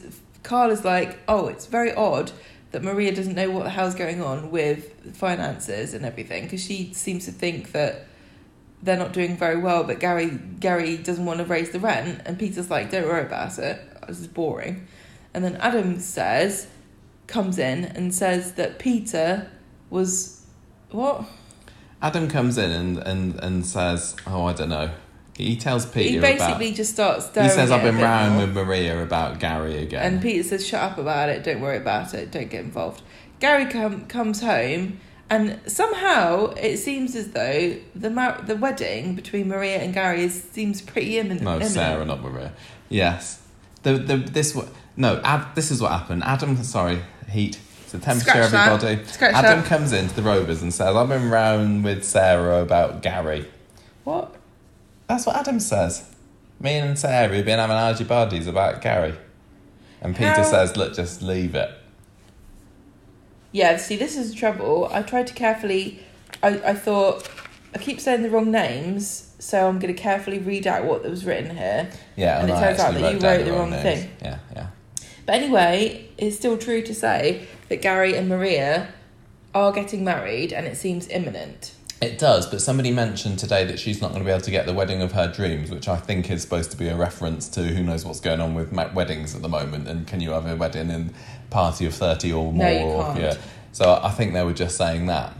Carla's 0.43 0.85
like, 0.85 1.19
"Oh, 1.29 1.49
it's 1.49 1.67
very 1.67 1.93
odd 1.93 2.33
that 2.71 2.83
Maria 2.83 3.15
doesn't 3.15 3.35
know 3.35 3.51
what 3.51 3.65
the 3.65 3.71
hell's 3.71 3.95
going 3.95 4.23
on 4.23 4.51
with 4.51 5.15
finances 5.17 5.95
and 5.95 6.05
everything 6.05 6.45
because 6.45 6.63
she 6.63 6.93
seems 6.93 7.25
to 7.25 7.33
think 7.33 7.73
that 7.73 8.08
they're 8.83 8.97
not 8.97 9.13
doing 9.13 9.37
very 9.37 9.59
well, 9.59 9.85
but 9.85 10.01
Gary 10.01 10.39
Gary 10.61 10.97
doesn't 10.97 11.25
want 11.25 11.39
to 11.39 11.45
raise 11.45 11.71
the 11.71 11.81
rent, 11.81 12.23
and 12.25 12.39
Peter's 12.39 12.71
like, 12.71 12.91
"Don't 12.91 13.07
worry 13.07 13.23
about 13.23 13.59
it. 13.59 13.81
This 14.07 14.21
is 14.21 14.29
boring." 14.29 14.87
And 15.35 15.45
then 15.45 15.57
Adam 15.57 16.01
says, 16.01 16.69
comes 17.29 17.59
in 17.59 17.85
and 17.85 18.13
says 18.13 18.55
that 18.55 18.79
Peter 18.79 19.49
was 19.91 20.45
what? 20.91 21.25
Adam 22.01 22.29
comes 22.29 22.59
in 22.59 22.71
and, 22.71 22.99
and, 22.99 23.35
and 23.41 23.67
says, 23.67 24.17
"Oh, 24.27 24.47
I 24.47 24.53
don't 24.53 24.71
know." 24.71 24.91
He 25.37 25.57
tells 25.57 25.87
Peter 25.87 26.15
he 26.15 26.19
basically 26.19 26.73
just 26.73 26.95
starts. 26.95 27.27
He 27.29 27.49
says, 27.49 27.71
"I've 27.71 27.83
been 27.83 27.95
it 27.95 27.99
a 27.99 27.99
bit 27.99 28.05
round 28.05 28.39
with 28.39 28.55
Maria 28.55 29.03
about 29.03 29.39
Gary 29.39 29.79
again." 29.83 30.15
And 30.15 30.23
Peter 30.23 30.43
says, 30.43 30.67
"Shut 30.67 30.83
up 30.83 30.99
about 30.99 31.29
it. 31.29 31.45
Don't 31.45 31.61
worry 31.61 31.77
about 31.77 32.15
it. 32.15 32.33
Don't 32.33 32.51
get 32.51 32.65
involved." 32.65 33.03
Gary 33.39 33.67
com- 33.67 34.07
comes 34.07 34.41
home, 34.41 34.99
and 35.31 35.59
somehow 35.67 36.53
it 36.53 36.79
seems 36.79 37.15
as 37.17 37.31
though 37.33 37.77
the 37.95 38.11
mar- 38.11 38.41
the 38.47 38.57
wedding 38.57 39.15
between 39.15 39.49
Maria 39.49 39.79
and 39.79 39.93
Gary 39.95 40.23
is, 40.25 40.43
seems 40.43 40.81
pretty 40.81 41.19
imminent. 41.19 41.43
no, 41.43 41.51
imminent. 41.53 41.71
Sarah, 41.73 42.05
not 42.05 42.23
Maria. 42.23 42.53
Yes, 42.89 43.41
the 43.83 43.95
the 43.95 44.17
this 44.17 44.57
no. 44.97 45.21
Ad, 45.25 45.55
this 45.55 45.71
is 45.71 45.81
what 45.81 45.93
happened. 45.93 46.23
Adam, 46.25 46.57
sorry, 46.63 47.01
heat. 47.31 47.59
The 47.91 47.99
temperature, 47.99 48.43
Scratch 48.45 48.53
everybody. 48.53 49.03
Adam 49.35 49.61
that. 49.61 49.65
comes 49.67 49.93
into 49.93 50.15
the 50.15 50.21
Rovers 50.23 50.61
and 50.61 50.75
says, 50.75 50.95
"I've 50.95 51.09
been 51.09 51.31
round 51.31 51.85
with 51.85 52.05
Sarah 52.05 52.61
about 52.61 53.01
Gary." 53.03 53.47
What? 54.05 54.35
That's 55.09 55.25
what 55.25 55.37
Adam 55.37 55.59
says. 55.59 56.05
Me 56.61 56.75
and 56.75 56.99
Sarah 56.99 57.35
have 57.35 57.45
been 57.47 57.59
having 57.59 57.77
argy 57.77 58.05
bardies 58.05 58.47
about 58.47 58.83
Gary. 58.83 59.15
And 60.03 60.15
Peter 60.15 60.29
How- 60.35 60.43
says, 60.43 60.77
look, 60.77 60.95
just 60.95 61.23
leave 61.23 61.55
it. 61.55 61.71
Yeah. 63.53 63.77
See, 63.77 63.97
this 63.97 64.17
is 64.17 64.35
trouble. 64.35 64.89
I 64.93 65.03
tried 65.03 65.27
to 65.29 65.35
carefully. 65.35 66.01
I 66.43 66.49
I 66.71 66.75
thought 66.75 67.29
I 67.75 67.79
keep 67.79 68.01
saying 68.01 68.23
the 68.23 68.31
wrong 68.31 68.51
names, 68.51 69.35
so 69.39 69.69
I'm 69.69 69.79
going 69.79 69.95
to 69.95 70.01
carefully 70.01 70.39
read 70.39 70.67
out 70.67 70.85
what 70.85 71.03
was 71.05 71.25
written 71.25 71.57
here. 71.57 71.91
Yeah, 72.17 72.41
And 72.41 72.51
it 72.51 72.55
turns 72.55 72.79
out 72.81 72.95
that 72.95 73.13
you 73.13 73.19
wrote 73.19 73.45
the 73.45 73.53
wrong 73.53 73.71
names. 73.71 73.83
thing. 73.83 74.11
Yeah, 74.23 74.39
yeah. 74.55 74.67
But 75.27 75.35
anyway, 75.35 76.09
it's 76.17 76.37
still 76.37 76.57
true 76.57 76.81
to 76.83 76.95
say 76.95 77.47
that 77.69 77.83
Gary 77.83 78.17
and 78.17 78.29
Maria 78.29 78.89
are 79.55 79.73
getting 79.73 80.03
married, 80.05 80.53
and 80.53 80.67
it 80.67 80.77
seems 80.77 81.09
imminent. 81.09 81.75
It 82.01 82.17
does, 82.19 82.47
but 82.47 82.63
somebody 82.63 82.93
mentioned 82.93 83.39
today 83.41 83.65
that 83.65 83.79
she's 83.79 84.01
not 84.01 84.13
going 84.13 84.21
to 84.23 84.25
be 84.25 84.31
able 84.31 84.43
to 84.43 84.51
get 84.53 84.67
the 84.67 84.73
wedding 84.73 85.03
of 85.03 85.13
her 85.13 85.31
dreams, 85.31 85.71
which 85.71 85.89
I 85.89 85.97
think 85.97 86.31
is 86.31 86.43
supposed 86.43 86.71
to 86.71 86.77
be 86.77 86.89
a 86.89 86.97
reference 86.97 87.49
to 87.51 87.63
who 87.65 87.83
knows 87.83 88.05
what's 88.05 88.21
going 88.21 88.41
on 88.41 88.55
with 88.55 88.73
weddings 88.95 89.35
at 89.35 89.43
the 89.43 89.49
moment, 89.49 89.89
and 89.89 90.07
can 90.07 90.21
you 90.21 90.31
have 90.31 90.47
a 90.47 90.55
wedding 90.57 90.91
in 90.91 91.13
party 91.51 91.87
of 91.87 91.95
thirty 91.95 92.33
or 92.33 92.53
more? 92.53 92.65
No, 92.67 92.71
you 92.71 93.03
can't. 93.05 93.21
Yeah. 93.21 93.35
So 93.73 94.01
I 94.03 94.11
think 94.11 94.33
they 94.33 94.43
were 94.43 94.53
just 94.55 94.77
saying 94.77 95.07
that, 95.07 95.35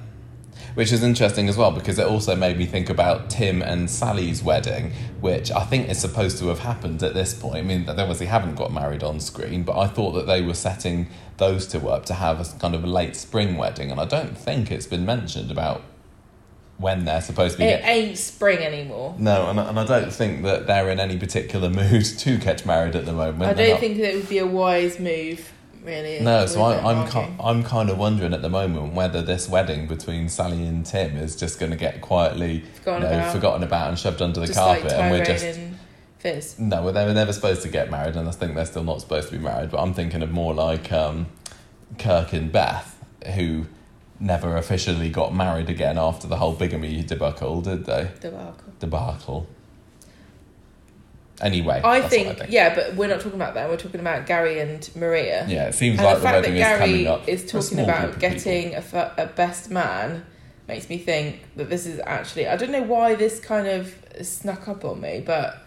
which 0.75 0.93
is 0.93 1.03
interesting 1.03 1.49
as 1.49 1.57
well 1.57 1.73
because 1.73 1.99
it 1.99 2.07
also 2.07 2.37
made 2.37 2.57
me 2.57 2.67
think 2.67 2.89
about 2.89 3.31
Tim 3.31 3.63
and 3.63 3.91
Sally's 3.91 4.43
wedding, 4.43 4.93
which 5.21 5.51
I 5.51 5.65
think 5.65 5.89
is 5.89 5.99
supposed 5.99 6.39
to 6.39 6.49
have 6.49 6.61
happened 6.61 7.03
at 7.03 7.15
this 7.15 7.35
point. 7.35 7.57
I 7.57 7.63
mean, 7.63 7.87
they 7.87 7.93
obviously 7.93 8.27
haven't 8.27 8.55
got 8.55 8.73
married 8.73 9.03
on 9.03 9.19
screen, 9.19 9.65
but 9.65 9.77
I 9.79 9.87
thought 9.89 10.13
that 10.13 10.27
they 10.27 10.41
were 10.43 10.55
setting 10.55 11.09
those 11.39 11.67
two 11.67 11.89
up 11.89 12.05
to 12.07 12.15
have 12.15 12.41
a 12.41 12.59
kind 12.59 12.75
of 12.75 12.85
a 12.85 12.87
late 12.87 13.17
spring 13.17 13.57
wedding, 13.57 13.91
and 13.91 14.01
I 14.01 14.05
don't 14.05 14.37
think 14.39 14.71
it's 14.71 14.87
been 14.87 15.05
mentioned 15.07 15.51
about 15.51 15.83
when 16.77 17.05
they're 17.05 17.21
supposed 17.21 17.55
to 17.55 17.59
be. 17.59 17.65
It 17.65 17.81
get- 17.81 17.89
ain't 17.89 18.19
spring 18.19 18.59
anymore. 18.59 19.17
no, 19.19 19.49
and, 19.51 19.59
and 19.59 19.81
I 19.81 19.85
don't 19.85 20.13
think 20.13 20.45
that 20.45 20.67
they're 20.69 20.91
in 20.91 21.01
any 21.01 21.19
particular 21.19 21.69
mood 21.81 22.05
to 22.05 22.37
get 22.39 22.65
married 22.65 22.95
at 22.95 23.05
the 23.05 23.13
moment. 23.13 23.43
I 23.51 23.55
don't 23.55 23.71
not- 23.71 23.81
think 23.81 23.97
that 23.97 24.13
it 24.13 24.17
would 24.17 24.29
be 24.29 24.39
a 24.39 24.47
wise 24.47 25.01
move, 25.01 25.53
really. 25.85 26.21
No, 26.21 26.47
so 26.47 26.63
I, 26.63 26.77
them 26.77 26.87
I'm 26.87 27.41
I'm 27.41 27.63
kind 27.65 27.91
of 27.91 27.99
wondering 27.99 28.33
at 28.35 28.43
the 28.43 28.49
moment 28.49 28.95
whether 28.95 29.23
this 29.23 29.49
wedding 29.49 29.87
between 29.87 30.29
Sally 30.29 30.67
and 30.67 30.85
Tim 30.85 31.17
is 31.17 31.37
just 31.37 31.59
going 31.59 31.71
to 31.73 31.79
get 31.79 32.01
quietly 32.01 32.65
Forgotten 32.77 33.03
you 33.03 33.09
know, 33.09 33.19
about. 33.19 33.33
forgotten 33.33 33.63
about 33.63 33.89
and 33.89 33.99
shoved 33.99 34.23
under 34.23 34.41
the 34.41 34.47
just 34.47 34.59
carpet, 34.59 34.85
like 34.85 34.93
and 34.95 35.11
we're 35.11 35.25
just 35.25 35.45
and 35.45 35.79
Fizz. 36.19 36.59
no, 36.59 36.83
well, 36.83 36.93
they 36.93 37.05
were 37.05 37.15
never 37.15 37.33
supposed 37.33 37.63
to 37.63 37.69
get 37.69 37.91
married, 37.91 38.17
and 38.17 38.29
I 38.29 38.33
think 38.33 38.55
they're 38.55 38.67
still 38.67 38.85
not 38.85 39.01
supposed 39.01 39.29
to 39.31 39.37
be 39.37 39.43
married. 39.43 39.71
But 39.71 39.81
I'm 39.81 39.95
thinking 39.95 40.23
of 40.23 40.31
more 40.31 40.53
like 40.53 40.91
um, 40.93 41.27
Kirk 41.99 42.33
and 42.33 42.51
Beth, 42.51 42.99
who 43.35 43.67
never 44.21 44.57
officially 44.57 45.11
got 45.11 45.35
married 45.35 45.71
again 45.71 45.97
after 45.97 46.27
the 46.27 46.37
whole 46.37 46.53
bigamy 46.53 47.03
debacle, 47.05 47.61
did 47.61 47.85
they? 47.85 48.11
Debacle. 48.21 48.73
Debacle. 48.81 49.47
Anyway, 51.41 51.81
I 51.85 52.01
think, 52.01 52.29
I 52.29 52.35
think. 52.35 52.51
yeah, 52.51 52.75
but 52.75 52.97
we're 52.97 53.09
not 53.09 53.21
talking 53.21 53.35
about 53.41 53.55
that. 53.55 53.69
We're 53.69 53.77
talking 53.77 54.01
about 54.01 54.27
Gary 54.27 54.59
and 54.61 54.89
Maria. 54.97 55.47
Yeah, 55.49 55.69
it 55.69 55.75
seems 55.75 55.99
And 55.99 56.07
like 56.07 56.17
the 56.17 56.21
the, 56.21 56.25
fact 56.25 56.35
wedding 56.37 56.55
that 56.55 56.73
is 56.73 56.79
Gary 56.79 56.91
coming 56.91 57.07
up. 57.07 57.29
is 57.29 57.47
talking 57.51 57.81
about 57.81 58.19
getting 58.19 58.75
a, 58.75 59.15
a 59.19 59.27
best 59.27 59.71
man 59.71 60.25
makes 60.67 60.89
me 60.89 60.99
think 60.99 61.41
that 61.57 61.71
this 61.71 61.87
is 61.87 62.01
actually. 62.05 62.49
I 62.49 62.57
don't 62.57 62.73
know 62.73 62.83
why 62.83 63.15
this 63.15 63.39
kind 63.41 63.69
of 63.69 63.95
snuck 64.23 64.67
up 64.69 64.85
on 64.85 65.01
me, 65.01 65.23
but 65.25 65.63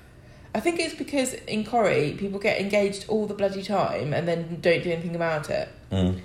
I 0.54 0.60
think 0.60 0.80
it's 0.80 0.94
because 0.96 1.34
in 1.34 1.64
Corrie 1.64 2.14
people 2.20 2.40
get 2.40 2.60
engaged 2.60 3.06
all 3.08 3.26
the 3.26 3.34
bloody 3.34 3.64
time 3.64 4.14
and 4.14 4.28
then 4.28 4.60
don't 4.62 4.84
do 4.84 4.92
anything 4.92 5.16
about 5.16 5.50
it. 5.50 5.70
Mm. 5.92 6.20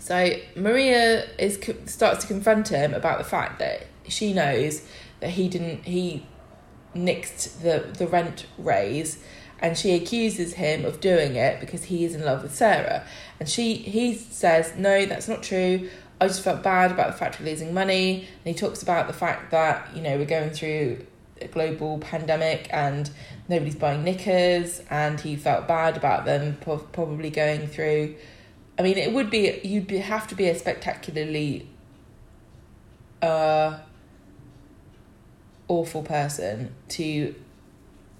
So 0.00 0.32
Maria 0.54 1.24
is 1.38 1.58
starts 1.86 2.22
to 2.22 2.26
confront 2.26 2.68
him 2.68 2.94
about 2.94 3.18
the 3.18 3.24
fact 3.24 3.58
that 3.58 3.86
she 4.08 4.32
knows 4.32 4.82
that 5.20 5.30
he 5.30 5.48
didn't 5.48 5.84
he 5.84 6.24
nixed 6.98 7.62
the 7.62 7.92
the 7.96 8.06
rent 8.06 8.46
raise 8.58 9.22
and 9.60 9.76
she 9.76 9.94
accuses 9.94 10.54
him 10.54 10.84
of 10.84 11.00
doing 11.00 11.34
it 11.34 11.60
because 11.60 11.84
he 11.84 12.04
is 12.04 12.14
in 12.14 12.24
love 12.24 12.42
with 12.42 12.54
Sarah. 12.54 13.04
And 13.40 13.48
she 13.48 13.74
he 13.74 14.14
says 14.14 14.74
no 14.76 15.06
that's 15.06 15.28
not 15.28 15.42
true. 15.42 15.88
I 16.20 16.26
just 16.26 16.42
felt 16.42 16.62
bad 16.62 16.90
about 16.90 17.12
the 17.12 17.18
factory 17.18 17.46
losing 17.46 17.72
money. 17.72 18.28
And 18.44 18.54
he 18.54 18.54
talks 18.54 18.82
about 18.82 19.06
the 19.06 19.12
fact 19.12 19.50
that 19.50 19.94
you 19.94 20.02
know 20.02 20.16
we're 20.16 20.26
going 20.26 20.50
through 20.50 21.06
a 21.40 21.48
global 21.48 21.98
pandemic 21.98 22.68
and 22.70 23.10
nobody's 23.48 23.76
buying 23.76 24.04
knickers 24.04 24.82
and 24.90 25.20
he 25.20 25.36
felt 25.36 25.68
bad 25.68 25.96
about 25.96 26.24
them 26.24 26.56
probably 26.60 27.30
going 27.30 27.66
through 27.66 28.14
I 28.78 28.82
mean 28.82 28.98
it 28.98 29.12
would 29.12 29.30
be 29.30 29.60
you'd 29.62 29.86
be, 29.86 29.98
have 29.98 30.26
to 30.28 30.34
be 30.34 30.48
a 30.48 30.58
spectacularly 30.58 31.68
uh 33.22 33.78
awful 35.68 36.02
person 36.02 36.74
to 36.88 37.34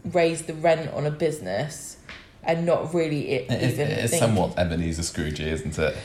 raise 0.04 0.42
the 0.42 0.54
rent 0.54 0.92
on 0.92 1.06
a 1.06 1.10
business 1.10 1.96
and 2.42 2.64
not 2.64 2.94
really 2.94 3.28
it, 3.30 3.50
It 3.50 3.62
is, 3.62 3.72
even 3.74 3.88
it 3.90 4.04
is 4.04 4.18
somewhat 4.18 4.58
Ebenezer 4.58 5.02
Scrooge, 5.02 5.40
isn't 5.40 5.78
it? 5.78 5.96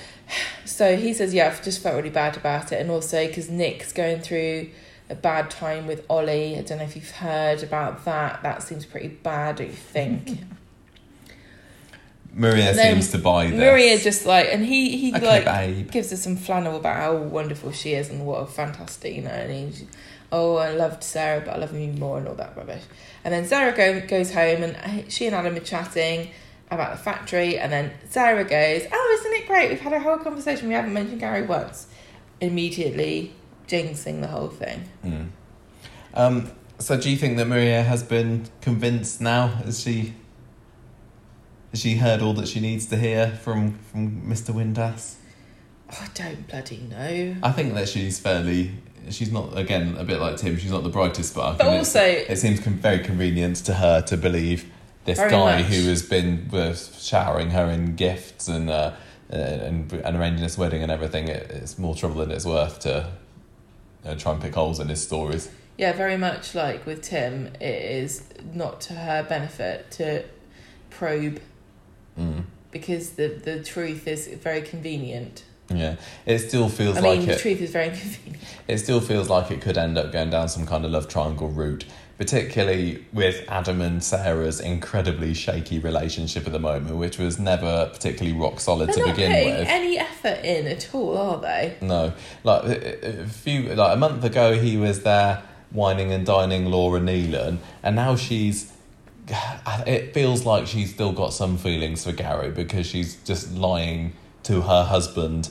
so 0.66 0.98
he 0.98 1.14
says, 1.14 1.34
Yeah, 1.34 1.48
I've 1.48 1.64
just 1.64 1.82
felt 1.82 1.96
really 1.96 2.10
bad 2.10 2.36
about 2.38 2.72
it. 2.72 2.82
And 2.82 2.90
also 2.90 3.28
because 3.28 3.50
Nick's 3.50 3.94
going 3.94 4.20
through 4.20 4.70
a 5.10 5.16
bad 5.16 5.50
time 5.52 5.88
with 5.88 6.06
Ollie. 6.10 6.58
I 6.58 6.62
don't 6.62 6.80
know 6.80 6.84
if 6.84 6.96
you've 6.96 7.12
heard 7.12 7.62
about 7.64 8.06
that. 8.06 8.42
That 8.44 8.64
seems 8.64 8.86
pretty 8.86 9.10
bad, 9.10 9.58
don't 9.58 9.68
you 9.68 9.74
think? 9.74 10.40
Maria 12.34 12.74
seems 12.74 13.12
to 13.12 13.20
buy 13.20 13.48
this. 13.48 13.60
Maria 13.60 13.98
just 14.00 14.26
like, 14.26 14.48
and 14.52 14.66
he, 14.66 14.98
he 14.98 15.16
okay, 15.16 15.26
like 15.26 15.46
babe. 15.46 15.92
gives 15.92 16.10
her 16.10 16.18
some 16.18 16.36
flannel 16.36 16.78
about 16.78 16.98
how 16.98 17.16
wonderful 17.16 17.72
she 17.72 17.94
is 17.94 18.10
and 18.10 18.26
what 18.26 18.38
a 18.38 18.48
fantastic, 18.48 19.16
you 19.16 19.22
know, 19.22 19.30
and 19.30 19.52
he's, 19.52 19.86
oh, 20.32 20.56
I 20.56 20.72
loved 20.72 21.04
Sarah, 21.04 21.42
but 21.42 21.56
I 21.56 21.58
love 21.58 21.74
you 21.76 21.94
more 21.94 22.18
and 22.18 22.28
all 22.28 22.36
that 22.36 22.58
rubbish. 22.58 22.82
And 23.24 23.34
then 23.34 23.46
Sarah 23.46 23.76
go, 23.76 24.06
goes 24.08 24.34
home 24.34 24.64
and 24.64 25.12
she 25.12 25.28
and 25.28 25.36
Adam 25.36 25.56
are 25.56 25.60
chatting 25.60 26.32
about 26.72 26.98
the 26.98 27.04
factory, 27.04 27.58
and 27.60 27.72
then 27.72 27.92
Sarah 28.10 28.44
goes, 28.44 28.88
oh, 28.92 29.18
isn't 29.20 29.34
it 29.34 29.48
great? 29.48 29.70
We've 29.70 29.80
had 29.80 29.94
a 29.94 30.00
whole 30.00 30.18
conversation. 30.18 30.68
We 30.68 30.74
haven't 30.74 30.94
mentioned 30.94 31.20
Gary 31.20 31.44
once. 31.44 31.88
Immediately 32.42 33.32
jinxing 33.68 34.22
the 34.22 34.28
whole 34.28 34.50
thing. 34.50 34.90
Mm. 35.06 35.28
Um, 36.16 36.52
so, 36.80 37.00
do 37.00 37.10
you 37.10 37.18
think 37.18 37.38
that 37.38 37.46
Maria 37.46 37.84
has 37.84 38.04
been 38.04 38.48
convinced 38.62 39.22
now? 39.22 39.48
Has 39.48 39.82
she? 39.84 40.14
Has 41.74 41.82
she 41.82 41.96
heard 41.96 42.22
all 42.22 42.34
that 42.36 42.48
she 42.48 42.60
needs 42.60 42.86
to 42.88 42.98
hear 42.98 43.30
from 43.42 43.80
from 43.92 44.22
Mr. 44.22 44.54
Windass? 44.54 45.16
Oh, 45.92 45.98
I 46.00 46.08
don't 46.14 46.48
bloody 46.48 46.78
know. 46.78 47.36
I 47.42 47.52
think 47.52 47.74
that 47.74 47.90
she's 47.90 48.20
fairly. 48.20 48.72
She's 49.10 49.32
not 49.32 49.58
again 49.58 49.96
a 49.98 50.04
bit 50.04 50.20
like 50.20 50.38
Tim. 50.38 50.56
She's 50.58 50.70
not 50.70 50.84
the 50.84 50.90
brightest 50.90 51.32
spark. 51.32 51.58
But 51.58 51.66
also, 51.68 52.00
it 52.00 52.38
seems 52.38 52.60
con- 52.60 52.74
very 52.76 53.00
convenient 53.00 53.56
to 53.66 53.74
her 53.74 54.02
to 54.04 54.16
believe 54.16 54.72
this 55.06 55.18
Very 55.18 55.32
guy 55.32 55.62
much. 55.64 55.72
who 55.72 55.90
has 55.90 56.04
been 56.04 56.48
uh, 56.54 56.76
showering 56.76 57.50
her 57.50 57.66
in 57.72 57.96
gifts 57.96 58.48
and 58.48 58.70
uh, 58.70 58.94
uh, 59.32 59.36
and, 59.36 59.92
and 59.92 60.16
arranging 60.16 60.44
this 60.44 60.60
wedding 60.60 60.84
and 60.84 60.92
everything. 60.92 61.28
It, 61.28 61.50
it's 61.50 61.80
more 61.80 61.96
trouble 61.96 62.18
than 62.18 62.30
it's 62.30 62.46
worth 62.46 62.82
to 62.82 63.10
uh, 64.06 64.14
try 64.16 64.34
and 64.34 64.42
pick 64.44 64.54
holes 64.54 64.80
in 64.80 64.90
his 64.90 65.02
stories. 65.02 65.50
yeah, 65.76 65.92
very 65.92 66.18
much 66.18 66.54
like 66.54 66.86
with 66.86 67.02
Tim, 67.02 67.48
it 67.60 67.64
is 68.04 68.24
not 68.54 68.80
to 68.82 68.94
her 68.94 69.24
benefit 69.24 69.90
to 69.92 70.24
probe 70.92 71.42
Mm. 72.20 72.44
because 72.72 73.12
the, 73.12 73.28
the 73.28 73.64
truth 73.64 74.08
is 74.08 74.28
very 74.28 74.62
convenient. 74.62 75.44
Yeah, 75.70 75.96
it 76.26 76.40
still 76.40 76.70
feels 76.70 76.98
I 76.98 77.02
like 77.02 77.26
the 77.26 77.32
it. 77.34 77.40
truth 77.40 77.62
is 77.62 77.72
very 77.72 77.90
convenient. 77.98 78.44
It 78.68 78.78
still 78.80 79.00
feels 79.02 79.30
like 79.30 79.50
it 79.52 79.62
could 79.62 79.78
end 79.78 79.98
up 79.98 80.12
going 80.12 80.30
down 80.30 80.50
some 80.50 80.66
kind 80.66 80.84
of 80.86 80.92
love 80.92 81.08
triangle 81.08 81.48
route, 81.50 81.86
particularly 82.18 83.06
with 83.14 83.44
Adam 83.48 83.82
and 83.82 84.04
Sarah's 84.04 84.60
incredibly 84.60 85.34
shaky 85.34 85.80
relationship 85.80 86.46
at 86.46 86.52
the 86.52 86.60
moment, 86.60 86.98
which 86.98 87.18
was 87.18 87.40
never 87.40 87.90
particularly 87.92 88.38
rock 88.38 88.60
solid 88.60 88.90
They're 88.90 89.06
to 89.06 89.12
begin 89.12 89.32
with. 89.46 89.68
any 89.68 89.98
effort 89.98 90.44
in 90.44 90.68
at 90.68 90.94
all, 90.94 91.18
are 91.18 91.40
they? 91.42 91.78
No, 91.82 92.14
like 92.44 92.64
a 92.66 93.22
a 93.24 93.28
few, 93.28 93.74
like 93.74 93.96
a 93.96 94.00
month 94.00 94.24
ago, 94.24 94.54
he 94.60 94.78
was 94.78 95.04
there 95.04 95.42
wining 95.72 96.12
and 96.12 96.26
dining 96.26 96.66
Laura 96.66 97.00
Neelan, 97.00 97.58
and 97.82 97.96
now 97.96 98.16
she's. 98.16 98.72
It 99.88 100.14
feels 100.14 100.46
like 100.46 100.68
she's 100.68 100.94
still 100.94 101.12
got 101.14 101.34
some 101.34 101.58
feelings 101.58 102.04
for 102.04 102.12
Gary 102.12 102.52
because 102.52 102.86
she's 102.86 103.16
just 103.24 103.54
lying 103.54 104.14
to 104.44 104.62
her 104.62 104.84
husband 104.84 105.50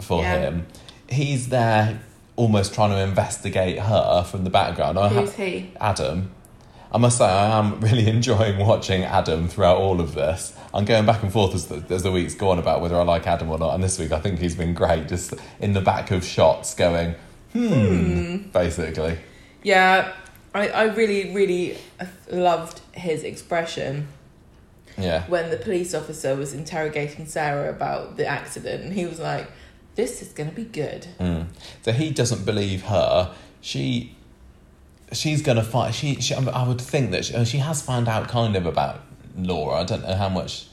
for 0.00 0.22
Yeah. 0.22 0.38
him. 0.40 0.66
He's 1.08 1.48
there 1.48 2.00
almost 2.36 2.74
trying 2.74 2.90
to 2.90 2.98
investigate 3.00 3.78
her 3.80 4.22
from 4.22 4.44
the 4.44 4.50
background. 4.50 4.98
I 4.98 5.08
ha- 5.08 5.20
Who's 5.22 5.32
he? 5.34 5.72
Adam. 5.80 6.30
I 6.92 6.96
must 6.98 7.18
say, 7.18 7.24
I 7.26 7.58
am 7.58 7.80
really 7.86 8.08
enjoying 8.08 8.58
watching 8.64 9.02
Adam 9.04 9.48
throughout 9.48 9.76
all 9.78 10.00
of 10.00 10.14
this. 10.14 10.54
I'm 10.72 10.84
going 10.84 11.04
back 11.06 11.22
and 11.22 11.32
forth 11.32 11.54
as 11.54 11.66
the, 11.66 11.82
as 11.94 12.02
the 12.02 12.12
weeks 12.12 12.34
go 12.34 12.50
on 12.50 12.58
about 12.58 12.80
whether 12.80 12.96
I 12.96 13.02
like 13.02 13.26
Adam 13.26 13.50
or 13.50 13.58
not. 13.58 13.74
And 13.74 13.82
this 13.82 13.98
week, 13.98 14.12
I 14.12 14.20
think 14.20 14.38
he's 14.38 14.54
been 14.54 14.72
great, 14.74 15.08
just 15.08 15.34
in 15.60 15.72
the 15.72 15.80
back 15.80 16.10
of 16.10 16.24
shots, 16.24 16.74
going, 16.74 17.14
hmm, 17.52 18.36
basically. 18.52 19.18
Yeah, 19.62 20.12
I, 20.58 20.68
I 20.68 20.82
really, 20.84 21.34
really 21.34 21.76
loved 22.30 22.80
his 22.92 23.22
expression 23.22 24.08
Yeah. 24.96 25.24
when 25.28 25.50
the 25.50 25.56
police 25.56 25.94
officer 25.94 26.34
was 26.34 26.52
interrogating 26.52 27.26
Sarah 27.26 27.70
about 27.70 28.16
the 28.16 28.26
accident. 28.26 28.84
And 28.84 28.92
he 28.92 29.06
was 29.06 29.20
like, 29.20 29.50
this 29.94 30.22
is 30.22 30.32
going 30.32 30.50
to 30.50 30.54
be 30.54 30.64
good. 30.64 31.06
Mm. 31.20 31.46
So 31.82 31.92
he 31.92 32.10
doesn't 32.10 32.44
believe 32.44 32.82
her. 32.84 33.34
She, 33.60 34.14
she's 35.12 35.42
gonna 35.42 35.64
find. 35.64 35.94
She, 35.94 36.20
she. 36.20 36.34
I 36.34 36.66
would 36.66 36.80
think 36.80 37.10
that 37.10 37.24
she, 37.24 37.44
she 37.44 37.58
has 37.58 37.82
found 37.82 38.08
out 38.08 38.28
kind 38.28 38.54
of 38.54 38.66
about 38.66 39.00
Laura. 39.36 39.80
I 39.80 39.84
don't 39.84 40.02
know 40.02 40.14
how 40.14 40.28
much 40.28 40.66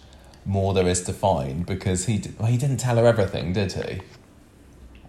more 0.46 0.74
there 0.76 0.88
is 0.88 1.02
to 1.04 1.14
find 1.14 1.66
because 1.66 2.06
he, 2.06 2.22
well, 2.38 2.48
he 2.48 2.58
didn't 2.58 2.78
tell 2.78 2.98
her 2.98 3.08
everything, 3.08 3.54
did 3.54 3.74
he? 3.74 4.02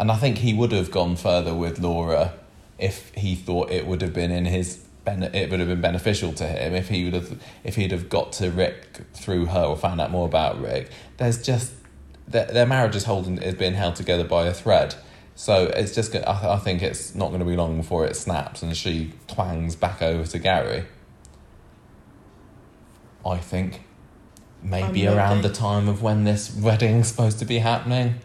And 0.01 0.11
I 0.11 0.17
think 0.17 0.39
he 0.39 0.55
would 0.55 0.73
have 0.73 0.91
gone 0.91 1.17
further 1.17 1.55
with 1.55 1.79
Laura 1.79 2.33
if 2.79 3.13
he 3.15 3.35
thought 3.35 3.71
it 3.71 3.87
would 3.87 4.03
have 4.03 4.13
been 4.13 4.31
in 4.31 4.45
his. 4.47 4.83
It 5.09 5.51
would 5.53 5.61
have 5.61 5.69
been 5.69 5.81
beneficial 5.81 6.33
to 6.33 6.45
him 6.49 6.75
if 6.75 6.89
he 6.89 7.05
would 7.05 7.15
have 7.15 7.41
if 7.63 7.77
he'd 7.77 7.93
have 7.93 8.09
got 8.09 8.33
to 8.33 8.51
Rick 8.51 9.03
through 9.15 9.47
her 9.47 9.63
or 9.63 9.77
found 9.77 10.01
out 10.01 10.11
more 10.11 10.27
about 10.27 10.61
Rick. 10.61 10.91
There's 11.19 11.41
just 11.41 11.73
their, 12.27 12.47
their 12.47 12.67
marriage 12.67 12.97
is 12.97 13.05
holding 13.05 13.39
is 13.39 13.55
being 13.55 13.75
held 13.75 13.95
together 13.95 14.25
by 14.25 14.47
a 14.47 14.53
thread. 14.53 14.97
So 15.37 15.67
it's 15.67 15.95
just 15.95 16.15
I, 16.17 16.55
I 16.55 16.57
think 16.57 16.83
it's 16.83 17.15
not 17.15 17.29
going 17.29 17.39
to 17.39 17.47
be 17.47 17.57
long 17.57 17.77
before 17.77 18.05
it 18.05 18.17
snaps 18.17 18.63
and 18.63 18.77
she 18.77 19.13
twangs 19.29 19.77
back 19.77 20.03
over 20.03 20.25
to 20.25 20.39
Gary. 20.41 20.87
I 23.25 23.39
think 23.39 23.83
maybe 24.63 25.09
I'm 25.09 25.17
around 25.17 25.43
the 25.43 25.53
time 25.53 25.89
of 25.89 26.03
when 26.03 26.25
this 26.25 26.55
wedding's 26.55 27.09
supposed 27.09 27.39
to 27.41 27.45
be 27.45 27.59
happening. 27.59 28.17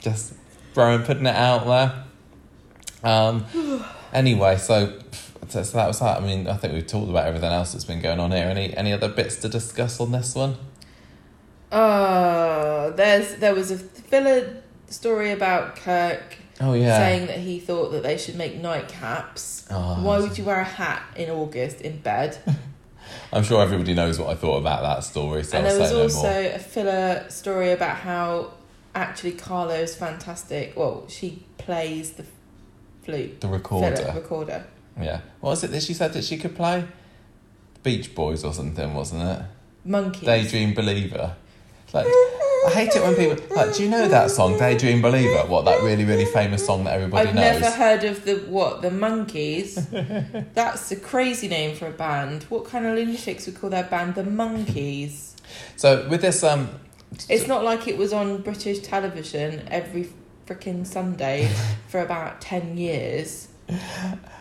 Just 0.00 0.34
throwing 0.74 1.02
putting 1.02 1.26
it 1.26 1.36
out 1.36 1.66
there. 1.66 2.04
Um, 3.02 3.44
anyway, 4.12 4.56
so, 4.56 4.98
so 5.48 5.62
that 5.62 5.86
was 5.86 5.98
that. 6.00 6.18
I 6.18 6.20
mean, 6.20 6.46
I 6.46 6.56
think 6.56 6.72
we've 6.74 6.86
talked 6.86 7.10
about 7.10 7.26
everything 7.26 7.52
else 7.52 7.72
that's 7.72 7.84
been 7.84 8.00
going 8.00 8.20
on 8.20 8.30
here. 8.32 8.44
Any 8.46 8.76
any 8.76 8.92
other 8.92 9.08
bits 9.08 9.36
to 9.36 9.48
discuss 9.48 10.00
on 10.00 10.12
this 10.12 10.34
one? 10.34 10.56
Uh, 11.70 12.90
there's 12.90 13.36
there 13.36 13.54
was 13.54 13.70
a 13.70 13.78
filler 13.78 14.62
story 14.88 15.30
about 15.30 15.76
Kirk 15.76 16.36
Oh 16.60 16.74
yeah. 16.74 16.96
saying 16.98 17.26
that 17.28 17.38
he 17.38 17.58
thought 17.58 17.90
that 17.92 18.02
they 18.02 18.18
should 18.18 18.36
make 18.36 18.60
nightcaps. 18.60 19.66
Oh, 19.70 20.02
Why 20.02 20.20
would 20.20 20.36
you 20.36 20.44
wear 20.44 20.60
a 20.60 20.64
hat 20.64 21.02
in 21.16 21.30
August 21.30 21.80
in 21.80 21.98
bed? 21.98 22.38
I'm 23.32 23.42
sure 23.42 23.62
everybody 23.62 23.94
knows 23.94 24.18
what 24.18 24.28
I 24.28 24.34
thought 24.34 24.58
about 24.58 24.82
that 24.82 25.04
story, 25.04 25.42
so 25.44 25.56
and 25.58 25.66
there 25.66 25.78
was 25.78 25.92
also 25.92 26.22
more. 26.22 26.52
a 26.54 26.58
filler 26.58 27.24
story 27.30 27.72
about 27.72 27.96
how 27.96 28.52
actually 28.94 29.32
Carlo's 29.32 29.94
fantastic. 29.94 30.74
Well, 30.76 31.06
she 31.08 31.44
plays 31.58 32.12
the 32.12 32.24
flute. 33.02 33.40
The 33.40 33.48
recorder. 33.48 34.12
recorder. 34.14 34.64
Yeah. 35.00 35.20
What 35.40 35.50
was 35.50 35.64
it 35.64 35.70
that 35.70 35.82
she 35.82 35.94
said 35.94 36.12
that 36.12 36.24
she 36.24 36.36
could 36.38 36.54
play? 36.54 36.86
Beach 37.82 38.14
Boys 38.14 38.44
or 38.44 38.52
something, 38.52 38.94
wasn't 38.94 39.22
it? 39.22 39.44
Monkey. 39.84 40.26
Daydream 40.26 40.74
Believer. 40.74 41.34
Like, 41.92 42.06
I 42.06 42.70
hate 42.72 42.94
it 42.94 43.02
when 43.02 43.14
people 43.16 43.56
like. 43.56 43.74
Do 43.74 43.82
you 43.82 43.90
know 43.90 44.08
that 44.08 44.30
song, 44.30 44.56
Daydream 44.56 45.02
Believer? 45.02 45.48
What 45.48 45.64
that 45.64 45.82
really, 45.82 46.04
really 46.04 46.24
famous 46.24 46.64
song 46.64 46.84
that 46.84 46.94
everybody 46.94 47.32
knows? 47.32 47.56
I've 47.56 47.60
never 47.60 47.76
heard 47.76 48.04
of 48.04 48.24
the 48.24 48.36
what 48.48 48.82
the 48.82 48.88
Monkees. 48.90 49.74
That's 50.54 50.90
a 50.92 50.96
crazy 50.96 51.48
name 51.48 51.76
for 51.76 51.88
a 51.88 51.90
band. 51.90 52.44
What 52.44 52.64
kind 52.64 52.86
of 52.86 52.94
lunatics 52.94 53.46
would 53.46 53.60
call 53.60 53.70
their 53.70 53.84
band 53.84 54.14
the 54.14 54.22
Monkees? 54.22 55.34
So 55.76 56.08
with 56.08 56.22
this, 56.22 56.42
um, 56.44 56.70
It's 57.28 57.46
not 57.46 57.64
like 57.64 57.88
it 57.88 57.98
was 57.98 58.12
on 58.12 58.40
British 58.42 58.78
television 58.78 59.66
every 59.68 60.08
freaking 60.46 60.86
Sunday 60.86 61.50
for 61.88 62.00
about 62.00 62.40
ten 62.40 62.76
years. 62.76 63.48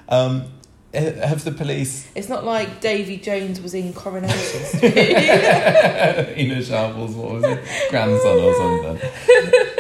um, 0.09 0.45
have 0.93 1.43
the 1.45 1.51
police 1.51 2.09
It's 2.15 2.27
not 2.27 2.43
like 2.43 2.81
Davy 2.81 3.15
Jones 3.15 3.61
was 3.61 3.73
in 3.73 3.93
Coronation 3.93 4.61
Street. 4.65 4.93
Ena 4.93 6.61
Sharples' 6.61 7.15
what 7.15 7.31
was 7.31 7.43
it 7.45 7.59
grandson 7.89 8.37
or 8.37 8.53
something? 8.55 9.09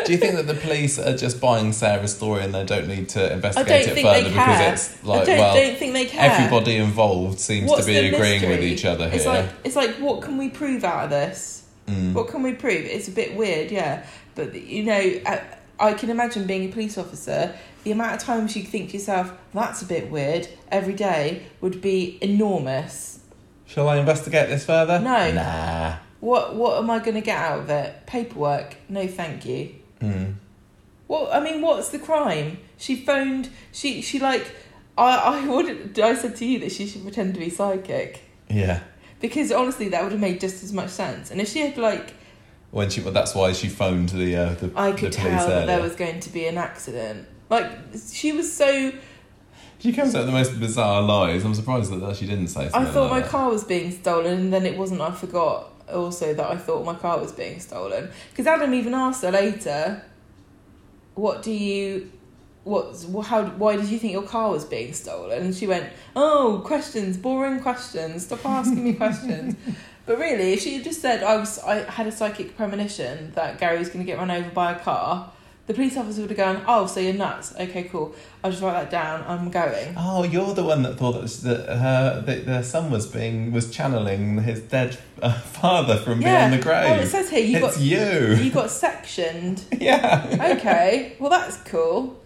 Do 0.05 0.11
you 0.13 0.17
think 0.17 0.35
that 0.35 0.47
the 0.47 0.53
police 0.53 0.97
are 0.99 1.17
just 1.17 1.41
buying 1.41 1.73
Sarah's 1.73 2.15
story 2.15 2.43
and 2.43 2.53
they 2.53 2.63
don't 2.63 2.87
need 2.87 3.09
to 3.09 3.33
investigate 3.33 3.87
it 3.87 4.01
further 4.01 4.29
because 4.29 4.73
it's 4.73 5.03
I 5.03 5.07
like 5.07 5.25
don't, 5.25 5.37
well 5.37 5.53
don't 5.53 5.77
think 5.77 5.93
they 5.93 6.05
care. 6.05 6.31
everybody 6.31 6.77
involved 6.77 7.39
seems 7.39 7.69
What's 7.69 7.85
to 7.85 7.91
be 7.91 7.97
agreeing 8.07 8.47
with 8.47 8.63
each 8.63 8.85
other 8.85 9.09
here. 9.09 9.17
It's 9.17 9.25
like 9.25 9.49
it's 9.65 9.75
like 9.75 9.95
what 9.95 10.21
can 10.21 10.37
we 10.37 10.49
prove 10.49 10.83
out 10.85 11.05
of 11.05 11.09
this? 11.09 11.67
Mm. 11.87 12.13
What 12.13 12.29
can 12.29 12.41
we 12.41 12.53
prove? 12.53 12.85
It's 12.85 13.09
a 13.09 13.11
bit 13.11 13.35
weird, 13.35 13.69
yeah. 13.69 14.05
But 14.35 14.55
you 14.55 14.83
know, 14.83 14.93
I, 14.93 15.41
I 15.79 15.93
can 15.93 16.09
imagine 16.09 16.45
being 16.47 16.69
a 16.69 16.71
police 16.71 16.97
officer. 16.97 17.53
The 17.83 17.91
amount 17.91 18.13
of 18.15 18.19
times 18.21 18.55
you 18.55 18.63
think 18.63 18.89
to 18.91 18.97
yourself, 18.97 19.33
"That's 19.53 19.81
a 19.81 19.85
bit 19.85 20.11
weird," 20.11 20.47
every 20.71 20.93
day 20.93 21.43
would 21.61 21.81
be 21.81 22.17
enormous. 22.21 23.19
Shall 23.65 23.87
I 23.89 23.97
investigate 23.97 24.49
this 24.49 24.65
further? 24.65 24.99
No. 24.99 25.31
Nah. 25.31 25.95
What 26.19 26.55
What 26.55 26.77
am 26.77 26.89
I 26.89 26.99
going 26.99 27.15
to 27.15 27.21
get 27.21 27.37
out 27.37 27.59
of 27.61 27.69
it? 27.69 28.05
Paperwork? 28.05 28.75
No, 28.89 29.07
thank 29.07 29.45
you. 29.45 29.69
Mm. 30.01 30.35
What 31.07 31.33
I 31.33 31.39
mean, 31.39 31.61
what's 31.61 31.89
the 31.89 31.99
crime? 31.99 32.57
She 32.77 32.95
phoned. 32.95 33.49
She 33.71 34.01
she 34.01 34.19
like. 34.19 34.45
I 34.97 35.15
I 35.15 35.47
would. 35.47 35.97
I 35.99 36.15
said 36.15 36.35
to 36.37 36.45
you 36.45 36.59
that 36.59 36.71
she 36.71 36.85
should 36.85 37.03
pretend 37.03 37.33
to 37.33 37.39
be 37.39 37.49
psychic 37.49 38.21
Yeah. 38.49 38.81
because 39.21 39.51
honestly, 39.51 39.87
that 39.89 40.03
would 40.03 40.11
have 40.11 40.21
made 40.21 40.39
just 40.41 40.63
as 40.63 40.73
much 40.73 40.89
sense. 40.89 41.31
And 41.31 41.39
if 41.41 41.49
she 41.49 41.59
had 41.59 41.77
like, 41.77 42.13
When 42.71 42.89
she, 42.89 43.01
well, 43.01 43.11
that's 43.11 43.35
why 43.35 43.51
she 43.51 43.67
phoned 43.67 44.09
the 44.09 44.35
uh, 44.35 44.53
the, 44.53 44.71
I 44.75 44.91
could 44.91 44.99
police 44.99 45.15
tell 45.17 45.47
that 45.47 45.51
earlier. 45.51 45.65
there 45.65 45.81
was 45.81 45.95
going 45.95 46.19
to 46.21 46.29
be 46.29 46.45
an 46.47 46.57
accident. 46.57 47.27
Like 47.49 47.69
she 48.11 48.31
was 48.31 48.51
so. 48.51 48.93
She 49.79 49.91
comes 49.91 50.13
out 50.15 50.19
with 50.19 50.27
the 50.27 50.31
most 50.33 50.59
bizarre 50.59 51.01
lies. 51.01 51.43
I'm 51.43 51.53
surprised 51.53 51.91
that 51.91 52.15
she 52.15 52.25
didn't 52.27 52.47
say 52.47 52.69
I 52.73 52.85
thought 52.85 53.09
my 53.09 53.19
that. 53.19 53.29
car 53.29 53.49
was 53.49 53.63
being 53.65 53.91
stolen, 53.91 54.39
and 54.39 54.53
then 54.53 54.65
it 54.65 54.77
wasn't. 54.77 55.01
I 55.01 55.11
forgot 55.11 55.73
also 55.91 56.33
that 56.33 56.49
I 56.49 56.55
thought 56.55 56.85
my 56.85 56.95
car 56.95 57.19
was 57.19 57.33
being 57.33 57.59
stolen 57.59 58.09
because 58.29 58.47
Adam 58.47 58.73
even 58.73 58.93
asked 58.93 59.23
her 59.23 59.31
later, 59.31 60.01
"What 61.15 61.41
do 61.43 61.51
you, 61.51 62.09
what's 62.63 63.03
how? 63.25 63.43
Why 63.57 63.75
did 63.75 63.89
you 63.89 63.99
think 63.99 64.13
your 64.13 64.23
car 64.23 64.51
was 64.51 64.63
being 64.63 64.93
stolen?" 64.93 65.43
And 65.43 65.53
she 65.55 65.67
went, 65.67 65.89
"Oh, 66.15 66.61
questions, 66.63 67.17
boring 67.17 67.59
questions. 67.59 68.25
Stop 68.25 68.45
asking 68.45 68.83
me 68.83 68.93
questions." 68.93 69.55
But 70.11 70.19
really, 70.19 70.51
if 70.51 70.59
she 70.59 70.73
had 70.73 70.83
just 70.83 70.99
said 70.99 71.23
I 71.23 71.37
was, 71.37 71.57
I 71.59 71.89
had 71.89 72.05
a 72.05 72.11
psychic 72.11 72.57
premonition 72.57 73.31
that 73.35 73.59
Gary 73.59 73.79
was 73.79 73.87
going 73.87 73.99
to 73.99 74.05
get 74.05 74.17
run 74.17 74.29
over 74.29 74.49
by 74.49 74.73
a 74.73 74.77
car. 74.77 75.31
The 75.67 75.73
police 75.73 75.95
officer 75.95 76.19
would 76.19 76.31
have 76.31 76.37
gone, 76.37 76.65
"Oh, 76.67 76.85
so 76.85 76.99
you're 76.99 77.13
nuts? 77.13 77.53
Okay, 77.57 77.83
cool. 77.83 78.13
I'll 78.43 78.51
just 78.51 78.61
write 78.61 78.73
that 78.73 78.91
down. 78.91 79.23
I'm 79.25 79.49
going." 79.49 79.95
Oh, 79.97 80.25
you're 80.25 80.53
the 80.53 80.65
one 80.65 80.81
that 80.81 80.97
thought 80.97 81.13
that, 81.13 81.29
that 81.43 81.77
her 81.77 82.23
that 82.25 82.45
their 82.45 82.61
son 82.61 82.91
was 82.91 83.07
being 83.07 83.53
was 83.53 83.71
channeling 83.71 84.39
his 84.43 84.59
dead 84.59 84.99
uh, 85.21 85.31
father 85.31 85.95
from 85.95 86.19
beyond 86.19 86.51
the 86.51 86.57
grave. 86.57 86.91
Oh, 86.91 86.95
it 86.95 87.07
says 87.07 87.29
here 87.29 87.45
you 87.45 87.65
it's 87.65 87.77
got 87.77 87.79
you. 87.81 88.35
you 88.35 88.51
got 88.51 88.69
sectioned. 88.69 89.63
yeah. 89.79 90.55
Okay, 90.57 91.15
well 91.19 91.29
that's 91.29 91.55
cool. 91.63 92.21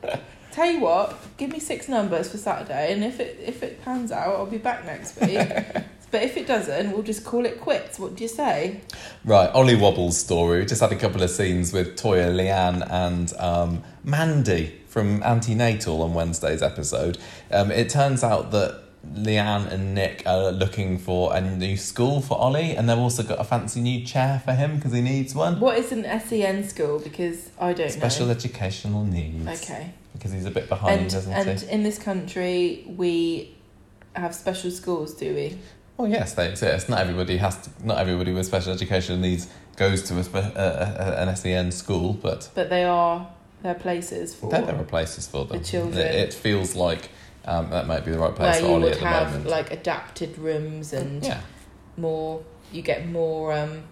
Tell 0.51 0.71
you 0.71 0.79
what, 0.79 1.15
give 1.37 1.51
me 1.51 1.59
six 1.59 1.87
numbers 1.87 2.31
for 2.31 2.39
Saturday, 2.39 2.93
and 2.93 3.03
if 3.03 3.19
it 3.19 3.39
if 3.45 3.61
it 3.61 3.79
pans 3.85 4.11
out, 4.11 4.37
I'll 4.37 4.47
be 4.47 4.57
back 4.57 4.87
next 4.87 5.21
week. 5.21 5.37
but 6.11 6.23
if 6.23 6.37
it 6.37 6.47
doesn't, 6.47 6.91
we'll 6.91 7.03
just 7.03 7.25
call 7.25 7.45
it 7.45 7.59
quits. 7.59 7.99
What 7.99 8.15
do 8.15 8.23
you 8.23 8.29
say? 8.29 8.81
Right, 9.23 9.49
Ollie 9.51 9.75
Wobble's 9.75 10.17
story. 10.17 10.59
We 10.59 10.65
just 10.65 10.81
had 10.81 10.91
a 10.91 10.95
couple 10.95 11.21
of 11.23 11.29
scenes 11.29 11.73
with 11.73 11.97
Toyah, 11.97 12.33
Leanne, 12.33 12.87
and 12.89 13.33
um, 13.39 13.83
Mandy 14.03 14.81
from 14.87 15.21
Antenatal 15.23 16.01
on 16.01 16.13
Wednesday's 16.13 16.61
episode. 16.61 17.17
Um, 17.51 17.71
it 17.71 17.89
turns 17.89 18.23
out 18.23 18.51
that 18.51 18.81
Leanne 19.13 19.71
and 19.71 19.93
Nick 19.93 20.23
are 20.25 20.51
looking 20.51 20.97
for 20.97 21.35
a 21.35 21.41
new 21.41 21.77
school 21.77 22.21
for 22.21 22.37
Ollie, 22.37 22.75
and 22.75 22.89
they've 22.89 22.97
also 22.97 23.21
got 23.23 23.39
a 23.39 23.43
fancy 23.43 23.81
new 23.81 24.05
chair 24.05 24.41
for 24.43 24.53
him 24.53 24.77
because 24.77 24.93
he 24.93 25.01
needs 25.01 25.35
one. 25.35 25.59
What 25.59 25.77
is 25.77 25.91
an 25.91 26.03
SEN 26.21 26.63
school? 26.67 26.99
Because 26.99 27.49
I 27.59 27.73
don't 27.73 27.91
Special 27.91 28.27
know. 28.27 28.31
educational 28.31 29.03
needs. 29.03 29.47
Okay, 29.63 29.93
Because 30.13 30.31
he's 30.31 30.45
a 30.45 30.51
bit 30.51 30.69
behind, 30.69 31.01
and 31.01 31.07
isn't 31.13 31.31
and 31.33 31.45
he? 31.45 31.51
And 31.51 31.63
in 31.63 31.83
this 31.83 31.99
country 31.99 32.83
we 32.87 33.55
have 34.15 34.33
special 34.33 34.71
schools, 34.71 35.13
do 35.13 35.33
we? 35.35 35.57
Well, 35.97 36.09
yes, 36.09 36.33
they 36.33 36.49
exist. 36.49 36.89
Not 36.89 36.99
everybody 36.99 37.37
has 37.37 37.57
to. 37.61 37.69
Not 37.83 37.97
everybody 37.99 38.33
with 38.33 38.45
special 38.45 38.73
educational 38.73 39.17
needs 39.17 39.47
goes 39.77 40.03
to 40.03 40.15
a, 40.15 40.19
uh, 40.19 40.59
uh, 40.59 41.15
an 41.17 41.35
SEN 41.35 41.71
school, 41.71 42.13
but 42.13 42.49
But 42.53 42.69
they 42.69 42.83
are 42.83 43.27
they're 43.61 43.73
places 43.73 44.35
for 44.35 44.49
there, 44.49 44.61
there 44.61 44.75
are 44.75 44.83
places 44.83 45.27
for 45.27 45.45
them. 45.45 45.57
The 45.59 45.63
children. 45.63 45.97
It, 45.97 46.15
it 46.15 46.33
feels 46.33 46.75
like 46.75 47.09
um, 47.45 47.69
that 47.69 47.87
might 47.87 48.05
be 48.05 48.11
the 48.11 48.19
right 48.19 48.37
where 48.37 48.51
place 48.51 48.59
for 48.59 48.67
you 48.67 48.73
Ollie 48.73 48.83
would 48.83 48.93
at 48.93 48.99
the 48.99 49.07
have 49.07 49.31
moment. 49.31 49.49
like 49.49 49.71
adapted 49.71 50.37
rooms 50.37 50.93
and 50.93 51.23
yeah, 51.23 51.41
more. 51.97 52.43
You 52.71 52.81
get 52.81 53.07
more 53.07 53.53
um, 53.53 53.83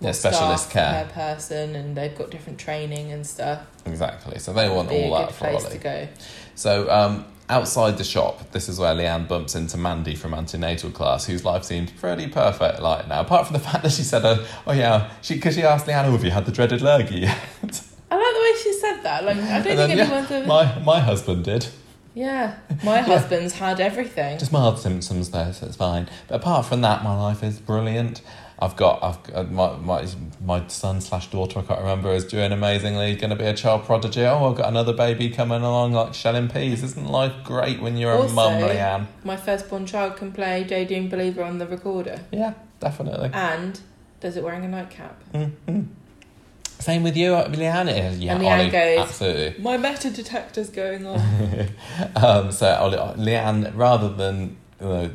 yeah, 0.00 0.12
specialist 0.12 0.70
care. 0.70 1.04
per 1.04 1.12
person, 1.12 1.76
and 1.76 1.96
they've 1.96 2.16
got 2.16 2.30
different 2.30 2.58
training 2.58 3.12
and 3.12 3.26
stuff. 3.26 3.60
Exactly. 3.86 4.38
So 4.38 4.52
they 4.52 4.68
want 4.68 4.90
all 4.90 5.14
that 5.18 5.32
for 5.32 5.48
Ollie. 5.48 5.70
to 5.70 5.78
go. 5.78 6.08
So 6.54 6.90
um, 6.90 7.26
outside 7.52 7.98
the 7.98 8.04
shop, 8.04 8.50
this 8.52 8.68
is 8.68 8.78
where 8.78 8.94
Leanne 8.94 9.28
bumps 9.28 9.54
into 9.54 9.76
Mandy 9.76 10.14
from 10.16 10.34
antenatal 10.34 10.90
class, 10.90 11.26
whose 11.26 11.44
life 11.44 11.64
seemed 11.64 11.96
pretty 11.98 12.26
perfect. 12.26 12.80
Like 12.80 13.06
now, 13.08 13.20
apart 13.20 13.46
from 13.46 13.54
the 13.54 13.60
fact 13.68 13.82
that 13.84 13.92
she 13.92 14.02
said, 14.02 14.24
"Oh, 14.24 14.44
oh 14.66 14.72
yeah," 14.72 15.10
she 15.22 15.34
because 15.34 15.54
she 15.54 15.62
asked 15.62 15.86
Leanne, 15.86 16.06
"Oh, 16.06 16.12
have 16.12 16.24
you 16.24 16.30
had 16.30 16.46
the 16.46 16.52
dreaded 16.52 16.80
lurgy 16.82 17.20
yet?" 17.20 17.38
I 18.10 18.16
like 18.16 18.34
the 18.34 18.40
way 18.40 18.62
she 18.62 18.72
said 18.72 19.02
that. 19.02 19.24
Like 19.24 19.36
I 19.36 19.54
don't 19.54 19.62
think 19.62 19.76
then, 19.76 19.90
yeah, 19.96 20.04
anyone's 20.04 20.30
ever. 20.30 20.46
my 20.46 20.78
my 20.80 21.00
husband 21.00 21.44
did. 21.44 21.66
yeah, 22.14 22.56
my 22.82 22.98
husband's 23.12 23.54
had 23.54 23.80
everything. 23.80 24.38
Just 24.38 24.52
mild 24.52 24.78
symptoms 24.78 25.30
though, 25.30 25.52
so 25.52 25.66
it's 25.66 25.76
fine. 25.76 26.08
But 26.28 26.36
apart 26.36 26.66
from 26.66 26.80
that, 26.82 27.04
my 27.04 27.16
life 27.18 27.42
is 27.42 27.58
brilliant. 27.58 28.20
I've 28.62 28.76
got, 28.76 29.02
I've 29.02 29.50
my 29.50 29.74
my 29.76 30.06
my 30.40 30.66
son 30.68 31.00
slash 31.00 31.28
daughter, 31.30 31.58
I 31.58 31.62
can't 31.62 31.80
remember, 31.80 32.10
is 32.12 32.24
doing 32.24 32.52
amazingly. 32.52 33.16
Going 33.16 33.30
to 33.30 33.36
be 33.36 33.44
a 33.44 33.54
child 33.54 33.84
prodigy. 33.84 34.24
Oh, 34.24 34.50
I've 34.50 34.56
got 34.56 34.68
another 34.68 34.92
baby 34.92 35.30
coming 35.30 35.62
along, 35.62 35.94
like 35.94 36.14
shelling 36.14 36.48
peas. 36.48 36.84
Isn't 36.84 37.08
life 37.10 37.32
great 37.42 37.82
when 37.82 37.96
you're 37.96 38.12
Also- 38.12 38.30
a 38.30 38.34
mum, 38.34 38.52
Leanne? 38.62 39.06
My 39.24 39.36
firstborn 39.36 39.84
child 39.86 40.16
can 40.16 40.30
play 40.30 40.62
and 40.94 41.10
Believer 41.10 41.42
on 41.42 41.58
the 41.58 41.66
recorder, 41.66 42.20
Yeah, 42.30 42.54
definitely. 42.78 43.30
and 43.34 43.80
does 44.20 44.36
it 44.36 44.44
wearing 44.44 44.64
a 44.64 44.68
nightcap. 44.68 45.20
mm 45.34 45.86
Same 46.78 47.02
with 47.02 47.16
you, 47.16 47.34
uh, 47.34 47.48
Leanne. 47.48 47.88
Uh, 47.88 48.14
Yeah, 48.16 48.34
And 48.34 48.42
Leanne 48.44 48.60
Ollie, 48.60 48.70
goes- 48.70 48.98
absolutely. 49.00 49.62
My 49.62 49.76
meta 49.76 50.10
detector's 50.10 50.70
going 50.70 51.04
on. 51.06 51.20
um, 52.16 52.52
so 52.52 52.66
Ollie, 52.74 52.96
Leanne, 53.26 53.72
rather 53.74 54.08
than 54.08 54.56
you 54.80 54.86
know, 54.88 55.10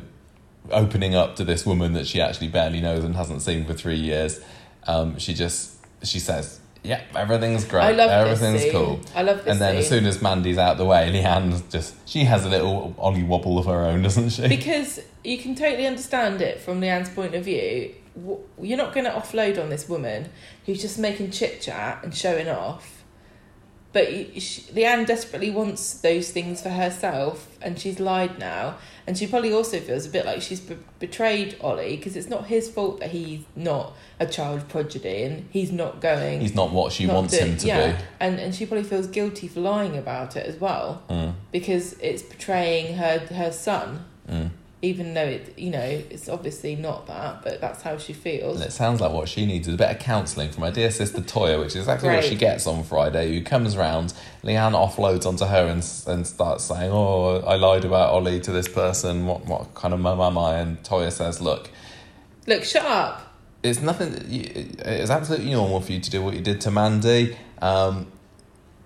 opening 0.70 1.14
up 1.14 1.36
to 1.36 1.44
this 1.44 1.64
woman 1.66 1.92
that 1.94 2.06
she 2.06 2.20
actually 2.20 2.48
barely 2.48 2.80
knows 2.80 3.04
and 3.04 3.14
hasn't 3.16 3.42
seen 3.42 3.64
for 3.64 3.74
three 3.74 3.96
years, 3.98 4.40
um, 4.86 5.18
she 5.18 5.34
just 5.34 5.76
she 6.02 6.18
says, 6.18 6.60
"Yeah, 6.82 7.00
everything's 7.14 7.64
great. 7.64 7.82
I 7.82 7.92
love 7.92 8.10
everything's 8.10 8.62
this 8.62 8.62
scene. 8.64 8.72
cool." 8.72 9.00
I 9.14 9.22
love 9.22 9.38
this 9.44 9.52
And 9.52 9.60
then 9.60 9.72
scene. 9.72 9.78
as 9.80 9.88
soon 9.88 10.06
as 10.06 10.22
Mandy's 10.22 10.58
out 10.58 10.76
the 10.78 10.84
way, 10.84 11.10
Leanne 11.12 11.70
just 11.70 11.94
she 12.08 12.24
has 12.24 12.44
a 12.44 12.48
little 12.48 12.94
Ollie 12.98 13.22
wobble 13.24 13.58
of 13.58 13.66
her 13.66 13.84
own, 13.84 14.02
doesn't 14.02 14.30
she? 14.30 14.48
because 14.48 15.00
you 15.24 15.38
can 15.38 15.54
totally 15.54 15.86
understand 15.86 16.40
it 16.40 16.60
from 16.60 16.80
Leanne's 16.80 17.10
point 17.10 17.34
of 17.34 17.44
view. 17.44 17.94
You're 18.60 18.78
not 18.78 18.92
going 18.94 19.04
to 19.04 19.12
offload 19.12 19.62
on 19.62 19.68
this 19.70 19.88
woman 19.88 20.30
who's 20.66 20.80
just 20.80 20.98
making 20.98 21.30
chit 21.30 21.60
chat 21.60 22.02
and 22.02 22.12
showing 22.14 22.48
off. 22.48 23.04
But 23.92 24.08
she, 24.40 24.62
Leanne 24.72 25.06
desperately 25.06 25.50
wants 25.50 25.94
those 25.94 26.30
things 26.30 26.60
for 26.60 26.68
herself, 26.68 27.56
and 27.62 27.78
she's 27.78 27.98
lied 28.00 28.38
now. 28.38 28.76
And 29.08 29.16
she 29.16 29.26
probably 29.26 29.54
also 29.54 29.80
feels 29.80 30.04
a 30.04 30.10
bit 30.10 30.26
like 30.26 30.42
she's 30.42 30.60
be- 30.60 30.76
betrayed 30.98 31.56
Ollie 31.62 31.96
because 31.96 32.14
it's 32.14 32.28
not 32.28 32.48
his 32.48 32.68
fault 32.68 33.00
that 33.00 33.08
he's 33.10 33.40
not 33.56 33.94
a 34.20 34.26
child 34.26 34.68
prodigy 34.68 35.22
and 35.22 35.48
he's 35.50 35.72
not 35.72 36.02
going. 36.02 36.42
He's 36.42 36.54
not 36.54 36.72
what 36.72 36.92
she 36.92 37.06
not 37.06 37.14
wants 37.16 37.32
doing- 37.38 37.52
him 37.52 37.56
to 37.56 37.66
yeah. 37.66 37.92
be. 37.96 38.04
And 38.20 38.38
and 38.38 38.54
she 38.54 38.66
probably 38.66 38.84
feels 38.84 39.06
guilty 39.06 39.48
for 39.48 39.60
lying 39.60 39.96
about 39.96 40.36
it 40.36 40.44
as 40.46 40.60
well 40.60 41.02
Mm, 41.08 41.32
because 41.52 41.94
it's 42.00 42.20
betraying 42.20 42.96
her 42.96 43.18
her 43.34 43.50
son 43.50 44.04
mm. 44.30 44.50
Even 44.80 45.14
though 45.14 45.24
it 45.24 45.58
you 45.58 45.70
know 45.70 45.80
it's 45.80 46.28
obviously 46.28 46.76
not 46.76 47.06
that 47.08 47.42
but 47.42 47.60
that's 47.60 47.82
how 47.82 47.98
she 47.98 48.12
feels 48.12 48.60
And 48.60 48.68
it 48.68 48.72
sounds 48.72 49.00
like 49.00 49.12
what 49.12 49.28
she 49.28 49.44
needs 49.44 49.66
is 49.66 49.74
a 49.74 49.76
bit 49.76 49.90
of 49.90 49.98
counselling 49.98 50.50
from 50.50 50.62
her 50.62 50.70
dear 50.70 50.90
sister 50.90 51.20
Toyah, 51.20 51.58
which 51.58 51.70
is 51.70 51.76
exactly 51.76 52.08
what 52.10 52.24
she 52.24 52.36
gets 52.36 52.66
on 52.66 52.84
Friday. 52.84 53.34
Who 53.34 53.42
comes 53.42 53.76
round, 53.76 54.14
Leanne 54.44 54.74
offloads 54.74 55.26
onto 55.26 55.46
her 55.46 55.66
and 55.66 55.84
and 56.06 56.26
starts 56.26 56.64
saying, 56.64 56.90
"Oh, 56.92 57.38
I 57.40 57.56
lied 57.56 57.84
about 57.84 58.10
Ollie 58.10 58.40
to 58.40 58.52
this 58.52 58.68
person. 58.68 59.26
What 59.26 59.46
what 59.46 59.74
kind 59.74 59.92
of 59.92 60.00
mum 60.00 60.20
am 60.20 60.38
I?" 60.38 60.58
And 60.58 60.82
Toyah 60.82 61.12
says, 61.12 61.40
"Look, 61.40 61.70
look 62.46 62.64
shut 62.64 62.84
up 62.84 63.28
it's 63.62 63.80
nothing. 63.80 64.14
It's 64.30 65.10
absolutely 65.10 65.50
normal 65.50 65.80
for 65.80 65.92
you 65.92 66.00
to 66.00 66.10
do 66.10 66.22
what 66.22 66.34
you 66.34 66.40
did 66.40 66.60
to 66.62 66.70
Mandy. 66.70 67.36
Um, 67.60 68.06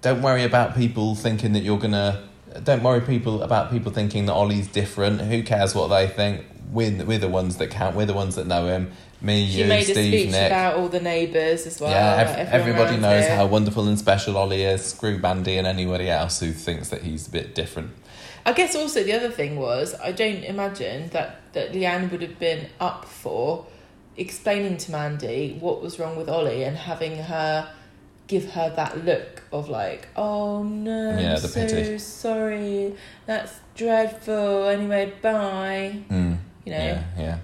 don't 0.00 0.22
worry 0.22 0.44
about 0.44 0.74
people 0.74 1.14
thinking 1.14 1.52
that 1.52 1.62
you're 1.62 1.78
gonna. 1.78 2.28
Don't 2.64 2.82
worry 2.82 3.00
people 3.00 3.42
about 3.42 3.70
people 3.70 3.92
thinking 3.92 4.26
that 4.26 4.34
Ollie's 4.34 4.68
different. 4.68 5.20
Who 5.20 5.42
cares 5.42 5.74
what 5.74 5.88
they 5.88 6.06
think? 6.06 6.44
We're, 6.70 7.04
we're 7.04 7.18
the 7.18 7.28
ones 7.28 7.58
that 7.58 7.70
count. 7.70 7.96
We're 7.96 8.06
the 8.06 8.14
ones 8.14 8.36
that 8.36 8.46
know 8.46 8.66
him. 8.66 8.92
Me, 9.20 9.46
she 9.46 9.60
you, 9.60 9.66
made 9.66 9.82
a 9.82 9.92
Steve, 9.92 10.20
speech 10.20 10.30
Nick. 10.32 10.46
about 10.48 10.76
all 10.76 10.88
the 10.88 11.00
neighbours 11.00 11.64
as 11.66 11.80
well 11.80 11.90
yeah, 11.90 12.36
ev- 12.36 12.48
everybody 12.48 12.96
knows 12.96 13.24
here. 13.24 13.36
how 13.36 13.46
wonderful 13.46 13.86
and 13.86 13.96
special 13.96 14.36
Ollie 14.36 14.64
is. 14.64 14.84
Screw 14.84 15.20
Bandy 15.20 15.58
and 15.58 15.66
anybody 15.66 16.10
else 16.10 16.40
who 16.40 16.50
thinks 16.52 16.88
that 16.88 17.02
he's 17.02 17.28
a 17.28 17.30
bit 17.30 17.54
different. 17.54 17.92
I 18.44 18.52
guess 18.52 18.74
also 18.74 19.04
the 19.04 19.12
other 19.12 19.30
thing 19.30 19.56
was 19.56 19.94
I 19.94 20.10
don't 20.10 20.42
imagine 20.42 21.10
that 21.10 21.52
that 21.52 21.72
Leanne 21.72 22.10
would 22.10 22.22
have 22.22 22.40
been 22.40 22.66
up 22.80 23.04
for 23.04 23.66
explaining 24.16 24.76
to 24.78 24.90
Mandy 24.90 25.56
what 25.60 25.80
was 25.80 26.00
wrong 26.00 26.16
with 26.16 26.28
Ollie 26.28 26.64
and 26.64 26.76
having 26.76 27.16
her 27.18 27.70
give 28.26 28.52
her 28.52 28.70
that 28.76 29.04
look 29.04 29.42
of 29.52 29.68
like, 29.68 30.08
oh 30.16 30.62
no, 30.62 31.18
Yeah, 31.18 31.34
I'm 31.36 31.42
the 31.42 31.48
so 31.48 31.66
pity. 31.66 31.98
sorry, 31.98 32.94
that's 33.26 33.60
dreadful. 33.74 34.68
Anyway, 34.68 35.12
bye. 35.20 35.96
Mm. 36.08 36.38
You 36.64 36.72
know, 36.72 36.78
Yeah, 36.78 37.04
yeah. 37.18 37.38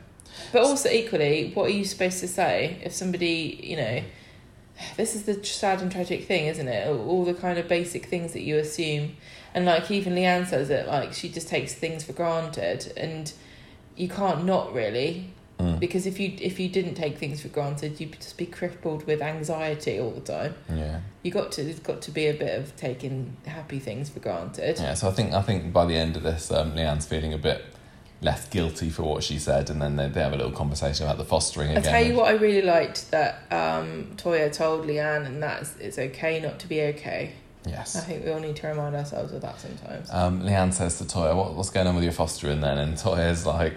but 0.53 0.63
also 0.63 0.89
equally, 0.89 1.51
what 1.55 1.65
are 1.67 1.71
you 1.75 1.85
supposed 1.85 2.21
to 2.21 2.29
say 2.29 2.79
if 2.85 2.93
somebody, 2.93 3.61
you 3.63 3.77
know, 3.77 4.03
this 4.97 5.17
is 5.17 5.25
the 5.25 5.43
sad 5.45 5.83
and 5.83 5.91
tragic 5.91 6.27
thing, 6.27 6.47
isn't 6.47 6.69
it? 6.69 6.87
All 6.89 7.25
the 7.25 7.35
kind 7.35 7.59
of 7.59 7.67
basic 7.69 8.07
things 8.07 8.33
that 8.33 8.43
you 8.43 8.57
assume, 8.59 9.17
and 9.53 9.65
like 9.65 9.91
even 9.91 10.15
Leanne 10.15 10.47
says 10.47 10.71
it, 10.71 10.87
like 10.87 11.13
she 11.13 11.29
just 11.29 11.49
takes 11.49 11.75
things 11.75 12.05
for 12.05 12.13
granted, 12.13 12.93
and 12.97 13.33
you 13.97 14.09
can't 14.09 14.45
not 14.45 14.73
really, 14.73 15.33
Mm. 15.59 15.81
because 15.81 16.07
if 16.07 16.21
you 16.21 16.37
if 16.41 16.61
you 16.61 16.69
didn't 16.69 16.95
take 16.95 17.19
things 17.19 17.43
for 17.43 17.49
granted, 17.49 17.99
you'd 17.99 18.13
just 18.21 18.37
be 18.37 18.47
crippled 18.47 19.05
with 19.07 19.21
anxiety 19.21 19.99
all 19.99 20.13
the 20.13 20.21
time. 20.21 20.55
Yeah. 20.73 21.01
You 21.23 21.33
got 21.33 21.51
to 21.53 21.65
there's 21.65 21.81
got 21.81 22.01
to 22.03 22.13
be 22.13 22.27
a 22.29 22.33
bit 22.33 22.57
of 22.59 22.77
taking 22.77 23.37
happy 23.45 23.81
things 23.81 24.09
for 24.09 24.21
granted. 24.21 24.79
Yeah, 24.79 24.95
so 24.95 25.09
I 25.09 25.11
think 25.11 25.33
I 25.33 25.43
think 25.43 25.73
by 25.73 25.85
the 25.85 25.97
end 25.97 26.17
of 26.17 26.23
this, 26.23 26.53
um, 26.53 26.73
Leanne's 26.73 27.07
feeling 27.07 27.33
a 27.33 27.39
bit 27.39 27.65
less 28.21 28.49
guilty 28.49 28.91
for 28.91 29.03
what 29.03 29.23
she 29.23 29.39
said, 29.39 29.71
and 29.71 29.81
then 29.83 29.97
they, 29.97 30.09
they 30.09 30.21
have 30.21 30.33
a 30.33 30.37
little 30.37 30.53
conversation 30.53 31.07
about 31.07 31.19
the 31.19 31.25
fostering 31.25 31.71
I 31.71 31.75
again. 31.75 31.93
tell 31.93 32.05
you 32.05 32.15
what, 32.15 32.27
I 32.27 32.33
really 32.33 32.63
liked 32.63 33.11
that 33.11 33.43
um, 33.51 34.13
Toyah 34.17 34.53
told 34.53 34.87
Leanne, 34.87 35.27
and 35.27 35.43
that's 35.43 35.77
it's 35.79 35.99
okay 35.99 36.41
not 36.41 36.61
to 36.61 36.69
be 36.69 36.83
okay. 36.83 37.33
Yes. 37.67 37.97
I 37.97 38.01
think 38.01 38.25
we 38.25 38.31
all 38.31 38.41
need 38.41 38.57
to 38.57 38.69
remind 38.69 38.95
ourselves 38.95 39.33
of 39.33 39.43
that 39.43 39.61
sometimes. 39.61 40.09
Um, 40.13 40.43
Leanne 40.43 40.73
says 40.73 40.99
to 40.99 41.05
Toyah, 41.05 41.35
what, 41.37 41.55
"What's 41.55 41.71
going 41.71 41.87
on 41.87 41.95
with 41.97 42.05
your 42.05 42.13
fostering 42.13 42.61
then?" 42.61 42.79
And 42.79 42.95
Toyah's 42.95 43.45
like, 43.45 43.75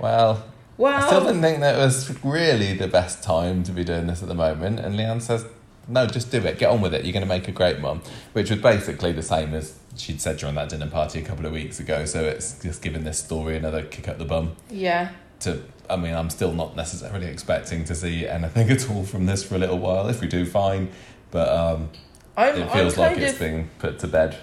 "Well, 0.00 0.44
I 0.78 1.06
still 1.06 1.20
didn't 1.24 1.42
think 1.42 1.60
that 1.60 1.78
was 1.78 2.12
really 2.24 2.74
the 2.74 2.88
best 2.88 3.22
time 3.22 3.62
to 3.64 3.72
be 3.72 3.84
doing 3.84 4.06
this 4.06 4.22
at 4.22 4.28
the 4.28 4.34
moment." 4.34 4.80
And 4.80 4.96
Leanne 4.96 5.22
says, 5.22 5.44
"No, 5.88 6.06
just 6.06 6.30
do 6.30 6.38
it. 6.38 6.58
Get 6.58 6.70
on 6.70 6.80
with 6.80 6.94
it. 6.94 7.04
You're 7.04 7.12
going 7.12 7.22
to 7.22 7.28
make 7.28 7.48
a 7.48 7.52
great 7.52 7.78
mum," 7.80 8.02
which 8.32 8.50
was 8.50 8.60
basically 8.60 9.12
the 9.12 9.22
same 9.22 9.54
as 9.54 9.78
she'd 9.96 10.20
said 10.20 10.38
during 10.38 10.56
that 10.56 10.68
dinner 10.68 10.88
party 10.88 11.20
a 11.20 11.22
couple 11.22 11.46
of 11.46 11.52
weeks 11.52 11.78
ago. 11.78 12.04
So 12.04 12.24
it's 12.24 12.60
just 12.60 12.82
giving 12.82 13.04
this 13.04 13.18
story 13.18 13.56
another 13.56 13.82
kick 13.82 14.08
up 14.08 14.18
the 14.18 14.24
bum. 14.24 14.56
yeah, 14.70 15.10
to 15.40 15.62
I 15.88 15.96
mean, 15.96 16.14
I'm 16.14 16.30
still 16.30 16.52
not 16.52 16.76
necessarily 16.76 17.26
expecting 17.26 17.84
to 17.84 17.94
see 17.94 18.26
anything 18.26 18.70
at 18.76 18.90
all 18.90 19.04
from 19.04 19.26
this 19.26 19.44
for 19.44 19.54
a 19.54 19.58
little 19.58 19.78
while. 19.78 20.08
If 20.08 20.20
we 20.20 20.26
do, 20.26 20.44
fine. 20.46 20.90
But 21.30 21.48
um, 21.48 21.90
I'm. 22.36 22.56
it 22.62 22.72
feels 22.72 22.98
I'm 22.98 23.00
like 23.00 23.18
it's 23.18 23.34
of. 23.34 23.38
being 23.40 23.70
put 23.78 23.98
to 24.00 24.08
bed 24.08 24.36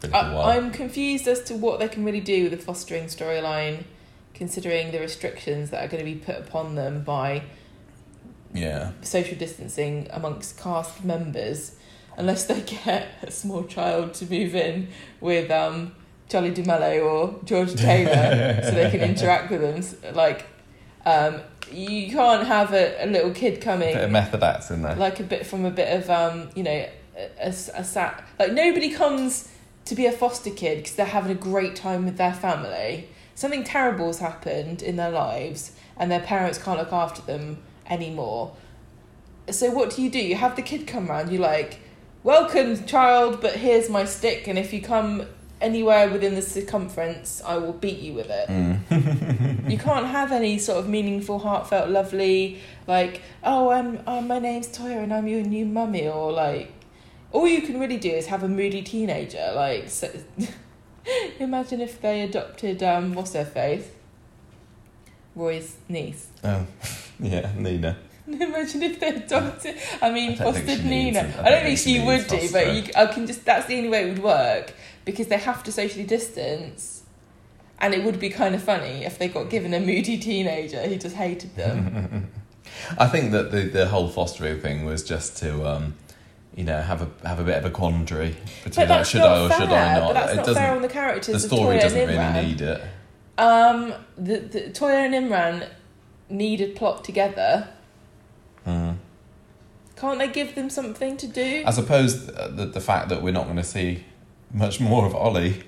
for 0.00 0.08
a 0.08 0.10
little 0.10 0.20
I, 0.20 0.34
while. 0.34 0.46
I'm 0.46 0.70
confused 0.70 1.28
as 1.28 1.42
to 1.44 1.54
what 1.54 1.78
they 1.80 1.88
can 1.88 2.04
really 2.04 2.20
do 2.20 2.44
with 2.44 2.52
the 2.52 2.58
fostering 2.58 3.04
storyline, 3.04 3.84
considering 4.34 4.90
the 4.92 5.00
restrictions 5.00 5.70
that 5.70 5.84
are 5.84 5.88
going 5.88 6.04
to 6.04 6.10
be 6.10 6.18
put 6.18 6.36
upon 6.36 6.74
them 6.74 7.02
by 7.02 7.44
yeah, 8.52 8.92
social 9.02 9.36
distancing 9.36 10.08
amongst 10.12 10.58
cast 10.58 11.04
members, 11.04 11.76
unless 12.16 12.44
they 12.44 12.60
get 12.84 13.08
a 13.22 13.30
small 13.30 13.64
child 13.64 14.14
to 14.14 14.26
move 14.26 14.54
in 14.54 14.88
with 15.20 15.50
um, 15.50 15.94
Charlie 16.28 16.52
D'Amelio 16.52 17.04
or 17.04 17.44
George 17.44 17.74
Taylor 17.76 18.62
so 18.62 18.70
they 18.72 18.90
can 18.90 19.00
interact 19.00 19.50
with 19.50 19.60
them. 19.60 20.14
Like, 20.14 20.46
um, 21.06 21.40
you 21.70 22.10
can't 22.10 22.46
have 22.46 22.72
a, 22.72 23.04
a 23.04 23.06
little 23.06 23.30
kid 23.30 23.60
coming 23.60 23.94
bit 23.94 24.04
of 24.04 24.10
method 24.10 24.42
acts 24.42 24.70
in 24.70 24.82
there. 24.82 24.94
like 24.96 25.20
a 25.20 25.22
bit 25.22 25.46
from 25.46 25.64
a 25.64 25.70
bit 25.70 25.98
of 25.98 26.10
um, 26.10 26.50
you 26.54 26.62
know 26.62 26.70
a, 27.16 27.30
a, 27.40 27.48
a 27.48 27.84
sat 27.84 28.24
like 28.38 28.52
nobody 28.52 28.90
comes 28.90 29.50
to 29.86 29.94
be 29.94 30.06
a 30.06 30.12
foster 30.12 30.50
kid 30.50 30.78
because 30.78 30.94
they're 30.94 31.06
having 31.06 31.30
a 31.30 31.38
great 31.38 31.76
time 31.76 32.04
with 32.04 32.16
their 32.16 32.32
family. 32.32 33.08
Something 33.34 33.64
terrible 33.64 34.06
has 34.06 34.18
happened 34.18 34.82
in 34.82 34.96
their 34.96 35.10
lives, 35.10 35.72
and 35.96 36.10
their 36.10 36.20
parents 36.20 36.58
can't 36.58 36.78
look 36.78 36.92
after 36.92 37.22
them 37.22 37.62
anymore. 37.88 38.56
So 39.50 39.70
what 39.70 39.94
do 39.94 40.02
you 40.02 40.10
do? 40.10 40.18
You 40.18 40.36
have 40.36 40.56
the 40.56 40.62
kid 40.62 40.86
come 40.86 41.08
round. 41.08 41.30
you're 41.30 41.40
like, 41.40 41.80
welcome, 42.22 42.84
child, 42.86 43.40
but 43.40 43.56
here's 43.56 43.90
my 43.90 44.04
stick, 44.04 44.46
and 44.46 44.58
if 44.58 44.72
you 44.72 44.80
come 44.80 45.26
anywhere 45.60 46.10
within 46.10 46.34
the 46.34 46.42
circumference, 46.42 47.42
I 47.44 47.56
will 47.56 47.72
beat 47.72 47.98
you 47.98 48.14
with 48.14 48.30
it. 48.30 48.48
Mm. 48.48 49.50
You 49.70 49.78
can't 49.78 50.06
have 50.06 50.30
any 50.30 50.58
sort 50.58 50.78
of 50.78 50.90
meaningful, 50.90 51.38
heartfelt, 51.38 51.88
lovely, 51.88 52.60
like, 52.86 53.22
oh, 53.42 53.70
I'm, 53.70 54.02
oh, 54.06 54.20
my 54.20 54.38
name's 54.38 54.68
Toyah 54.68 55.02
and 55.02 55.12
I'm 55.12 55.26
your 55.26 55.40
new 55.40 55.64
mummy, 55.64 56.06
or 56.06 56.30
like, 56.30 56.70
all 57.32 57.48
you 57.48 57.62
can 57.62 57.80
really 57.80 57.96
do 57.96 58.10
is 58.10 58.26
have 58.26 58.42
a 58.42 58.48
moody 58.48 58.82
teenager. 58.82 59.52
Like, 59.54 59.88
so, 59.88 60.10
imagine 61.38 61.80
if 61.80 62.00
they 62.00 62.22
adopted, 62.22 62.82
um, 62.82 63.14
what's 63.14 63.34
her 63.34 63.44
face? 63.44 63.88
Roy's 65.34 65.76
niece. 65.88 66.28
oh, 66.44 66.66
yeah, 67.20 67.52
Nina. 67.56 67.96
Imagine 68.26 68.82
if 68.84 69.00
they 69.00 69.08
adopted. 69.08 69.76
I 70.00 70.10
mean, 70.10 70.32
I 70.32 70.34
don't 70.36 70.54
fostered 70.54 70.84
Nina. 70.84 71.20
I 71.20 71.22
I, 71.22 71.26
don't 71.26 71.44
don't 71.44 71.62
think 71.64 71.78
she 71.78 71.98
she 71.98 72.06
would 72.06 72.26
do, 72.26 72.48
but 72.50 72.74
you, 72.74 72.84
I 72.96 73.06
can 73.06 73.26
just. 73.26 73.44
That's 73.44 73.66
the 73.66 73.76
only 73.76 73.90
way 73.90 74.04
it 74.04 74.08
would 74.14 74.22
work 74.22 74.72
because 75.04 75.26
they 75.26 75.36
have 75.36 75.62
to 75.64 75.72
socially 75.72 76.04
distance, 76.04 77.02
and 77.80 77.92
it 77.92 78.02
would 78.02 78.18
be 78.18 78.30
kind 78.30 78.54
of 78.54 78.62
funny 78.62 79.04
if 79.04 79.18
they 79.18 79.28
got 79.28 79.50
given 79.50 79.74
a 79.74 79.80
moody 79.80 80.16
teenager 80.16 80.80
who 80.80 80.96
just 80.96 81.16
hated 81.16 81.54
them. 81.54 82.30
I 82.98 83.06
think 83.08 83.32
that 83.32 83.50
the, 83.50 83.62
the 83.62 83.86
whole 83.88 84.08
fostering 84.08 84.60
thing 84.60 84.84
was 84.84 85.04
just 85.04 85.36
to, 85.38 85.66
um, 85.66 85.94
you 86.56 86.64
know, 86.64 86.80
have 86.80 87.02
a 87.02 87.28
have 87.28 87.40
a 87.40 87.44
bit 87.44 87.56
of 87.58 87.64
a 87.64 87.70
quandary 87.70 88.36
between 88.62 88.88
like, 88.88 89.04
should 89.06 89.20
I 89.22 89.44
or 89.44 89.48
fair. 89.48 89.58
should 89.60 89.68
I 89.70 89.98
not? 89.98 90.06
But 90.08 90.12
that's 90.14 90.32
it 90.32 90.36
not 90.36 90.46
doesn't. 90.46 90.62
fair 90.62 90.72
on 90.76 90.82
the 90.82 90.88
characters. 90.88 91.42
the 91.42 91.48
story 91.48 91.78
doesn't 91.78 92.08
really 92.08 92.42
need 92.46 92.60
it. 92.60 92.80
Um, 93.38 93.92
the, 94.16 94.38
the 94.38 94.60
Toyah 94.70 95.06
and 95.12 95.14
Imran 95.14 95.68
needed 96.28 96.76
plot 96.76 97.02
together. 97.04 97.68
Mm. 98.66 98.96
Can't 99.96 100.18
they 100.18 100.28
give 100.28 100.54
them 100.54 100.70
something 100.70 101.16
to 101.16 101.26
do? 101.26 101.62
I 101.66 101.70
suppose 101.72 102.28
uh, 102.28 102.48
the, 102.54 102.66
the 102.66 102.80
fact 102.80 103.08
that 103.08 103.22
we're 103.22 103.32
not 103.32 103.44
going 103.44 103.56
to 103.56 103.64
see 103.64 104.04
much 104.52 104.80
more 104.80 105.04
of 105.06 105.14
Ollie 105.14 105.62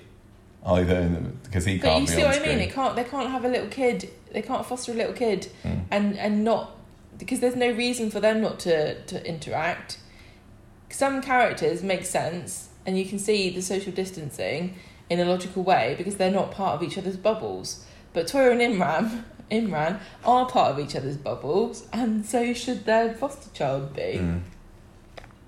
either 0.65 1.09
because 1.43 1.65
he 1.65 1.77
But 1.77 1.87
can't 1.87 2.01
you 2.01 2.07
be 2.07 2.13
see 2.13 2.21
on 2.21 2.27
what 2.27 2.35
I 2.35 2.39
screen. 2.39 2.57
mean? 2.59 2.67
It 2.69 2.73
can't. 2.73 2.95
They 2.95 3.03
can't 3.03 3.29
have 3.29 3.45
a 3.45 3.49
little 3.49 3.67
kid. 3.69 4.09
They 4.31 4.41
can't 4.41 4.65
foster 4.65 4.91
a 4.91 4.95
little 4.95 5.13
kid 5.13 5.49
Mm. 5.63 5.83
and 5.91 6.17
and 6.17 6.43
not 6.43 6.75
because 7.17 7.39
there's 7.39 7.55
no 7.55 7.71
reason 7.71 8.09
for 8.11 8.19
them 8.19 8.41
not 8.41 8.59
to 8.61 9.01
to 9.03 9.25
interact. 9.27 9.99
Some 10.89 11.21
characters 11.21 11.83
make 11.83 12.05
sense, 12.05 12.69
and 12.85 12.97
you 12.97 13.05
can 13.05 13.19
see 13.19 13.49
the 13.49 13.61
social 13.61 13.91
distancing 13.91 14.75
in 15.09 15.19
a 15.19 15.25
logical 15.25 15.63
way 15.63 15.95
because 15.97 16.17
they're 16.17 16.31
not 16.31 16.51
part 16.51 16.75
of 16.75 16.83
each 16.83 16.97
other's 16.97 17.17
bubbles. 17.17 17.85
But 18.13 18.27
Toyah 18.27 18.51
and 18.51 18.61
Imran, 18.61 19.23
Imran 19.51 19.99
are 20.25 20.45
part 20.47 20.71
of 20.71 20.79
each 20.79 20.95
other's 20.95 21.17
bubbles, 21.17 21.87
and 21.93 22.25
so 22.25 22.53
should 22.53 22.85
their 22.85 23.13
foster 23.13 23.49
child 23.53 23.93
be. 23.93 24.19
Mm. 24.19 24.41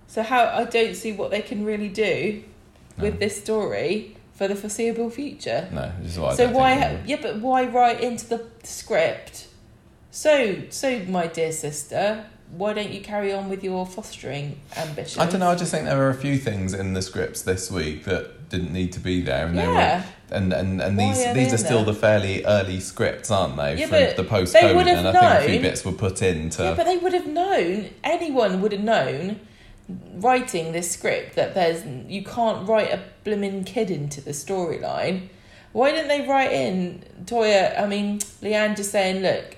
So 0.07 0.23
how 0.23 0.45
I 0.45 0.63
don't 0.65 0.95
see 0.95 1.11
what 1.11 1.31
they 1.31 1.41
can 1.41 1.63
really 1.65 1.89
do 1.89 2.43
No. 2.97 3.03
with 3.05 3.19
this 3.19 3.41
story 3.41 4.15
for 4.33 4.47
the 4.47 4.55
foreseeable 4.55 5.09
future. 5.09 5.67
No, 5.71 5.91
this 6.01 6.13
is 6.13 6.19
what 6.19 6.31
I 6.33 6.35
So 6.35 6.49
why? 6.49 6.73
Ha- 6.75 6.97
yeah, 7.05 7.17
but 7.21 7.39
why 7.39 7.65
write 7.65 8.01
into 8.01 8.25
the 8.27 8.45
script? 8.63 9.47
So, 10.11 10.63
so 10.69 10.99
my 11.07 11.27
dear 11.27 11.51
sister, 11.51 12.25
why 12.51 12.73
don't 12.73 12.89
you 12.91 13.01
carry 13.01 13.31
on 13.31 13.47
with 13.49 13.63
your 13.63 13.85
fostering 13.85 14.59
ambitions? 14.75 15.17
I 15.17 15.29
don't 15.29 15.39
know. 15.39 15.49
I 15.49 15.55
just 15.55 15.71
think 15.71 15.85
there 15.85 15.97
were 15.97 16.09
a 16.09 16.15
few 16.15 16.37
things 16.37 16.73
in 16.73 16.93
the 16.93 17.01
scripts 17.01 17.41
this 17.43 17.69
week 17.71 18.05
that 18.05 18.49
didn't 18.49 18.73
need 18.73 18.91
to 18.93 18.99
be 18.99 19.21
there, 19.21 19.45
and 19.45 19.57
they 19.57 19.67
were 19.67 19.73
Yeah, 19.73 20.03
and 20.31 20.51
and, 20.53 20.81
and 20.81 20.97
Why 20.97 21.13
these 21.13 21.25
are 21.25 21.33
these 21.33 21.53
are 21.53 21.57
still 21.57 21.83
there? 21.83 21.93
the 21.93 21.99
fairly 21.99 22.43
early 22.45 22.79
scripts, 22.79 23.29
aren't 23.29 23.55
they? 23.57 23.77
Yeah, 23.77 23.87
from 23.87 23.99
but 23.99 24.17
the 24.17 24.23
post 24.23 24.55
COVID, 24.55 24.87
and 24.87 25.07
I 25.07 25.11
think 25.11 25.23
a 25.23 25.41
few 25.45 25.53
known- 25.55 25.61
bits 25.61 25.85
were 25.85 25.91
put 25.91 26.21
in 26.21 26.49
to. 26.51 26.63
yeah, 26.63 26.73
but 26.73 26.85
they 26.85 26.97
would 26.97 27.13
have 27.13 27.27
known. 27.27 27.89
Anyone 28.03 28.61
would 28.61 28.71
have 28.71 28.81
known. 28.83 29.39
Writing 30.15 30.71
this 30.71 30.91
script 30.91 31.35
that 31.35 31.55
there's 31.55 31.83
you 32.07 32.23
can't 32.23 32.67
write 32.69 32.91
a 32.91 32.99
blooming 33.23 33.63
kid 33.63 33.89
into 33.89 34.21
the 34.21 34.31
storyline. 34.31 35.29
Why 35.71 35.91
didn't 35.91 36.09
they 36.09 36.27
write 36.27 36.51
in 36.51 37.03
Toyah? 37.25 37.79
I 37.79 37.87
mean, 37.87 38.19
Leanne 38.43 38.75
just 38.75 38.91
saying, 38.91 39.23
"Look, 39.23 39.57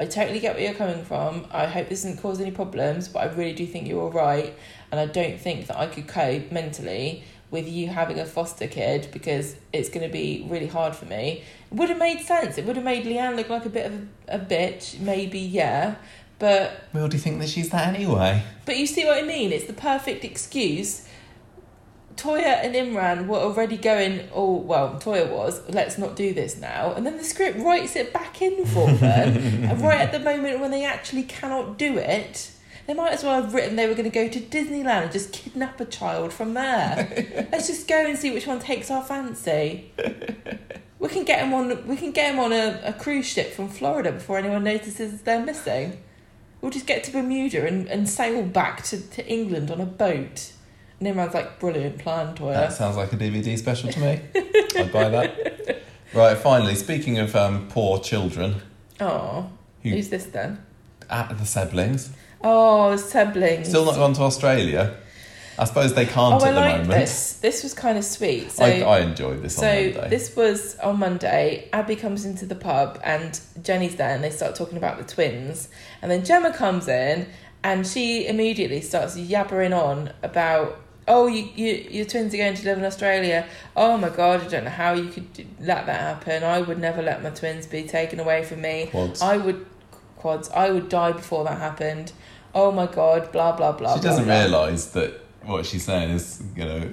I 0.00 0.06
totally 0.06 0.40
get 0.40 0.56
where 0.56 0.64
you're 0.64 0.74
coming 0.74 1.04
from. 1.04 1.46
I 1.52 1.66
hope 1.66 1.88
this 1.88 2.02
doesn't 2.02 2.20
cause 2.20 2.40
any 2.40 2.50
problems, 2.50 3.08
but 3.08 3.20
I 3.20 3.26
really 3.26 3.52
do 3.52 3.66
think 3.66 3.86
you're 3.86 4.02
all 4.02 4.10
right. 4.10 4.54
And 4.90 5.00
I 5.00 5.06
don't 5.06 5.38
think 5.38 5.68
that 5.68 5.78
I 5.78 5.86
could 5.86 6.08
cope 6.08 6.50
mentally 6.50 7.24
with 7.50 7.68
you 7.68 7.86
having 7.86 8.18
a 8.18 8.26
foster 8.26 8.66
kid 8.66 9.08
because 9.12 9.54
it's 9.72 9.88
going 9.88 10.04
to 10.04 10.12
be 10.12 10.44
really 10.48 10.66
hard 10.66 10.96
for 10.96 11.04
me. 11.04 11.44
It 11.70 11.74
would 11.74 11.88
have 11.88 11.98
made 11.98 12.20
sense. 12.20 12.58
It 12.58 12.64
would 12.64 12.74
have 12.74 12.84
made 12.84 13.06
Leanne 13.06 13.36
look 13.36 13.48
like 13.48 13.64
a 13.64 13.70
bit 13.70 13.86
of 13.86 13.94
a, 14.28 14.36
a 14.36 14.38
bitch, 14.38 14.98
maybe, 14.98 15.38
yeah. 15.38 15.94
But 16.40 16.88
well, 16.92 17.06
do 17.06 17.16
you 17.16 17.22
think 17.22 17.38
that 17.38 17.48
she's 17.48 17.70
that 17.70 17.94
anyway? 17.94 18.42
but 18.66 18.76
you 18.76 18.86
see 18.88 19.04
what 19.04 19.22
I 19.22 19.26
mean? 19.26 19.52
It's 19.52 19.66
the 19.66 19.72
perfect 19.72 20.24
excuse. 20.24 21.06
Toyah 22.16 22.64
and 22.64 22.74
Imran 22.74 23.26
were 23.26 23.38
already 23.38 23.76
going, 23.76 24.28
oh, 24.32 24.56
well, 24.56 25.00
Toyah 25.00 25.30
was, 25.30 25.60
let's 25.68 25.98
not 25.98 26.16
do 26.16 26.32
this 26.32 26.56
now. 26.58 26.92
And 26.92 27.04
then 27.04 27.16
the 27.16 27.24
script 27.24 27.58
writes 27.58 27.96
it 27.96 28.12
back 28.12 28.40
in 28.40 28.64
for 28.66 28.86
them, 28.92 29.36
and 29.64 29.80
right 29.80 30.00
at 30.00 30.12
the 30.12 30.20
moment 30.20 30.60
when 30.60 30.70
they 30.70 30.84
actually 30.84 31.24
cannot 31.24 31.78
do 31.78 31.98
it. 31.98 32.50
They 32.86 32.94
might 32.94 33.12
as 33.12 33.24
well 33.24 33.40
have 33.40 33.54
written 33.54 33.76
they 33.76 33.88
were 33.88 33.94
going 33.94 34.10
to 34.10 34.14
go 34.14 34.28
to 34.28 34.40
Disneyland 34.40 35.04
and 35.04 35.12
just 35.12 35.32
kidnap 35.32 35.80
a 35.80 35.86
child 35.86 36.34
from 36.34 36.52
there. 36.52 37.48
Let's 37.52 37.66
just 37.66 37.88
go 37.88 38.06
and 38.06 38.18
see 38.18 38.30
which 38.30 38.46
one 38.46 38.60
takes 38.60 38.90
our 38.90 39.02
fancy. 39.02 39.90
We 40.98 41.08
can 41.08 41.24
get 41.24 41.40
them 41.40 41.54
on. 41.54 41.86
We 41.86 41.96
can 41.96 42.12
get 42.12 42.32
him 42.32 42.40
on 42.40 42.52
a, 42.52 42.80
a 42.84 42.92
cruise 42.92 43.26
ship 43.26 43.52
from 43.52 43.68
Florida 43.68 44.12
before 44.12 44.36
anyone 44.38 44.64
notices 44.64 45.22
they're 45.22 45.44
missing. 45.44 46.02
We'll 46.60 46.70
just 46.70 46.86
get 46.86 47.04
to 47.04 47.12
Bermuda 47.12 47.66
and, 47.66 47.86
and 47.88 48.08
sail 48.08 48.42
back 48.42 48.82
to, 48.84 48.98
to 48.98 49.26
England 49.26 49.70
on 49.70 49.82
a 49.82 49.86
boat. 49.86 50.52
Everyone's 51.06 51.34
like, 51.34 51.58
brilliant 51.60 51.98
plan, 51.98 52.34
Toyah. 52.34 52.54
That 52.54 52.72
sounds 52.72 52.96
like 52.96 53.12
a 53.12 53.16
DVD 53.16 53.56
special 53.58 53.90
to 53.92 54.00
me. 54.00 54.20
I'd 54.76 54.92
buy 54.92 55.08
that. 55.08 55.82
Right, 56.14 56.36
finally, 56.36 56.74
speaking 56.76 57.18
of 57.18 57.34
um, 57.36 57.68
poor 57.68 57.98
children, 57.98 58.62
Oh, 59.00 59.50
Who- 59.82 59.90
who's 59.90 60.08
this 60.10 60.26
then? 60.26 60.58
at 61.10 61.36
the 61.36 61.44
siblings, 61.44 62.10
Oh, 62.42 62.90
the 62.92 62.98
siblings. 62.98 63.68
still 63.68 63.84
not 63.84 63.96
gone 63.96 64.12
to 64.14 64.22
Australia. 64.22 64.96
I 65.58 65.64
suppose 65.66 65.94
they 65.94 66.04
can't 66.06 66.34
Oh, 66.42 66.44
I 66.44 66.48
at 66.48 66.54
the 66.54 66.60
like 66.60 66.72
moment. 66.82 66.90
this. 66.90 67.34
This 67.34 67.62
was 67.62 67.74
kind 67.74 67.96
of 67.96 68.04
sweet. 68.04 68.50
So, 68.50 68.64
I, 68.64 68.80
I 68.80 68.98
enjoyed 69.00 69.40
this 69.42 69.54
so 69.56 69.68
on 69.68 69.74
Monday. 69.94 70.08
this 70.10 70.34
was 70.34 70.76
on 70.80 70.98
Monday. 70.98 71.68
Abi 71.72 71.94
comes 71.94 72.24
into 72.24 72.44
the 72.44 72.56
pub 72.56 73.00
and 73.04 73.40
Jenny's 73.62 73.94
there, 73.96 74.10
and 74.14 74.22
they 74.24 74.30
start 74.30 74.56
talking 74.56 74.76
about 74.76 74.98
the 74.98 75.04
twins. 75.04 75.68
And 76.02 76.10
then 76.10 76.24
Gemma 76.24 76.52
comes 76.52 76.88
in, 76.88 77.28
and 77.62 77.86
she 77.86 78.26
immediately 78.26 78.80
starts 78.80 79.16
yabbering 79.16 79.76
on 79.76 80.12
about. 80.22 80.80
Oh, 81.06 81.26
you, 81.26 81.48
you, 81.54 81.86
your 81.90 82.06
twins 82.06 82.32
are 82.32 82.38
going 82.38 82.54
to 82.54 82.64
live 82.64 82.78
in 82.78 82.84
Australia. 82.84 83.46
Oh 83.76 83.98
my 83.98 84.08
god, 84.08 84.40
I 84.42 84.48
don't 84.48 84.64
know 84.64 84.70
how 84.70 84.94
you 84.94 85.10
could 85.10 85.26
let 85.60 85.84
that 85.86 86.00
happen. 86.00 86.42
I 86.42 86.62
would 86.62 86.78
never 86.78 87.02
let 87.02 87.22
my 87.22 87.30
twins 87.30 87.66
be 87.66 87.82
taken 87.82 88.20
away 88.20 88.42
from 88.44 88.62
me. 88.62 88.88
Quads. 88.90 89.20
I 89.20 89.36
would, 89.36 89.66
quads, 90.16 90.48
I 90.50 90.70
would 90.70 90.88
die 90.88 91.12
before 91.12 91.44
that 91.44 91.58
happened. 91.58 92.12
Oh 92.54 92.72
my 92.72 92.86
god, 92.86 93.30
blah, 93.32 93.52
blah, 93.54 93.72
blah. 93.72 93.96
she 93.96 94.00
blah, 94.00 94.10
doesn't 94.10 94.24
blah. 94.24 94.38
realise 94.40 94.86
that 94.86 95.20
what 95.42 95.66
she's 95.66 95.84
saying 95.84 96.08
is, 96.10 96.42
you 96.56 96.64
know, 96.64 96.88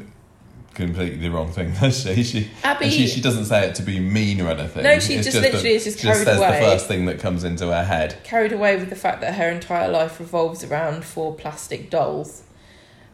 completely 0.74 1.20
the 1.20 1.30
wrong 1.32 1.52
thing, 1.52 1.74
does 1.80 2.02
she? 2.02 2.24
She, 2.24 2.50
Abi- 2.66 2.90
she, 2.90 3.08
she 3.08 3.22
doesn't 3.22 3.46
say 3.46 3.68
it 3.70 3.76
to 3.76 3.82
be 3.84 4.00
mean 4.00 4.42
or 4.42 4.50
anything. 4.50 4.84
No, 4.84 5.00
she 5.00 5.14
It's 5.14 5.26
just 5.26 5.36
the- 5.38 5.42
literally 5.42 5.72
is 5.76 5.84
just 5.86 6.00
she 6.00 6.08
just 6.08 6.24
says 6.26 6.38
away. 6.38 6.60
the 6.60 6.66
first 6.66 6.88
thing 6.88 7.06
that 7.06 7.20
comes 7.20 7.44
into 7.46 7.68
her 7.68 7.86
head. 7.86 8.18
carried 8.24 8.52
away 8.52 8.76
with 8.76 8.90
the 8.90 8.96
fact 8.96 9.22
that 9.22 9.36
her 9.36 9.50
entire 9.50 9.88
life 9.90 10.20
revolves 10.20 10.64
around 10.66 11.06
four 11.06 11.34
plastic 11.34 11.90
dolls. 11.90 12.44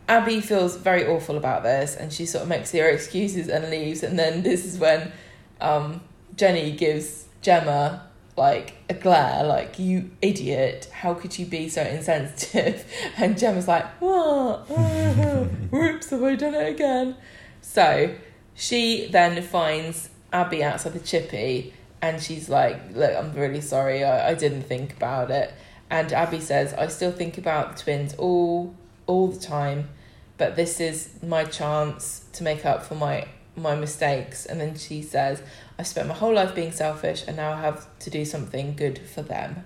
Abi 0.09 0.39
feels 0.41 0.77
very 0.77 1.05
awful 1.05 1.38
about 1.38 1.63
this 1.63 1.95
and 1.95 2.11
she 2.13 2.25
sort 2.25 2.43
of 2.43 2.47
makes 2.49 2.71
her 2.71 2.88
excuses 2.88 3.49
and 3.49 3.69
leaves. 3.69 4.03
And 4.03 4.17
then 4.17 4.43
this 4.43 4.65
is 4.65 4.77
when 4.77 5.11
um, 5.59 6.01
Jenny 6.35 6.71
gives 6.71 7.25
Gemma 7.41 8.03
like 8.38 8.75
a 8.88 8.93
glare, 8.93 9.43
like, 9.43 9.79
you 9.79 10.11
idiot, 10.21 10.89
how 10.93 11.15
could 11.15 11.38
you 11.39 11.45
be 11.45 11.67
so 11.69 11.81
insensitive? 11.81 12.85
And 13.17 13.38
Gemma's 13.38 13.67
like, 13.67 13.85
what? 13.99 14.69
Whoops, 15.71 16.11
have 16.11 16.23
I 16.23 16.35
done 16.35 16.53
it 16.53 16.69
again? 16.69 17.15
So 17.61 18.15
she 18.53 19.07
then 19.11 19.41
finds 19.41 20.09
Abi 20.31 20.63
outside 20.63 20.93
the 20.93 20.99
chippy 20.99 21.73
and 22.01 22.21
she's 22.21 22.49
like, 22.49 22.79
Look, 22.93 23.15
I'm 23.15 23.34
really 23.34 23.61
sorry, 23.61 24.03
I, 24.03 24.29
I 24.29 24.34
didn't 24.34 24.63
think 24.63 24.93
about 24.93 25.31
it. 25.31 25.53
And 25.89 26.11
Abi 26.13 26.39
says, 26.39 26.73
I 26.73 26.88
still 26.88 27.11
think 27.11 27.38
about 27.38 27.75
the 27.75 27.84
twins 27.84 28.13
all 28.15 28.75
all 29.05 29.27
the 29.27 29.39
time, 29.39 29.89
but 30.38 30.55
this 30.55 30.80
is 30.80 31.09
my 31.23 31.43
chance 31.43 32.26
to 32.34 32.43
make 32.43 32.65
up 32.65 32.84
for 32.84 32.95
my 32.95 33.27
my 33.57 33.76
mistakes. 33.76 34.45
And 34.45 34.61
then 34.61 34.77
she 34.77 35.01
says, 35.01 35.41
I've 35.80 35.88
spent 35.88 36.07
my 36.07 36.14
whole 36.14 36.34
life 36.34 36.53
being 36.53 36.72
selfish 36.72 37.23
and 37.27 37.35
now 37.38 37.53
I 37.53 37.61
have 37.61 37.88
to 37.99 38.09
do 38.09 38.23
something 38.23 38.76
good 38.76 38.99
for 38.99 39.23
them. 39.23 39.65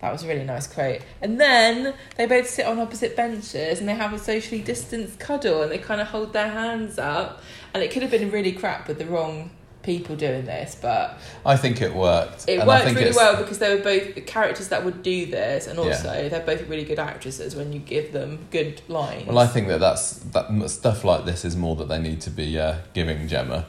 That 0.00 0.12
was 0.12 0.24
a 0.24 0.28
really 0.28 0.44
nice 0.44 0.66
quote. 0.66 1.00
And 1.20 1.40
then 1.40 1.94
they 2.16 2.26
both 2.26 2.48
sit 2.48 2.66
on 2.66 2.78
opposite 2.78 3.16
benches 3.16 3.78
and 3.78 3.88
they 3.88 3.94
have 3.94 4.12
a 4.12 4.18
socially 4.18 4.60
distanced 4.60 5.18
cuddle 5.18 5.62
and 5.62 5.70
they 5.70 5.78
kind 5.78 6.00
of 6.00 6.08
hold 6.08 6.32
their 6.32 6.50
hands 6.50 6.98
up. 6.98 7.42
And 7.72 7.82
it 7.82 7.90
could 7.90 8.02
have 8.02 8.10
been 8.10 8.30
really 8.30 8.52
crap 8.52 8.88
with 8.88 8.98
the 8.98 9.06
wrong 9.06 9.50
people 9.82 10.14
doing 10.16 10.44
this, 10.44 10.76
but 10.80 11.18
I 11.44 11.56
think 11.56 11.82
it 11.82 11.92
worked. 11.94 12.48
it 12.48 12.60
and 12.60 12.62
I 12.62 12.66
worked 12.66 12.84
really 12.86 13.00
it's- 13.02 13.16
well 13.16 13.36
because 13.36 13.58
they 13.58 13.74
were 13.74 13.82
both 13.82 14.26
characters 14.26 14.68
that 14.68 14.84
would 14.84 15.02
do 15.02 15.26
this, 15.26 15.66
and 15.66 15.76
Yeah. 15.78 15.84
also 15.84 16.28
they're 16.28 16.40
both 16.40 16.68
really 16.68 16.84
good 16.84 16.98
actresses 16.98 17.54
when 17.56 17.72
you 17.72 17.80
give 17.80 18.12
them 18.12 18.46
good 18.50 18.80
lines. 18.88 19.26
Well, 19.26 19.38
I 19.38 19.46
think 19.46 19.68
that 19.68 19.80
that's 19.80 20.12
that 20.32 20.70
stuff 20.70 21.04
like 21.04 21.24
this 21.24 21.44
is 21.44 21.56
more 21.56 21.76
that 21.76 21.88
they 21.88 21.98
need 21.98 22.20
to 22.22 22.30
be 22.30 22.58
uh, 22.58 22.76
giving 22.94 23.26
Gemma. 23.28 23.66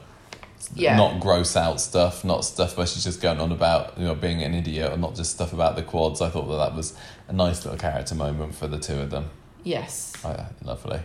Yeah. 0.75 0.95
Not 0.95 1.19
gross 1.19 1.57
out 1.57 1.81
stuff, 1.81 2.23
not 2.23 2.45
stuff 2.45 2.77
where 2.77 2.87
she's 2.87 3.03
just 3.03 3.21
going 3.21 3.39
on 3.39 3.51
about 3.51 3.97
you 3.97 4.05
know 4.05 4.15
being 4.15 4.41
an 4.43 4.53
idiot, 4.53 4.91
or 4.93 4.97
not 4.97 5.13
just 5.15 5.31
stuff 5.31 5.51
about 5.51 5.75
the 5.75 5.83
quads. 5.83 6.21
I 6.21 6.29
thought 6.29 6.47
that 6.47 6.57
that 6.57 6.75
was 6.75 6.93
a 7.27 7.33
nice 7.33 7.65
little 7.65 7.77
character 7.77 8.15
moment 8.15 8.55
for 8.55 8.67
the 8.67 8.79
two 8.79 8.99
of 8.99 9.09
them. 9.09 9.29
yes, 9.63 10.13
I, 10.23 10.45
lovely. 10.63 10.99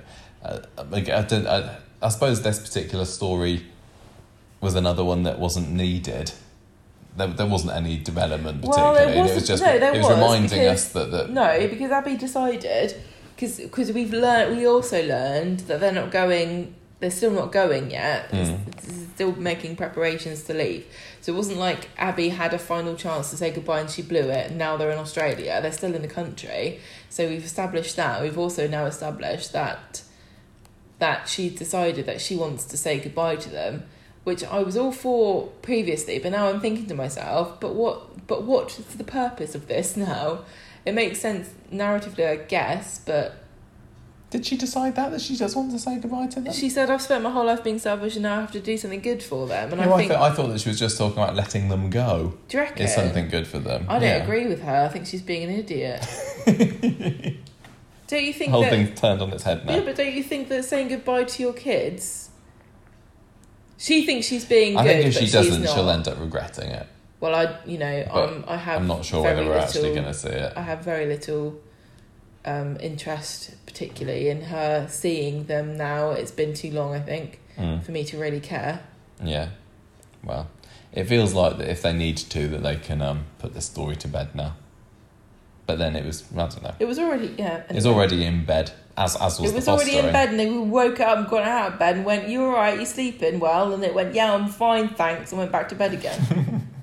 Uh, 0.45 0.59
I, 0.79 0.97
I, 0.97 1.23
don't, 1.23 1.47
I, 1.47 1.77
I 2.01 2.09
suppose 2.09 2.43
this 2.43 2.61
particular 2.61 3.05
story 3.05 3.65
was 4.61 4.75
another 4.75 5.05
one 5.05 5.23
that 5.25 5.39
wasn't 5.39 5.71
needed. 5.71 6.33
There, 7.17 7.27
there 7.29 7.47
wasn't 7.47 7.73
any 7.73 7.97
development 7.99 8.63
Well, 8.63 8.73
particularly. 8.95 9.03
and 9.13 9.19
it 9.19 9.23
was 9.23 9.31
wasn't- 9.33 9.47
just 9.47 9.63
no, 9.63 9.71
it 9.73 9.93
was, 9.93 10.03
was, 10.03 10.11
reminding 10.15 10.61
because- 10.61 10.85
us 10.87 10.93
that, 10.93 11.11
that 11.11 11.31
no, 11.31 11.69
because 11.69 11.91
Abi 11.91 12.17
decided 12.17 12.95
because 13.37 13.93
we've 13.93 14.13
learned 14.13 14.57
we 14.57 14.67
also 14.67 15.05
learned 15.05 15.61
that 15.61 15.81
they're 15.81 15.93
not 15.93 16.11
going. 16.11 16.75
They're 17.01 17.13
still 17.13 17.31
not 17.31 17.53
going 17.53 17.93
yet. 17.93 18.29
Mm. 18.33 18.59
still 19.15 19.33
making 19.37 19.77
preparations 19.77 20.43
to 20.45 20.55
leave. 20.55 20.85
So 21.21 21.33
it 21.33 21.37
wasn't 21.37 21.59
like 21.59 21.89
Abi 21.99 22.31
had 22.31 22.53
a 22.55 22.59
final 22.59 22.97
chance 22.97 23.31
to 23.31 23.37
say 23.37 23.53
goodbye 23.53 23.81
and 23.81 23.91
she 23.91 24.03
blew 24.03 24.29
it. 24.31 24.49
And 24.51 24.59
now 24.59 24.77
they're 24.77 24.91
in 24.91 24.99
Australia. 24.99 25.61
They're 25.63 25.71
still 25.73 25.95
in 25.95 26.03
the 26.03 26.09
country. 26.09 26.81
So 27.09 27.29
we've 27.29 27.45
established 27.45 27.95
that. 27.97 28.21
We've 28.23 28.39
also 28.39 28.67
now 28.67 28.87
established 28.87 29.53
that 29.53 30.03
that 30.99 31.29
she 31.29 31.49
decided 31.51 32.07
that 32.07 32.21
she 32.21 32.35
wants 32.35 32.65
to 32.65 32.77
say 32.77 32.99
goodbye 32.99 33.37
to 33.37 33.49
them, 33.51 33.85
which 34.25 34.45
I 34.45 34.63
was 34.63 34.77
all 34.77 34.93
for 34.93 35.47
previously, 35.63 36.19
but 36.19 36.33
now 36.33 36.49
I'm 36.49 36.61
thinking 36.61 36.87
to 36.87 36.95
myself, 36.95 37.59
but 37.61 37.75
what 37.75 38.27
but 38.27 38.43
what's 38.45 38.77
the 38.77 39.05
purpose 39.05 39.55
of 39.55 39.69
this 39.69 39.97
now? 40.11 40.41
It 40.85 40.93
makes 40.95 41.21
sense 41.21 41.51
narratively, 41.73 42.27
I 42.29 42.37
guess, 42.37 43.01
but 43.05 43.45
did 44.31 44.45
she 44.45 44.57
decide 44.59 44.95
that 44.97 45.11
that 45.11 45.23
she 45.23 45.37
just 45.37 45.57
wanted 45.57 45.73
to 45.73 45.79
say 45.79 45.99
goodbye 45.99 46.27
to 46.29 46.41
them? 46.41 46.53
she 46.53 46.69
said 46.69 46.91
I've 46.91 47.01
spent 47.03 47.25
my 47.25 47.31
whole 47.31 47.47
life 47.47 47.65
being 47.65 47.79
selfish 47.79 48.15
and 48.17 48.23
now 48.25 48.37
I 48.37 48.41
have 48.43 48.53
to 48.53 48.61
do 48.61 48.77
something 48.77 49.01
good 49.01 49.23
for 49.23 49.47
them. 49.47 49.73
And 49.73 49.81
No, 49.81 49.91
I 49.91 49.95
I, 49.95 49.99
think 49.99 50.13
thought, 50.13 50.31
I 50.33 50.35
thought 50.35 50.49
that 50.49 50.61
she 50.61 50.69
was 50.69 50.79
just 50.79 50.99
talking 50.99 51.23
about 51.23 51.35
letting 51.35 51.69
them 51.71 51.89
go. 51.91 52.35
do 52.49 52.57
you 52.59 52.63
reckon? 52.63 52.83
Is 52.85 52.95
something 52.95 53.29
good 53.29 53.47
for 53.47 53.59
them? 53.59 53.87
I 53.89 53.95
don't 53.99 54.03
Yeah. 54.03 54.23
agree 54.23 54.47
with 54.47 54.61
her. 54.63 54.85
I 54.85 54.89
think 54.89 55.07
she's 55.07 55.23
being 55.23 55.45
an 55.49 55.57
idiot. 55.59 56.07
don't 56.47 58.25
you 58.25 58.33
The 58.33 58.39
think 58.39 58.51
whole 58.53 58.63
that 58.63 58.71
thing's 58.71 58.99
turned 59.01 59.21
on 59.23 59.31
its 59.33 59.43
head 59.45 59.65
now. 59.67 59.75
Yeah, 59.77 59.81
but 59.81 59.97
don't 59.97 60.13
you 60.13 60.23
think 60.23 60.49
that 60.49 60.65
saying 60.65 60.89
goodbye 60.89 61.25
to 61.25 61.43
your 61.43 61.53
kids? 61.53 62.28
She 63.79 64.05
thinks 64.05 64.27
she's 64.27 64.45
being 64.45 64.77
I 64.77 64.83
good, 64.83 64.89
think 65.03 65.07
if 65.07 65.15
she 65.15 65.31
doesn't, 65.31 65.63
she'll 65.69 65.89
end 65.89 66.07
up 66.09 66.19
regretting 66.21 66.71
it. 66.71 66.87
Well, 67.21 67.35
I, 67.35 67.59
you 67.65 67.79
know, 67.79 68.07
But 68.13 68.29
um, 68.29 68.45
I 68.47 68.57
have. 68.57 68.81
I'm 68.83 68.87
not 68.89 69.05
sure 69.05 69.23
whether 69.23 69.45
we're 69.45 69.57
actually 69.57 69.95
going 69.95 70.05
to 70.05 70.15
see 70.15 70.29
it. 70.29 70.53
I 70.57 70.63
have 70.63 70.81
very 70.85 71.07
little 71.07 71.61
um, 72.45 72.77
interest, 72.81 73.55
particularly 73.67 74.29
in 74.29 74.43
her 74.43 74.87
seeing 74.89 75.45
them 75.45 75.77
now. 75.77 76.11
It's 76.11 76.31
been 76.31 76.55
too 76.55 76.71
long, 76.73 76.95
I 76.95 77.01
think, 77.01 77.41
Mm. 77.57 77.83
for 77.83 77.91
me 77.91 78.05
to 78.05 78.19
really 78.19 78.39
care. 78.41 78.81
Yeah. 79.23 79.49
Well, 80.23 80.49
it 80.93 81.05
feels 81.05 81.35
like 81.35 81.59
that 81.59 81.69
if 81.69 81.83
they 81.83 81.93
need 81.93 82.17
to, 82.19 82.47
that 82.49 82.63
they 82.63 82.77
can 82.77 83.03
um, 83.03 83.25
put 83.41 83.53
the 83.55 83.61
story 83.61 83.97
to 83.97 84.07
bed 84.09 84.33
now. 84.35 84.55
But 85.69 85.79
then 85.79 85.95
it 85.97 86.07
was, 86.07 86.25
I 86.33 86.37
don't 86.37 86.63
know. 86.63 86.75
It 86.81 86.87
was 86.87 86.99
already, 86.99 87.35
yeah. 87.39 87.63
It 87.69 87.75
was 87.75 87.85
already 87.85 88.25
in 88.25 88.47
bed, 88.47 88.73
as 88.97 89.15
as 89.17 89.39
was 89.39 89.51
It 89.51 89.55
was 89.55 89.69
already 89.69 89.99
in 89.99 90.11
bed, 90.11 90.31
and 90.31 90.41
they 90.41 90.51
woke 90.51 90.99
up 90.99 91.19
and 91.19 91.29
got 91.29 91.43
out 91.43 91.73
of 91.75 91.79
bed 91.79 91.97
and 91.97 92.07
went, 92.07 92.27
"You 92.27 92.47
all 92.47 92.53
right? 92.53 92.81
You 92.81 92.87
sleeping 92.87 93.39
well?" 93.39 93.75
And 93.75 93.85
it 93.85 93.95
went, 93.95 94.15
"Yeah, 94.15 94.33
I'm 94.33 94.49
fine, 94.49 94.89
thanks," 94.89 95.31
and 95.31 95.39
went 95.39 95.53
back 95.53 95.69
to 95.69 95.75
bed 95.75 95.93
again. 95.93 96.67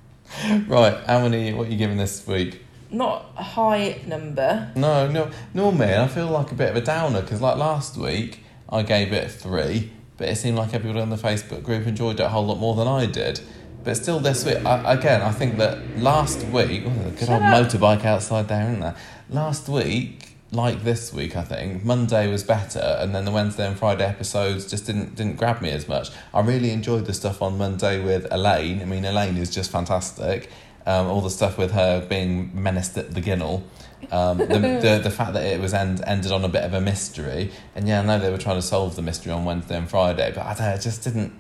Right, 0.68 0.98
how 1.06 1.22
many, 1.22 1.54
what 1.54 1.68
are 1.68 1.72
you 1.72 1.78
giving 1.78 1.98
this 1.98 2.28
week? 2.28 2.62
Not 2.92 3.26
a 3.38 3.44
high 3.44 4.02
number. 4.06 4.72
No, 4.76 5.08
no, 5.08 5.32
normally 5.54 5.96
I 5.96 6.08
feel 6.08 6.28
like 6.28 6.52
a 6.52 6.56
bit 6.56 6.72
of 6.72 6.76
a 6.76 6.82
downer 6.82 7.22
because, 7.22 7.42
like 7.42 7.58
last 7.58 7.96
week, 7.96 8.44
I 8.70 8.84
gave 8.84 9.14
it 9.14 9.26
a 9.26 9.30
three, 9.30 9.92
but 10.18 10.28
it 10.28 10.36
seemed 10.36 10.58
like 10.58 10.74
everybody 10.74 11.02
on 11.02 11.10
the 11.10 11.16
Facebook 11.16 11.64
group 11.64 11.88
enjoyed 11.88 12.20
it 12.20 12.24
a 12.24 12.30
whole 12.30 12.46
lot 12.46 12.60
more 12.60 12.76
than 12.76 12.88
I 12.88 13.06
did. 13.06 13.40
But 13.86 13.96
still, 13.98 14.20
this 14.20 14.44
week, 14.44 14.66
I, 14.66 14.96
again, 14.96 15.22
I 15.22 15.32
think 15.32 15.58
that 15.58 16.00
last 16.00 16.44
week, 16.48 16.84
oh, 16.88 17.08
a 17.08 17.12
good 17.12 17.20
Shut 17.20 17.30
old 17.30 17.44
up. 17.44 17.68
motorbike 17.68 18.04
outside 18.04 18.48
there, 18.48 18.64
isn't 18.64 18.80
there? 18.80 18.96
Last 19.30 19.70
week, 19.70 20.36
like 20.52 20.84
this 20.84 21.14
week, 21.14 21.38
I 21.38 21.44
think 21.44 21.86
Monday 21.86 22.28
was 22.28 22.44
better, 22.44 22.98
and 23.00 23.14
then 23.14 23.26
the 23.26 23.32
Wednesday 23.32 23.68
and 23.68 23.78
Friday 23.78 24.04
episodes 24.04 24.68
just 24.68 24.88
didn't 24.88 25.16
didn't 25.16 25.36
grab 25.36 25.62
me 25.62 25.70
as 25.70 25.88
much. 25.88 26.10
I 26.34 26.42
really 26.42 26.72
enjoyed 26.72 27.06
the 27.06 27.14
stuff 27.14 27.44
on 27.44 27.60
Monday 27.60 28.04
with 28.04 28.26
Elaine. 28.32 28.82
I 28.82 28.86
mean, 28.86 29.06
Elaine 29.06 29.38
is 29.38 29.52
just 29.52 29.70
fantastic. 29.70 30.50
Um, 30.88 31.06
all 31.08 31.22
the 31.22 31.30
stuff 31.30 31.58
with 31.58 31.72
her 31.72 32.04
being 32.08 32.52
menaced 32.60 32.98
at 32.98 33.14
the 33.14 33.22
ginnel. 33.22 33.64
Um, 34.12 34.40
the, 34.40 34.46
the 34.82 35.02
the 35.04 35.12
fact 35.12 35.34
that 35.34 35.46
it 35.46 35.60
was 35.62 35.76
end, 35.76 36.04
ended 36.08 36.32
on 36.32 36.44
a 36.44 36.50
bit 36.50 36.64
of 36.64 36.74
a 36.74 36.82
mystery, 36.82 37.52
and 37.76 37.88
yeah, 37.88 38.02
I 38.02 38.04
know 38.06 38.18
they 38.18 38.32
were 38.32 38.40
trying 38.40 38.58
to 38.58 38.66
solve 38.66 38.96
the 38.96 39.04
mystery 39.04 39.32
on 39.32 39.46
Wednesday 39.46 39.78
and 39.78 39.88
Friday, 39.88 40.32
but 40.34 40.44
I 40.44 40.56
don't 40.56 40.72
know, 40.72 40.78
just 40.78 41.04
didn't. 41.04 41.34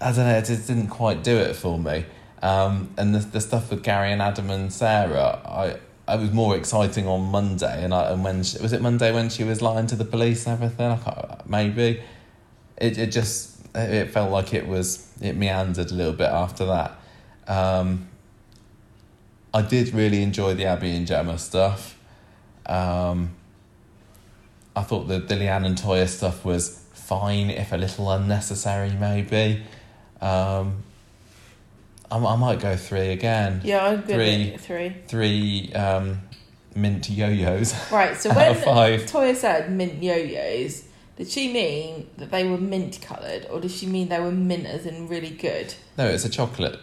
I 0.00 0.12
don't 0.12 0.26
know, 0.26 0.38
it 0.38 0.44
just 0.44 0.66
didn't 0.66 0.88
quite 0.88 1.22
do 1.24 1.36
it 1.36 1.56
for 1.56 1.78
me. 1.78 2.04
Um, 2.42 2.90
and 2.96 3.14
the 3.14 3.18
the 3.18 3.40
stuff 3.40 3.70
with 3.70 3.82
Gary 3.82 4.12
and 4.12 4.22
Adam 4.22 4.50
and 4.50 4.72
Sarah, 4.72 5.40
I 5.44 5.78
it 6.12 6.20
was 6.20 6.32
more 6.32 6.56
exciting 6.56 7.06
on 7.06 7.22
Monday, 7.30 7.84
and 7.84 7.92
I 7.92 8.12
and 8.12 8.24
when 8.24 8.42
she, 8.42 8.60
was 8.62 8.72
it 8.72 8.80
Monday 8.80 9.12
when 9.12 9.28
she 9.28 9.44
was 9.44 9.60
lying 9.60 9.86
to 9.88 9.96
the 9.96 10.04
police 10.04 10.46
and 10.46 10.54
everything. 10.54 10.90
I 10.90 11.40
maybe 11.46 12.02
it 12.76 12.96
it 12.96 13.12
just 13.12 13.58
it 13.74 14.10
felt 14.10 14.30
like 14.30 14.54
it 14.54 14.66
was 14.66 15.12
it 15.20 15.36
meandered 15.36 15.90
a 15.90 15.94
little 15.94 16.12
bit 16.12 16.30
after 16.30 16.64
that. 16.66 16.98
Um, 17.48 18.08
I 19.52 19.62
did 19.62 19.94
really 19.94 20.22
enjoy 20.22 20.54
the 20.54 20.66
Abi 20.66 20.94
and 20.94 21.06
Gemma 21.06 21.38
stuff. 21.38 21.98
Um, 22.66 23.34
I 24.76 24.82
thought 24.82 25.08
the, 25.08 25.18
the 25.18 25.34
Leanne 25.34 25.66
and 25.66 25.76
Toyah 25.76 26.06
stuff 26.06 26.44
was 26.44 26.84
fine, 26.92 27.50
if 27.50 27.72
a 27.72 27.76
little 27.76 28.10
unnecessary, 28.12 28.92
maybe. 28.92 29.62
Um, 30.20 30.82
I, 32.10 32.16
I 32.18 32.36
might 32.36 32.60
go 32.60 32.76
three 32.76 33.08
again. 33.12 33.60
Yeah, 33.64 33.84
I'm 33.84 34.00
good 34.00 34.14
Three. 34.16 34.56
three. 34.58 34.96
Three 35.06 35.72
um, 35.74 36.20
mint 36.74 37.08
yo-yos. 37.10 37.74
Right, 37.92 38.16
so 38.16 38.32
when 38.34 38.54
five. 38.54 39.02
Toyah 39.02 39.36
said 39.36 39.70
mint 39.70 40.02
yo-yos, 40.02 40.84
did 41.16 41.28
she 41.28 41.52
mean 41.52 42.08
that 42.16 42.30
they 42.30 42.48
were 42.48 42.58
mint 42.58 43.00
coloured, 43.02 43.46
or 43.50 43.60
did 43.60 43.70
she 43.70 43.86
mean 43.86 44.08
they 44.08 44.20
were 44.20 44.30
mint 44.32 44.66
as 44.66 44.86
in 44.86 45.08
really 45.08 45.30
good? 45.30 45.74
No, 45.96 46.06
it's 46.06 46.24
a 46.24 46.28
chocolate 46.30 46.78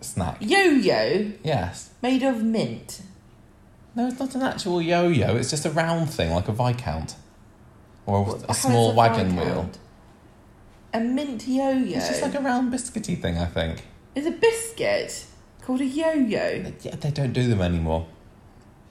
snack. 0.00 0.38
Yo-yo 0.40 1.32
Yes. 1.44 1.90
made 2.02 2.22
of 2.22 2.42
mint. 2.42 3.02
No, 3.94 4.06
it's 4.06 4.18
not 4.20 4.34
an 4.36 4.42
actual 4.42 4.80
yo-yo. 4.80 5.36
It's 5.36 5.50
just 5.50 5.66
a 5.66 5.70
round 5.70 6.08
thing, 6.10 6.32
like 6.32 6.48
a 6.48 6.52
viscount, 6.52 7.16
or 8.06 8.24
What- 8.24 8.44
a 8.48 8.54
small 8.54 8.92
a 8.92 8.94
wagon 8.94 9.30
Viscount? 9.30 9.46
wheel. 9.46 9.70
A 10.92 11.00
mint 11.00 11.46
yo-yo. 11.46 11.96
It's 11.96 12.08
just 12.08 12.22
like 12.22 12.34
a 12.34 12.40
round 12.40 12.72
biscuity 12.72 13.20
thing, 13.20 13.38
I 13.38 13.46
think. 13.46 13.82
It's 14.14 14.26
a 14.26 14.32
biscuit 14.32 15.24
called 15.62 15.80
a 15.80 15.84
yo-yo. 15.84 16.72
Yeah, 16.82 16.96
they 16.96 17.10
don't 17.10 17.32
do 17.32 17.46
them 17.48 17.60
anymore. 17.60 18.06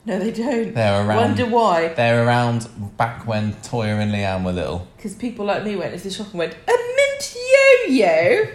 No, 0.06 0.18
they 0.18 0.30
don't. 0.32 0.74
They're 0.74 1.06
around. 1.06 1.16
Wonder 1.16 1.46
why? 1.46 1.88
They're 1.88 2.26
around 2.26 2.68
back 2.96 3.26
when 3.26 3.52
Toyah 3.56 4.00
and 4.00 4.12
Leanne 4.12 4.44
were 4.44 4.52
little. 4.52 4.88
Because 4.96 5.14
people 5.14 5.44
like 5.44 5.62
me 5.62 5.76
went 5.76 5.92
into 5.92 6.04
the 6.04 6.10
shop 6.14 6.28
and 6.30 6.38
went, 6.38 6.54
a 6.54 6.72
mint 6.72 7.36
yo-yo? 7.86 8.46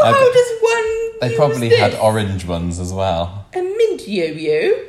Well, 0.00 0.12
how 0.14 0.32
does 0.32 0.60
one 0.60 1.20
They 1.20 1.36
probably 1.36 1.68
this? 1.70 1.80
had 1.80 1.94
orange 1.94 2.46
ones 2.46 2.78
as 2.78 2.92
well. 2.92 3.46
A 3.52 3.62
mint 3.62 4.06
yo-yo? 4.06 4.84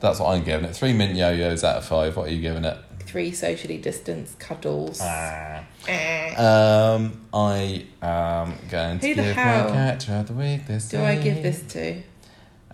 That's 0.00 0.20
what 0.20 0.34
I'm 0.34 0.42
giving 0.42 0.64
it. 0.64 0.74
Three 0.74 0.94
mint 0.94 1.16
yo-yos 1.16 1.64
out 1.64 1.76
of 1.76 1.84
five. 1.84 2.16
What 2.16 2.28
are 2.28 2.32
you 2.32 2.40
giving 2.40 2.64
it? 2.64 2.78
Three 3.12 3.32
socially 3.32 3.76
distanced 3.76 4.38
cuddles. 4.38 4.98
Ah. 5.02 5.64
Eh. 5.86 6.34
Um, 6.34 7.20
I 7.34 7.84
am 8.00 8.54
going 8.70 9.00
to 9.00 9.08
Who 9.08 9.14
the 9.14 9.22
give 9.22 9.36
hell 9.36 9.68
my 9.68 9.74
character 9.74 10.12
of 10.14 10.28
the 10.28 10.32
week 10.32 10.66
this 10.66 10.88
Do 10.88 11.02
I 11.02 11.16
give 11.16 11.42
this 11.42 11.60
to? 11.74 12.02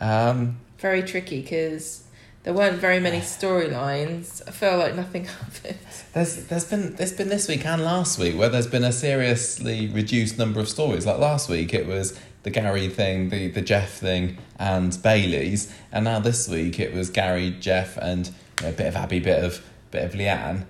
Um, 0.01 0.61
Very 0.79 1.03
tricky 1.03 1.41
because 1.41 2.05
there 2.45 2.55
weren't 2.55 2.79
very 2.79 3.01
many 3.01 3.19
storylines. 3.19 4.41
I 4.47 4.53
feel 4.53 4.79
like 4.79 4.95
nothing 4.95 5.25
happened. 5.41 5.79
there's 6.15 6.45
there's 6.45 6.67
been 6.67 6.95
there's 6.95 7.13
been 7.15 7.31
this 7.31 7.49
week 7.49 7.67
and 7.67 7.83
last 7.83 8.17
week 8.17 8.39
where 8.39 8.49
there's 8.49 8.69
been 8.69 8.85
a 8.85 8.93
seriously 8.93 9.89
reduced 9.89 10.39
number 10.39 10.61
of 10.61 10.69
stories. 10.69 11.05
Like 11.05 11.19
last 11.19 11.49
week, 11.49 11.75
it 11.75 11.89
was 11.89 12.17
the 12.45 12.51
Gary 12.51 12.89
thing, 12.89 13.31
the 13.31 13.49
the 13.49 13.61
Geoff 13.61 13.91
thing, 13.91 14.39
and 14.57 14.97
Bailey's, 15.03 15.75
and 15.91 16.05
now 16.05 16.21
this 16.21 16.49
week 16.49 16.79
it 16.79 16.95
was 16.95 17.11
Gary, 17.11 17.57
Geoff, 17.59 17.97
and 17.97 18.29
you 18.29 18.67
know, 18.67 18.69
a 18.69 18.73
bit 18.73 18.87
of 18.87 18.95
Abi, 18.95 19.19
bit 19.19 19.43
of 19.43 19.65
bit 19.91 20.05
of 20.05 20.13
Leanne. 20.13 20.67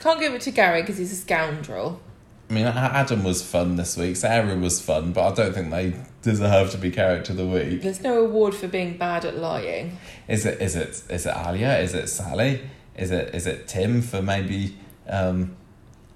Can't 0.00 0.20
give 0.20 0.34
it 0.34 0.42
to 0.42 0.50
Gary 0.50 0.82
because 0.82 0.98
he's 0.98 1.12
a 1.12 1.16
scoundrel. 1.16 2.00
I 2.48 2.52
mean, 2.52 2.66
Adam 2.66 3.24
was 3.24 3.42
fun 3.42 3.76
this 3.76 3.96
week. 3.96 4.14
Sarah 4.16 4.56
was 4.56 4.80
fun, 4.80 5.12
but 5.12 5.32
I 5.32 5.34
don't 5.34 5.52
think 5.52 5.70
they 5.70 5.94
deserve 6.22 6.70
to 6.70 6.78
be 6.78 6.90
character 6.90 7.32
of 7.32 7.38
the 7.38 7.46
week. 7.46 7.82
There's 7.82 8.00
no 8.00 8.22
award 8.24 8.54
for 8.54 8.68
being 8.68 8.96
bad 8.96 9.24
at 9.24 9.36
lying. 9.36 9.98
Is 10.28 10.46
it 10.46 10.60
is 10.60 10.76
it 10.76 11.02
is 11.10 11.26
it 11.26 11.34
Alya? 11.34 11.82
Is 11.82 11.94
it 11.94 12.08
Sally? 12.08 12.60
Is 12.94 13.10
it 13.10 13.34
is 13.34 13.46
it 13.46 13.66
Tim 13.66 14.00
for 14.00 14.22
maybe 14.22 14.76
um, 15.08 15.56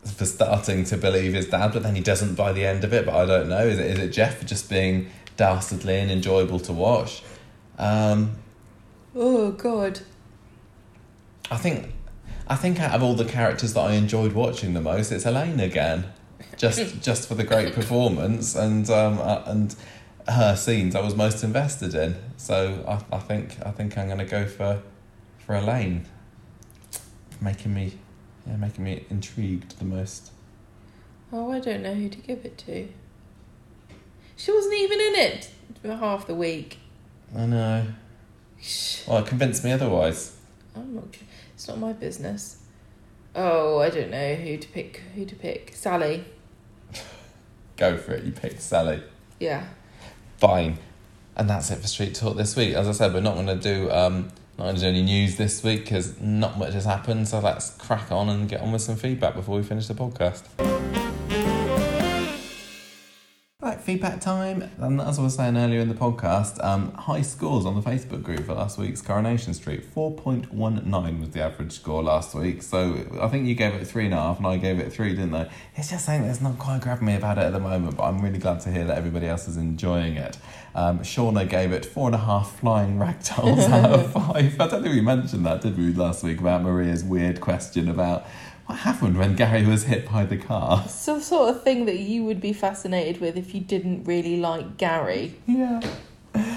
for 0.05 0.25
starting 0.25 0.85
to 0.85 0.97
believe 0.97 1.35
his 1.35 1.49
dad, 1.49 1.73
but 1.73 1.83
then 1.83 1.97
he 1.97 2.01
doesn't 2.01 2.37
by 2.37 2.53
the 2.53 2.65
end 2.65 2.85
of 2.85 2.93
it? 2.93 3.05
But 3.07 3.15
I 3.15 3.27
don't 3.27 3.49
know. 3.49 3.67
Is 3.67 3.79
it 3.81 3.87
is 3.87 3.99
it 3.99 4.11
Geoff 4.11 4.37
for 4.37 4.45
just 4.45 4.71
being 4.71 5.11
dastardly 5.37 5.99
and 5.99 6.13
enjoyable 6.13 6.61
to 6.61 6.73
watch? 6.73 7.23
Um, 7.77 8.37
Oh, 9.15 9.51
God. 9.51 10.01
I 11.51 11.57
think 11.57 11.93
I 12.51 12.57
think 12.57 12.81
out 12.81 12.91
of 12.91 13.03
all 13.05 13.15
the 13.15 13.25
characters 13.25 13.75
that 13.75 13.81
I 13.81 13.93
enjoyed 13.93 14.33
watching 14.33 14.75
the 14.75 14.81
most, 14.81 15.13
it's 15.13 15.25
Elaine 15.25 15.61
again. 15.61 16.13
Just 16.57 17.01
just 17.01 17.29
for 17.29 17.37
the 17.37 17.45
great 17.45 17.73
performance 17.73 18.57
and 18.57 18.91
um, 18.91 19.21
uh, 19.21 19.45
and 19.47 19.75
her 20.29 20.57
scenes 20.57 20.97
I 20.97 21.01
was 21.01 21.15
most 21.15 21.45
invested 21.45 21.95
in. 21.95 22.17
So 22.37 22.85
I, 22.89 23.17
I 23.17 23.21
think 23.21 23.57
I 23.65 23.71
think 23.71 23.97
I'm 23.97 24.09
gonna 24.09 24.25
go 24.25 24.47
for 24.47 24.83
for 25.39 25.55
Elaine. 25.55 26.07
Making 27.41 27.73
me 27.73 27.93
yeah, 28.45 28.57
making 28.57 28.83
me 28.83 29.05
intrigued 29.09 29.79
the 29.79 29.85
most. 29.85 30.33
Oh, 31.33 31.53
I 31.53 31.61
don't 31.61 31.85
know 31.85 31.95
who 31.95 32.09
to 32.09 32.19
give 32.19 32.45
it 32.45 32.59
to. 32.59 32.89
She 34.35 34.51
wasn't 34.51 34.75
even 34.75 35.01
in 35.01 35.15
it 35.15 35.51
for 35.81 35.95
half 35.95 36.27
the 36.27 36.35
week. 36.35 36.79
I 37.37 37.47
know. 37.47 37.87
Well, 39.07 39.19
it 39.19 39.27
convinced 39.27 39.63
me 39.63 39.71
otherwise. 39.71 40.37
I'm 40.75 40.97
not. 40.97 41.05
It's 41.61 41.69
not 41.69 41.77
my 41.77 41.93
business. 41.93 42.57
Oh, 43.37 43.81
I 43.81 43.91
don't 43.91 44.11
know 44.11 44.35
who 44.35 44.57
to 44.57 44.69
pick. 44.69 45.03
Who 45.15 45.27
to 45.27 45.37
pick? 45.37 45.73
Sally. 45.75 46.25
Go 47.77 47.99
for 47.99 48.13
it. 48.13 48.25
You 48.25 48.33
picked 48.33 48.63
Sally. 48.63 49.03
Yeah. 49.39 49.67
Fine. 50.39 50.79
And 51.37 51.51
that's 51.51 51.71
it 51.71 51.81
for 51.81 51.87
Street 51.87 52.15
Talk 52.15 52.39
this 52.39 52.57
week. 52.57 52.73
As 52.73 52.89
I 52.89 52.93
said, 52.93 53.13
we're 53.13 53.21
not 53.21 53.35
going 53.35 53.47
to 53.49 53.57
do 53.57 53.91
um, 53.91 54.31
not 54.57 54.65
going 54.65 54.77
to 54.77 54.81
do 54.81 54.87
any 54.87 55.03
news 55.03 55.37
this 55.37 55.63
week 55.63 55.85
because 55.85 56.19
not 56.19 56.59
much 56.59 56.73
has 56.73 56.87
happened. 56.87 57.29
So 57.29 57.41
let's 57.41 57.77
crack 57.77 58.11
on 58.11 58.31
and 58.31 58.49
get 58.49 58.63
on 58.63 58.73
with 58.73 58.81
some 58.81 58.97
feedback 58.97 59.35
before 59.35 59.59
we 59.59 59.63
finish 59.63 59.87
the 59.87 59.93
podcast. 59.93 61.10
Feedback 63.83 64.21
time. 64.21 64.71
And 64.79 65.01
as 65.01 65.19
I 65.19 65.23
was 65.23 65.35
saying 65.35 65.57
earlier 65.57 65.81
in 65.81 65.89
the 65.89 65.95
podcast, 65.95 66.63
um, 66.63 66.93
high 66.93 67.23
scores 67.23 67.65
on 67.65 67.75
the 67.75 67.81
Facebook 67.81 68.23
group 68.23 68.45
for 68.47 68.55
last 68.55 68.79
week's 68.79 69.01
Coronation 69.01 69.55
Street. 69.55 69.85
4.19 69.95 71.21
was 71.21 71.31
the 71.31 71.43
average 71.43 71.73
score 71.73 72.03
last 72.03 72.35
week. 72.35 72.63
So 72.63 73.07
I 73.21 73.29
think 73.29 73.47
you 73.47 73.55
gave 73.55 73.75
it 73.75 73.87
three 73.87 74.05
and 74.05 74.15
a 74.15 74.19
half 74.19 74.39
and 74.39 74.47
I 74.47 74.59
gave 74.59 74.79
it 74.79 74.93
three, 74.93 75.11
didn't 75.11 75.35
I? 75.35 75.51
It's 75.77 75.91
just 75.91 76.05
saying 76.05 76.23
that's 76.23 76.41
not 76.41 76.59
quite 76.59 76.81
grabbing 76.83 77.07
me 77.07 77.17
about 77.17 77.39
it 77.39 77.43
at 77.45 77.53
the 77.53 77.61
moment, 77.61 77.97
but 77.97 78.05
I'm 78.05 78.21
really 78.21 78.39
glad 78.39 78.61
to 78.61 78.71
hear 78.71 78.85
that 78.85 78.99
everybody 78.99 79.27
else 79.27 79.49
is 79.49 79.57
enjoying 79.57 80.17
it. 80.17 80.39
Um, 80.75 81.01
Shauna 81.01 81.49
gave 81.49 81.73
it 81.73 81.85
four 81.85 82.07
and 82.07 82.15
a 82.15 82.19
half 82.19 82.61
flying 82.61 82.99
ragdolls 82.99 83.69
out 83.69 83.91
of 83.91 84.13
five. 84.13 84.61
I 84.61 84.69
don't 84.69 84.83
think 84.83 84.95
we 84.95 85.01
mentioned 85.01 85.45
that, 85.47 85.63
did 85.63 85.77
we, 85.77 85.93
last 85.93 86.23
week 86.23 86.39
about 86.41 86.63
Maria's 86.63 87.03
weird 87.03 87.41
question 87.41 87.89
about 87.89 88.27
what 88.71 88.79
happened 88.79 89.19
when 89.19 89.35
Gary 89.35 89.67
was 89.67 89.83
hit 89.85 90.09
by 90.09 90.25
the 90.25 90.37
car. 90.37 90.83
It's 90.85 91.05
the 91.05 91.19
sort 91.21 91.51
of 91.51 91.65
thing 91.65 91.87
that 91.87 91.99
you 91.99 92.23
would 92.23 92.41
be 92.41 92.53
fascinated 92.53 93.21
with 93.21 93.37
if 93.37 93.53
you 93.53 93.61
didn't 93.61 94.05
really 94.05 94.37
like 94.37 94.77
Gary, 94.77 95.35
Yeah. 95.45 95.81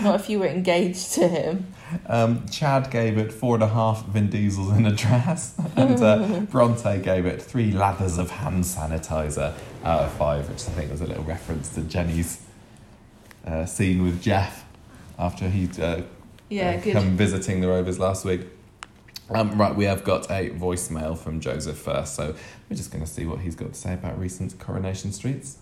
not 0.03 0.19
if 0.19 0.30
you 0.30 0.38
were 0.38 0.45
engaged 0.45 1.14
to 1.14 1.27
him. 1.27 1.73
Um, 2.06 2.48
Chad 2.49 2.91
gave 2.91 3.18
it 3.18 3.34
four 3.34 3.56
and 3.56 3.64
a 3.64 3.68
half 3.68 4.06
Vin 4.06 4.30
Diesels 4.30 4.77
in 4.77 4.85
a 4.85 4.91
dress, 4.91 5.56
and 5.76 5.99
uh, 6.03 6.40
Bronte 6.52 6.99
gave 7.02 7.26
it 7.26 7.41
three 7.41 7.72
lathers 7.72 8.19
of 8.19 8.30
hand 8.30 8.64
sanitizer 8.64 9.56
out 9.84 10.02
of 10.02 10.11
five, 10.14 10.48
which 10.49 10.68
I 10.68 10.72
think 10.73 10.91
was 10.91 11.02
a 11.02 11.07
little 11.07 11.23
reference 11.23 11.69
to 11.73 11.81
Jenny's 11.81 12.44
uh, 13.48 13.65
scene 13.65 14.03
with 14.03 14.22
Geoff 14.22 14.65
after 15.18 15.49
he'd 15.49 15.80
uh, 15.80 16.02
Yeah, 16.49 16.80
uh, 16.85 16.91
come 16.91 17.18
visiting 17.18 17.61
the 17.61 17.69
Rovers 17.69 17.98
last 17.98 18.23
week. 18.23 18.41
Um, 19.29 19.59
right, 19.59 19.73
we 19.73 19.85
have 19.85 20.03
got 20.03 20.29
a 20.29 20.49
voicemail 20.49 21.17
from 21.17 21.39
Joseph 21.39 21.77
first, 21.77 22.15
so 22.15 22.35
we're 22.69 22.75
just 22.75 22.91
going 22.91 23.03
to 23.03 23.09
see 23.09 23.25
what 23.25 23.39
he's 23.39 23.55
got 23.55 23.73
to 23.73 23.79
say 23.79 23.93
about 23.93 24.19
recent 24.19 24.59
Coronation 24.59 25.13
Streets. 25.13 25.57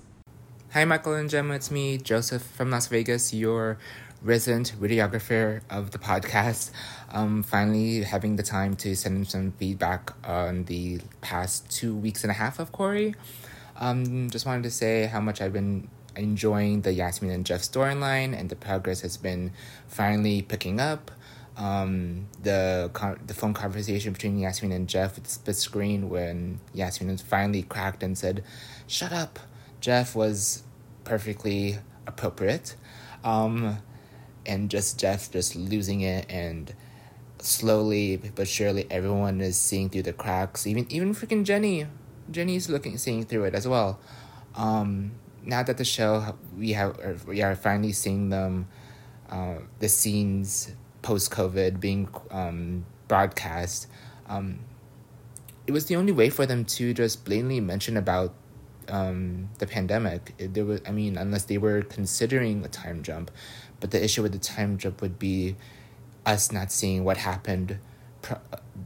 Hi, 0.72 0.84
Michael 0.84 1.14
and 1.14 1.30
Gemma. 1.30 1.54
It's 1.56 1.70
me, 1.70 1.98
Joseph 2.00 2.42
from 2.42 2.72
Las 2.72 2.88
Vegas, 2.88 3.34
your 3.34 3.78
resident 4.24 4.74
videographer 4.82 5.62
of 5.70 5.92
the 5.92 6.00
podcast. 6.00 6.72
Um, 7.12 7.44
finally, 7.44 8.02
having 8.02 8.36
the 8.36 8.44
time 8.44 8.76
to 8.78 8.96
send 8.96 9.18
in 9.18 9.26
some 9.26 9.52
feedback 9.52 10.12
on 10.26 10.66
the 10.66 11.02
past 11.22 11.70
two 11.70 11.96
weeks 11.96 12.24
and 12.24 12.32
a 12.32 12.36
half 12.36 12.58
of 12.58 12.72
Corrie. 12.72 13.14
Um, 13.76 14.30
just 14.32 14.46
wanted 14.46 14.64
to 14.64 14.72
say 14.72 15.06
how 15.06 15.20
much 15.20 15.40
I've 15.40 15.54
been 15.54 15.88
enjoying 16.16 16.82
the 16.82 16.92
Yasmeen 16.92 17.32
and 17.32 17.46
Geoff 17.46 17.62
storyline, 17.62 18.38
and 18.38 18.50
the 18.50 18.56
progress 18.56 19.02
has 19.02 19.18
been 19.18 19.52
finally 19.88 20.42
picking 20.42 20.80
up. 20.80 21.12
Um, 21.58 22.28
the 22.42 22.90
con- 22.94 23.20
the 23.28 23.34
phone 23.34 23.54
conversation 23.54 24.14
between 24.14 24.40
Yasmeen 24.40 24.74
and 24.74 24.88
Geoff 24.88 25.16
with 25.16 25.26
the 25.26 25.30
split 25.30 25.56
screen 25.56 26.10
when 26.10 26.60
Yasmeen 26.76 27.22
finally 27.22 27.64
cracked 27.64 28.04
and 28.04 28.18
said, 28.18 28.44
"Shut 28.88 29.12
up." 29.12 29.40
Geoff 29.82 30.16
was 30.16 30.64
perfectly 31.04 31.78
appropriate. 32.08 32.76
Um, 33.24 33.80
and 34.46 34.70
just 34.70 35.00
Geoff 35.00 35.32
just 35.32 35.56
losing 35.56 36.02
it 36.02 36.26
and 36.30 36.74
slowly 37.40 38.18
but 38.36 38.48
surely 38.48 38.86
everyone 38.92 39.42
is 39.42 39.60
seeing 39.60 39.90
through 39.90 40.04
the 40.04 40.14
cracks. 40.14 40.66
Even 40.66 40.86
even 40.90 41.14
freaking 41.14 41.44
Jenny. 41.44 41.88
Jenny's 42.30 42.70
looking 42.70 42.98
seeing 42.98 43.26
through 43.26 43.46
it 43.46 43.56
as 43.56 43.68
well. 43.68 44.00
Um, 44.56 45.12
now 45.44 45.64
that 45.64 45.78
the 45.78 45.86
show 45.86 46.38
we 46.58 46.74
have 46.74 47.26
we 47.26 47.42
are 47.42 47.56
finally 47.56 47.92
seeing 47.92 48.30
them 48.30 48.68
uh, 49.30 49.56
the 49.80 49.90
scenes 49.90 50.72
post 51.02 51.32
COVID 51.32 51.80
being 51.80 52.10
um, 52.30 52.86
broadcast, 53.08 53.88
um, 54.28 54.60
it 55.68 55.72
was 55.72 55.86
the 55.86 55.96
only 55.96 56.12
way 56.12 56.30
for 56.30 56.46
them 56.46 56.66
to 56.66 56.94
just 56.94 57.26
blatantly 57.26 57.60
mention 57.60 57.98
about 57.98 58.34
um, 58.90 59.50
the 59.60 59.68
pandemic. 59.68 60.34
There 60.38 60.66
was, 60.66 60.82
I 60.88 60.92
mean, 60.92 61.18
unless 61.18 61.44
they 61.44 61.58
were 61.58 61.82
considering 61.82 62.64
a 62.66 62.68
time 62.68 63.04
jump, 63.04 63.32
but 63.80 63.92
the 63.92 64.04
issue 64.04 64.22
with 64.22 64.32
the 64.32 64.40
time 64.40 64.78
jump 64.78 65.02
would 65.02 65.20
be 65.20 65.56
us 66.26 66.52
not 66.52 66.72
seeing 66.72 67.04
what 67.04 67.18
happened 67.18 67.80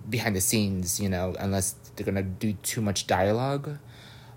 behind 0.09 0.35
the 0.35 0.41
scenes. 0.41 0.99
You 0.99 1.09
know, 1.09 1.35
unless 1.39 1.75
they're 1.95 2.05
gonna 2.05 2.23
do 2.23 2.53
too 2.53 2.81
much 2.81 3.07
dialogue 3.07 3.77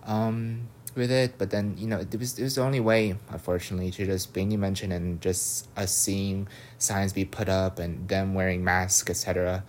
um, 0.09 0.69
with 0.95 1.11
it. 1.11 1.39
But 1.39 1.51
then 1.51 1.77
you 1.79 1.87
know, 1.87 1.99
it 1.99 2.15
was 2.19 2.39
it 2.39 2.43
was 2.43 2.55
the 2.57 2.63
only 2.63 2.81
way, 2.81 3.17
unfortunately, 3.31 3.91
to 3.93 4.07
just 4.07 4.33
blatantly 4.33 4.57
mention 4.57 4.93
and 4.93 5.21
just 5.21 5.69
us 5.77 5.93
seeing 5.93 6.49
signs 6.79 7.13
be 7.13 7.25
put 7.25 7.49
up 7.49 7.79
and 7.79 8.09
them 8.09 8.35
wearing 8.35 8.65
masks, 8.65 9.11
etc. 9.11 9.65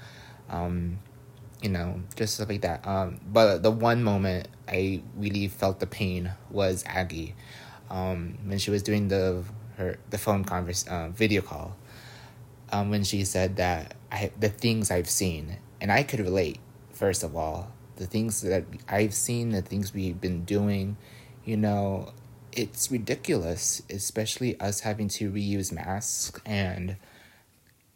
Um, 0.50 1.00
you 1.62 1.70
know, 1.70 2.02
just 2.16 2.36
stuff 2.36 2.50
like 2.50 2.62
that. 2.62 2.86
Um, 2.88 3.20
but 3.32 3.64
the 3.64 3.72
one 3.72 4.04
moment 4.04 4.48
I 4.68 5.02
really 5.18 5.48
felt 5.48 5.80
the 5.80 5.88
pain 5.88 6.32
was 6.50 6.84
Aggie, 6.88 7.36
um, 7.90 8.38
when 8.46 8.58
she 8.58 8.72
was 8.72 8.84
doing 8.84 9.08
the 9.08 9.44
her 9.78 9.98
the 10.10 10.18
phone 10.18 10.44
converse 10.44 10.88
uh, 10.88 11.10
video 11.10 11.42
call, 11.42 11.76
um, 12.72 12.90
when 12.90 13.04
she 13.04 13.24
said 13.26 13.58
that 13.58 13.96
I 14.12 14.32
the 14.40 14.50
things 14.50 14.92
I've 14.92 15.10
seen 15.10 15.58
and 15.82 15.92
I 15.92 16.04
could 16.04 16.20
relate. 16.20 16.60
First 16.94 17.24
of 17.24 17.36
all, 17.36 17.72
the 18.00 18.08
things 18.08 18.42
that 18.42 18.64
I've 18.88 19.14
seen, 19.14 19.50
the 19.50 19.62
things 19.62 19.94
we've 19.94 20.20
been 20.20 20.46
doing, 20.46 20.98
you 21.46 21.58
know, 21.58 22.14
it's 22.52 22.90
ridiculous, 22.92 23.82
especially 23.90 24.60
us 24.60 24.80
having 24.80 25.08
to 25.10 25.32
reuse 25.32 25.72
masks 25.72 26.42
and 26.46 26.96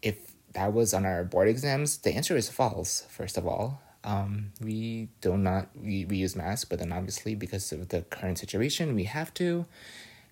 if 0.04 0.18
that 0.54 0.74
was 0.74 0.94
on 0.94 1.06
our 1.06 1.24
board 1.24 1.48
exams, 1.48 1.98
the 2.00 2.14
answer 2.14 2.38
is 2.38 2.50
false, 2.50 3.06
first 3.10 3.38
of 3.38 3.48
all. 3.48 3.82
Um, 4.04 4.52
we 4.62 5.08
do 5.22 5.38
not 5.38 5.70
re- 5.82 6.06
reuse 6.06 6.36
masks, 6.36 6.66
but 6.66 6.80
then 6.80 6.92
obviously, 6.92 7.36
because 7.36 7.72
of 7.72 7.88
the 7.88 8.02
current 8.02 8.38
situation, 8.38 8.96
we 8.96 9.06
have 9.06 9.34
to. 9.36 9.66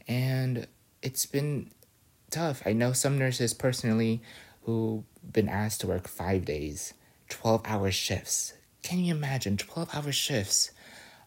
And 0.08 0.68
it's 1.02 1.26
been 1.26 1.72
tough. 2.30 2.62
I 2.66 2.74
know 2.74 2.92
some 2.92 3.18
nurses 3.18 3.54
personally 3.54 4.22
who've 4.64 5.04
been 5.32 5.48
asked 5.50 5.82
to 5.82 5.88
work 5.88 6.08
five 6.08 6.46
days, 6.46 6.94
12 7.30 7.62
hour 7.66 7.92
shifts. 7.92 8.54
Can 8.84 9.00
you 9.00 9.14
imagine 9.14 9.58
12 9.58 9.90
hour 9.94 10.12
shifts? 10.12 10.72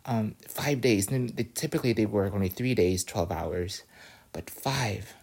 Um, 0.07 0.35
five 0.47 0.81
days. 0.81 1.07
They, 1.07 1.49
typically, 1.55 1.93
they 1.93 2.07
work 2.07 2.35
only 2.35 2.49
three 2.49 2.75
days, 2.75 3.05
12 3.05 3.33
hours, 3.33 3.83
but 4.33 4.51
five 4.51 5.15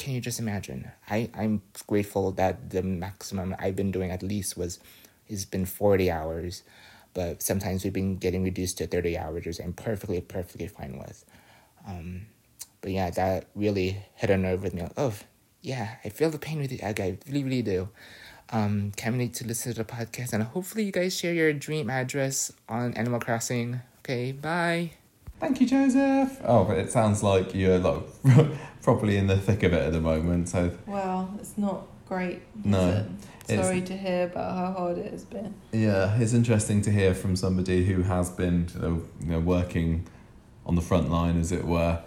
can 0.00 0.14
you 0.14 0.20
just 0.22 0.40
imagine? 0.40 0.90
I, 1.10 1.28
I'm 1.34 1.60
grateful 1.86 2.30
that 2.32 2.70
the 2.70 2.82
maximum 2.82 3.54
I've 3.58 3.76
been 3.76 3.90
doing 3.90 4.10
at 4.10 4.22
least 4.22 4.56
was 4.56 4.80
has 5.28 5.44
been 5.44 5.66
40 5.66 6.10
hours, 6.10 6.62
but 7.12 7.42
sometimes 7.42 7.84
we've 7.84 7.92
been 7.92 8.16
getting 8.16 8.42
reduced 8.42 8.78
to 8.78 8.86
30 8.86 9.18
hours, 9.18 9.44
which 9.44 9.60
I'm 9.60 9.74
perfectly, 9.74 10.22
perfectly 10.22 10.68
fine 10.68 10.98
with. 10.98 11.26
Um, 11.86 12.22
but 12.80 12.92
yeah, 12.92 13.10
that 13.10 13.48
really 13.54 13.98
hit 14.14 14.30
a 14.30 14.38
nerve 14.38 14.62
with 14.62 14.72
me. 14.72 14.82
Like, 14.82 14.92
oh, 14.96 15.12
yeah, 15.60 15.96
I 16.02 16.08
feel 16.08 16.30
the 16.30 16.38
pain 16.38 16.58
with 16.58 16.72
you. 16.72 16.78
I 16.82 17.18
really, 17.28 17.44
really 17.44 17.62
do. 17.62 17.90
Um, 18.52 18.92
can't 18.96 19.16
wait 19.16 19.34
to 19.34 19.46
listen 19.46 19.72
to 19.72 19.78
the 19.78 19.84
podcast, 19.84 20.32
and 20.32 20.42
hopefully 20.42 20.84
you 20.84 20.92
guys 20.92 21.16
share 21.16 21.32
your 21.32 21.52
dream 21.52 21.88
address 21.88 22.52
on 22.68 22.94
Animal 22.94 23.20
Crossing. 23.20 23.80
Okay, 24.00 24.32
bye. 24.32 24.90
Thank 25.38 25.60
you, 25.60 25.66
Joseph. 25.66 26.38
Oh, 26.44 26.64
but 26.64 26.76
it 26.78 26.90
sounds 26.90 27.22
like 27.22 27.54
you're 27.54 27.78
like 27.78 28.02
properly 28.82 29.16
in 29.16 29.26
the 29.28 29.36
thick 29.38 29.62
of 29.62 29.72
it 29.72 29.82
at 29.82 29.92
the 29.92 30.00
moment. 30.00 30.48
So 30.48 30.70
Well, 30.86 31.32
it's 31.38 31.56
not 31.56 31.86
great. 32.08 32.42
is 32.58 32.64
No, 32.66 32.88
it? 32.88 33.06
it's- 33.48 33.64
Sorry 33.66 33.80
to 33.82 33.96
hear 33.96 34.24
about 34.24 34.56
how 34.56 34.72
hard 34.72 34.98
it 34.98 35.12
has 35.12 35.24
been. 35.24 35.54
yeah, 35.72 36.16
it's 36.20 36.32
interesting 36.34 36.82
to 36.82 36.90
hear 36.90 37.14
from 37.14 37.36
somebody 37.36 37.84
who 37.84 38.02
has 38.02 38.30
been 38.30 38.66
you 39.20 39.26
know, 39.26 39.38
working 39.40 40.06
on 40.66 40.74
the 40.74 40.82
front 40.82 41.10
line, 41.10 41.38
as 41.38 41.52
it 41.52 41.64
were, 41.64 42.00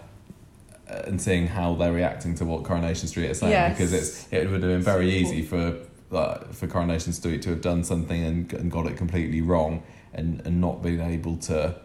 uh, 0.88 1.02
and 1.06 1.20
seeing 1.20 1.46
how 1.48 1.74
they're 1.74 1.92
reacting 1.92 2.34
to 2.36 2.44
what 2.44 2.62
Coronation 2.64 3.08
Street 3.08 3.30
is 3.30 3.38
saying. 3.40 3.50
Yes. 3.52 3.76
Because 3.76 3.92
it's 3.92 4.28
it 4.32 4.50
would 4.50 4.62
have 4.62 4.70
been 4.70 4.82
very 4.82 5.10
easy 5.10 5.42
for 5.42 5.76
for 6.52 6.66
Coronation 6.66 7.12
Street 7.12 7.42
to 7.42 7.50
have 7.50 7.60
done 7.60 7.84
something 7.84 8.22
and, 8.22 8.52
and 8.52 8.70
got 8.70 8.86
it 8.86 8.96
completely 8.96 9.40
wrong, 9.40 9.82
and 10.12 10.40
and 10.46 10.60
not 10.60 10.82
been 10.82 11.00
able 11.00 11.36
to 11.38 11.76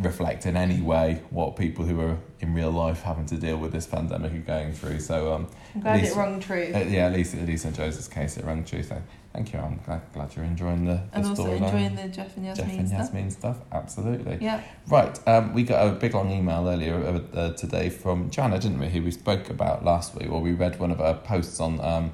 reflect 0.00 0.46
in 0.46 0.56
any 0.56 0.80
way 0.80 1.22
what 1.30 1.56
people 1.56 1.84
who 1.84 2.00
are 2.00 2.18
in 2.40 2.54
real 2.54 2.70
life 2.70 3.02
having 3.02 3.26
to 3.26 3.36
deal 3.36 3.58
with 3.58 3.72
this 3.72 3.86
pandemic 3.86 4.32
are 4.32 4.38
going 4.38 4.72
through. 4.72 4.98
So 4.98 5.32
um, 5.34 5.48
I'm 5.74 5.80
glad 5.82 6.00
least- 6.00 6.16
it 6.16 6.18
rung 6.18 6.40
true. 6.40 6.72
uh, 6.74 6.78
yeah, 6.78 7.06
at 7.06 7.12
least 7.12 7.34
at 7.34 7.46
least 7.46 7.64
in 7.64 7.74
Joseph's 7.74 8.08
case, 8.08 8.36
it 8.36 8.44
rang 8.44 8.64
true. 8.64 8.82
So 8.82 9.00
thank 9.32 9.52
you. 9.52 9.58
I'm 9.58 9.78
glad, 9.84 10.00
glad 10.14 10.34
you're 10.34 10.44
enjoying 10.44 10.84
the, 10.84 10.94
the 10.94 11.08
and 11.12 11.26
also 11.26 11.50
enjoying 11.52 11.94
the 11.94 12.08
Geoff 12.08 12.36
and 12.36 12.46
Yasmeen, 12.46 12.56
Geoff 12.56 12.68
and. 12.68 12.88
Yasmeen 12.90 13.32
stuff. 13.32 13.58
Absolutely. 13.70 14.38
Yeah. 14.40 14.62
Right. 14.88 15.28
Um, 15.28 15.52
we 15.52 15.62
got 15.62 15.86
a 15.86 15.92
big 15.92 16.14
long 16.14 16.30
email 16.30 16.68
earlier 16.68 16.94
uh, 16.96 17.36
uh, 17.36 17.52
today 17.52 17.90
from 17.90 18.30
Joanna, 18.30 18.58
didn't 18.58 18.78
we? 18.78 18.88
Who 18.88 19.02
we 19.02 19.10
spoke 19.10 19.50
about 19.50 19.84
last 19.84 20.14
week, 20.14 20.30
or 20.30 20.40
we 20.40 20.52
read 20.52 20.78
one 20.80 20.90
of 20.90 20.98
her 20.98 21.14
posts 21.14 21.60
on 21.60 21.80
um, 21.80 22.12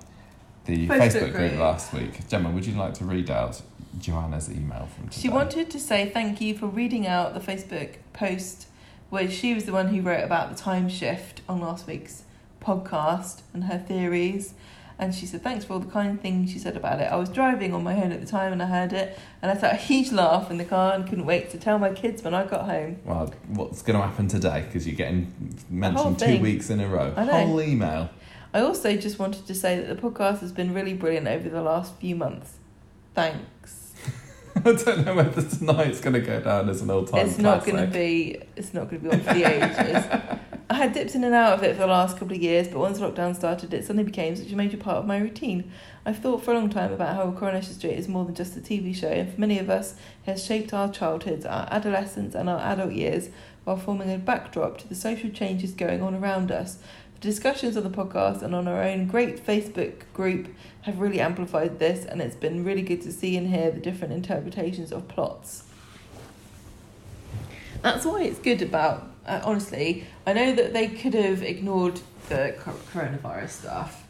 the 0.68 0.86
Facebook 0.86 0.98
Facebook, 0.98 1.32
group 1.32 1.50
group. 1.50 1.60
last 1.60 1.92
week. 1.94 2.28
Gemma, 2.28 2.50
would 2.50 2.66
you 2.66 2.74
like 2.74 2.94
to 2.94 3.04
read 3.04 3.30
out 3.30 3.62
Joanna's 3.98 4.50
email 4.50 4.86
from 4.94 5.08
today? 5.08 5.22
She 5.22 5.28
wanted 5.30 5.70
to 5.70 5.80
say 5.80 6.10
thank 6.10 6.40
you 6.42 6.54
for 6.54 6.66
reading 6.66 7.06
out 7.06 7.32
the 7.32 7.40
Facebook 7.40 7.94
post 8.12 8.66
where 9.08 9.30
she 9.30 9.54
was 9.54 9.64
the 9.64 9.72
one 9.72 9.88
who 9.88 10.02
wrote 10.02 10.22
about 10.22 10.50
the 10.50 10.54
time 10.54 10.88
shift 10.90 11.40
on 11.48 11.60
last 11.60 11.86
week's 11.86 12.24
podcast 12.60 13.40
and 13.54 13.64
her 13.64 13.78
theories. 13.78 14.52
And 15.00 15.14
she 15.14 15.26
said, 15.26 15.42
Thanks 15.42 15.64
for 15.64 15.74
all 15.74 15.78
the 15.78 15.90
kind 15.90 16.20
things 16.20 16.50
she 16.50 16.58
said 16.58 16.76
about 16.76 17.00
it. 17.00 17.04
I 17.04 17.16
was 17.16 17.30
driving 17.30 17.72
on 17.72 17.82
my 17.84 17.94
own 18.02 18.10
at 18.10 18.20
the 18.20 18.26
time 18.26 18.52
and 18.52 18.60
I 18.60 18.66
heard 18.66 18.92
it, 18.92 19.16
and 19.40 19.50
I 19.50 19.54
felt 19.54 19.72
a 19.72 19.76
huge 19.76 20.10
laugh 20.10 20.50
in 20.50 20.58
the 20.58 20.64
car 20.64 20.92
and 20.92 21.08
couldn't 21.08 21.24
wait 21.24 21.50
to 21.50 21.58
tell 21.58 21.78
my 21.78 21.92
kids 21.92 22.22
when 22.22 22.34
I 22.34 22.44
got 22.44 22.64
home. 22.64 22.98
Well, 23.04 23.32
what's 23.46 23.80
going 23.80 23.96
to 23.98 24.04
happen 24.04 24.26
today? 24.26 24.64
Because 24.66 24.88
you're 24.88 24.96
getting 24.96 25.54
mentioned 25.70 26.18
two 26.18 26.40
weeks 26.40 26.68
in 26.68 26.80
a 26.80 26.88
row. 26.88 27.12
Whole 27.12 27.62
email. 27.62 28.10
I 28.52 28.60
also 28.60 28.96
just 28.96 29.18
wanted 29.18 29.46
to 29.46 29.54
say 29.54 29.78
that 29.80 29.94
the 29.94 30.00
podcast 30.00 30.40
has 30.40 30.52
been 30.52 30.72
really 30.72 30.94
brilliant 30.94 31.28
over 31.28 31.48
the 31.48 31.62
last 31.62 31.94
few 31.96 32.16
months. 32.16 32.54
Thanks. 33.14 33.94
I 34.56 34.72
don't 34.72 35.04
know 35.04 35.14
whether 35.14 35.42
tonight's 35.42 36.00
going 36.00 36.14
to 36.14 36.20
go 36.20 36.40
down 36.40 36.68
as 36.68 36.80
an 36.80 36.90
old 36.90 37.08
time. 37.08 37.26
it's 37.26 37.38
not 37.38 37.64
going 37.64 37.76
to 37.76 37.86
be. 37.86 38.40
It's 38.56 38.74
not 38.74 38.90
going 38.90 39.02
to 39.02 39.08
be 39.08 39.14
on 39.14 39.20
for 39.20 39.34
the 39.34 39.44
ages. 39.44 40.38
I 40.70 40.74
had 40.74 40.92
dipped 40.92 41.14
in 41.14 41.24
and 41.24 41.34
out 41.34 41.54
of 41.54 41.62
it 41.62 41.76
for 41.76 41.80
the 41.80 41.86
last 41.86 42.18
couple 42.18 42.36
of 42.36 42.42
years, 42.42 42.68
but 42.68 42.78
once 42.78 42.98
lockdown 42.98 43.34
started, 43.34 43.72
it 43.72 43.84
suddenly 43.86 44.04
became 44.04 44.36
such 44.36 44.52
a 44.52 44.56
major 44.56 44.76
part 44.76 44.98
of 44.98 45.06
my 45.06 45.16
routine. 45.16 45.72
I've 46.04 46.18
thought 46.18 46.44
for 46.44 46.50
a 46.50 46.54
long 46.54 46.68
time 46.68 46.92
about 46.92 47.16
how 47.16 47.30
Coronation 47.32 47.72
Street 47.72 47.94
is 47.94 48.06
more 48.06 48.26
than 48.26 48.34
just 48.34 48.54
a 48.54 48.60
TV 48.60 48.94
show, 48.94 49.08
and 49.08 49.32
for 49.32 49.40
many 49.40 49.58
of 49.58 49.70
us, 49.70 49.94
it 50.26 50.30
has 50.30 50.44
shaped 50.44 50.74
our 50.74 50.90
childhoods, 50.90 51.46
our 51.46 51.66
adolescence, 51.70 52.34
and 52.34 52.50
our 52.50 52.60
adult 52.60 52.92
years, 52.92 53.30
while 53.64 53.78
forming 53.78 54.12
a 54.12 54.18
backdrop 54.18 54.76
to 54.78 54.88
the 54.88 54.94
social 54.94 55.30
changes 55.30 55.72
going 55.72 56.02
on 56.02 56.14
around 56.14 56.52
us. 56.52 56.78
Discussions 57.20 57.76
on 57.76 57.82
the 57.82 57.90
podcast 57.90 58.42
and 58.42 58.54
on 58.54 58.68
our 58.68 58.80
own 58.82 59.06
great 59.08 59.44
Facebook 59.44 60.02
group 60.12 60.48
have 60.82 61.00
really 61.00 61.20
amplified 61.20 61.80
this, 61.80 62.04
and 62.04 62.20
it's 62.22 62.36
been 62.36 62.64
really 62.64 62.82
good 62.82 63.02
to 63.02 63.12
see 63.12 63.36
and 63.36 63.48
hear 63.48 63.72
the 63.72 63.80
different 63.80 64.14
interpretations 64.14 64.92
of 64.92 65.08
plots. 65.08 65.64
That's 67.82 68.04
why 68.04 68.22
it's 68.22 68.38
good 68.38 68.62
about, 68.62 69.08
uh, 69.26 69.40
honestly, 69.42 70.04
I 70.26 70.32
know 70.32 70.54
that 70.54 70.72
they 70.72 70.86
could 70.86 71.14
have 71.14 71.42
ignored 71.42 72.00
the 72.28 72.54
coronavirus 72.92 73.50
stuff 73.50 74.06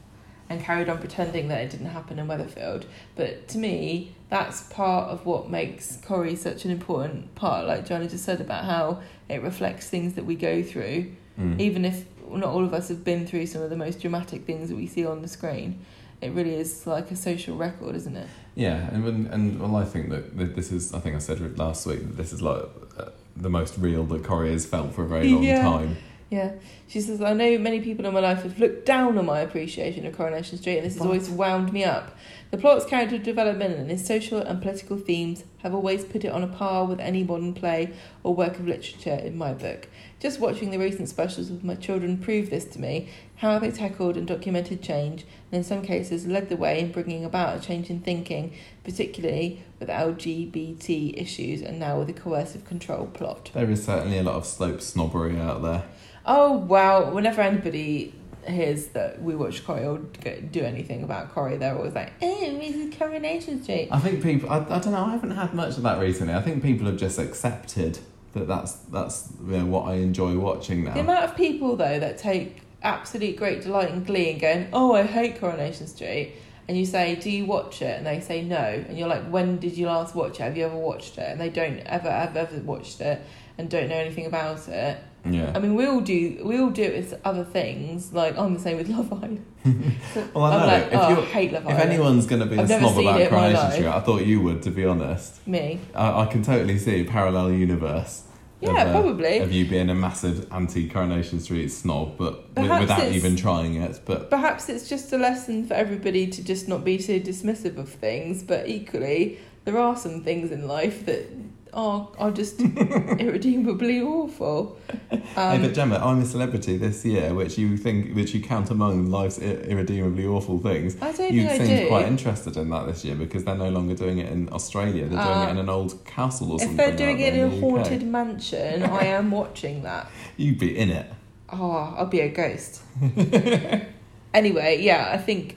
and 0.51 0.62
carried 0.62 0.90
on 0.90 0.98
pretending 0.98 1.48
that 1.48 1.62
it 1.62 1.70
didn't 1.70 1.86
happen 1.86 2.18
in 2.18 2.26
Weatherfield, 2.26 2.85
but 3.16 3.48
to 3.48 3.59
me, 3.59 4.14
that's 4.28 4.62
part 4.64 5.09
of 5.09 5.24
what 5.24 5.48
makes 5.48 5.97
Corrie 6.05 6.36
such 6.36 6.66
an 6.66 6.70
important 6.70 7.35
part, 7.35 7.66
like 7.66 7.86
Joanna 7.86 8.09
just 8.09 8.24
said 8.24 8.40
about 8.43 8.64
how 8.64 9.01
it 9.30 9.43
reflects 9.43 9.89
things 9.89 10.12
that 10.14 10.24
we 10.26 10.35
go 10.35 10.62
through, 10.62 11.12
Mm. 11.39 11.60
even 11.60 11.85
if 11.85 12.05
not 12.36 12.48
all 12.50 12.64
of 12.64 12.74
us 12.74 12.88
have 12.88 13.05
been 13.05 13.26
through 13.26 13.46
some 13.46 13.62
of 13.62 13.70
the 13.70 13.76
most 13.76 14.00
dramatic 14.00 14.44
things 14.44 14.68
that 14.68 14.76
we 14.76 14.86
see 14.86 15.06
on 15.06 15.22
the 15.22 15.28
screen. 15.28 15.84
It 16.20 16.32
really 16.32 16.55
is 16.55 16.86
like 16.86 17.10
a 17.12 17.16
social 17.16 17.56
record, 17.56 17.94
isn't 17.94 18.16
it? 18.16 18.26
Yeah, 18.56 18.88
and 18.92 19.05
when- 19.05 19.28
and 19.30 19.60
well, 19.60 19.76
I 19.76 19.84
think 19.84 20.10
that 20.10 20.36
this 20.56 20.72
is. 20.72 20.92
I 20.92 20.98
think 20.98 21.14
I 21.14 21.18
said 21.20 21.59
last 21.59 21.86
week. 21.86 22.00
That 22.00 22.16
this 22.16 22.32
is 22.32 22.42
like 22.42 22.62
uh, 22.98 23.10
the 23.36 23.48
most 23.50 23.78
real 23.78 24.05
that 24.06 24.24
Corrie 24.24 24.50
has 24.52 24.66
felt 24.66 24.94
for 24.94 25.05
a 25.05 25.06
very 25.09 25.30
long 25.30 25.44
Yeah. 25.44 25.62
time. 25.62 25.96
Yeah. 26.30 26.52
She 26.88 27.00
says, 27.00 27.22
I 27.22 27.32
know 27.32 27.56
many 27.56 27.80
people 27.80 28.05
in 28.05 28.12
my 28.12 28.20
life 28.20 28.42
have 28.42 28.59
looked 28.59 28.84
down 28.84 29.16
on 29.16 29.24
my 29.24 29.40
appreciation 29.40 30.05
of 30.05 30.14
Coronation 30.14 30.59
Street, 30.59 30.76
and 30.76 30.84
this 30.86 30.92
has 30.94 31.00
What? 31.00 31.06
always 31.06 31.30
wound 31.30 31.72
me 31.72 31.84
up. 31.84 32.14
The 32.50 32.59
plot's 32.59 32.84
character 32.84 33.16
development 33.16 33.78
and 33.78 33.90
its 33.90 34.06
social 34.06 34.38
and 34.38 34.60
political 34.60 34.98
themes 34.98 35.44
have 35.62 35.74
always 35.74 36.05
put 36.05 36.24
it 36.26 36.28
on 36.32 36.42
a 36.42 36.46
par 36.46 36.84
with 36.84 37.00
any 37.00 37.24
modern 37.24 37.55
play 37.55 37.90
or 38.24 38.34
work 38.34 38.59
of 38.59 38.66
literature 38.68 39.14
in 39.14 39.38
my 39.38 39.55
book. 39.55 39.88
Just 40.20 40.40
watching 40.40 40.70
the 40.70 40.78
recent 40.78 41.09
specials 41.09 41.49
with 41.49 41.62
my 41.62 41.77
children 41.77 42.19
proved 42.19 42.51
this 42.51 42.65
to 42.65 42.81
me 42.81 43.09
how 43.36 43.59
they 43.61 43.70
tackled 43.70 44.16
and 44.16 44.27
documented 44.27 44.82
change, 44.82 45.24
and 45.53 45.59
in 45.59 45.65
some 45.65 45.81
cases 45.81 46.27
led 46.27 46.49
the 46.49 46.57
way 46.57 46.81
in 46.81 46.90
bringing 46.90 47.24
about 47.24 47.57
a 47.57 47.61
change 47.61 47.89
in 47.89 48.01
thinking, 48.01 48.53
particularly 48.82 49.62
with 49.78 49.89
LGBT 49.89 51.20
issues 51.20 51.62
and 51.62 51.78
now 51.78 51.99
with 51.99 52.09
the 52.09 52.12
coercive 52.12 52.65
control 52.65 53.07
plot. 53.07 53.51
There 53.55 53.70
is 53.70 53.85
certainly 53.85 54.19
a 54.19 54.24
lot 54.24 54.35
of 54.35 54.45
slope 54.45 54.81
snobbery 54.81 55.39
out 55.39 55.62
there. 55.62 55.85
Oh 56.27 56.53
wow! 56.53 57.12
Whenever 57.12 57.40
anybody 57.40 58.12
hears 58.45 58.89
that 58.89 59.23
we 59.23 59.36
watch 59.36 59.65
Corrie 59.65 59.86
or 59.86 59.99
do 59.99 60.62
anything 60.62 61.05
about 61.05 61.32
Corrie, 61.32 61.59
they're 61.59 61.77
always 61.77 61.95
like, 61.95 62.12
"Eh, 62.20 62.59
this 62.59 62.74
is 62.74 62.95
Coronation 62.97 63.62
Street." 63.62 63.89
I 63.93 64.01
think 64.01 64.20
people. 64.20 64.51
I, 64.51 64.59
I 64.59 64.81
don't 64.81 64.90
know. 64.90 65.05
I 65.05 65.12
haven't 65.12 65.31
had 65.31 65.55
much 65.55 65.77
of 65.77 65.85
that 65.85 66.01
recently. 66.01 66.35
I 66.35 66.43
think 66.43 66.61
people 66.61 66.86
have 66.86 66.97
just 66.97 67.20
accepted 67.20 68.01
that 68.34 68.46
that's 68.46 68.72
that's 68.72 69.32
you 69.44 69.59
know, 69.59 69.66
what 69.66 69.88
I 69.88 69.94
enjoy 69.94 70.36
watching 70.38 70.84
now. 70.84 70.94
The 70.94 71.00
amount 71.00 71.24
of 71.24 71.36
people 71.36 71.76
though 71.76 71.98
that 71.98 72.18
take 72.18 72.62
absolute 72.82 73.36
great 73.36 73.62
delight 73.62 73.90
and 73.90 74.06
glee 74.06 74.30
and 74.30 74.40
going, 74.40 74.68
"Oh, 74.72 74.94
I 74.94 75.02
hate 75.05 75.40
Coronation 75.40 75.86
Street," 75.86 76.34
and 76.68 76.76
you 76.76 76.86
say, 76.86 77.16
"Do 77.16 77.30
you 77.30 77.46
watch 77.46 77.82
it?" 77.82 77.96
and 77.98 78.06
they 78.06 78.20
say 78.20 78.42
no, 78.42 78.56
and 78.56 78.98
you're 78.98 79.09
like, 79.09 79.24
"When 79.28 79.59
did 79.59 79.76
you 79.76 79.86
last 79.86 80.14
watch 80.14 80.40
it? 80.40 80.42
Have 80.42 80.56
you 80.56 80.66
ever 80.66 80.76
watched 80.76 81.18
it?" 81.18 81.28
and 81.28 81.40
they 81.40 81.50
don't 81.50 81.78
ever 81.80 82.10
have 82.10 82.36
ever 82.36 82.59
watched 82.59 83.00
it 83.00 83.20
and 83.56 83.68
don't 83.68 83.88
know 83.88 83.96
anything 83.96 84.26
about 84.26 84.68
it. 84.68 84.98
Yeah. 85.24 85.53
I 85.55 85.59
mean, 85.59 85.74
we 85.74 85.86
all 85.86 86.01
do. 86.01 86.40
We 86.45 86.59
all 86.59 86.70
do 86.70 86.82
it 86.82 86.95
with 86.97 87.20
other 87.24 87.45
things. 87.45 88.12
Like 88.12 88.36
I'm 88.39 88.55
the 88.55 88.61
same 88.61 88.77
with 88.77 88.89
Love 88.89 89.12
Island. 89.12 89.45
Well, 90.35 90.45
I 90.45 90.55
I'm 90.55 90.61
know. 90.61 90.66
like, 90.66 90.86
If 90.86 91.19
oh, 91.19 91.23
hate 91.27 91.53
Love 91.53 91.66
If 91.69 91.78
anyone's 91.78 92.27
going 92.27 92.40
to 92.40 92.47
be 92.47 92.57
a 92.57 92.62
I've 92.62 92.69
never 92.69 92.89
snob 92.89 92.99
about 92.99 93.28
Coronation. 93.31 93.70
Street, 93.73 93.86
I 93.86 94.01
thought 94.01 94.24
you 94.27 94.40
would, 94.40 94.62
to 94.62 94.70
be 94.70 94.85
honest. 94.85 95.47
me, 95.47 95.81
I, 95.95 96.23
I 96.23 96.27
can 96.27 96.43
totally 96.43 96.78
see 96.78 97.05
parallel 97.05 97.51
universe. 97.53 98.23
yeah, 98.61 98.82
of, 98.82 98.89
uh, 98.89 98.93
probably. 98.93 99.39
Of 99.39 99.53
you 99.53 99.66
being 99.69 99.90
a 99.90 99.95
massive 99.95 100.51
anti 100.53 100.89
Coronation 100.89 101.40
Street 101.40 101.69
snob, 101.69 102.16
but 102.16 102.55
wi- 102.55 102.81
without 102.81 103.05
even 103.12 103.36
trying 103.36 103.74
it. 103.74 104.01
But 104.07 104.31
Perhaps 104.31 104.69
it's 104.69 104.89
just 104.89 105.12
a 105.12 105.19
lesson 105.19 105.66
for 105.66 105.74
everybody 105.74 106.27
to 106.28 106.43
just 106.43 106.66
not 106.69 106.85
be 106.85 106.99
so 106.99 107.19
dismissive 107.20 107.77
of 107.77 107.89
things, 107.90 108.43
but 108.43 108.69
equally, 108.69 109.39
there 109.65 109.78
are 109.78 109.97
some 109.97 110.23
things 110.23 110.51
in 110.51 110.66
life 110.66 111.05
that 111.07 111.27
are 111.73 112.09
are 112.19 112.31
just 112.31 112.61
irredeemably 113.19 114.01
awful. 114.03 114.78
hey, 115.11 115.23
Um, 115.36 115.62
but 115.62 115.74
Gemma, 115.74 115.97
I'm 115.97 116.20
a 116.20 116.24
celebrity 116.24 116.77
this 116.77 117.05
year, 117.05 117.35
which 117.35 117.59
you 117.59 117.77
think, 117.77 118.15
which 118.15 118.35
you 118.35 118.40
count 118.43 118.70
among 118.70 119.11
life's 119.11 119.39
ir- 119.39 119.61
irredeemably 119.62 120.27
awful 120.27 120.59
things. 120.59 120.97
I 121.01 121.12
don't 121.12 121.32
You 121.32 121.49
think 121.49 121.62
I 121.62 121.82
do. 121.82 121.89
quite 121.89 122.07
interested 122.07 122.57
in 122.57 122.70
that 122.70 122.86
this 122.86 123.05
year 123.05 123.15
because 123.15 123.45
they're 123.45 123.55
no 123.57 123.70
longer 123.70 123.95
doing 123.95 124.19
it 124.19 124.31
in 124.32 124.49
Australia. 124.53 125.07
They're 125.07 125.23
doing 125.24 125.39
Uh, 125.39 125.47
it 125.49 125.51
in 125.51 125.59
an 125.59 125.69
old 125.69 126.05
castle 126.05 126.53
or 126.53 126.57
if 126.57 126.61
something. 126.62 126.77
they're 126.77 126.97
doing 126.97 127.20
it 127.20 127.35
in 127.35 127.53
a 127.53 127.61
haunted 127.61 128.03
mansion, 128.07 128.82
I 128.82 129.05
am 129.19 129.31
watching 129.31 129.82
that. 129.82 130.09
you'd 130.36 130.59
be 130.59 130.77
in 130.78 130.90
it. 130.90 131.07
Oh, 131.51 131.95
I'll 131.97 132.07
be 132.07 132.20
a 132.20 132.28
ghost. 132.28 132.82
anyway, 134.35 134.78
yeah, 134.81 135.11
I 135.12 135.19
think 135.19 135.57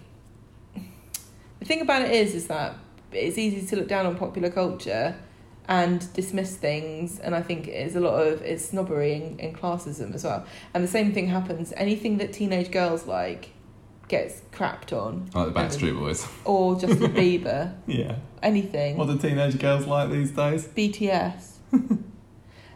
the 1.60 1.66
thing 1.66 1.82
about 1.82 2.04
it 2.04 2.12
is, 2.12 2.34
is 2.36 2.48
that 2.48 2.76
it's 3.12 3.38
easy 3.38 3.66
to 3.68 3.76
look 3.76 3.88
down 3.88 4.06
on 4.06 4.16
popular 4.16 4.50
culture 4.50 5.16
and 5.68 6.12
dismiss 6.14 6.56
things, 6.58 7.20
and 7.20 7.34
I 7.36 7.42
think 7.42 7.68
it's 7.68 7.96
a 7.96 8.00
lot 8.00 8.16
of 8.28 8.42
it's 8.42 8.66
snobbery 8.66 9.14
and, 9.14 9.40
and 9.40 9.56
classism 9.56 10.14
as 10.14 10.24
well. 10.24 10.46
And 10.74 10.84
the 10.84 10.88
same 10.88 11.14
thing 11.14 11.28
happens. 11.28 11.74
Anything 11.78 12.18
that 12.18 12.34
teenage 12.34 12.72
girls 12.72 13.06
like 13.08 13.52
gets 14.08 14.42
crapped 14.52 14.92
on, 14.92 15.30
Like 15.34 15.54
the 15.54 15.60
Backstreet 15.60 15.98
Boys. 15.98 16.28
or 16.44 16.76
Justin 16.80 17.14
Bieber, 17.16 17.74
yeah. 17.88 18.16
anything. 18.44 18.98
What 18.98 19.08
do 19.08 19.18
teenage 19.18 19.58
girls 19.60 19.86
like 19.88 20.10
these 20.10 20.32
days? 20.32 20.68
BTS. 20.68 21.48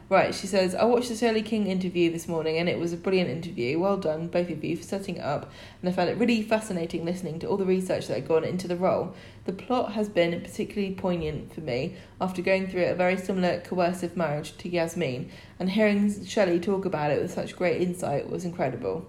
right, 0.09 0.33
she 0.33 0.47
says, 0.47 0.73
I 0.75 0.85
watched 0.85 1.09
the 1.09 1.15
Shelley 1.15 1.41
King 1.41 1.67
interview 1.67 2.11
this 2.11 2.27
morning 2.29 2.57
and 2.57 2.69
it 2.69 2.79
was 2.79 2.93
a 2.93 2.97
brilliant 2.97 3.29
interview. 3.29 3.79
Well 3.79 3.97
done, 3.97 4.27
both 4.27 4.49
of 4.49 4.63
you, 4.63 4.77
for 4.77 4.83
setting 4.83 5.17
it 5.17 5.23
up. 5.23 5.51
And 5.81 5.89
I 5.89 5.93
found 5.93 6.09
it 6.09 6.17
really 6.17 6.41
fascinating 6.41 7.03
listening 7.03 7.39
to 7.39 7.47
all 7.47 7.57
the 7.57 7.65
research 7.65 8.07
that 8.07 8.13
had 8.13 8.27
gone 8.27 8.43
into 8.45 8.67
the 8.69 8.77
role. 8.77 9.13
The 9.45 9.53
plot 9.53 9.93
has 9.93 10.09
been 10.09 10.41
particularly 10.41 10.95
poignant 10.95 11.53
for 11.53 11.61
me 11.61 11.95
after 12.19 12.41
going 12.41 12.67
through 12.67 12.85
a 12.85 12.95
very 12.95 13.15
similar 13.15 13.59
coercive 13.59 14.17
marriage 14.17 14.57
to 14.57 14.69
Yasmeen, 14.69 15.29
and 15.59 15.69
hearing 15.69 16.25
Shelley 16.25 16.59
talk 16.59 16.83
about 16.83 17.11
it 17.11 17.21
with 17.21 17.31
such 17.31 17.55
great 17.55 17.79
insight 17.79 18.27
was 18.27 18.43
incredible. 18.43 19.05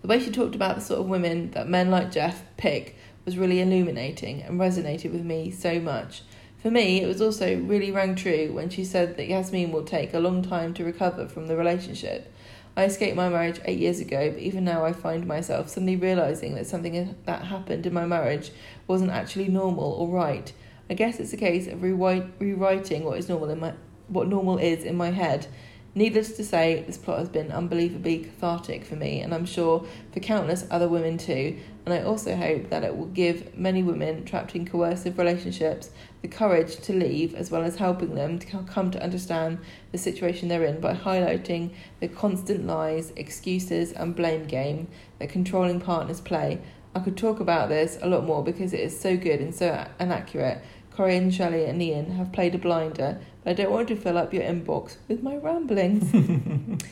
The 0.00 0.08
way 0.08 0.18
she 0.18 0.30
talked 0.30 0.54
about 0.54 0.76
the 0.76 0.80
sort 0.80 1.00
of 1.00 1.08
women 1.08 1.50
that 1.50 1.68
men 1.68 1.90
like 1.90 2.10
Geoff 2.10 2.42
pick 2.56 2.96
was 3.26 3.36
really 3.36 3.60
illuminating 3.60 4.42
and 4.42 4.58
resonated 4.58 5.12
with 5.12 5.24
me 5.24 5.50
so 5.50 5.78
much. 5.78 6.22
For 6.62 6.70
me, 6.70 7.02
it 7.02 7.06
was 7.06 7.20
also 7.20 7.60
really 7.60 7.90
rang 7.90 8.14
true 8.14 8.52
when 8.52 8.70
she 8.70 8.84
said 8.84 9.16
that 9.16 9.28
Yasmeen 9.28 9.72
will 9.72 9.84
take 9.84 10.14
a 10.14 10.20
long 10.20 10.42
time 10.42 10.72
to 10.74 10.84
recover 10.84 11.28
from 11.28 11.48
the 11.48 11.56
relationship. 11.56 12.32
I 12.74 12.84
escaped 12.84 13.16
my 13.16 13.28
marriage 13.28 13.60
eight 13.66 13.78
years 13.78 14.00
ago, 14.00 14.30
but 14.30 14.40
even 14.40 14.64
now 14.64 14.84
I 14.84 14.92
find 14.92 15.26
myself 15.26 15.68
suddenly 15.68 15.96
realizing 15.96 16.54
that 16.54 16.66
something 16.66 17.14
that 17.26 17.44
happened 17.44 17.86
in 17.86 17.92
my 17.92 18.06
marriage 18.06 18.50
wasn't 18.86 19.10
actually 19.10 19.48
normal 19.48 19.92
or 19.92 20.08
right. 20.08 20.50
I 20.88 20.94
guess 20.94 21.20
it's 21.20 21.32
a 21.32 21.36
case 21.36 21.66
of 21.66 21.82
rewriting 21.82 23.04
what 23.04 23.18
is 23.18 23.28
normal 23.28 23.50
in 23.50 23.60
my 23.60 23.74
what 24.08 24.28
normal 24.28 24.58
is 24.58 24.84
in 24.84 24.96
my 24.96 25.10
head. 25.10 25.46
Needless 25.94 26.36
to 26.38 26.44
say, 26.44 26.82
this 26.86 26.96
plot 26.96 27.18
has 27.18 27.28
been 27.28 27.52
unbelievably 27.52 28.20
cathartic 28.20 28.84
for 28.84 28.96
me, 28.96 29.20
and 29.20 29.34
I'm 29.34 29.44
sure 29.44 29.86
for 30.10 30.20
countless 30.20 30.66
other 30.70 30.88
women 30.88 31.18
too. 31.18 31.58
And 31.84 31.92
I 31.92 32.02
also 32.02 32.36
hope 32.36 32.70
that 32.70 32.84
it 32.84 32.96
will 32.96 33.06
give 33.06 33.58
many 33.58 33.82
women 33.82 34.24
trapped 34.24 34.54
in 34.54 34.66
coercive 34.66 35.18
relationships 35.18 35.90
the 36.22 36.28
courage 36.28 36.76
to 36.76 36.92
leave, 36.92 37.34
as 37.34 37.50
well 37.50 37.62
as 37.62 37.76
helping 37.76 38.14
them 38.14 38.38
to 38.38 38.46
come 38.46 38.90
to 38.92 39.02
understand 39.02 39.58
the 39.90 39.98
situation 39.98 40.48
they're 40.48 40.64
in 40.64 40.80
by 40.80 40.94
highlighting 40.94 41.70
the 41.98 42.06
constant 42.06 42.64
lies, 42.64 43.12
excuses, 43.16 43.90
and 43.92 44.14
blame 44.14 44.44
game 44.44 44.86
that 45.18 45.28
controlling 45.28 45.80
partners 45.80 46.20
play. 46.20 46.60
I 46.94 47.00
could 47.00 47.16
talk 47.16 47.40
about 47.40 47.68
this 47.68 47.98
a 48.00 48.08
lot 48.08 48.24
more 48.24 48.44
because 48.44 48.72
it 48.72 48.80
is 48.80 48.98
so 48.98 49.16
good 49.16 49.40
and 49.40 49.52
so 49.52 49.84
inaccurate. 49.98 50.62
Corrie 50.94 51.16
and 51.16 51.34
Shelley 51.34 51.64
and 51.64 51.82
Ian 51.82 52.12
have 52.12 52.32
played 52.32 52.54
a 52.54 52.58
blinder, 52.58 53.18
but 53.42 53.50
I 53.50 53.54
don't 53.54 53.72
want 53.72 53.88
to 53.88 53.96
fill 53.96 54.18
up 54.18 54.32
your 54.32 54.42
inbox 54.42 54.96
with 55.08 55.22
my 55.22 55.36
ramblings. 55.36 56.12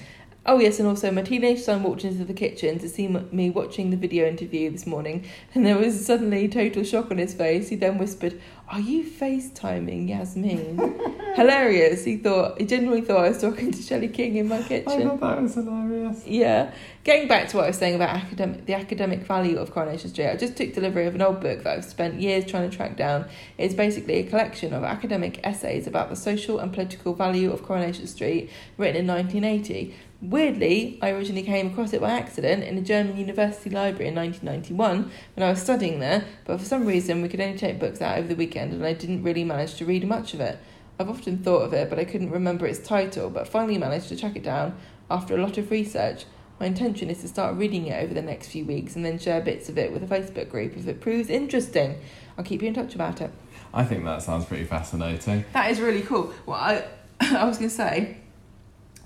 oh, 0.46 0.58
yes, 0.58 0.78
and 0.78 0.88
also 0.88 1.10
my 1.10 1.22
teenage 1.22 1.60
son 1.60 1.82
walked 1.82 2.04
into 2.04 2.24
the 2.24 2.34
kitchen 2.34 2.78
to 2.78 2.88
see 2.88 3.06
m- 3.06 3.28
me 3.32 3.50
watching 3.50 3.90
the 3.90 3.96
video 3.96 4.26
interview 4.26 4.70
this 4.70 4.86
morning, 4.86 5.24
and 5.54 5.64
there 5.66 5.76
was 5.76 6.04
suddenly 6.04 6.48
total 6.48 6.84
shock 6.84 7.10
on 7.10 7.18
his 7.18 7.34
face. 7.34 7.68
He 7.68 7.76
then 7.76 7.98
whispered, 7.98 8.40
Are 8.68 8.80
you 8.80 9.04
FaceTiming 9.04 10.08
Yasmeen? 10.08 11.34
Hilarious. 11.36 12.04
He 12.04 12.16
thought, 12.16 12.58
he 12.58 12.66
genuinely 12.66 13.02
thought 13.02 13.24
I 13.24 13.28
was 13.28 13.40
talking 13.40 13.70
to 13.70 13.82
Shelley 13.82 14.08
King 14.08 14.36
in 14.36 14.48
my 14.48 14.62
kitchen. 14.62 15.02
I 15.02 15.04
thought 15.04 15.20
that 15.20 15.42
was 15.42 15.54
hilarious. 15.54 16.26
Yeah. 16.26 16.72
Getting 17.04 17.28
back 17.28 17.48
to 17.48 17.56
what 17.56 17.64
I 17.64 17.68
was 17.68 17.78
saying 17.78 17.94
about 17.94 18.10
academic, 18.10 18.66
the 18.66 18.74
academic 18.74 19.20
value 19.20 19.56
of 19.56 19.70
Coronation 19.70 20.10
Street, 20.10 20.28
I 20.28 20.36
just 20.36 20.56
took 20.56 20.74
delivery 20.74 21.06
of 21.06 21.14
an 21.14 21.22
old 21.22 21.40
book 21.40 21.62
that 21.62 21.78
I've 21.78 21.84
spent 21.84 22.20
years 22.20 22.44
trying 22.44 22.68
to 22.68 22.76
track 22.76 22.96
down. 22.96 23.26
It's 23.56 23.74
basically 23.74 24.14
a 24.16 24.24
collection 24.24 24.74
of 24.74 24.84
academic 24.84 25.40
essays 25.44 25.86
about 25.86 26.10
the 26.10 26.16
social 26.16 26.58
and 26.58 26.72
political 26.72 27.14
value 27.14 27.52
of 27.52 27.62
Coronation 27.62 28.06
Street, 28.06 28.50
written 28.76 28.96
in 28.96 29.06
1980. 29.06 29.94
Weirdly, 30.22 30.98
I 31.00 31.10
originally 31.10 31.42
came 31.42 31.68
across 31.68 31.94
it 31.94 32.00
by 32.02 32.10
accident 32.10 32.62
in 32.62 32.76
a 32.76 32.82
German 32.82 33.16
university 33.16 33.70
library 33.70 34.08
in 34.08 34.14
1991 34.14 35.10
when 35.34 35.46
I 35.46 35.50
was 35.50 35.62
studying 35.62 35.98
there, 36.00 36.24
but 36.44 36.58
for 36.58 36.66
some 36.66 36.84
reason 36.84 37.22
we 37.22 37.28
could 37.28 37.40
only 37.40 37.56
take 37.56 37.80
books 37.80 38.02
out 38.02 38.18
over 38.18 38.28
the 38.28 38.34
weekend 38.34 38.74
and 38.74 38.84
I 38.84 38.92
didn't 38.92 39.22
really 39.22 39.44
manage 39.44 39.76
to 39.76 39.86
read 39.86 40.06
much 40.06 40.34
of 40.34 40.40
it. 40.40 40.58
I've 40.98 41.08
often 41.08 41.38
thought 41.38 41.62
of 41.62 41.72
it, 41.72 41.88
but 41.88 41.98
I 41.98 42.04
couldn't 42.04 42.30
remember 42.30 42.66
its 42.66 42.78
title, 42.78 43.30
but 43.30 43.48
finally 43.48 43.78
managed 43.78 44.10
to 44.10 44.16
track 44.16 44.36
it 44.36 44.42
down 44.42 44.76
after 45.10 45.34
a 45.34 45.40
lot 45.42 45.56
of 45.56 45.70
research. 45.70 46.26
My 46.60 46.66
intention 46.66 47.08
is 47.08 47.22
to 47.22 47.28
start 47.28 47.56
reading 47.56 47.86
it 47.86 48.04
over 48.04 48.12
the 48.12 48.20
next 48.20 48.48
few 48.48 48.66
weeks 48.66 48.96
and 48.96 49.06
then 49.06 49.18
share 49.18 49.40
bits 49.40 49.70
of 49.70 49.78
it 49.78 49.90
with 49.90 50.02
a 50.02 50.06
Facebook 50.06 50.50
group 50.50 50.76
if 50.76 50.86
it 50.86 51.00
proves 51.00 51.30
interesting. 51.30 51.98
I'll 52.36 52.44
keep 52.44 52.60
you 52.60 52.68
in 52.68 52.74
touch 52.74 52.94
about 52.94 53.22
it. 53.22 53.30
I 53.72 53.84
think 53.86 54.04
that 54.04 54.20
sounds 54.20 54.44
pretty 54.44 54.64
fascinating. 54.64 55.46
That 55.54 55.70
is 55.70 55.80
really 55.80 56.02
cool. 56.02 56.34
Well, 56.44 56.58
I, 56.58 56.84
I 57.20 57.46
was 57.46 57.56
going 57.56 57.70
to 57.70 57.74
say, 57.74 58.18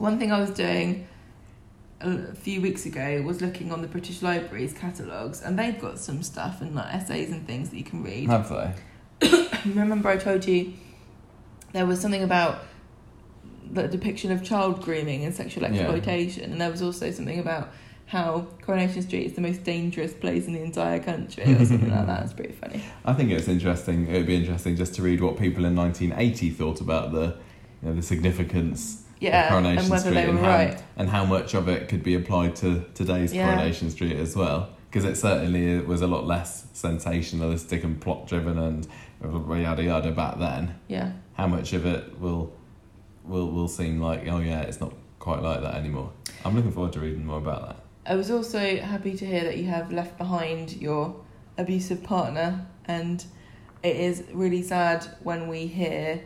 one 0.04 0.18
thing 0.18 0.30
I 0.30 0.38
was 0.38 0.50
doing 0.50 1.08
a 2.00 2.34
few 2.34 2.60
weeks 2.60 2.84
ago 2.84 3.22
was 3.22 3.40
looking 3.40 3.72
on 3.72 3.80
the 3.80 3.88
British 3.88 4.20
Library's 4.20 4.74
catalogues, 4.74 5.40
and 5.40 5.58
they've 5.58 5.80
got 5.80 5.98
some 5.98 6.22
stuff 6.22 6.60
and 6.60 6.74
like 6.74 6.94
essays 6.94 7.32
and 7.32 7.46
things 7.46 7.70
that 7.70 7.78
you 7.78 7.84
can 7.84 8.02
read. 8.04 8.28
Have 8.28 8.50
they? 8.50 9.48
Remember, 9.64 10.10
I 10.10 10.18
told 10.18 10.44
you 10.46 10.74
there 11.72 11.86
was 11.86 12.00
something 12.00 12.22
about 12.22 12.58
the 13.72 13.88
depiction 13.88 14.30
of 14.30 14.44
child 14.44 14.82
grooming 14.82 15.24
and 15.24 15.34
sexual 15.34 15.64
Yeah. 15.64 15.70
exploitation, 15.70 16.52
and 16.52 16.60
there 16.60 16.70
was 16.70 16.82
also 16.82 17.10
something 17.10 17.38
about 17.38 17.70
how 18.06 18.46
Coronation 18.60 19.00
Street 19.00 19.24
is 19.24 19.32
the 19.32 19.40
most 19.40 19.64
dangerous 19.64 20.12
place 20.12 20.46
in 20.46 20.52
the 20.52 20.60
entire 20.62 21.00
country, 21.00 21.44
or 21.44 21.64
something 21.64 21.90
like 21.90 22.06
that. 22.06 22.24
It's 22.24 22.34
pretty 22.34 22.52
funny. 22.52 22.84
I 23.06 23.14
think 23.14 23.30
it's 23.30 23.48
interesting. 23.48 24.06
It 24.08 24.12
would 24.18 24.26
be 24.26 24.36
interesting 24.36 24.76
just 24.76 24.94
to 24.96 25.02
read 25.02 25.22
what 25.22 25.38
people 25.38 25.64
in 25.64 25.74
1980 25.74 26.50
thought 26.50 26.82
about 26.82 27.12
the, 27.12 27.38
you 27.80 27.88
know, 27.88 27.94
the 27.94 28.02
significance 28.02 29.03
Yeah, 29.24 29.48
Coronation 29.48 29.78
and 29.80 29.90
whether 29.90 30.02
Street 30.02 30.14
they 30.14 30.26
were 30.26 30.30
and 30.30 30.38
how, 30.40 30.48
right. 30.48 30.82
and 30.96 31.08
how 31.08 31.24
much 31.24 31.54
of 31.54 31.68
it 31.68 31.88
could 31.88 32.02
be 32.02 32.14
applied 32.14 32.56
to 32.56 32.84
today's 32.94 33.32
Yeah. 33.32 33.46
Coronation 33.46 33.90
Street 33.90 34.16
as 34.16 34.36
well. 34.36 34.70
Because 34.90 35.04
it 35.04 35.16
certainly 35.16 35.80
was 35.80 36.02
a 36.02 36.06
lot 36.06 36.24
less 36.24 36.66
sensationalistic 36.72 37.82
and 37.82 38.00
plot 38.00 38.28
driven 38.28 38.58
and 38.58 38.86
yada 39.22 39.82
yada 39.82 40.12
back 40.12 40.38
then. 40.38 40.78
Yeah. 40.88 41.12
How 41.32 41.48
much 41.48 41.72
of 41.72 41.84
it 41.86 42.20
will 42.20 42.52
will 43.24 43.50
will 43.50 43.68
seem 43.68 44.00
like 44.00 44.28
oh 44.28 44.38
yeah, 44.38 44.60
it's 44.62 44.80
not 44.80 44.92
quite 45.18 45.42
like 45.42 45.62
that 45.62 45.74
anymore. 45.74 46.12
I'm 46.44 46.54
looking 46.54 46.72
forward 46.72 46.92
to 46.92 47.00
reading 47.00 47.24
more 47.24 47.38
about 47.38 47.66
that. 47.66 47.76
I 48.06 48.16
was 48.16 48.30
also 48.30 48.76
happy 48.76 49.16
to 49.16 49.26
hear 49.26 49.42
that 49.44 49.56
you 49.56 49.64
have 49.64 49.90
left 49.90 50.18
behind 50.18 50.74
your 50.74 51.16
abusive 51.56 52.02
partner, 52.02 52.66
and 52.84 53.24
it 53.82 53.96
is 53.96 54.24
really 54.32 54.62
sad 54.62 55.06
when 55.22 55.48
we 55.48 55.66
hear, 55.66 56.22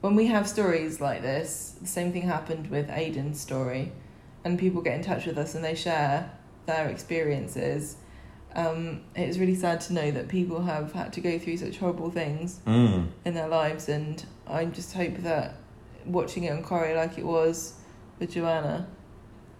when 0.00 0.14
we 0.16 0.26
have 0.26 0.48
stories 0.48 1.00
like 1.00 1.22
this. 1.22 1.76
The 1.80 1.86
same 1.88 2.12
thing 2.12 2.22
happened 2.22 2.70
with 2.70 2.88
Aidan's 2.90 3.40
story, 3.40 3.92
and 4.44 4.58
people 4.58 4.82
get 4.82 4.94
in 4.96 5.02
touch 5.02 5.26
with 5.26 5.38
us 5.38 5.54
and 5.54 5.64
they 5.64 5.74
share 5.74 6.30
their 6.66 6.88
experiences. 6.88 7.96
Um, 8.54 9.02
it 9.14 9.26
was 9.28 9.38
really 9.38 9.54
sad 9.54 9.80
to 9.82 9.92
know 9.92 10.10
that 10.10 10.28
people 10.28 10.62
have 10.62 10.92
had 10.92 11.12
to 11.12 11.20
go 11.20 11.38
through 11.38 11.56
such 11.58 11.78
horrible 11.78 12.10
things 12.10 12.60
Mm. 12.66 13.08
in 13.24 13.34
their 13.34 13.48
lives, 13.48 13.88
and 13.88 14.24
I 14.46 14.64
just 14.64 14.92
hope 14.94 15.18
that 15.18 15.54
watching 16.06 16.44
it 16.44 16.52
on 16.52 16.62
Corrie 16.62 16.94
like 16.94 17.18
it 17.18 17.24
was 17.26 17.74
with 18.18 18.32
Joanna 18.32 18.88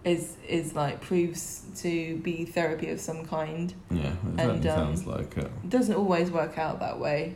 is 0.03 0.35
is 0.49 0.73
like 0.73 0.99
proves 0.99 1.63
to 1.77 2.17
be 2.17 2.43
therapy 2.43 2.89
of 2.89 2.99
some 2.99 3.23
kind. 3.25 3.73
Yeah, 3.91 4.07
it 4.07 4.39
And, 4.39 4.65
um, 4.67 4.95
sounds 4.95 5.05
like 5.05 5.37
it. 5.37 5.45
It 5.63 5.69
doesn't 5.69 5.95
always 5.95 6.31
work 6.31 6.57
out 6.57 6.79
that 6.79 6.99
way 6.99 7.35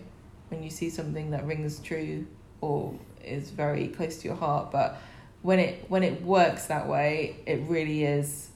when 0.50 0.64
you 0.64 0.70
see 0.72 0.90
something 0.90 1.30
that 1.32 1.46
rings 1.46 1.80
true 1.80 2.26
or 2.62 2.94
is 3.24 3.52
very 3.52 3.88
close 3.88 4.18
to 4.18 4.28
your 4.28 4.38
heart, 4.38 4.72
but 4.72 5.02
when 5.42 5.60
it 5.60 5.86
when 5.90 6.04
it 6.04 6.22
works 6.22 6.66
that 6.68 6.88
way, 6.88 7.36
it 7.46 7.62
really 7.68 8.04
is 8.04 8.50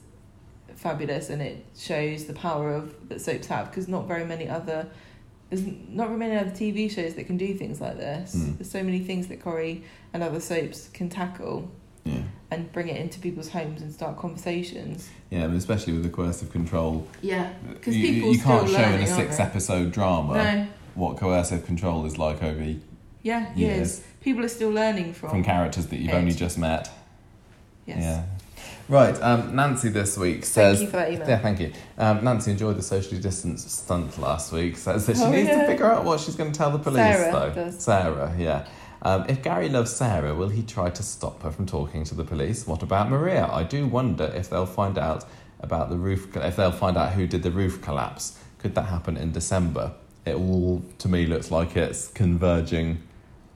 fabulous 0.74 1.28
and 1.28 1.42
it 1.42 1.64
shows 1.76 2.24
the 2.24 2.32
power 2.32 2.72
of 2.72 3.08
that 3.08 3.20
soaps 3.20 3.46
have 3.48 3.66
because 3.70 3.86
not 3.86 4.08
very 4.08 4.24
many 4.24 4.48
other 4.48 4.88
there's 5.50 5.64
not 5.88 6.06
very 6.06 6.18
many 6.18 6.36
other 6.36 6.50
TV 6.50 6.90
shows 6.90 7.14
that 7.14 7.24
can 7.24 7.36
do 7.36 7.54
things 7.54 7.80
like 7.80 7.98
this. 7.98 8.36
Mm. 8.36 8.58
There's 8.58 8.70
so 8.70 8.82
many 8.84 9.00
things 9.00 9.26
that 9.26 9.42
Corrie 9.42 9.82
and 10.12 10.22
other 10.22 10.40
soaps 10.40 10.88
can 10.88 11.08
tackle 11.08 11.68
Yeah, 12.04 12.22
and 12.52 12.70
bring 12.72 12.88
it 12.88 12.96
into 13.00 13.18
people's 13.18 13.48
homes 13.48 13.82
and 13.82 13.92
start 13.92 14.16
conversations. 14.16 15.10
yeah, 15.28 15.46
especially 15.52 15.92
with 15.92 16.04
the 16.04 16.08
coercive 16.08 16.52
control. 16.52 17.06
Yeah, 17.20 17.52
because 17.68 17.96
you, 17.96 18.14
people 18.14 18.32
you 18.32 18.40
can't 18.40 18.68
show 18.68 18.76
in 18.80 19.02
a 19.02 19.06
six-episode 19.08 19.90
drama 19.90 20.34
No, 20.34 20.66
what 20.94 21.16
coercive 21.18 21.66
control 21.66 22.06
is 22.06 22.16
like 22.16 22.44
over 22.44 22.62
yeah, 23.22 23.54
Years. 23.54 23.76
years. 23.76 24.00
People 24.20 24.44
are 24.44 24.48
still 24.48 24.70
learning 24.70 25.12
from. 25.14 25.30
from 25.30 25.44
characters 25.44 25.86
that 25.86 25.96
you've 25.98 26.10
Ed. 26.12 26.18
only 26.18 26.32
just 26.32 26.58
met. 26.58 26.90
yes. 27.86 27.98
Yeah. 28.00 28.24
Right, 28.88 29.14
um, 29.22 29.54
Nancy 29.54 29.88
this 29.88 30.18
week 30.18 30.44
says. 30.44 30.78
Thank 30.78 30.86
you 30.86 30.90
for 30.90 30.96
that 30.96 31.12
email. 31.12 31.28
Yeah, 31.28 31.38
thank 31.38 31.60
you. 31.60 31.72
Um, 31.96 32.24
Nancy 32.24 32.50
enjoyed 32.50 32.76
the 32.76 32.82
socially 32.82 33.20
distanced 33.20 33.70
stunt 33.70 34.18
last 34.18 34.52
week. 34.52 34.76
Says 34.76 35.06
that 35.06 35.16
she 35.16 35.22
Oh, 35.22 35.30
needs 35.30 35.48
to 35.48 35.64
figure 35.66 35.86
out 35.86 36.04
what 36.04 36.18
she's 36.18 36.34
going 36.34 36.50
to 36.50 36.58
tell 36.58 36.72
the 36.72 36.78
police, 36.78 36.96
Sarah 37.16 37.32
though. 37.32 37.50
does. 37.54 37.78
Sarah, 37.80 38.34
yeah. 38.36 38.66
Um, 39.02 39.26
if 39.28 39.42
Gary 39.42 39.68
loves 39.68 39.92
Sarah, 39.94 40.34
will 40.34 40.48
he 40.48 40.62
try 40.62 40.90
to 40.90 41.02
stop 41.04 41.42
her 41.44 41.50
from 41.52 41.66
talking 41.66 42.02
to 42.04 42.14
the 42.16 42.24
police? 42.24 42.66
What 42.66 42.82
about 42.82 43.08
Maria? 43.10 43.46
I 43.50 43.62
do 43.62 43.86
wonder 43.86 44.24
if 44.34 44.50
they'll 44.50 44.66
find 44.66 44.98
out 44.98 45.24
about 45.60 45.88
the 45.88 45.96
roof. 45.96 46.36
If 46.36 46.56
they'll 46.56 46.72
find 46.72 46.96
out 46.96 47.12
who 47.12 47.26
did 47.28 47.42
the 47.44 47.50
roof 47.52 47.80
collapse. 47.80 48.38
Could 48.58 48.74
that 48.74 48.86
happen 48.86 49.16
in 49.16 49.30
December? 49.32 49.92
It 50.26 50.34
all 50.34 50.82
to 50.98 51.08
me 51.08 51.26
looks 51.26 51.50
like 51.52 51.76
it's 51.76 52.08
converging 52.08 53.02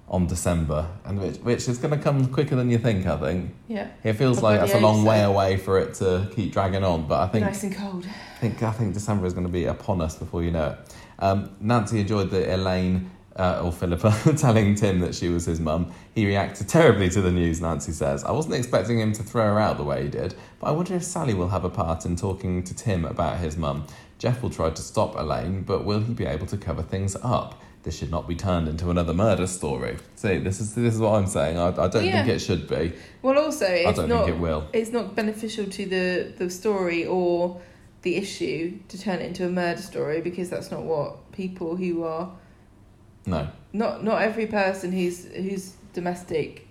on 0.08 0.26
December, 0.26 0.86
and 1.04 1.18
which, 1.20 1.36
which 1.38 1.68
is 1.68 1.78
going 1.78 1.96
to 1.96 2.02
come 2.02 2.26
quicker 2.26 2.54
than 2.54 2.70
you 2.70 2.78
think. 2.78 3.06
I 3.06 3.16
think. 3.16 3.54
Yeah. 3.68 3.88
It 4.02 4.14
feels 4.14 4.42
like 4.42 4.60
that's 4.60 4.74
a 4.74 4.80
long 4.80 5.04
way 5.04 5.22
away 5.22 5.56
for 5.56 5.78
it 5.78 5.94
to 5.94 6.30
keep 6.34 6.52
dragging 6.52 6.84
on, 6.84 7.06
but 7.06 7.20
I 7.20 7.28
think 7.28 7.46
nice 7.46 7.62
and 7.62 7.74
cold. 7.74 8.06
I 8.06 8.38
think 8.38 8.62
I 8.62 8.70
think 8.72 8.94
December 8.94 9.26
is 9.26 9.32
going 9.32 9.46
to 9.46 9.52
be 9.52 9.64
upon 9.64 10.00
us 10.00 10.16
before 10.16 10.42
you 10.42 10.50
know 10.50 10.70
it. 10.70 10.94
Um, 11.18 11.56
Nancy 11.60 12.00
enjoyed 12.00 12.30
the 12.30 12.54
Elaine 12.54 13.10
uh, 13.36 13.62
or 13.64 13.72
Philippa 13.72 14.34
telling 14.36 14.74
Tim 14.74 15.00
that 15.00 15.14
she 15.14 15.28
was 15.28 15.46
his 15.46 15.58
mum. 15.58 15.92
He 16.14 16.26
reacted 16.26 16.68
terribly 16.68 17.08
to 17.10 17.20
the 17.20 17.32
news. 17.32 17.60
Nancy 17.60 17.92
says, 17.92 18.24
"I 18.24 18.30
wasn't 18.32 18.54
expecting 18.56 19.00
him 19.00 19.12
to 19.14 19.22
throw 19.22 19.44
her 19.54 19.60
out 19.60 19.78
the 19.78 19.84
way 19.84 20.02
he 20.02 20.08
did, 20.08 20.34
but 20.60 20.68
I 20.68 20.70
wonder 20.72 20.94
if 20.94 21.02
Sally 21.02 21.34
will 21.34 21.48
have 21.48 21.64
a 21.64 21.70
part 21.70 22.04
in 22.04 22.16
talking 22.16 22.62
to 22.64 22.74
Tim 22.74 23.04
about 23.04 23.38
his 23.38 23.56
mum. 23.56 23.86
Geoff 24.18 24.42
will 24.42 24.50
try 24.50 24.70
to 24.70 24.82
stop 24.82 25.16
Elaine, 25.16 25.62
but 25.62 25.84
will 25.84 26.00
he 26.00 26.12
be 26.12 26.26
able 26.26 26.46
to 26.48 26.56
cover 26.56 26.82
things 26.82 27.16
up?" 27.22 27.60
This 27.84 27.98
should 27.98 28.10
not 28.10 28.26
be 28.26 28.34
turned 28.34 28.66
into 28.66 28.90
another 28.90 29.12
murder 29.14 29.46
story. 29.46 29.98
See, 30.16 30.38
this 30.38 30.58
is 30.58 30.74
this 30.74 30.94
is 30.94 31.00
what 31.00 31.14
I'm 31.16 31.26
saying. 31.26 31.58
I, 31.58 31.68
I 31.68 31.88
don't 31.88 32.04
Yeah. 32.04 32.24
think 32.24 32.28
it 32.28 32.38
should 32.40 32.66
be. 32.66 32.92
Well, 33.22 33.38
also, 33.38 33.66
it's 33.66 33.86
I 33.86 33.92
don't 33.92 34.08
not. 34.08 34.24
think 34.24 34.36
it 34.36 34.40
will. 34.40 34.66
It's 34.72 34.90
not 34.90 35.14
beneficial 35.14 35.66
to 35.66 35.84
the 35.86 36.32
the 36.36 36.48
story 36.50 37.04
or 37.06 37.60
the 38.02 38.16
issue 38.16 38.78
to 38.88 38.98
turn 39.00 39.20
it 39.20 39.26
into 39.26 39.46
a 39.46 39.50
murder 39.50 39.80
story 39.82 40.20
because 40.22 40.48
that's 40.50 40.70
not 40.70 40.82
what 40.82 41.30
people 41.32 41.76
who 41.76 42.02
are 42.04 42.32
No. 43.26 43.48
not 43.72 44.02
not 44.02 44.22
every 44.22 44.46
person 44.46 44.90
who's 44.92 45.26
who's 45.26 45.72
domestic 45.92 46.66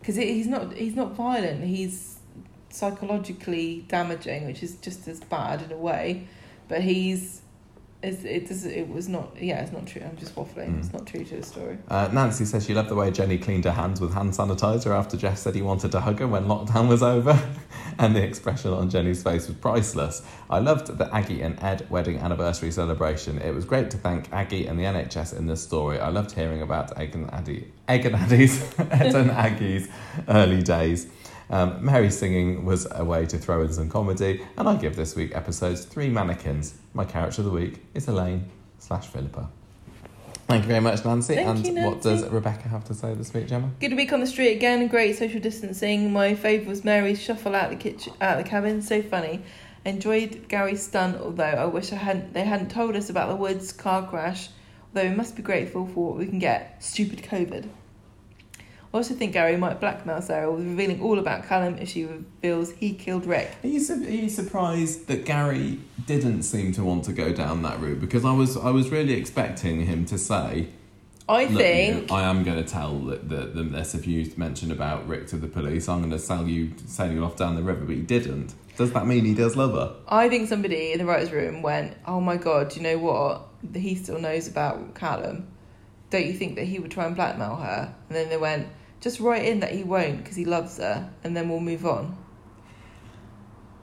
because 0.00 0.16
he's 0.16 0.46
not 0.46 0.74
he's 0.74 0.94
not 0.94 1.12
violent. 1.14 1.64
He's 1.64 2.18
psychologically 2.70 3.84
damaging, 3.88 4.46
which 4.46 4.62
is 4.62 4.76
just 4.76 5.06
as 5.08 5.20
bad 5.20 5.62
in 5.62 5.72
a 5.72 5.76
way. 5.76 6.26
But 6.68 6.82
he's 6.82 7.41
it's, 8.02 8.24
it 8.24 8.48
does 8.48 8.64
it 8.64 8.88
was 8.88 9.08
not 9.08 9.30
yeah 9.40 9.62
it's 9.62 9.72
not 9.72 9.86
true. 9.86 10.02
I'm 10.02 10.16
just 10.16 10.34
waffling. 10.34 10.74
Mm. 10.74 10.78
It's 10.80 10.92
not 10.92 11.06
true 11.06 11.24
to 11.24 11.36
the 11.36 11.42
story. 11.42 11.78
Uh, 11.88 12.08
Nancy 12.12 12.44
says 12.44 12.66
she 12.66 12.74
loved 12.74 12.88
the 12.88 12.94
way 12.94 13.10
Jenny 13.10 13.38
cleaned 13.38 13.64
her 13.64 13.70
hands 13.70 14.00
with 14.00 14.12
hand 14.12 14.32
sanitizer 14.32 14.90
after 14.90 15.16
Geoff 15.16 15.38
said 15.38 15.54
he 15.54 15.62
wanted 15.62 15.92
to 15.92 16.00
hug 16.00 16.18
her 16.18 16.26
when 16.26 16.46
lockdown 16.46 16.88
was 16.88 17.02
over, 17.02 17.38
and 17.98 18.16
the 18.16 18.22
expression 18.22 18.72
on 18.72 18.90
Jenny's 18.90 19.22
face 19.22 19.46
was 19.46 19.56
priceless. 19.56 20.22
I 20.50 20.58
loved 20.58 20.98
the 20.98 21.14
Aggie 21.14 21.42
and 21.42 21.62
Ed 21.62 21.86
wedding 21.90 22.18
anniversary 22.18 22.72
celebration. 22.72 23.38
It 23.38 23.54
was 23.54 23.64
great 23.64 23.90
to 23.92 23.96
thank 23.96 24.32
Aggie 24.32 24.66
and 24.66 24.78
the 24.78 24.84
NHS 24.84 25.36
in 25.36 25.46
this 25.46 25.62
story. 25.62 26.00
I 26.00 26.08
loved 26.08 26.32
hearing 26.32 26.62
about 26.62 26.98
Egg 26.98 27.14
and 27.14 27.32
Addie, 27.32 27.70
Egg 27.88 28.06
and 28.06 28.16
Addie's, 28.16 28.62
Ed 28.78 29.14
and 29.14 29.30
Aggie's 29.30 29.88
early 30.28 30.62
days. 30.62 31.06
Um, 31.50 31.84
Mary 31.84 32.10
singing 32.10 32.64
was 32.64 32.86
a 32.90 33.04
way 33.04 33.26
to 33.26 33.38
throw 33.38 33.62
in 33.62 33.72
some 33.72 33.88
comedy, 33.88 34.44
and 34.56 34.68
I 34.68 34.76
give 34.76 34.96
this 34.96 35.14
week 35.14 35.34
episodes 35.34 35.84
three 35.84 36.08
mannequins. 36.08 36.74
My 36.94 37.04
character 37.04 37.42
of 37.42 37.46
the 37.46 37.50
week 37.50 37.82
is 37.94 38.08
Elaine 38.08 38.48
slash 38.78 39.06
Philippa. 39.06 39.48
Thank 40.48 40.64
you 40.64 40.68
very 40.68 40.80
much, 40.80 41.04
Nancy. 41.04 41.36
Thank 41.36 41.48
and 41.48 41.66
you, 41.66 41.84
what 41.84 42.02
does 42.02 42.28
Rebecca 42.28 42.68
have 42.68 42.84
to 42.84 42.94
say 42.94 43.14
this 43.14 43.32
week, 43.32 43.46
Gemma? 43.46 43.70
Good 43.80 43.94
week 43.94 44.12
on 44.12 44.20
the 44.20 44.26
street 44.26 44.54
again. 44.54 44.86
Great 44.88 45.16
social 45.16 45.40
distancing. 45.40 46.12
My 46.12 46.34
favourite 46.34 46.68
was 46.68 46.84
Mary's 46.84 47.22
shuffle 47.22 47.54
out 47.54 47.70
the 47.70 47.76
kitchen, 47.76 48.12
out 48.20 48.36
the 48.36 48.44
cabin. 48.44 48.82
So 48.82 49.00
funny. 49.02 49.42
Enjoyed 49.84 50.48
Gary's 50.48 50.82
stunt, 50.82 51.16
although 51.20 51.44
I 51.44 51.64
wish 51.66 51.92
I 51.92 51.96
hadn't. 51.96 52.34
They 52.34 52.44
hadn't 52.44 52.70
told 52.70 52.96
us 52.96 53.08
about 53.08 53.30
the 53.30 53.36
woods 53.36 53.72
car 53.72 54.06
crash. 54.06 54.48
Although 54.94 55.08
we 55.08 55.16
must 55.16 55.36
be 55.36 55.42
grateful 55.42 55.86
for 55.86 56.08
what 56.08 56.18
we 56.18 56.26
can 56.26 56.38
get. 56.38 56.82
Stupid 56.82 57.22
COVID. 57.22 57.68
I 58.92 58.98
also 58.98 59.14
think 59.14 59.32
Gary 59.32 59.56
might 59.56 59.80
blackmail 59.80 60.20
Sarah 60.20 60.52
with 60.52 60.66
revealing 60.66 61.00
all 61.00 61.18
about 61.18 61.46
Callum 61.46 61.78
if 61.78 61.88
she 61.88 62.04
reveals 62.04 62.72
he 62.72 62.92
killed 62.92 63.24
Rick. 63.24 63.50
Are 63.64 63.68
you, 63.68 63.80
su- 63.80 64.04
are 64.04 64.10
you 64.10 64.28
surprised 64.28 65.06
that 65.06 65.24
Gary 65.24 65.80
didn't 66.06 66.42
seem 66.42 66.72
to 66.72 66.84
want 66.84 67.04
to 67.04 67.14
go 67.14 67.32
down 67.32 67.62
that 67.62 67.80
route? 67.80 68.00
Because 68.00 68.26
I 68.26 68.32
was 68.32 68.56
I 68.56 68.70
was 68.70 68.90
really 68.90 69.14
expecting 69.14 69.86
him 69.86 70.04
to 70.06 70.18
say, 70.18 70.68
I 71.26 71.42
you 71.42 71.56
think 71.56 72.10
know, 72.10 72.16
I 72.16 72.24
am 72.24 72.44
going 72.44 72.62
to 72.62 72.68
tell 72.68 72.98
the, 72.98 73.16
the, 73.16 73.36
the 73.46 73.62
this 73.62 73.94
if 73.94 74.06
you 74.06 74.30
mentioned 74.36 74.72
about 74.72 75.08
Rick 75.08 75.28
to 75.28 75.36
the 75.36 75.48
police. 75.48 75.88
I'm 75.88 76.00
going 76.00 76.10
to 76.10 76.18
sell 76.18 76.46
you 76.46 76.72
sail 76.86 77.10
you 77.10 77.24
off 77.24 77.36
down 77.36 77.56
the 77.56 77.62
river, 77.62 77.86
but 77.86 77.96
he 77.96 78.02
didn't. 78.02 78.52
Does 78.76 78.92
that 78.92 79.06
mean 79.06 79.24
he 79.24 79.34
does 79.34 79.56
love 79.56 79.72
her? 79.72 79.96
I 80.06 80.28
think 80.28 80.48
somebody 80.50 80.92
in 80.92 80.98
the 80.98 81.06
writers' 81.06 81.32
room 81.32 81.62
went, 81.62 81.96
"Oh 82.06 82.20
my 82.20 82.36
god, 82.36 82.68
do 82.68 82.76
you 82.76 82.82
know 82.82 82.98
what? 82.98 83.48
He 83.74 83.94
still 83.94 84.18
knows 84.18 84.48
about 84.48 84.94
Callum. 84.94 85.48
Don't 86.10 86.26
you 86.26 86.34
think 86.34 86.56
that 86.56 86.64
he 86.64 86.78
would 86.78 86.90
try 86.90 87.06
and 87.06 87.16
blackmail 87.16 87.56
her?" 87.56 87.94
And 88.08 88.16
then 88.16 88.28
they 88.28 88.36
went, 88.36 88.68
"Just 89.02 89.20
write 89.20 89.44
in 89.44 89.60
that 89.60 89.72
he 89.72 89.82
won't 89.84 90.18
because 90.18 90.36
he 90.36 90.46
loves 90.46 90.78
her, 90.78 91.10
and 91.22 91.36
then 91.36 91.48
we'll 91.50 91.60
move 91.60 91.84
on." 91.84 92.16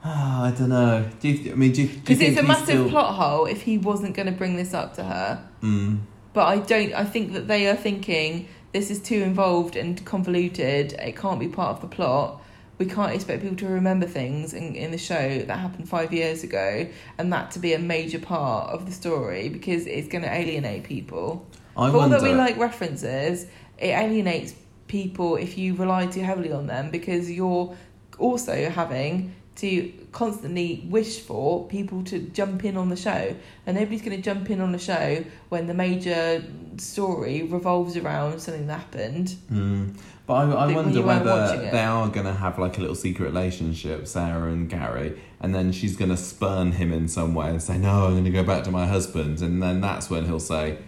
Ah, 0.02 0.44
I 0.46 0.50
don't 0.52 0.70
know. 0.70 1.06
Do 1.20 1.28
you? 1.28 1.52
I 1.52 1.54
mean, 1.54 1.72
do 1.72 1.82
you? 1.82 1.88
do 1.88 1.94
you 1.94 2.00
Because 2.00 2.20
it's 2.20 2.38
a 2.38 2.42
massive 2.42 2.64
still- 2.68 2.88
plot 2.88 3.14
hole 3.16 3.44
if 3.46 3.62
he 3.62 3.76
wasn't 3.78 4.14
going 4.16 4.26
to 4.26 4.32
bring 4.32 4.56
this 4.56 4.72
up 4.72 4.94
to 4.96 5.04
her. 5.04 5.44
Mm. 5.62 5.98
But 6.32 6.46
I 6.46 6.58
don't. 6.58 6.94
I 6.94 7.04
think 7.04 7.32
that 7.34 7.48
they 7.48 7.68
are 7.68 7.76
thinking 7.76 8.48
this 8.72 8.90
is 8.90 9.00
too 9.00 9.20
involved 9.22 9.76
and 9.76 10.02
convoluted. 10.06 10.94
It 10.94 11.16
can't 11.16 11.38
be 11.38 11.48
part 11.48 11.76
of 11.76 11.80
the 11.82 11.88
plot. 11.88 12.40
We 12.78 12.86
can't 12.86 13.12
expect 13.12 13.42
people 13.42 13.58
to 13.58 13.66
remember 13.68 14.06
things 14.06 14.54
in, 14.54 14.74
in 14.74 14.90
the 14.90 14.96
show 14.96 15.40
that 15.40 15.58
happened 15.58 15.86
five 15.86 16.14
years 16.14 16.42
ago, 16.44 16.86
and 17.18 17.30
that 17.30 17.50
to 17.50 17.58
be 17.58 17.74
a 17.74 17.78
major 17.78 18.18
part 18.18 18.70
of 18.70 18.86
the 18.86 18.92
story 18.92 19.50
because 19.50 19.86
it's 19.86 20.08
going 20.08 20.24
to 20.24 20.32
alienate 20.32 20.84
people. 20.84 21.46
I 21.76 21.90
For 21.90 21.98
all 21.98 22.08
that 22.08 22.22
wonder. 22.22 22.30
we 22.30 22.34
like 22.34 22.56
references, 22.56 23.44
it 23.76 23.88
alienates 23.90 24.54
people 24.90 25.36
if 25.36 25.56
you 25.56 25.74
rely 25.74 26.04
too 26.06 26.20
heavily 26.20 26.52
on 26.52 26.66
them 26.66 26.90
because 26.90 27.30
you're 27.30 27.74
also 28.18 28.68
having 28.68 29.32
to 29.54 29.92
constantly 30.10 30.84
wish 30.88 31.20
for 31.20 31.66
people 31.68 32.02
to 32.02 32.18
jump 32.18 32.64
in 32.64 32.76
on 32.76 32.88
the 32.88 32.96
show 32.96 33.34
and 33.66 33.76
nobody's 33.76 34.02
going 34.02 34.16
to 34.16 34.22
jump 34.22 34.50
in 34.50 34.60
on 34.60 34.72
the 34.72 34.78
show 34.78 35.24
when 35.48 35.66
the 35.68 35.74
major 35.74 36.42
story 36.76 37.42
revolves 37.42 37.96
around 37.96 38.40
something 38.40 38.66
that 38.66 38.80
happened 38.80 39.36
Mm. 39.50 39.96
But 40.26 40.34
I, 40.34 40.66
I 40.66 40.72
wonder 40.72 40.96
you 40.96 41.04
weren't 41.04 41.24
watching 41.24 41.58
whether 41.58 41.70
they 41.72 41.82
are 41.82 42.08
going 42.08 42.26
to 42.26 42.32
have 42.32 42.56
like 42.56 42.78
a 42.78 42.80
little 42.80 42.94
secret 42.94 43.24
relationship, 43.24 44.06
Sarah 44.06 44.52
and 44.52 44.70
Gary, 44.70 45.20
and 45.40 45.52
then 45.52 45.72
she's 45.72 45.96
going 45.96 46.12
to 46.12 46.16
spurn 46.16 46.70
him 46.70 46.92
in 46.92 47.08
some 47.08 47.34
way 47.34 47.48
and 47.48 47.60
say, 47.60 47.76
"No, 47.78 48.06
I'm 48.06 48.12
going 48.12 48.22
to 48.22 48.30
go 48.30 48.44
back 48.44 48.62
to 48.64 48.70
my 48.70 48.86
husband," 48.86 49.40
and 49.40 49.60
then 49.60 49.80
that's 49.80 50.08
when 50.08 50.26
he'll 50.26 50.38
say, 50.38 50.78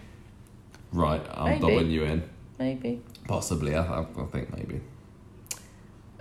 "Right, 0.93 1.21
I'm 1.33 1.59
Maybe. 1.59 1.61
dobbing 1.61 1.91
you 1.91 2.03
in." 2.05 2.23
maybe 2.59 3.01
Possibly, 3.27 3.75
I, 3.75 4.01
I, 4.01 4.05
think 4.31 4.55
maybe. 4.55 4.81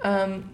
um, 0.03 0.51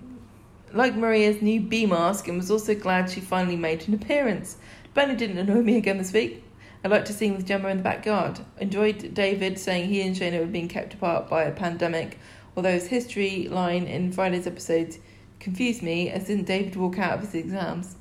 like 0.73 0.97
Maria's 0.97 1.43
new 1.43 1.61
bee 1.61 1.87
mask 1.87 2.29
and 2.29 2.39
was 2.39 2.51
also 2.51 2.75
glad 2.75 3.11
she 3.11 3.21
finally 3.21 3.57
made 3.57 3.87
an 3.87 3.95
appearance. 3.95 4.57
Benny 4.95 5.15
didn't 5.15 5.39
annoy 5.39 5.63
me 5.63 5.77
again 5.77 5.99
this 5.99 6.13
week. 6.13 6.45
I 6.85 6.89
liked 6.89 7.07
to 7.09 7.13
sing 7.13 7.35
with 7.35 7.47
Gemma 7.47 7.69
in 7.69 7.79
the 7.79 7.83
backyard. 7.83 8.41
Enjoyed 8.59 9.13
David 9.15 9.59
saying 9.59 9.89
he 9.89 10.01
and 10.01 10.15
Shona 10.15 10.41
were 10.41 10.47
being 10.47 10.69
kept 10.69 10.95
apart 10.95 11.29
by 11.29 11.43
a 11.43 11.53
pandemic, 11.53 12.19
although 12.57 12.73
his 12.73 12.87
history 12.87 13.49
line 13.49 13.87
in 13.87 14.13
Friday's 14.13 14.47
episode 14.47 14.97
confused 15.41 15.83
me 15.83 16.09
as 16.11 16.27
didn't 16.27 16.47
David 16.47 16.77
walk 16.77 16.99
out 16.99 17.15
of 17.15 17.21
his 17.21 17.35
exams? 17.35 17.97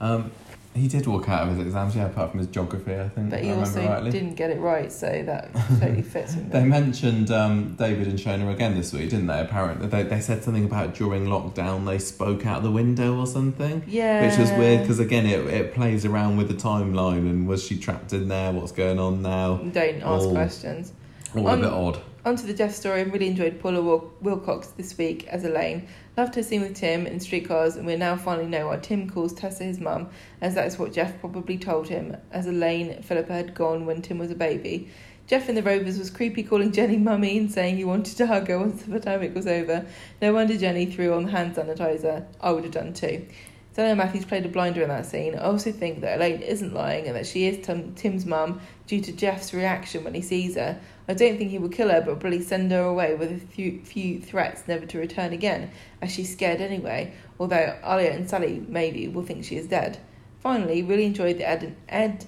Um, 0.00 0.30
he 0.74 0.88
did 0.88 1.06
walk 1.06 1.28
out 1.28 1.44
of 1.48 1.56
his 1.56 1.66
exams, 1.66 1.94
yeah, 1.94 2.06
apart 2.06 2.30
from 2.32 2.38
his 2.40 2.48
geography, 2.48 2.94
I 2.96 3.08
think. 3.08 3.30
But 3.30 3.42
he 3.44 3.52
also 3.52 3.86
rightly. 3.86 4.10
didn't 4.10 4.34
get 4.34 4.50
it 4.50 4.58
right, 4.58 4.90
so 4.90 5.22
that 5.24 5.54
totally 5.80 6.02
fits 6.02 6.34
with 6.34 6.50
They 6.50 6.64
mentioned 6.64 7.30
um, 7.30 7.74
David 7.76 8.08
and 8.08 8.18
Shona 8.18 8.52
again 8.52 8.74
this 8.74 8.92
week, 8.92 9.10
didn't 9.10 9.28
they? 9.28 9.40
Apparently, 9.40 9.86
they, 9.86 10.02
they 10.02 10.20
said 10.20 10.42
something 10.42 10.64
about 10.64 10.94
during 10.94 11.26
lockdown 11.26 11.86
they 11.86 11.98
spoke 11.98 12.44
out 12.44 12.62
the 12.64 12.70
window 12.72 13.16
or 13.18 13.26
something, 13.26 13.84
Yeah. 13.86 14.26
which 14.28 14.38
was 14.38 14.50
weird 14.52 14.80
because 14.80 14.98
again 14.98 15.26
it, 15.26 15.46
it 15.46 15.74
plays 15.74 16.04
around 16.04 16.36
with 16.38 16.48
the 16.48 16.54
timeline 16.54 17.30
and 17.30 17.46
was 17.46 17.62
she 17.64 17.78
trapped 17.78 18.12
in 18.12 18.28
there? 18.28 18.52
What's 18.52 18.72
going 18.72 18.98
on 18.98 19.22
now? 19.22 19.58
Don't 19.58 20.02
ask 20.02 20.26
Oh. 20.26 20.32
questions. 20.32 20.92
All 21.36 21.48
a 21.48 21.52
Um, 21.52 21.60
bit 21.60 21.70
odd. 21.72 21.98
Onto 22.24 22.46
the 22.46 22.54
Jeff 22.54 22.72
story, 22.72 23.00
I 23.00 23.02
really 23.02 23.26
enjoyed 23.26 23.60
Paula 23.60 23.82
Wil- 23.82 24.10
Wilcox 24.22 24.68
this 24.68 24.96
week 24.96 25.26
as 25.28 25.44
Elaine. 25.44 25.86
Loved 26.16 26.36
her 26.36 26.44
scene 26.44 26.60
with 26.60 26.76
Tim 26.76 27.08
in 27.08 27.18
Streetcars, 27.18 27.74
and 27.74 27.86
we 27.86 27.96
now 27.96 28.14
finally 28.14 28.46
know 28.46 28.68
why 28.68 28.76
Tim 28.76 29.10
calls 29.10 29.32
Tessa 29.32 29.64
his 29.64 29.80
mum, 29.80 30.10
as 30.40 30.54
that 30.54 30.68
is 30.68 30.78
what 30.78 30.92
Geoff 30.92 31.18
probably 31.18 31.58
told 31.58 31.88
him, 31.88 32.16
as 32.30 32.46
Elaine 32.46 33.02
Philippa 33.02 33.32
had 33.32 33.54
gone 33.54 33.84
when 33.84 34.00
Tim 34.00 34.18
was 34.18 34.30
a 34.30 34.36
baby. 34.36 34.88
Geoff 35.26 35.48
in 35.48 35.56
the 35.56 35.62
Rovers 35.62 35.98
was 35.98 36.10
creepy 36.10 36.44
calling 36.44 36.70
Jenny 36.70 36.98
mummy 36.98 37.36
and 37.36 37.50
saying 37.50 37.78
he 37.78 37.84
wanted 37.84 38.16
to 38.18 38.28
hug 38.28 38.46
her 38.46 38.60
once 38.60 38.82
the 38.82 38.92
pandemic 38.92 39.34
was 39.34 39.48
over. 39.48 39.86
No 40.22 40.32
wonder 40.32 40.56
Jenny 40.56 40.86
threw 40.86 41.14
on 41.14 41.24
the 41.24 41.30
hand 41.32 41.56
sanitizer. 41.56 42.26
I 42.40 42.52
would 42.52 42.62
have 42.62 42.72
done 42.72 42.92
too. 42.92 43.26
Stella 43.72 43.96
Matthews 43.96 44.24
played 44.24 44.46
a 44.46 44.48
blinder 44.48 44.82
in 44.82 44.88
that 44.90 45.06
scene. 45.06 45.34
I 45.34 45.42
also 45.42 45.72
think 45.72 46.00
that 46.02 46.18
Elaine 46.18 46.42
isn't 46.42 46.72
lying 46.72 47.08
and 47.08 47.16
that 47.16 47.26
she 47.26 47.48
is 47.48 47.66
Tim, 47.66 47.92
Tim's 47.96 48.24
mum 48.24 48.60
due 48.86 49.00
to 49.00 49.10
Geoff's 49.10 49.52
reaction 49.52 50.04
when 50.04 50.14
he 50.14 50.22
sees 50.22 50.54
her. 50.54 50.78
I 51.06 51.14
don't 51.14 51.36
think 51.36 51.50
he 51.50 51.58
would 51.58 51.72
kill 51.72 51.90
her, 51.90 52.00
but 52.00 52.20
probably 52.20 52.40
send 52.40 52.72
her 52.72 52.82
away 52.82 53.14
with 53.14 53.30
a 53.30 53.38
few, 53.38 53.80
few 53.80 54.20
threats 54.20 54.64
never 54.66 54.86
to 54.86 54.98
return 54.98 55.32
again, 55.32 55.70
as 56.00 56.10
she's 56.12 56.32
scared 56.32 56.60
anyway. 56.60 57.12
Although 57.38 57.76
Alya 57.84 58.14
and 58.14 58.28
Sally 58.28 58.64
maybe 58.68 59.08
will 59.08 59.22
think 59.22 59.44
she 59.44 59.56
is 59.56 59.66
dead. 59.66 59.98
Finally, 60.40 60.82
really 60.82 61.04
enjoyed 61.04 61.38
the 61.38 61.48
Ed 61.48 61.62
and 61.62 61.76
Ed. 61.88 62.26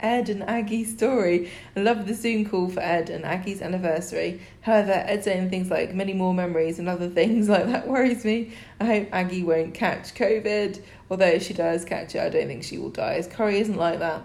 Ed 0.00 0.28
and 0.28 0.42
Aggie's 0.42 0.92
story. 0.92 1.50
I 1.74 1.80
love 1.80 2.06
the 2.06 2.14
Zoom 2.14 2.44
call 2.44 2.68
for 2.68 2.80
Ed 2.80 3.08
and 3.08 3.24
Aggie's 3.24 3.62
anniversary. 3.62 4.40
However, 4.60 4.92
Ed 4.92 5.24
saying 5.24 5.48
things 5.48 5.70
like 5.70 5.94
many 5.94 6.12
more 6.12 6.34
memories 6.34 6.78
and 6.78 6.88
other 6.88 7.08
things 7.08 7.48
like 7.54 7.66
that 7.66 7.88
worries 7.88 8.24
me. 8.24 8.52
I 8.80 8.84
hope 8.84 9.08
Aggie 9.12 9.44
won't 9.44 9.72
catch 9.72 10.14
COVID. 10.14 10.82
Although 11.10 11.26
if 11.26 11.44
she 11.44 11.54
does 11.54 11.84
catch 11.84 12.14
it, 12.14 12.20
I 12.20 12.28
don't 12.28 12.46
think 12.46 12.64
she 12.64 12.76
will 12.76 12.90
die. 12.90 13.14
As 13.14 13.26
Corrie 13.26 13.60
isn't 13.60 13.76
like 13.76 14.00
that. 14.00 14.22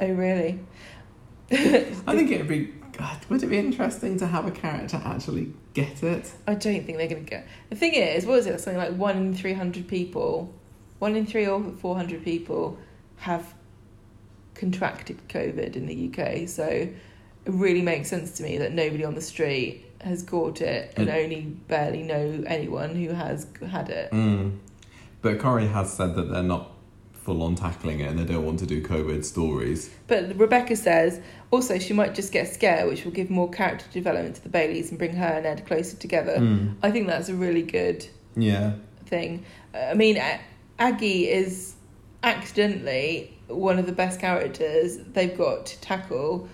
Oh 0.00 0.08
really? 0.08 0.60
I 1.50 2.14
think 2.16 2.30
it'd 2.30 2.48
be. 2.48 2.72
God, 2.92 3.24
would 3.28 3.42
it 3.44 3.46
be 3.46 3.58
interesting 3.58 4.18
to 4.18 4.26
have 4.26 4.46
a 4.46 4.50
character 4.50 5.00
actually 5.04 5.52
get 5.72 6.02
it? 6.02 6.32
I 6.48 6.54
don't 6.54 6.84
think 6.84 6.98
they're 6.98 7.06
going 7.08 7.24
to 7.24 7.30
get. 7.30 7.46
The 7.70 7.76
thing 7.76 7.94
is, 7.94 8.26
what 8.26 8.40
is 8.40 8.46
it? 8.46 8.60
Something 8.60 8.78
like 8.78 8.96
one 8.96 9.16
in 9.16 9.34
three 9.34 9.52
hundred 9.52 9.86
people, 9.86 10.52
one 10.98 11.14
in 11.14 11.24
three 11.26 11.46
or 11.46 11.62
four 11.80 11.94
hundred 11.96 12.24
people 12.24 12.76
have 13.18 13.54
contracted 14.54 15.16
COVID 15.28 15.76
in 15.76 15.86
the 15.86 16.08
UK. 16.10 16.48
So 16.48 16.64
it 16.64 16.92
really 17.46 17.82
makes 17.82 18.08
sense 18.08 18.32
to 18.38 18.42
me 18.42 18.58
that 18.58 18.72
nobody 18.72 19.04
on 19.04 19.14
the 19.14 19.20
street 19.20 19.84
has 20.00 20.22
caught 20.22 20.60
it, 20.60 20.92
and 20.96 21.08
Mm. 21.08 21.24
only 21.24 21.40
barely 21.68 22.02
know 22.02 22.42
anyone 22.46 22.94
who 22.94 23.08
has 23.10 23.46
had 23.68 23.88
it. 23.90 24.10
Mm. 24.12 24.58
But 25.22 25.38
Corey 25.40 25.66
has 25.66 25.92
said 25.92 26.14
that 26.16 26.30
they're 26.30 26.42
not 26.42 26.70
full 27.28 27.42
on 27.42 27.54
tackling 27.54 28.00
it 28.00 28.08
and 28.08 28.18
they 28.18 28.24
don't 28.24 28.46
want 28.46 28.58
to 28.58 28.64
do 28.64 28.82
COVID 28.82 29.22
stories. 29.22 29.90
But 30.06 30.34
Rebecca 30.38 30.74
says 30.76 31.20
also 31.50 31.78
she 31.78 31.92
might 31.92 32.14
just 32.14 32.32
get 32.32 32.48
scared, 32.48 32.88
which 32.88 33.04
will 33.04 33.12
give 33.12 33.28
more 33.28 33.50
character 33.50 33.84
development 33.92 34.36
to 34.36 34.42
the 34.42 34.48
Baileys 34.48 34.88
and 34.88 34.98
bring 34.98 35.14
her 35.14 35.26
and 35.26 35.44
Ed 35.44 35.66
closer 35.66 35.94
together. 35.98 36.38
Mm. 36.38 36.76
I 36.82 36.90
think 36.90 37.06
that's 37.06 37.28
a 37.28 37.34
really 37.34 37.60
good 37.62 38.06
Yeah. 38.34 38.72
thing. 39.04 39.44
I 39.74 39.92
mean, 39.92 40.18
Aggie 40.78 41.28
is 41.28 41.74
accidentally 42.22 43.36
one 43.48 43.78
of 43.78 43.84
the 43.84 43.92
best 43.92 44.20
characters 44.20 44.96
they've 45.12 45.36
got 45.36 45.66
to 45.66 45.80
tackle 45.82 46.48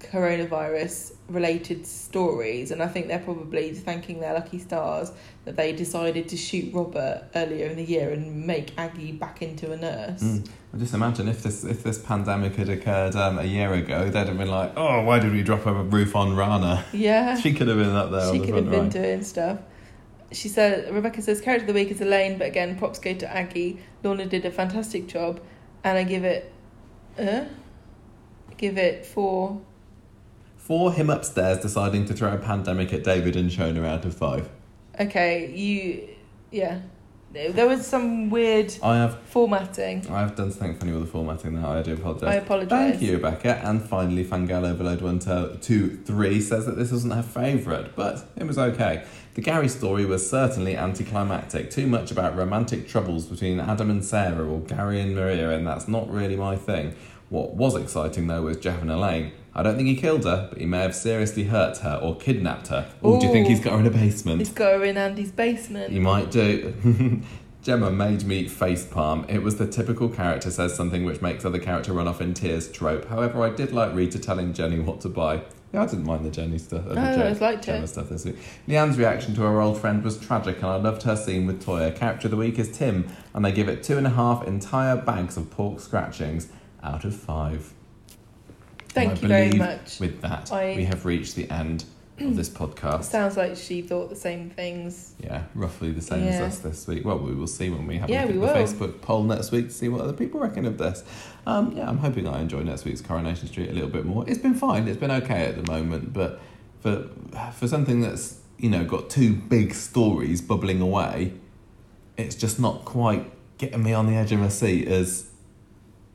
coronavirus 0.00 1.14
related 1.28 1.86
stories, 1.86 2.70
and 2.70 2.82
I 2.82 2.88
think 2.88 3.08
they're 3.08 3.18
probably 3.18 3.72
thanking 3.72 4.20
their 4.20 4.34
lucky 4.34 4.58
stars 4.58 5.12
that 5.44 5.56
they 5.56 5.72
decided 5.72 6.28
to 6.28 6.36
shoot 6.36 6.72
Robert 6.74 7.24
earlier 7.34 7.66
in 7.66 7.76
the 7.76 7.84
year 7.84 8.10
and 8.10 8.46
make 8.46 8.72
Aggie 8.78 9.12
back 9.12 9.42
into 9.42 9.72
a 9.72 9.76
nurse. 9.76 10.22
Mm. 10.22 10.48
Well, 10.72 10.80
just 10.80 10.94
imagine 10.94 11.28
if 11.28 11.42
this 11.42 11.64
if 11.64 11.82
this 11.82 11.98
pandemic 11.98 12.56
had 12.56 12.68
occurred 12.68 13.14
um, 13.16 13.38
a 13.38 13.44
year 13.44 13.72
ago, 13.74 14.08
they'd 14.10 14.26
have 14.26 14.38
been 14.38 14.50
like, 14.50 14.72
"Oh, 14.76 15.02
why 15.02 15.18
did 15.18 15.32
we 15.32 15.42
drop 15.42 15.66
a 15.66 15.72
roof 15.72 16.16
on 16.16 16.34
Rana? 16.34 16.84
Yeah. 16.92 17.36
She 17.40 17.54
could 17.54 17.68
have 17.68 17.78
been 17.78 17.94
up 17.94 18.10
there 18.10 18.20
on 18.20 18.32
she 18.32 18.38
the 18.40 18.46
could 18.46 18.54
have 18.56 18.70
been 18.70 18.82
right." 18.82 18.90
doing 18.90 19.22
stuff. 19.22 19.58
She 20.32 20.48
said, 20.48 20.94
Rebecca 20.94 21.22
says, 21.22 21.40
character 21.40 21.64
of 21.64 21.66
the 21.66 21.72
week 21.72 21.90
is 21.90 22.00
Elaine, 22.00 22.38
but 22.38 22.46
again, 22.46 22.78
props 22.78 23.00
go 23.00 23.12
to 23.14 23.28
Aggie. 23.36 23.80
Lorna 24.04 24.26
did 24.26 24.44
a 24.44 24.50
fantastic 24.52 25.08
job, 25.08 25.40
and 25.82 25.98
I 25.98 26.04
give 26.04 26.22
it, 26.22 26.52
uh, 27.18 27.46
give 28.56 28.78
it 28.78 29.04
four. 29.04 29.60
For 30.70 30.92
him 30.92 31.10
upstairs 31.10 31.58
deciding 31.58 32.04
to 32.04 32.14
throw 32.14 32.32
a 32.32 32.38
pandemic 32.38 32.92
at 32.92 33.02
David 33.02 33.34
and 33.34 33.50
Shona 33.50 33.84
out 33.84 34.04
of 34.04 34.14
five. 34.14 34.48
Okay, 35.00 35.50
you, 35.50 36.10
yeah. 36.52 36.82
There 37.32 37.66
was 37.66 37.84
some 37.84 38.30
weird 38.30 38.72
I 38.80 38.98
have 38.98 39.18
formatting. 39.22 40.06
I 40.08 40.20
have 40.20 40.36
done 40.36 40.52
something 40.52 40.76
funny 40.76 40.92
with 40.92 41.06
the 41.06 41.08
formatting 41.08 41.60
now. 41.60 41.72
I 41.72 41.82
do 41.82 41.94
apologise. 41.94 42.28
I 42.28 42.34
apologise. 42.34 42.70
Thank 42.70 43.02
you, 43.02 43.14
Rebecca. 43.14 43.60
And 43.64 43.82
finally, 43.82 44.24
Fangirl 44.24 44.62
Overload 44.62 45.00
1 45.00 45.18
to 45.18 45.58
2 45.60 46.02
3 46.04 46.40
says 46.40 46.66
that 46.66 46.76
this 46.76 46.92
wasn't 46.92 47.14
her 47.14 47.22
favourite, 47.24 47.96
but 47.96 48.30
it 48.36 48.46
was 48.46 48.56
okay. 48.56 49.04
The 49.34 49.40
Gary 49.40 49.68
story 49.68 50.04
was 50.04 50.30
certainly 50.30 50.76
anticlimactic. 50.76 51.72
Too 51.72 51.88
much 51.88 52.12
about 52.12 52.36
romantic 52.36 52.86
troubles 52.86 53.26
between 53.26 53.58
Adam 53.58 53.90
and 53.90 54.04
Sarah 54.04 54.46
or 54.46 54.60
Gary 54.60 55.00
and 55.00 55.16
Maria, 55.16 55.50
and 55.50 55.66
that's 55.66 55.88
not 55.88 56.08
really 56.08 56.36
my 56.36 56.54
thing. 56.54 56.94
What 57.28 57.54
was 57.54 57.74
exciting 57.74 58.28
though 58.28 58.42
was 58.42 58.56
Geoff 58.56 58.82
and 58.82 58.92
Elaine. 58.92 59.32
I 59.54 59.62
don't 59.62 59.76
think 59.76 59.88
he 59.88 59.96
killed 59.96 60.24
her, 60.24 60.48
but 60.50 60.60
he 60.60 60.66
may 60.66 60.78
have 60.80 60.94
seriously 60.94 61.44
hurt 61.44 61.78
her 61.78 61.98
or 62.00 62.16
kidnapped 62.16 62.68
her. 62.68 62.88
Or 63.02 63.18
do 63.18 63.26
you 63.26 63.32
think 63.32 63.48
he's 63.48 63.60
got 63.60 63.72
her 63.74 63.80
in 63.80 63.86
a 63.86 63.90
basement? 63.90 64.38
He's 64.38 64.52
got 64.52 64.74
her 64.74 64.84
in 64.84 64.96
Andy's 64.96 65.32
basement. 65.32 65.92
You 65.92 66.00
might 66.00 66.30
do. 66.30 67.22
Gemma 67.62 67.90
made 67.90 68.24
me 68.24 68.46
facepalm. 68.46 69.28
It 69.28 69.42
was 69.42 69.56
the 69.56 69.66
typical 69.66 70.08
character 70.08 70.50
says 70.50 70.74
something 70.74 71.04
which 71.04 71.20
makes 71.20 71.44
other 71.44 71.58
character 71.58 71.92
run 71.92 72.08
off 72.08 72.20
in 72.20 72.32
tears 72.32 72.70
trope. 72.70 73.06
However, 73.06 73.42
I 73.42 73.50
did 73.50 73.72
like 73.72 73.94
Rita 73.94 74.18
telling 74.18 74.54
Jenny 74.54 74.78
what 74.78 75.00
to 75.02 75.08
buy. 75.08 75.42
Yeah, 75.72 75.82
I 75.82 75.86
didn't 75.86 76.06
mind 76.06 76.24
the 76.24 76.30
Jenny 76.30 76.58
stuff. 76.58 76.84
Oh, 76.88 76.96
I 76.96 77.20
always 77.20 77.40
liked 77.40 77.64
Gemma 77.64 77.84
it. 77.84 77.88
stuff 77.88 78.08
this 78.08 78.24
week. 78.24 78.36
Leanne's 78.66 78.98
reaction 78.98 79.34
to 79.34 79.42
her 79.42 79.60
old 79.60 79.78
friend 79.78 80.02
was 80.02 80.18
tragic, 80.18 80.56
and 80.58 80.66
I 80.66 80.76
loved 80.76 81.02
her 81.02 81.16
scene 81.16 81.46
with 81.46 81.64
Toyah. 81.64 81.94
Character 81.94 82.28
of 82.28 82.30
the 82.30 82.36
week 82.36 82.58
is 82.58 82.70
Tim, 82.76 83.08
and 83.34 83.44
they 83.44 83.52
give 83.52 83.68
it 83.68 83.82
two 83.82 83.98
and 83.98 84.06
a 84.06 84.10
half 84.10 84.46
entire 84.46 84.96
bags 84.96 85.36
of 85.36 85.50
pork 85.50 85.80
scratchings 85.80 86.48
out 86.82 87.04
of 87.04 87.14
five. 87.14 87.74
Thank 88.92 89.22
you 89.22 89.28
very 89.28 89.52
much. 89.52 90.00
With 90.00 90.20
that, 90.22 90.52
I- 90.52 90.74
we 90.76 90.84
have 90.84 91.04
reached 91.04 91.36
the 91.36 91.50
end 91.50 91.84
of 92.18 92.36
this 92.36 92.48
podcast. 92.48 93.04
Sounds 93.18 93.36
like 93.36 93.56
she 93.56 93.80
thought 93.82 94.10
the 94.10 94.16
same 94.16 94.50
things. 94.50 95.14
Yeah, 95.22 95.44
roughly 95.54 95.90
the 95.92 96.02
same 96.02 96.24
Yeah. 96.24 96.30
as 96.30 96.40
us 96.40 96.58
this 96.58 96.86
week. 96.86 97.04
Well, 97.04 97.18
we 97.18 97.34
will 97.34 97.46
see 97.46 97.70
when 97.70 97.86
we 97.86 97.96
have 97.98 98.10
Yeah, 98.10 98.24
a 98.24 98.26
we 98.26 98.34
look 98.34 98.50
at 98.50 98.66
the 98.66 98.74
Facebook 98.74 99.00
poll 99.00 99.22
next 99.24 99.52
week 99.52 99.68
to 99.68 99.72
see 99.72 99.88
what 99.88 100.00
other 100.02 100.12
people 100.12 100.40
reckon 100.40 100.66
of 100.66 100.76
this. 100.76 101.02
Um, 101.46 101.72
yeah, 101.76 101.88
I'm 101.88 101.98
hoping 101.98 102.26
I 102.28 102.40
enjoy 102.40 102.62
next 102.62 102.84
week's 102.84 103.00
Coronation 103.00 103.48
Street 103.48 103.70
a 103.70 103.72
little 103.72 103.88
bit 103.88 104.04
more. 104.04 104.28
It's 104.28 104.38
been 104.38 104.54
fine. 104.54 104.86
It's 104.88 104.98
been 104.98 105.10
okay 105.12 105.46
at 105.46 105.56
the 105.64 105.70
moment, 105.72 106.12
but 106.12 106.40
for 106.80 107.08
for 107.54 107.66
something 107.68 108.00
that's 108.00 108.38
you 108.58 108.68
know 108.68 108.84
got 108.84 109.08
two 109.08 109.32
big 109.34 109.72
stories 109.72 110.42
bubbling 110.42 110.80
away, 110.82 111.32
it's 112.18 112.34
just 112.34 112.60
not 112.60 112.84
quite 112.84 113.30
getting 113.56 113.82
me 113.82 113.94
on 113.94 114.06
the 114.06 114.14
edge 114.16 114.32
of 114.32 114.40
my 114.40 114.48
seat 114.48 114.86
as 114.88 115.29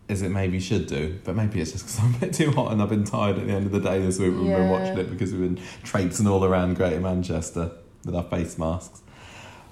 as 0.07 0.21
it 0.21 0.29
maybe 0.29 0.59
should 0.59 0.87
do. 0.87 1.19
But 1.23 1.35
maybe 1.35 1.59
it's 1.61 1.71
just 1.71 1.85
because 1.85 1.99
I'm 2.03 2.15
a 2.15 2.17
bit 2.17 2.33
too 2.33 2.51
hot 2.51 2.71
and 2.71 2.81
I've 2.81 2.89
been 2.89 3.03
tired 3.03 3.37
at 3.37 3.47
the 3.47 3.53
end 3.53 3.65
of 3.65 3.71
the 3.71 3.79
day 3.79 3.99
this 3.99 4.19
week. 4.19 4.31
when 4.31 4.45
We've 4.45 4.55
been 4.55 4.69
watching 4.69 4.97
it 4.97 5.09
because 5.09 5.31
we've 5.33 5.55
been 5.55 5.63
traipsing 5.83 6.27
all 6.27 6.43
around 6.43 6.75
Greater 6.75 6.99
Manchester 6.99 7.71
with 8.05 8.15
our 8.15 8.23
face 8.23 8.57
masks. 8.57 9.01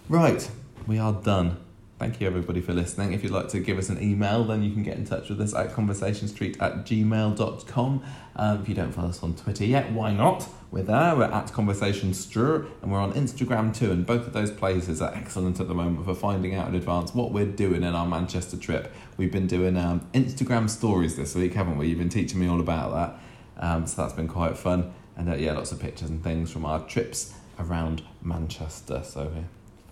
Right, 0.09 0.49
we 0.87 0.97
are 0.99 1.13
done. 1.13 1.57
Thank 1.99 2.19
you 2.19 2.27
everybody 2.27 2.59
for 2.59 2.73
listening. 2.73 3.13
If 3.13 3.23
you'd 3.23 3.31
like 3.31 3.47
to 3.49 3.59
give 3.59 3.77
us 3.77 3.87
an 3.87 4.01
email, 4.01 4.43
then 4.43 4.63
you 4.63 4.73
can 4.73 4.83
get 4.83 4.97
in 4.97 5.05
touch 5.05 5.29
with 5.29 5.39
us 5.39 5.53
at 5.53 5.71
conversationstreet 5.71 6.61
at 6.61 6.85
gmail.com. 6.85 8.03
Um, 8.35 8.61
if 8.61 8.67
you 8.67 8.75
don't 8.75 8.91
follow 8.91 9.09
us 9.09 9.23
on 9.23 9.35
Twitter 9.35 9.63
yet, 9.63 9.91
why 9.93 10.11
not? 10.11 10.49
We're 10.73 10.81
there, 10.81 11.15
we're 11.15 11.25
at 11.25 11.53
Conversation 11.53 12.13
conversationstrew, 12.13 12.67
and 12.81 12.91
we're 12.91 12.99
on 12.99 13.13
Instagram 13.13 13.77
too, 13.77 13.91
and 13.91 14.03
both 14.07 14.25
of 14.25 14.33
those 14.33 14.49
places 14.49 15.03
are 15.03 15.13
excellent 15.13 15.59
at 15.59 15.67
the 15.67 15.75
moment 15.75 16.03
for 16.03 16.15
finding 16.15 16.55
out 16.55 16.67
in 16.67 16.73
advance 16.73 17.13
what 17.13 17.31
we're 17.31 17.45
doing 17.45 17.83
in 17.83 17.93
our 17.93 18.07
Manchester 18.07 18.57
trip. 18.57 18.91
We've 19.15 19.31
been 19.31 19.45
doing 19.45 19.77
um, 19.77 20.07
Instagram 20.15 20.67
stories 20.67 21.15
this 21.15 21.35
week, 21.35 21.53
haven't 21.53 21.77
we? 21.77 21.89
You've 21.89 21.99
been 21.99 22.09
teaching 22.09 22.39
me 22.39 22.47
all 22.47 22.59
about 22.59 22.91
that, 22.91 23.63
um, 23.63 23.85
so 23.85 24.01
that's 24.01 24.15
been 24.15 24.27
quite 24.27 24.57
fun. 24.57 24.91
And 25.15 25.29
uh, 25.29 25.35
yeah, 25.35 25.51
lots 25.51 25.71
of 25.71 25.79
pictures 25.79 26.09
and 26.09 26.23
things 26.23 26.49
from 26.49 26.65
our 26.65 26.79
trips 26.87 27.35
around 27.59 28.01
Manchester. 28.23 29.03
So 29.03 29.21
uh, 29.21 29.43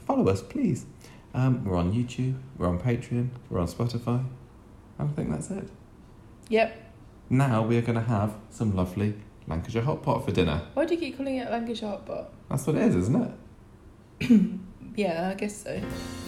follow 0.08 0.28
us, 0.30 0.41
please. 0.41 0.88
Um, 1.36 1.64
we're 1.64 1.78
on 1.78 1.94
YouTube, 1.94 2.40
we're 2.58 2.68
on 2.68 2.80
Patreon, 2.80 3.30
we're 3.52 3.60
on 3.60 3.68
Spotify. 3.68 4.26
I 4.98 5.06
think 5.06 5.30
that's 5.30 5.52
it. 5.52 5.70
Yep. 6.49 6.76
Now 7.30 7.62
we 7.62 7.78
are 7.78 7.82
going 7.82 7.99
to 7.99 8.06
have 8.06 8.34
some 8.49 8.76
lovely 8.76 9.14
Lancashire 9.47 9.81
hot 9.81 10.03
pot 10.03 10.26
for 10.26 10.31
dinner. 10.31 10.61
Why 10.73 10.85
do 10.85 10.95
you 10.95 10.99
keep 10.99 11.18
calling 11.18 11.38
it 11.38 11.49
Lancashire 11.49 11.89
hot 11.89 12.05
pot? 12.05 12.34
That's 12.49 12.65
what 12.68 12.76
it 12.76 12.84
is, 12.84 12.95
isn't 12.95 13.35
it? 14.22 14.31
Yeah, 14.95 15.30
I 15.30 15.35
guess 15.35 15.63
so. 15.63 15.77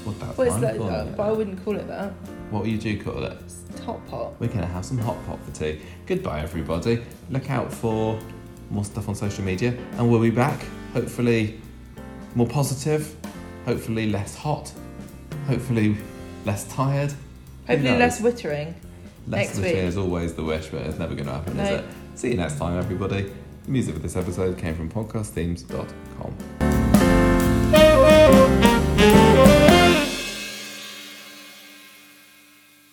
What 0.05 0.19
that's 0.19 0.37
Well, 0.37 0.47
it's 0.47 0.63
like, 0.63 0.79
uh, 0.79 1.05
but 1.17 1.23
I 1.23 1.31
wouldn't 1.31 1.63
call 1.65 1.75
it 1.75 1.87
that. 1.87 2.13
What 2.49 2.63
would 2.63 2.71
you 2.71 2.77
do 2.77 3.01
call 3.03 3.23
it? 3.23 3.37
It's 3.41 3.79
hot 3.81 4.05
pot. 4.07 4.39
We're 4.39 4.47
gonna 4.47 4.65
have 4.65 4.85
some 4.85 4.97
hot 4.97 5.17
pot 5.25 5.39
for 5.43 5.51
tea. 5.51 5.81
Goodbye, 6.05 6.41
everybody. 6.41 7.03
Look 7.29 7.49
out 7.49 7.73
for 7.73 8.17
more 8.69 8.85
stuff 8.85 9.09
on 9.09 9.15
social 9.15 9.43
media, 9.43 9.77
and 9.97 10.09
we'll 10.09 10.21
be 10.21 10.29
back. 10.29 10.65
Hopefully, 10.93 11.59
more 12.35 12.47
positive. 12.47 13.13
Hopefully, 13.65 14.09
less 14.09 14.35
hot. 14.35 14.71
Hopefully, 15.47 15.97
less 16.45 16.65
tired. 16.73 17.13
Hopefully 17.67 17.97
less 17.97 18.21
wittering. 18.21 18.75
Less 19.27 19.55
next 19.55 19.59
week. 19.59 19.75
is 19.75 19.97
always 19.97 20.33
the 20.33 20.43
wish, 20.43 20.67
but 20.67 20.81
it's 20.81 20.99
never 20.99 21.15
going 21.15 21.27
to 21.27 21.33
happen, 21.33 21.59
is 21.59 21.69
it? 21.69 21.85
See 22.15 22.29
you 22.31 22.37
next 22.37 22.57
time, 22.57 22.77
everybody. 22.77 23.31
The 23.65 23.71
music 23.71 23.95
for 23.95 24.01
this 24.01 24.15
episode 24.15 24.57
came 24.57 24.75
from 24.75 24.89
podcastthemes.com. 24.89 26.82